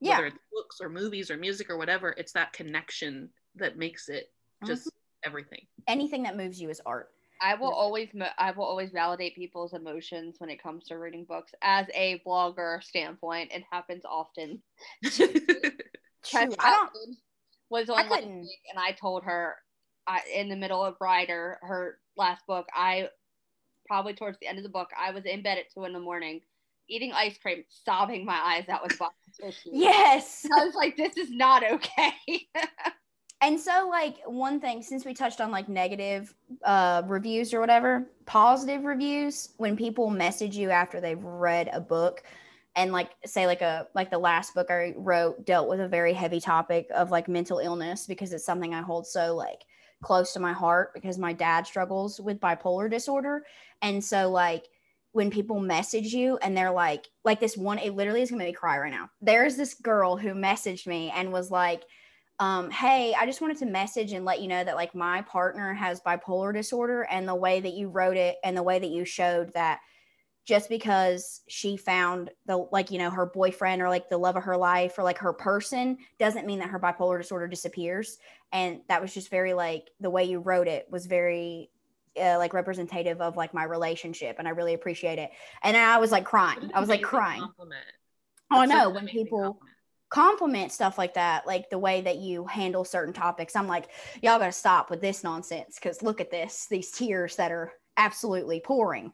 Yeah. 0.00 0.16
Whether 0.16 0.26
it's 0.28 0.38
books 0.52 0.80
or 0.80 0.88
movies 0.88 1.30
or 1.30 1.36
music 1.36 1.70
or 1.70 1.76
whatever, 1.78 2.10
it's 2.10 2.32
that 2.32 2.52
connection 2.52 3.32
that 3.56 3.76
makes 3.76 4.08
it 4.08 4.32
just 4.66 4.88
Mm-hmm. 4.88 4.96
everything. 5.28 5.66
Anything 5.86 6.22
that 6.24 6.36
moves 6.36 6.60
you 6.60 6.70
is 6.70 6.80
art. 6.84 7.12
I 7.42 7.54
will 7.54 7.68
Yeah. 7.68 7.74
always 7.74 8.12
mo- 8.14 8.32
I 8.36 8.50
will 8.50 8.64
always 8.64 8.90
validate 8.90 9.34
people's 9.34 9.72
emotions 9.72 10.38
when 10.40 10.50
it 10.50 10.62
comes 10.62 10.84
to 10.88 10.98
reading 10.98 11.24
books. 11.24 11.54
As 11.62 11.86
a 11.94 12.18
blogger 12.20 12.82
standpoint, 12.82 13.52
it 13.52 13.62
happens 13.70 14.04
often. 14.04 14.62
Shoot, 16.30 16.56
I 16.58 16.70
don't. 16.70 17.16
Was 17.70 17.88
on 17.88 17.96
last 17.96 18.08
couldn't- 18.08 18.48
and 18.70 18.78
I 18.78 18.92
told 18.92 19.24
her 19.24 19.56
I, 20.06 20.20
in 20.34 20.48
the 20.48 20.56
middle 20.56 20.84
of 20.84 20.96
Rider, 21.00 21.58
her 21.62 21.98
last 22.16 22.46
book, 22.46 22.66
I 22.74 23.08
probably 23.86 24.14
towards 24.14 24.38
the 24.40 24.46
end 24.46 24.58
of 24.58 24.64
the 24.64 24.70
book, 24.70 24.88
I 24.98 25.10
was 25.12 25.24
in 25.24 25.42
bed 25.42 25.58
at 25.58 25.72
two 25.72 25.84
in 25.84 25.92
the 25.92 26.00
morning, 26.00 26.40
eating 26.88 27.12
ice 27.12 27.38
cream, 27.38 27.64
sobbing 27.68 28.24
my 28.24 28.38
eyes 28.38 28.68
out 28.68 28.82
with 28.82 28.98
box 28.98 29.14
tissue. 29.40 29.70
Yes. 29.72 30.46
I 30.52 30.64
was 30.64 30.74
like, 30.74 30.96
this 30.96 31.16
is 31.16 31.30
not 31.30 31.62
okay. 31.64 32.12
And 33.42 33.58
so, 33.58 33.88
like, 33.90 34.16
one 34.26 34.60
thing, 34.60 34.82
since 34.82 35.06
we 35.06 35.14
touched 35.14 35.40
on 35.40 35.50
like 35.50 35.66
negative 35.66 36.34
uh, 36.62 37.02
reviews 37.06 37.54
or 37.54 37.60
whatever, 37.60 38.06
positive 38.26 38.84
reviews, 38.84 39.48
when 39.56 39.78
people 39.78 40.10
message 40.10 40.58
you 40.58 40.68
after 40.68 41.00
they've 41.00 41.24
read 41.24 41.70
a 41.72 41.80
book, 41.80 42.22
and 42.76 42.92
like, 42.92 43.10
say, 43.24 43.46
like 43.46 43.62
a 43.62 43.88
like 43.94 44.10
the 44.10 44.18
last 44.18 44.54
book 44.54 44.70
I 44.70 44.94
wrote 44.96 45.44
dealt 45.44 45.68
with 45.68 45.80
a 45.80 45.88
very 45.88 46.12
heavy 46.12 46.40
topic 46.40 46.86
of 46.94 47.10
like 47.10 47.28
mental 47.28 47.58
illness 47.58 48.06
because 48.06 48.32
it's 48.32 48.44
something 48.44 48.74
I 48.74 48.82
hold 48.82 49.06
so 49.06 49.34
like 49.34 49.62
close 50.02 50.32
to 50.32 50.40
my 50.40 50.52
heart 50.52 50.94
because 50.94 51.18
my 51.18 51.32
dad 51.32 51.66
struggles 51.66 52.20
with 52.20 52.40
bipolar 52.40 52.90
disorder, 52.90 53.44
and 53.82 54.02
so 54.02 54.30
like 54.30 54.66
when 55.12 55.30
people 55.30 55.58
message 55.58 56.12
you 56.12 56.38
and 56.40 56.56
they're 56.56 56.70
like 56.70 57.08
like 57.24 57.40
this 57.40 57.56
one 57.56 57.78
it 57.78 57.94
literally 57.94 58.22
is 58.22 58.30
gonna 58.30 58.38
make 58.38 58.48
me 58.48 58.52
cry 58.52 58.78
right 58.78 58.92
now. 58.92 59.10
There's 59.20 59.56
this 59.56 59.74
girl 59.74 60.16
who 60.16 60.34
messaged 60.34 60.86
me 60.86 61.10
and 61.10 61.32
was 61.32 61.50
like 61.50 61.82
um, 62.40 62.70
hey, 62.70 63.12
I 63.12 63.26
just 63.26 63.42
wanted 63.42 63.58
to 63.58 63.66
message 63.66 64.12
and 64.12 64.24
let 64.24 64.40
you 64.40 64.48
know 64.48 64.64
that 64.64 64.74
like 64.74 64.94
my 64.94 65.20
partner 65.22 65.74
has 65.74 66.00
bipolar 66.00 66.54
disorder, 66.54 67.02
and 67.02 67.28
the 67.28 67.34
way 67.34 67.60
that 67.60 67.74
you 67.74 67.90
wrote 67.90 68.16
it 68.16 68.36
and 68.42 68.56
the 68.56 68.62
way 68.62 68.78
that 68.78 68.88
you 68.88 69.04
showed 69.04 69.52
that 69.52 69.80
just 70.44 70.68
because 70.68 71.42
she 71.48 71.76
found 71.76 72.30
the 72.46 72.56
like 72.72 72.90
you 72.90 72.98
know 72.98 73.10
her 73.10 73.26
boyfriend 73.26 73.82
or 73.82 73.88
like 73.88 74.08
the 74.08 74.16
love 74.16 74.36
of 74.36 74.42
her 74.42 74.56
life 74.56 74.98
or 74.98 75.04
like 75.04 75.18
her 75.18 75.32
person 75.32 75.98
doesn't 76.18 76.46
mean 76.46 76.58
that 76.58 76.70
her 76.70 76.80
bipolar 76.80 77.18
disorder 77.18 77.46
disappears 77.46 78.18
and 78.52 78.80
that 78.88 79.00
was 79.00 79.12
just 79.12 79.30
very 79.30 79.52
like 79.52 79.90
the 80.00 80.10
way 80.10 80.24
you 80.24 80.40
wrote 80.40 80.66
it 80.66 80.86
was 80.90 81.06
very 81.06 81.70
uh, 82.20 82.36
like 82.38 82.52
representative 82.52 83.20
of 83.20 83.36
like 83.36 83.54
my 83.54 83.64
relationship 83.64 84.36
and 84.38 84.48
i 84.48 84.50
really 84.50 84.74
appreciate 84.74 85.18
it 85.18 85.30
and 85.62 85.76
i 85.76 85.98
was 85.98 86.10
like 86.10 86.24
crying 86.24 86.70
i 86.74 86.80
was 86.80 86.88
like 86.88 87.02
crying 87.02 87.40
compliment. 87.40 87.84
oh 88.50 88.58
i 88.58 88.66
That's 88.66 88.72
such 88.72 88.78
know 88.82 88.90
when 88.90 89.06
people 89.06 89.38
compliment. 89.40 89.70
compliment 90.10 90.72
stuff 90.72 90.98
like 90.98 91.14
that, 91.14 91.46
like 91.46 91.70
the 91.70 91.78
way 91.78 92.00
that 92.00 92.16
you 92.16 92.44
handle 92.44 92.84
certain 92.84 93.14
topics. 93.14 93.54
I'm 93.54 93.68
like, 93.68 93.88
y'all 94.22 94.38
gotta 94.40 94.50
stop 94.52 94.90
with 94.90 95.00
this 95.00 95.22
nonsense 95.22 95.76
because 95.76 96.02
look 96.02 96.20
at 96.20 96.30
this, 96.32 96.66
these 96.68 96.90
tears 96.90 97.36
that 97.36 97.52
are 97.52 97.72
absolutely 97.96 98.60
pouring. 98.60 99.12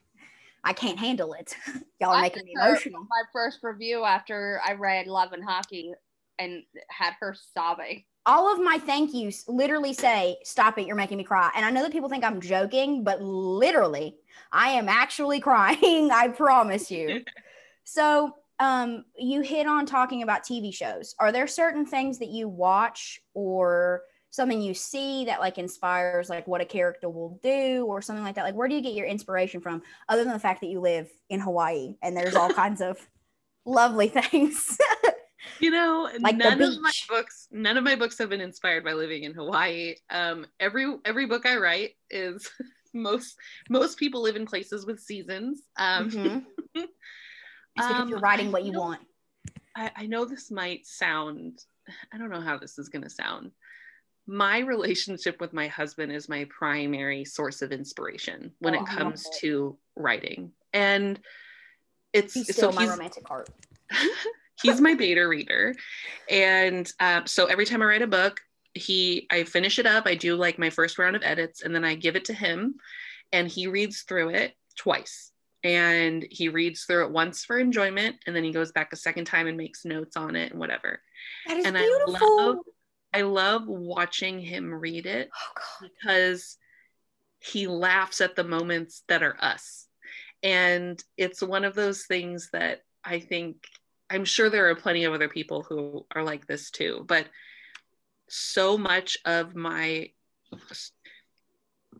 I 0.67 0.73
can't 0.73 0.99
handle 0.99 1.33
it. 1.33 1.57
y'all 2.01 2.11
are 2.11 2.17
I 2.17 2.23
making 2.23 2.45
me 2.45 2.55
emotional. 2.57 3.07
my 3.09 3.23
first 3.33 3.61
review 3.63 4.05
after 4.05 4.61
I 4.67 4.73
read 4.73 5.07
Love 5.07 5.33
and 5.33 5.45
Hockey 5.45 5.93
and 6.41 6.65
had 6.91 7.15
her 7.21 7.37
sobbing. 7.55 8.05
All 8.27 8.53
of 8.53 8.59
my 8.61 8.79
thank 8.79 9.15
yous 9.15 9.45
literally 9.47 9.93
say, 9.93 10.37
stop 10.43 10.77
it, 10.79 10.87
you're 10.87 10.97
making 10.97 11.19
me 11.19 11.25
cry. 11.25 11.53
And 11.55 11.65
I 11.65 11.71
know 11.71 11.85
that 11.85 11.93
people 11.93 12.09
think 12.09 12.25
I'm 12.25 12.41
joking, 12.41 13.05
but 13.05 13.23
literally, 13.23 14.17
I 14.51 14.71
am 14.71 14.89
actually 14.89 15.39
crying. 15.49 16.11
I 16.11 16.29
promise 16.29 16.91
you. 16.91 17.23
So, 17.89 18.35
um, 18.59 19.05
you 19.17 19.43
hit 19.43 19.69
on 19.69 19.87
talking 19.87 20.25
about 20.25 20.43
TV 20.43 20.75
shows. 20.75 21.15
Are 21.21 21.31
there 21.31 21.47
certain 21.47 21.87
things 21.87 22.19
that 22.19 22.31
you 22.31 22.49
watch 22.49 23.21
or 23.33 24.03
something 24.31 24.61
you 24.61 24.75
see 24.75 25.25
that 25.27 25.41
like 25.41 25.59
inspires 25.59 26.29
like 26.29 26.47
what 26.47 26.61
a 26.61 26.65
character 26.67 27.09
will 27.09 27.41
do 27.43 27.87
or 27.87 28.03
something 28.03 28.25
like 28.25 28.35
that? 28.35 28.45
Like 28.45 28.55
where 28.55 28.69
do 28.69 28.75
you 28.75 28.83
get 28.83 28.95
your 28.95 29.07
inspiration 29.07 29.61
from 29.61 29.83
other 30.09 30.25
than 30.25 30.33
the 30.33 30.39
fact 30.39 30.61
that 30.61 30.69
you 30.69 30.81
live 30.81 31.09
in 31.31 31.41
Hawaii 31.41 31.95
and 32.03 32.17
there's 32.17 32.35
all 32.35 32.51
kinds 32.53 32.81
of 32.81 32.99
lovely 33.65 34.09
things? 34.09 34.77
You 35.61 35.71
know, 35.71 36.11
Like 36.21 36.37
none 36.37 36.61
of 36.61 36.81
my 36.81 36.91
books, 37.09 37.47
none 37.51 37.77
of 37.77 37.85
my 37.85 37.95
books 37.95 38.19
have 38.19 38.29
been 38.29 38.41
inspired 38.41 38.85
by 38.85 38.93
living 38.95 39.23
in 39.23 39.33
Hawaii. 39.33 39.95
Um, 40.11 40.47
every 40.61 40.93
every 41.05 41.27
book 41.27 41.47
I 41.47 41.57
write 41.57 41.93
is 42.11 42.51
most 42.95 43.37
most 43.71 43.97
people 43.97 44.23
live 44.23 44.37
in 44.37 44.45
places 44.45 44.85
with 44.85 45.01
seasons. 45.01 45.63
Um, 45.79 46.11
Mhm. 46.11 46.45
Um, 47.79 48.09
you're 48.09 48.19
writing 48.19 48.51
what 48.53 48.65
you 48.65 48.73
want. 48.73 49.01
I, 49.75 49.91
I 49.97 50.07
know 50.07 50.25
this 50.25 50.51
might 50.51 50.87
sound, 50.87 51.63
I 52.13 52.19
don't 52.19 52.31
know 52.31 52.41
how 52.41 52.59
this 52.59 52.79
is 52.79 52.89
going 52.89 53.05
to 53.05 53.11
sound. 53.11 53.53
My 54.27 54.59
relationship 54.59 55.41
with 55.41 55.53
my 55.53 55.69
husband 55.69 56.13
is 56.13 56.29
my 56.29 56.47
primary 56.51 57.25
source 57.25 57.63
of 57.63 57.71
inspiration 57.73 58.53
when 58.59 58.75
Oh, 58.75 58.83
it 58.83 58.87
comes 58.89 59.25
it. 59.27 59.35
to 59.41 59.79
writing. 59.95 60.53
And 60.73 61.21
it's 62.13 62.35
He's 62.35 62.47
so 62.49 62.53
still 62.53 62.73
my 62.73 62.83
he's, 62.83 62.91
romantic 62.91 63.27
heart. 63.29 63.49
he's 64.63 64.81
my 64.81 64.95
beta 64.95 65.27
reader. 65.29 65.75
And 66.29 66.91
um, 67.01 67.27
so 67.27 67.47
every 67.47 67.67
time 67.67 67.83
I 67.83 67.87
write 67.87 68.03
a 68.03 68.07
book, 68.07 68.41
he 68.75 69.27
I 69.31 69.45
finish 69.45 69.79
it 69.79 69.87
up, 69.87 70.07
I 70.07 70.15
do 70.17 70.35
like 70.37 70.59
my 70.59 70.71
first 70.71 70.99
round 70.99 71.17
of 71.17 71.23
edits, 71.25 71.63
and 71.63 71.75
then 71.75 71.85
I 71.85 71.95
give 71.95 72.17
it 72.17 72.25
to 72.27 72.35
him 72.35 72.75
and 73.33 73.49
he 73.49 73.67
reads 73.69 74.03
through 74.03 74.31
it 74.31 74.55
twice. 74.77 75.33
And 75.65 76.27
he 76.31 76.49
reads 76.49 76.85
through 76.85 77.07
it 77.07 77.11
once 77.11 77.45
for 77.45 77.59
enjoyment, 77.59 78.17
and 78.27 78.37
then 78.37 78.45
he 78.45 78.53
goes 78.53 78.71
back 78.71 78.93
a 78.93 78.97
second 78.97 79.25
time 79.25 79.47
and 79.49 79.57
makes 79.57 79.85
notes 79.85 80.17
on 80.17 80.37
it 80.37 80.51
and 80.53 80.61
whatever. 80.61 81.01
That 81.49 81.57
is 81.57 81.65
and 81.67 81.77
I 81.77 81.81
beautiful. 81.83 82.37
love- 82.37 82.57
I 83.17 83.23
love 83.23 83.67
watching 83.67 84.41
him 84.41 84.75
read 84.75 85.07
it 85.07 85.31
oh 85.35 85.87
because 85.89 86.59
he 87.39 87.67
laughs 87.67 88.21
at 88.21 88.37
the 88.37 88.45
moments 88.45 89.05
that 89.09 89.23
are 89.23 89.43
us. 89.43 89.87
And 90.43 91.03
it's 91.17 91.41
one 91.41 91.65
of 91.65 91.75
those 91.75 92.05
things 92.05 92.51
that 92.53 92.83
I 93.03 93.21
think, 93.21 93.65
I'm 94.11 94.27
sure 94.27 94.51
there 94.51 94.69
are 94.69 94.75
plenty 94.75 95.05
of 95.05 95.15
other 95.15 95.31
people 95.31 95.63
who 95.63 96.05
are 96.15 96.23
like 96.23 96.47
this 96.47 96.71
too, 96.71 97.07
but 97.09 97.27
so 98.29 98.77
much 98.77 99.17
of 99.25 99.57
my, 99.57 100.11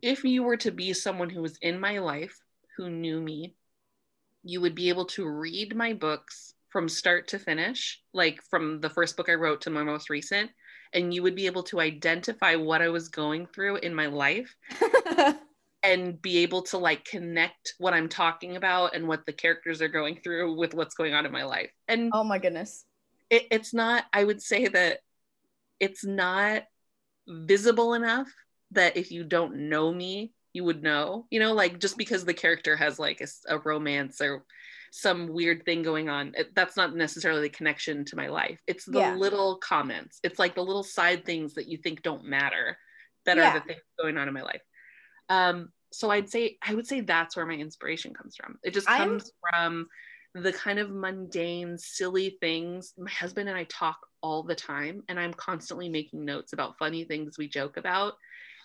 if 0.03 0.23
you 0.23 0.43
were 0.43 0.57
to 0.57 0.71
be 0.71 0.93
someone 0.93 1.31
who 1.31 1.41
was 1.41 1.57
in 1.63 1.79
my 1.79 1.97
life 1.97 2.37
who 2.77 2.91
knew 2.91 3.19
me, 3.19 3.55
you 4.43 4.61
would 4.61 4.75
be 4.75 4.89
able 4.89 5.05
to 5.05 5.27
read 5.27 5.75
my 5.75 5.93
books 5.93 6.53
from 6.77 6.87
start 6.87 7.27
to 7.29 7.39
finish, 7.39 7.99
like 8.13 8.39
from 8.51 8.79
the 8.81 8.89
first 8.91 9.17
book 9.17 9.29
I 9.29 9.33
wrote 9.33 9.61
to 9.61 9.71
my 9.71 9.81
most 9.81 10.11
recent, 10.11 10.51
and 10.93 11.11
you 11.11 11.23
would 11.23 11.33
be 11.33 11.47
able 11.47 11.63
to 11.63 11.79
identify 11.79 12.53
what 12.53 12.83
I 12.83 12.89
was 12.89 13.09
going 13.09 13.47
through 13.47 13.77
in 13.77 13.95
my 13.95 14.05
life 14.05 14.55
and 15.83 16.21
be 16.21 16.37
able 16.43 16.61
to 16.61 16.77
like 16.77 17.03
connect 17.03 17.73
what 17.79 17.95
I'm 17.95 18.07
talking 18.07 18.57
about 18.57 18.95
and 18.95 19.07
what 19.07 19.25
the 19.25 19.33
characters 19.33 19.81
are 19.81 19.87
going 19.87 20.19
through 20.23 20.55
with 20.55 20.75
what's 20.75 20.93
going 20.93 21.15
on 21.15 21.25
in 21.25 21.31
my 21.31 21.45
life. 21.45 21.71
And 21.87 22.11
oh 22.13 22.23
my 22.23 22.37
goodness. 22.37 22.85
it, 23.31 23.47
it's 23.49 23.73
not, 23.73 24.03
I 24.13 24.23
would 24.23 24.43
say 24.43 24.67
that 24.67 24.99
it's 25.79 26.05
not 26.05 26.61
visible 27.27 27.95
enough 27.95 28.31
that 28.69 28.97
if 28.97 29.09
you 29.11 29.23
don't 29.23 29.67
know 29.67 29.91
me, 29.91 30.31
you 30.53 30.63
would 30.63 30.83
know, 30.83 31.25
you 31.31 31.39
know, 31.39 31.53
like 31.53 31.79
just 31.79 31.97
because 31.97 32.23
the 32.23 32.35
character 32.35 32.75
has 32.75 32.99
like 32.99 33.27
a 33.47 33.57
romance 33.57 34.21
or 34.21 34.43
some 34.91 35.27
weird 35.27 35.63
thing 35.65 35.83
going 35.83 36.09
on. 36.09 36.33
It, 36.35 36.55
that's 36.55 36.77
not 36.77 36.95
necessarily 36.95 37.41
the 37.41 37.49
connection 37.49 38.05
to 38.05 38.15
my 38.15 38.27
life. 38.27 38.59
It's 38.67 38.85
the 38.85 38.99
Yeah. 38.99 39.15
little 39.15 39.57
comments. 39.57 40.19
It's 40.23 40.39
like 40.39 40.55
the 40.55 40.63
little 40.63 40.83
side 40.83 41.25
things 41.25 41.53
that 41.55 41.67
you 41.67 41.77
think 41.77 42.01
don't 42.01 42.25
matter 42.25 42.77
that 43.25 43.37
Yeah. 43.37 43.51
are 43.51 43.59
the 43.59 43.65
things 43.65 43.81
going 43.99 44.17
on 44.17 44.27
in 44.27 44.33
my 44.33 44.43
life. 44.43 44.61
Um, 45.29 45.71
so 45.91 46.09
I'd 46.09 46.29
say 46.29 46.57
I 46.61 46.73
would 46.75 46.87
say 46.87 47.01
that's 47.01 47.35
where 47.35 47.45
my 47.45 47.55
inspiration 47.55 48.13
comes 48.13 48.35
from. 48.35 48.59
It 48.63 48.73
just 48.73 48.89
I'm- 48.89 49.09
comes 49.09 49.31
from 49.51 49.87
the 50.33 50.53
kind 50.53 50.77
of 50.77 50.91
mundane, 50.91 51.77
silly 51.77 52.37
things. 52.41 52.93
My 52.97 53.09
husband 53.09 53.49
and 53.49 53.57
I 53.57 53.63
talk 53.65 53.97
all 54.21 54.43
the 54.43 54.55
time, 54.55 55.03
and 55.07 55.19
I'm 55.19 55.33
constantly 55.33 55.89
making 55.89 56.25
notes 56.25 56.53
about 56.53 56.77
funny 56.77 57.05
things 57.05 57.37
we 57.37 57.47
joke 57.47 57.77
about. 57.77 58.17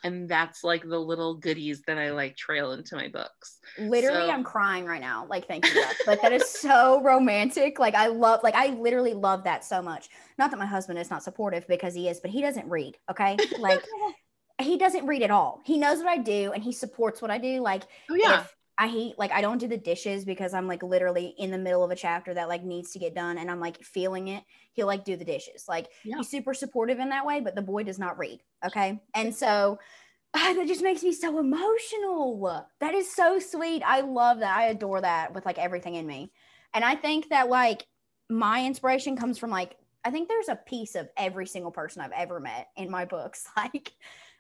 And 0.05 0.29
that's 0.29 0.65
like 0.65 0.83
the 0.83 0.99
little 0.99 1.35
goodies 1.37 1.83
that 1.87 1.97
I 1.99 2.11
like 2.11 2.37
trail 2.37 2.73
into 2.73 2.97
my 2.97 3.09
books. 3.09 3.59
Literally, 3.79 4.27
So- 4.27 4.31
I'm 4.31 4.45
crying 4.45 4.85
right 4.85 5.01
now, 5.01 5.27
like 5.29 5.47
thank 5.47 5.65
you. 5.73 5.85
Like 6.07 6.21
that 6.23 6.33
is 6.33 6.49
so 6.49 7.01
romantic. 7.03 7.79
Like 7.79 7.95
I 7.95 8.09
love, 8.09 8.41
like 8.43 8.55
I 8.55 8.69
literally 8.69 9.15
love 9.15 9.45
that 9.45 9.65
so 9.65 9.81
much. 9.81 10.09
Not 10.39 10.51
that 10.51 10.59
my 10.59 10.67
husband 10.67 10.99
is 10.99 11.11
not 11.11 11.23
supportive 11.23 11.67
because 11.69 11.95
he 11.95 12.09
is, 12.09 12.21
but 12.21 12.31
he 12.31 12.41
doesn't 12.43 12.69
read. 12.69 12.97
Okay, 13.11 13.37
like 13.59 13.83
he 14.61 14.77
doesn't 14.77 15.07
read 15.07 15.23
at 15.23 15.31
all. 15.31 15.61
He 15.65 15.79
knows 15.79 15.99
what 15.99 16.09
I 16.09 16.19
do 16.19 16.53
and 16.53 16.63
he 16.63 16.73
supports 16.73 17.23
what 17.23 17.31
I 17.31 17.39
do. 17.39 17.61
Like 17.61 17.83
Oh 18.11 18.15
yeah. 18.15 18.41
if 18.41 18.57
I 18.79 18.89
hate 18.89 19.19
like 19.19 19.33
I 19.33 19.41
don't 19.43 19.59
do 19.59 19.69
the 19.69 19.77
dishes 19.77 20.25
because 20.25 20.55
I'm 20.55 20.67
like 20.67 20.83
literally 20.83 21.35
in 21.39 21.51
the 21.51 21.59
middle 21.59 21.85
of 21.85 21.91
a 21.91 21.97
chapter 21.97 22.33
that 22.35 22.49
like 22.49 22.65
needs 22.65 22.93
to 22.93 22.99
get 22.99 23.15
done 23.15 23.39
and 23.39 23.51
I'm 23.51 23.61
like 23.61 23.83
feeling 23.83 24.29
it. 24.29 24.45
He'll 24.73 24.87
like 24.87 25.05
do 25.05 25.17
the 25.17 25.25
dishes. 25.25 25.67
Like 25.69 25.89
Yeah. 26.05 26.17
he's 26.17 26.31
super 26.31 26.55
supportive 26.55 26.99
in 26.99 27.11
that 27.11 27.27
way, 27.27 27.41
but 27.41 27.55
the 27.55 27.63
boy 27.63 27.83
does 27.85 27.99
not 27.99 28.19
read. 28.19 28.41
Okay. 28.65 29.01
And 29.15 29.35
so 29.35 29.79
ah, 30.35 30.55
that 30.57 30.67
just 30.67 30.83
makes 30.83 31.03
me 31.03 31.13
so 31.13 31.39
emotional. 31.39 32.67
That 32.81 32.95
is 32.95 33.15
so 33.15 33.39
sweet. 33.39 33.83
I 33.85 34.01
love 34.01 34.39
that. 34.41 34.57
I 34.57 34.65
adore 34.69 35.01
that 35.03 35.35
with 35.35 35.45
like 35.45 35.59
everything 35.59 35.95
in 35.95 36.07
me. 36.07 36.33
And 36.75 36.85
I 36.85 36.95
think 36.95 37.29
that 37.29 37.49
like 37.51 37.87
my 38.31 38.65
inspiration 38.65 39.17
comes 39.17 39.39
from 39.39 39.51
like 39.51 39.77
I 40.05 40.11
think 40.11 40.29
there's 40.29 40.49
a 40.49 40.57
piece 40.57 40.95
of 40.97 41.09
every 41.17 41.47
single 41.47 41.71
person 41.71 42.03
I've 42.03 42.13
ever 42.13 42.41
met 42.41 42.69
in 42.77 42.91
my 42.91 43.05
books. 43.05 43.47
Like 43.57 43.93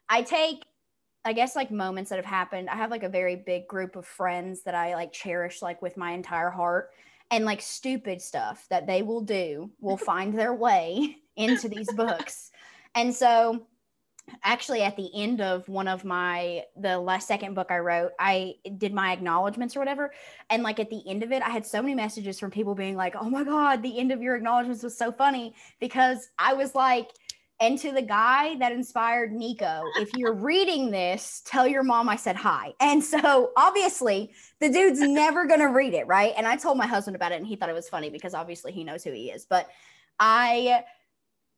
I 0.09 0.22
take 0.22 0.64
I 1.24 1.32
guess 1.32 1.55
like 1.55 1.70
moments 1.70 2.11
that 2.11 2.16
have 2.16 2.24
happened. 2.24 2.69
I 2.69 2.77
have 2.77 2.90
like 2.90 3.05
a 3.05 3.09
very 3.09 3.36
big 3.36 3.69
group 3.69 3.97
of 3.97 4.07
friends 4.07 4.62
that 4.62 4.74
I 4.74 4.94
like 4.94 5.12
cherish 5.12 5.62
like 5.62 5.81
with 5.81 5.97
my 5.97 6.12
entire 6.12 6.51
heart 6.51 6.90
and 7.31 7.44
like 7.44 7.62
stupid 7.62 8.20
stuff 8.20 8.66
that 8.70 8.86
they 8.86 9.03
will 9.03 9.20
do 9.20 9.70
will 9.81 9.97
find 10.12 10.36
their 10.36 10.55
way 10.55 11.16
into 11.36 11.69
these 11.69 11.93
books. 11.93 12.51
And 12.94 13.15
so 13.15 13.66
actually 14.44 14.82
at 14.82 14.97
the 14.97 15.11
end 15.15 15.40
of 15.40 15.69
one 15.69 15.89
of 15.89 16.05
my 16.05 16.62
the 16.77 16.99
last 16.99 17.27
second 17.27 17.55
book 17.55 17.70
I 17.70 17.78
wrote, 17.78 18.12
I 18.19 18.55
did 18.78 18.93
my 18.93 19.12
acknowledgments 19.12 19.77
or 19.77 19.81
whatever. 19.81 20.12
And 20.51 20.62
like 20.62 20.78
at 20.78 20.90
the 20.90 21.03
end 21.09 21.23
of 21.23 21.32
it, 21.32 21.43
I 21.43 21.51
had 21.51 21.66
so 21.66 21.82
many 21.82 21.94
messages 21.94 22.39
from 22.39 22.51
people 22.51 22.74
being 22.74 22.97
like, 22.97 23.15
"Oh 23.19 23.28
my 23.28 23.44
god, 23.44 23.82
the 23.82 23.99
end 23.99 24.12
of 24.12 24.23
your 24.23 24.36
acknowledgments 24.36 24.82
was 24.82 24.97
so 24.97 25.11
funny 25.11 25.55
because 25.81 26.31
I 26.39 26.55
was 26.55 26.74
like 26.74 27.11
and 27.62 27.78
to 27.78 27.93
the 27.93 28.02
guy 28.02 28.56
that 28.56 28.72
inspired 28.72 29.32
Nico, 29.32 29.84
if 29.94 30.10
you're 30.16 30.34
reading 30.34 30.90
this, 30.90 31.43
tell 31.44 31.64
your 31.64 31.84
mom 31.84 32.09
I 32.09 32.16
said 32.16 32.34
hi. 32.34 32.74
And 32.80 33.02
so 33.05 33.52
obviously 33.56 34.32
the 34.59 34.68
dude's 34.68 34.98
never 34.98 35.47
going 35.47 35.60
to 35.60 35.68
read 35.68 35.94
it, 35.94 36.09
right? 36.09 36.34
And 36.36 36.44
I 36.44 36.56
told 36.56 36.76
my 36.76 36.89
husband 36.89 37.14
about 37.14 37.30
it 37.30 37.36
and 37.36 37.47
he 37.47 37.55
thought 37.55 37.68
it 37.68 37.74
was 37.74 37.89
funny 37.89 38.10
because 38.10 38.34
obviously 38.34 38.72
he 38.72 38.82
knows 38.82 39.05
who 39.05 39.12
he 39.12 39.30
is. 39.30 39.47
But 39.47 39.70
I 40.18 40.82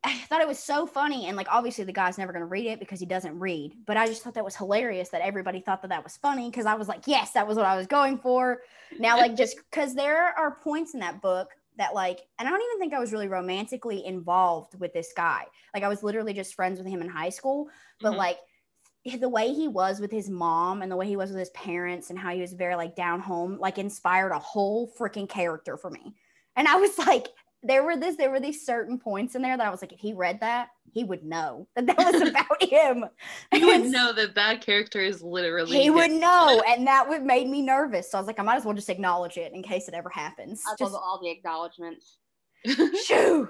I 0.06 0.18
thought 0.28 0.42
it 0.42 0.46
was 0.46 0.58
so 0.58 0.84
funny 0.86 1.26
and 1.28 1.38
like 1.38 1.46
obviously 1.50 1.84
the 1.84 1.92
guy's 1.92 2.18
never 2.18 2.34
going 2.34 2.42
to 2.42 2.46
read 2.46 2.66
it 2.66 2.80
because 2.80 3.00
he 3.00 3.06
doesn't 3.06 3.38
read. 3.38 3.72
But 3.86 3.96
I 3.96 4.06
just 4.06 4.22
thought 4.22 4.34
that 4.34 4.44
was 4.44 4.56
hilarious 4.56 5.08
that 5.08 5.22
everybody 5.22 5.60
thought 5.60 5.80
that 5.80 5.88
that 5.88 6.04
was 6.04 6.18
funny 6.18 6.50
because 6.50 6.66
I 6.66 6.74
was 6.74 6.86
like, 6.86 7.04
yes, 7.06 7.30
that 7.30 7.48
was 7.48 7.56
what 7.56 7.64
I 7.64 7.76
was 7.76 7.86
going 7.86 8.18
for. 8.18 8.60
Now 8.98 9.16
like 9.16 9.36
just 9.36 9.56
cuz 9.72 9.94
there 9.94 10.38
are 10.38 10.56
points 10.56 10.92
in 10.92 11.00
that 11.00 11.22
book 11.22 11.48
that 11.76 11.94
like 11.94 12.20
and 12.38 12.46
I 12.48 12.50
don't 12.50 12.62
even 12.62 12.78
think 12.78 12.94
I 12.94 13.00
was 13.00 13.12
really 13.12 13.28
romantically 13.28 14.04
involved 14.04 14.78
with 14.78 14.92
this 14.92 15.12
guy. 15.16 15.46
Like 15.74 15.82
I 15.82 15.88
was 15.88 16.02
literally 16.02 16.32
just 16.32 16.54
friends 16.54 16.78
with 16.78 16.88
him 16.88 17.02
in 17.02 17.08
high 17.08 17.30
school, 17.30 17.68
but 18.00 18.14
Mhm. 18.14 18.16
like 18.16 18.38
the 19.20 19.28
way 19.28 19.52
he 19.52 19.68
was 19.68 20.00
with 20.00 20.10
his 20.10 20.30
mom 20.30 20.80
and 20.82 20.90
the 20.90 20.96
way 20.96 21.06
he 21.06 21.16
was 21.16 21.30
with 21.30 21.38
his 21.38 21.50
parents 21.50 22.10
and 22.10 22.18
how 22.18 22.30
he 22.32 22.40
was 22.40 22.54
very 22.54 22.74
like 22.74 22.96
down 22.96 23.20
home 23.20 23.58
like 23.58 23.78
inspired 23.78 24.32
a 24.32 24.38
whole 24.38 24.90
freaking 24.98 25.28
character 25.28 25.76
for 25.76 25.90
me. 25.90 26.14
And 26.56 26.66
I 26.68 26.76
was 26.76 26.96
like 26.98 27.28
there 27.66 27.82
were 27.82 27.96
this 27.96 28.16
there 28.16 28.30
were 28.30 28.40
these 28.40 28.64
certain 28.64 28.98
points 28.98 29.34
in 29.34 29.42
there 29.42 29.56
that 29.56 29.66
I 29.66 29.70
was 29.70 29.80
like 29.82 29.92
if 29.92 29.98
he 30.00 30.12
read 30.12 30.40
that, 30.40 30.68
he 30.92 31.02
would 31.02 31.24
know 31.24 31.66
that 31.76 31.86
that 31.86 31.96
was 31.98 32.20
about 32.28 32.62
him. 32.62 33.04
he 33.50 33.64
would 33.64 33.80
And 33.82 33.92
know 33.92 34.12
that 34.12 34.34
that 34.34 34.60
character 34.60 35.00
is 35.00 35.22
literally 35.22 35.78
he 35.78 35.86
him. 35.86 35.94
would 35.94 36.10
know 36.12 36.62
and 36.68 36.86
that 36.86 37.08
would 37.08 37.22
made 37.24 37.48
me 37.48 37.62
nervous. 37.62 38.10
So 38.10 38.18
I 38.18 38.20
was 38.20 38.26
like 38.26 38.38
I 38.38 38.42
might 38.42 38.56
as 38.56 38.64
well 38.64 38.74
just 38.74 38.90
acknowledge 38.90 39.36
it 39.36 39.52
in 39.52 39.62
case 39.62 39.88
it 39.88 39.94
ever 39.94 40.10
happens. 40.10 40.62
I 40.68 40.72
Just- 40.78 40.92
love 40.92 41.02
all 41.02 41.20
the 41.22 41.30
acknowledgments. 41.30 42.18
Shoo! 43.06 43.48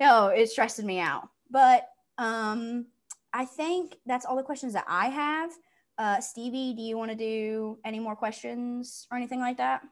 No, 0.00 0.28
it 0.28 0.48
stressed 0.50 0.82
me 0.82 0.98
out. 0.98 1.28
But 1.50 1.86
um, 2.18 2.86
I 3.32 3.44
think 3.44 3.96
that's 4.06 4.24
all 4.26 4.36
the 4.36 4.42
questions 4.42 4.72
that 4.74 4.84
I 4.88 5.08
have. 5.08 5.50
Uh, 5.98 6.20
Stevie, 6.20 6.74
do 6.74 6.82
you 6.82 6.96
want 6.96 7.10
to 7.10 7.16
do 7.16 7.78
any 7.84 7.98
more 8.00 8.16
questions 8.16 9.06
or 9.10 9.16
anything 9.18 9.40
like 9.40 9.58
that? 9.58 9.82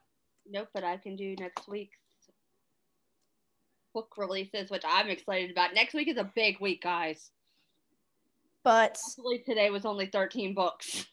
Nope, 0.51 0.69
but 0.73 0.85
I 0.85 0.97
can 0.97 1.17
do 1.17 1.35
next 1.39 1.69
week's 1.69 1.99
book 3.99 4.15
releases, 4.17 4.71
which 4.71 4.85
I'm 4.87 5.09
excited 5.09 5.51
about. 5.51 5.75
Next 5.75 5.93
week 5.93 6.07
is 6.07 6.19
a 6.19 6.31
big 6.37 6.61
week, 6.61 6.83
guys. 6.83 7.31
But 8.63 8.97
Hopefully 9.05 9.43
today 9.45 9.71
was 9.71 9.85
only 9.85 10.07
13 10.07 10.55
books. 10.55 11.07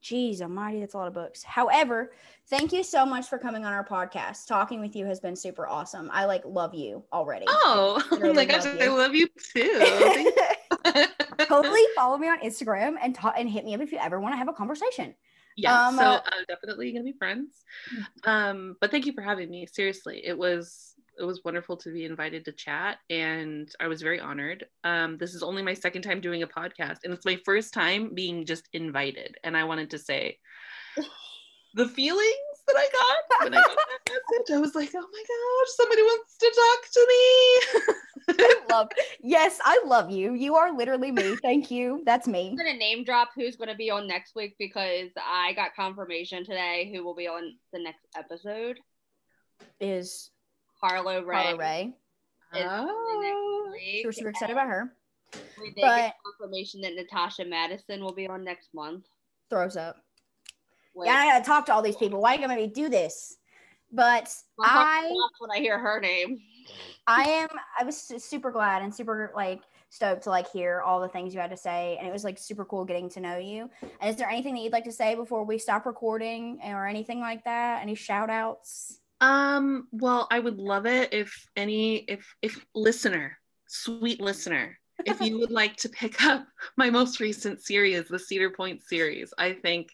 geez, 0.00 0.40
almighty, 0.40 0.80
that's 0.80 0.94
a 0.94 0.96
lot 0.96 1.08
of 1.08 1.12
books. 1.12 1.42
However, 1.42 2.12
thank 2.48 2.72
you 2.72 2.82
so 2.82 3.04
much 3.04 3.26
for 3.28 3.36
coming 3.36 3.66
on 3.66 3.74
our 3.74 3.84
podcast. 3.84 4.46
Talking 4.46 4.80
with 4.80 4.96
you 4.96 5.04
has 5.04 5.20
been 5.20 5.36
super 5.36 5.66
awesome. 5.68 6.08
I 6.14 6.24
like 6.24 6.42
love 6.46 6.74
you 6.74 7.04
already. 7.12 7.44
Oh, 7.46 8.02
oh 8.12 8.32
my 8.32 8.46
gosh, 8.46 8.64
love 8.64 8.78
I 8.80 8.88
love 8.88 9.14
you 9.14 9.28
too. 9.54 10.32
Totally 11.46 11.82
follow 11.94 12.16
me 12.16 12.28
on 12.28 12.40
Instagram 12.40 12.94
and 13.02 13.14
ta- 13.14 13.34
and 13.36 13.50
hit 13.50 13.66
me 13.66 13.74
up 13.74 13.82
if 13.82 13.92
you 13.92 13.98
ever 13.98 14.18
want 14.18 14.32
to 14.32 14.38
have 14.38 14.48
a 14.48 14.52
conversation. 14.54 15.14
yeah, 15.56 15.88
Um, 15.88 15.96
so 15.96 16.02
uh, 16.04 16.14
uh, 16.24 16.44
definitely 16.48 16.92
gonna 16.92 17.04
be 17.04 17.12
friends. 17.18 17.64
Um, 18.24 18.76
but 18.80 18.90
thank 18.90 19.04
you 19.04 19.12
for 19.12 19.20
having 19.20 19.50
me. 19.50 19.66
Seriously, 19.66 20.22
it 20.24 20.38
was 20.38 20.89
it 21.20 21.24
was 21.24 21.44
wonderful 21.44 21.76
to 21.76 21.92
be 21.92 22.04
invited 22.04 22.44
to 22.46 22.52
chat, 22.52 22.98
and 23.10 23.70
I 23.78 23.88
was 23.88 24.02
very 24.02 24.18
honored. 24.18 24.64
Um, 24.84 25.18
this 25.18 25.34
is 25.34 25.42
only 25.42 25.62
my 25.62 25.74
second 25.74 26.02
time 26.02 26.20
doing 26.20 26.42
a 26.42 26.46
podcast, 26.46 26.98
and 27.04 27.12
it's 27.12 27.26
my 27.26 27.38
first 27.44 27.74
time 27.74 28.14
being 28.14 28.46
just 28.46 28.68
invited. 28.72 29.36
And 29.44 29.56
I 29.56 29.64
wanted 29.64 29.90
to 29.90 29.98
say 29.98 30.38
the 31.74 31.88
feelings 31.88 32.34
that 32.66 32.76
I 32.76 32.88
got 32.92 33.44
when 33.44 33.54
I 33.54 33.62
got 33.62 33.76
that 33.76 33.98
message. 34.10 34.54
I 34.54 34.58
was 34.58 34.74
like, 34.74 34.90
oh 34.94 35.06
my 35.12 35.24
gosh, 35.28 35.76
somebody 35.76 36.02
wants 36.02 36.36
to 36.38 36.52
talk 36.56 36.92
to 36.92 37.06
me. 37.08 38.44
I 38.44 38.60
love 38.70 38.88
yes, 39.22 39.58
I 39.64 39.82
love 39.84 40.10
you. 40.10 40.34
You 40.34 40.56
are 40.56 40.76
literally 40.76 41.12
me. 41.12 41.36
Thank 41.36 41.70
you. 41.70 42.02
That's 42.06 42.26
me. 42.26 42.50
I'm 42.50 42.56
gonna 42.56 42.74
name 42.74 43.04
drop 43.04 43.30
who's 43.34 43.56
gonna 43.56 43.76
be 43.76 43.90
on 43.90 44.06
next 44.06 44.34
week 44.34 44.56
because 44.58 45.10
I 45.18 45.52
got 45.54 45.74
confirmation 45.74 46.44
today 46.44 46.90
who 46.94 47.04
will 47.04 47.14
be 47.14 47.28
on 47.28 47.54
the 47.72 47.82
next 47.82 48.06
episode. 48.16 48.78
Is 49.80 50.30
Harloe 50.82 51.22
Rae. 51.22 51.42
Carla 51.42 51.56
Ray. 51.56 51.92
Oh. 52.54 53.72
We're 54.04 54.12
super 54.12 54.30
excited 54.30 54.52
about 54.52 54.68
her. 54.68 54.92
We 55.60 55.70
did 55.70 55.82
but- 55.82 55.96
get 55.96 56.14
confirmation 56.24 56.80
that 56.82 56.94
Natasha 56.94 57.44
Madison 57.44 58.02
will 58.02 58.14
be 58.14 58.26
on 58.26 58.42
next 58.44 58.74
month. 58.74 59.06
Throws 59.48 59.76
up. 59.76 59.96
Which- 60.92 61.06
Yeah, 61.06 61.14
I 61.14 61.26
gotta 61.32 61.44
talk 61.44 61.66
to 61.66 61.74
all 61.74 61.82
these 61.82 61.96
people. 61.96 62.20
Why 62.20 62.32
are 62.32 62.34
you 62.34 62.40
gonna 62.40 62.54
make 62.56 62.68
me 62.68 62.74
do 62.74 62.88
this? 62.88 63.36
But 63.92 64.32
I 64.60 65.10
when 65.38 65.50
I 65.50 65.58
hear 65.58 65.78
her 65.78 66.00
name. 66.00 66.40
I 67.06 67.22
am 67.24 67.48
I 67.78 67.82
was 67.84 67.96
super 67.96 68.50
glad 68.52 68.82
and 68.82 68.94
super 68.94 69.32
like 69.34 69.62
stoked 69.88 70.22
to 70.22 70.30
like 70.30 70.48
hear 70.52 70.80
all 70.82 71.00
the 71.00 71.08
things 71.08 71.34
you 71.34 71.40
had 71.40 71.50
to 71.50 71.56
say 71.56 71.96
and 71.98 72.06
it 72.06 72.12
was 72.12 72.22
like 72.22 72.38
super 72.38 72.64
cool 72.64 72.84
getting 72.84 73.08
to 73.10 73.20
know 73.20 73.36
you. 73.36 73.68
And 74.00 74.08
is 74.08 74.14
there 74.16 74.28
anything 74.28 74.54
that 74.54 74.60
you'd 74.60 74.72
like 74.72 74.84
to 74.84 74.92
say 74.92 75.16
before 75.16 75.44
we 75.44 75.58
stop 75.58 75.86
recording 75.86 76.60
or 76.62 76.86
anything 76.86 77.18
like 77.20 77.42
that? 77.44 77.82
Any 77.82 77.96
shout 77.96 78.30
outs? 78.30 79.00
Um, 79.20 79.86
well, 79.92 80.26
I 80.30 80.38
would 80.38 80.58
love 80.58 80.86
it 80.86 81.12
if 81.12 81.46
any 81.56 81.96
if 81.96 82.34
if 82.42 82.64
listener, 82.74 83.36
sweet 83.68 84.20
listener, 84.20 84.78
if 85.04 85.20
you 85.20 85.38
would 85.38 85.50
like 85.50 85.76
to 85.76 85.88
pick 85.88 86.24
up 86.24 86.46
my 86.76 86.90
most 86.90 87.20
recent 87.20 87.62
series, 87.62 88.08
the 88.08 88.18
Cedar 88.18 88.50
Point 88.50 88.82
series. 88.82 89.32
I 89.38 89.52
think 89.52 89.90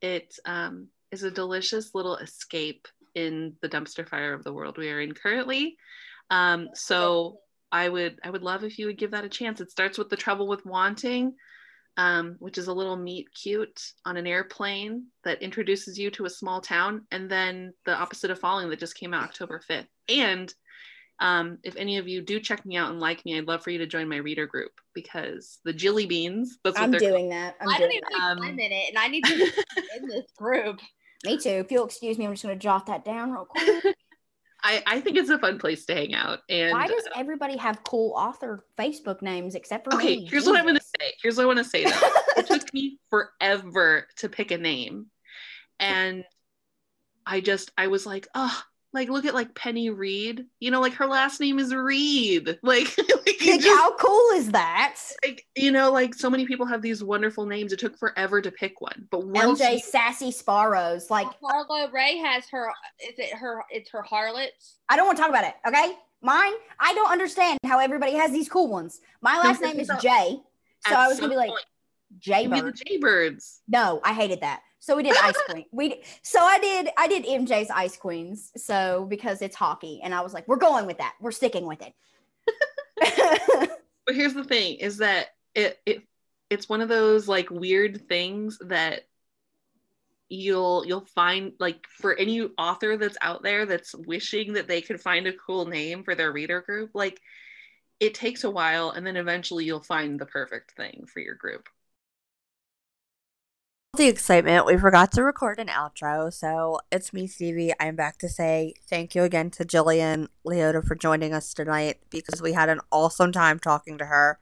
it 0.00 0.34
um 0.44 0.88
is 1.10 1.22
a 1.22 1.30
delicious 1.30 1.94
little 1.94 2.16
escape 2.16 2.86
in 3.14 3.54
the 3.62 3.68
dumpster 3.68 4.06
fire 4.06 4.34
of 4.34 4.44
the 4.44 4.52
world 4.52 4.76
we 4.76 4.90
are 4.90 5.00
in 5.00 5.12
currently. 5.12 5.76
Um, 6.30 6.68
so 6.74 7.38
I 7.72 7.88
would 7.88 8.18
I 8.22 8.30
would 8.30 8.42
love 8.42 8.64
if 8.64 8.78
you 8.78 8.86
would 8.86 8.98
give 8.98 9.12
that 9.12 9.24
a 9.24 9.28
chance. 9.28 9.60
It 9.60 9.70
starts 9.70 9.98
with 9.98 10.08
the 10.10 10.16
trouble 10.16 10.46
with 10.46 10.66
wanting, 10.66 11.34
um, 11.98 12.36
which 12.38 12.56
is 12.56 12.68
a 12.68 12.72
little 12.72 12.96
meet 12.96 13.26
cute 13.34 13.92
on 14.06 14.16
an 14.16 14.26
airplane 14.26 15.06
that 15.24 15.42
introduces 15.42 15.98
you 15.98 16.10
to 16.12 16.24
a 16.24 16.30
small 16.30 16.60
town, 16.60 17.04
and 17.10 17.28
then 17.28 17.74
the 17.84 17.94
opposite 17.94 18.30
of 18.30 18.38
falling 18.38 18.70
that 18.70 18.78
just 18.78 18.94
came 18.94 19.12
out 19.12 19.24
October 19.24 19.60
fifth. 19.60 19.88
And 20.08 20.54
um, 21.18 21.58
if 21.64 21.74
any 21.76 21.98
of 21.98 22.06
you 22.06 22.22
do 22.22 22.38
check 22.38 22.64
me 22.64 22.76
out 22.76 22.92
and 22.92 23.00
like 23.00 23.24
me, 23.24 23.36
I'd 23.36 23.48
love 23.48 23.64
for 23.64 23.70
you 23.70 23.78
to 23.78 23.86
join 23.86 24.08
my 24.08 24.18
reader 24.18 24.46
group 24.46 24.70
because 24.94 25.58
the 25.64 25.72
Jilly 25.72 26.06
Beans. 26.06 26.58
That's 26.62 26.78
what 26.78 26.84
I'm 26.84 26.90
they're 26.92 27.00
doing 27.00 27.30
that. 27.30 27.56
I'm 27.60 27.68
I 27.68 27.78
don't 27.78 27.90
doing 27.90 27.96
even 27.96 28.02
that. 28.02 28.08
think 28.10 28.22
Um, 28.22 28.38
I'm 28.44 28.58
in 28.60 28.72
it, 28.72 28.88
and 28.90 28.98
I 28.98 29.08
need 29.08 29.24
to 29.24 29.36
be 29.36 29.42
in 29.96 30.06
this 30.06 30.30
group. 30.38 30.78
Me 31.24 31.36
too. 31.36 31.50
If 31.50 31.72
you'll 31.72 31.86
excuse 31.86 32.16
me, 32.16 32.26
I'm 32.26 32.32
just 32.32 32.44
gonna 32.44 32.54
jot 32.54 32.86
that 32.86 33.04
down 33.04 33.32
real 33.32 33.44
quick. 33.44 33.96
I, 34.62 34.82
I 34.86 35.00
think 35.00 35.16
it's 35.16 35.30
a 35.30 35.38
fun 35.38 35.58
place 35.58 35.86
to 35.86 35.94
hang 35.94 36.14
out. 36.14 36.40
And 36.48 36.72
Why 36.72 36.88
does 36.88 37.06
uh, 37.06 37.10
everybody 37.16 37.56
have 37.56 37.84
cool 37.84 38.12
author 38.16 38.64
Facebook 38.76 39.22
names 39.22 39.54
except 39.54 39.84
for 39.84 39.94
okay, 39.94 40.16
me? 40.16 40.28
here's 40.30 40.46
what 40.46 40.56
I'm 40.56 40.66
gonna 40.66 40.78
Jesus. 40.78 40.87
Say. 41.00 41.12
Here's 41.22 41.36
what 41.36 41.44
I 41.44 41.46
want 41.46 41.58
to 41.58 41.64
say 41.64 41.84
though. 41.84 42.10
it 42.36 42.46
took 42.46 42.72
me 42.74 42.98
forever 43.10 44.06
to 44.16 44.28
pick 44.28 44.50
a 44.50 44.58
name, 44.58 45.06
and 45.80 46.24
I 47.26 47.40
just 47.40 47.70
I 47.76 47.88
was 47.88 48.06
like, 48.06 48.26
oh, 48.34 48.62
like 48.92 49.08
look 49.10 49.24
at 49.26 49.34
like 49.34 49.54
Penny 49.54 49.90
Reid. 49.90 50.46
You 50.60 50.70
know, 50.70 50.80
like 50.80 50.94
her 50.94 51.06
last 51.06 51.40
name 51.40 51.58
is 51.58 51.74
Reid. 51.74 52.58
Like, 52.62 52.96
like, 52.98 53.40
Like, 53.46 53.60
just- 53.60 53.66
how 53.68 53.94
cool 53.96 54.30
is 54.34 54.50
that? 54.52 54.96
like 55.24 55.46
you 55.56 55.70
know, 55.70 55.90
like 55.92 56.14
so 56.14 56.28
many 56.30 56.46
people 56.46 56.66
have 56.66 56.82
these 56.82 57.04
wonderful 57.04 57.46
names. 57.46 57.72
It 57.72 57.78
took 57.78 57.96
forever 57.98 58.40
to 58.42 58.50
pick 58.50 58.80
one, 58.80 59.06
but 59.10 59.26
once 59.26 59.60
LJ 59.60 59.74
you- 59.74 59.78
Sassy 59.80 60.30
Sparrows. 60.32 61.10
Like, 61.10 61.28
Harloe 61.42 61.90
Rae 61.92 62.16
has 62.18 62.48
her. 62.50 62.68
Is 63.00 63.18
it 63.18 63.34
her? 63.34 63.62
It's 63.70 63.90
her 63.90 64.02
harlots. 64.02 64.76
I 64.88 64.96
don't 64.96 65.06
want 65.06 65.16
to 65.18 65.22
talk 65.22 65.30
about 65.30 65.44
it. 65.44 65.54
Okay, 65.66 65.92
mine. 66.22 66.52
I 66.80 66.94
don't 66.94 67.10
understand 67.10 67.58
how 67.64 67.78
everybody 67.78 68.14
has 68.14 68.32
these 68.32 68.48
cool 68.48 68.68
ones. 68.68 69.00
My 69.20 69.38
last 69.38 69.60
name 69.60 69.78
is 69.78 69.88
At 69.90 70.00
Jay, 70.00 70.40
so 70.88 70.94
I 70.96 71.08
was 71.08 71.20
gonna 71.20 71.30
be 71.30 71.36
like 71.36 71.50
point, 71.50 71.64
Jay 72.18 72.42
give 72.42 72.50
me 72.52 72.60
the 72.60 72.66
Bird. 72.66 72.80
Jaybirds. 72.86 73.60
No, 73.68 74.00
I 74.04 74.12
hated 74.12 74.40
that. 74.40 74.62
So 74.80 74.96
we 74.96 75.02
did 75.02 75.16
Ice 75.22 75.36
Queen. 75.48 75.64
We 75.72 76.02
so 76.22 76.40
I 76.40 76.58
did 76.58 76.88
I 76.96 77.08
did 77.08 77.24
MJ's 77.24 77.70
Ice 77.70 77.96
Queens. 77.96 78.52
So 78.56 79.06
because 79.08 79.42
it's 79.42 79.56
hockey, 79.56 80.00
and 80.02 80.14
I 80.14 80.20
was 80.20 80.34
like, 80.34 80.46
we're 80.48 80.56
going 80.56 80.86
with 80.86 80.98
that. 80.98 81.14
We're 81.20 81.32
sticking 81.32 81.66
with 81.66 81.80
it. 81.82 81.94
But 84.08 84.16
here's 84.16 84.32
the 84.32 84.42
thing: 84.42 84.76
is 84.76 84.96
that 84.98 85.26
it 85.54 85.78
it 85.84 86.02
it's 86.48 86.66
one 86.66 86.80
of 86.80 86.88
those 86.88 87.28
like 87.28 87.50
weird 87.50 88.08
things 88.08 88.58
that 88.62 89.02
you'll 90.30 90.86
you'll 90.86 91.04
find 91.04 91.52
like 91.60 91.86
for 91.88 92.14
any 92.14 92.40
author 92.56 92.96
that's 92.96 93.18
out 93.20 93.42
there 93.42 93.66
that's 93.66 93.94
wishing 93.94 94.54
that 94.54 94.66
they 94.66 94.80
could 94.80 94.98
find 94.98 95.26
a 95.26 95.34
cool 95.34 95.66
name 95.66 96.04
for 96.04 96.14
their 96.14 96.32
reader 96.32 96.62
group 96.62 96.90
like 96.94 97.20
it 98.00 98.14
takes 98.14 98.44
a 98.44 98.50
while 98.50 98.90
and 98.90 99.06
then 99.06 99.16
eventually 99.16 99.64
you'll 99.64 99.80
find 99.80 100.18
the 100.18 100.26
perfect 100.26 100.72
thing 100.72 101.06
for 101.12 101.20
your 101.20 101.34
group 101.34 101.68
the 103.98 104.06
excitement, 104.06 104.64
we 104.64 104.76
forgot 104.76 105.10
to 105.12 105.24
record 105.24 105.58
an 105.58 105.66
outro. 105.66 106.32
So 106.32 106.78
it's 106.92 107.12
me, 107.12 107.26
Stevie. 107.26 107.72
I'm 107.80 107.96
back 107.96 108.16
to 108.18 108.28
say 108.28 108.74
thank 108.88 109.14
you 109.14 109.24
again 109.24 109.50
to 109.50 109.64
Jillian 109.64 110.28
Liota 110.46 110.86
for 110.86 110.94
joining 110.94 111.34
us 111.34 111.52
tonight 111.52 111.98
because 112.08 112.40
we 112.40 112.52
had 112.52 112.68
an 112.68 112.80
awesome 112.92 113.32
time 113.32 113.58
talking 113.58 113.98
to 113.98 114.06
her. 114.06 114.38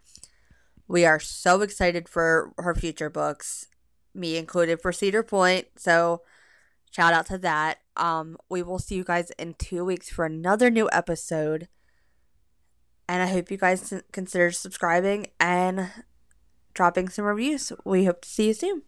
We 0.86 1.06
are 1.06 1.18
so 1.18 1.62
excited 1.62 2.08
for 2.08 2.52
her 2.58 2.74
future 2.74 3.08
books, 3.08 3.68
me 4.14 4.36
included 4.36 4.82
for 4.82 4.92
Cedar 4.92 5.22
Point. 5.22 5.68
So 5.76 6.20
shout 6.90 7.14
out 7.14 7.26
to 7.26 7.38
that. 7.38 7.78
Um, 7.96 8.36
we 8.50 8.62
will 8.62 8.78
see 8.78 8.96
you 8.96 9.04
guys 9.04 9.30
in 9.38 9.54
two 9.54 9.84
weeks 9.86 10.10
for 10.10 10.26
another 10.26 10.70
new 10.70 10.88
episode. 10.92 11.68
And 13.08 13.22
I 13.22 13.26
hope 13.26 13.50
you 13.50 13.56
guys 13.56 13.92
consider 14.12 14.50
subscribing 14.50 15.28
and 15.38 15.90
dropping 16.74 17.08
some 17.08 17.24
reviews. 17.24 17.72
We 17.84 18.04
hope 18.04 18.22
to 18.22 18.28
see 18.28 18.48
you 18.48 18.54
soon. 18.54 18.82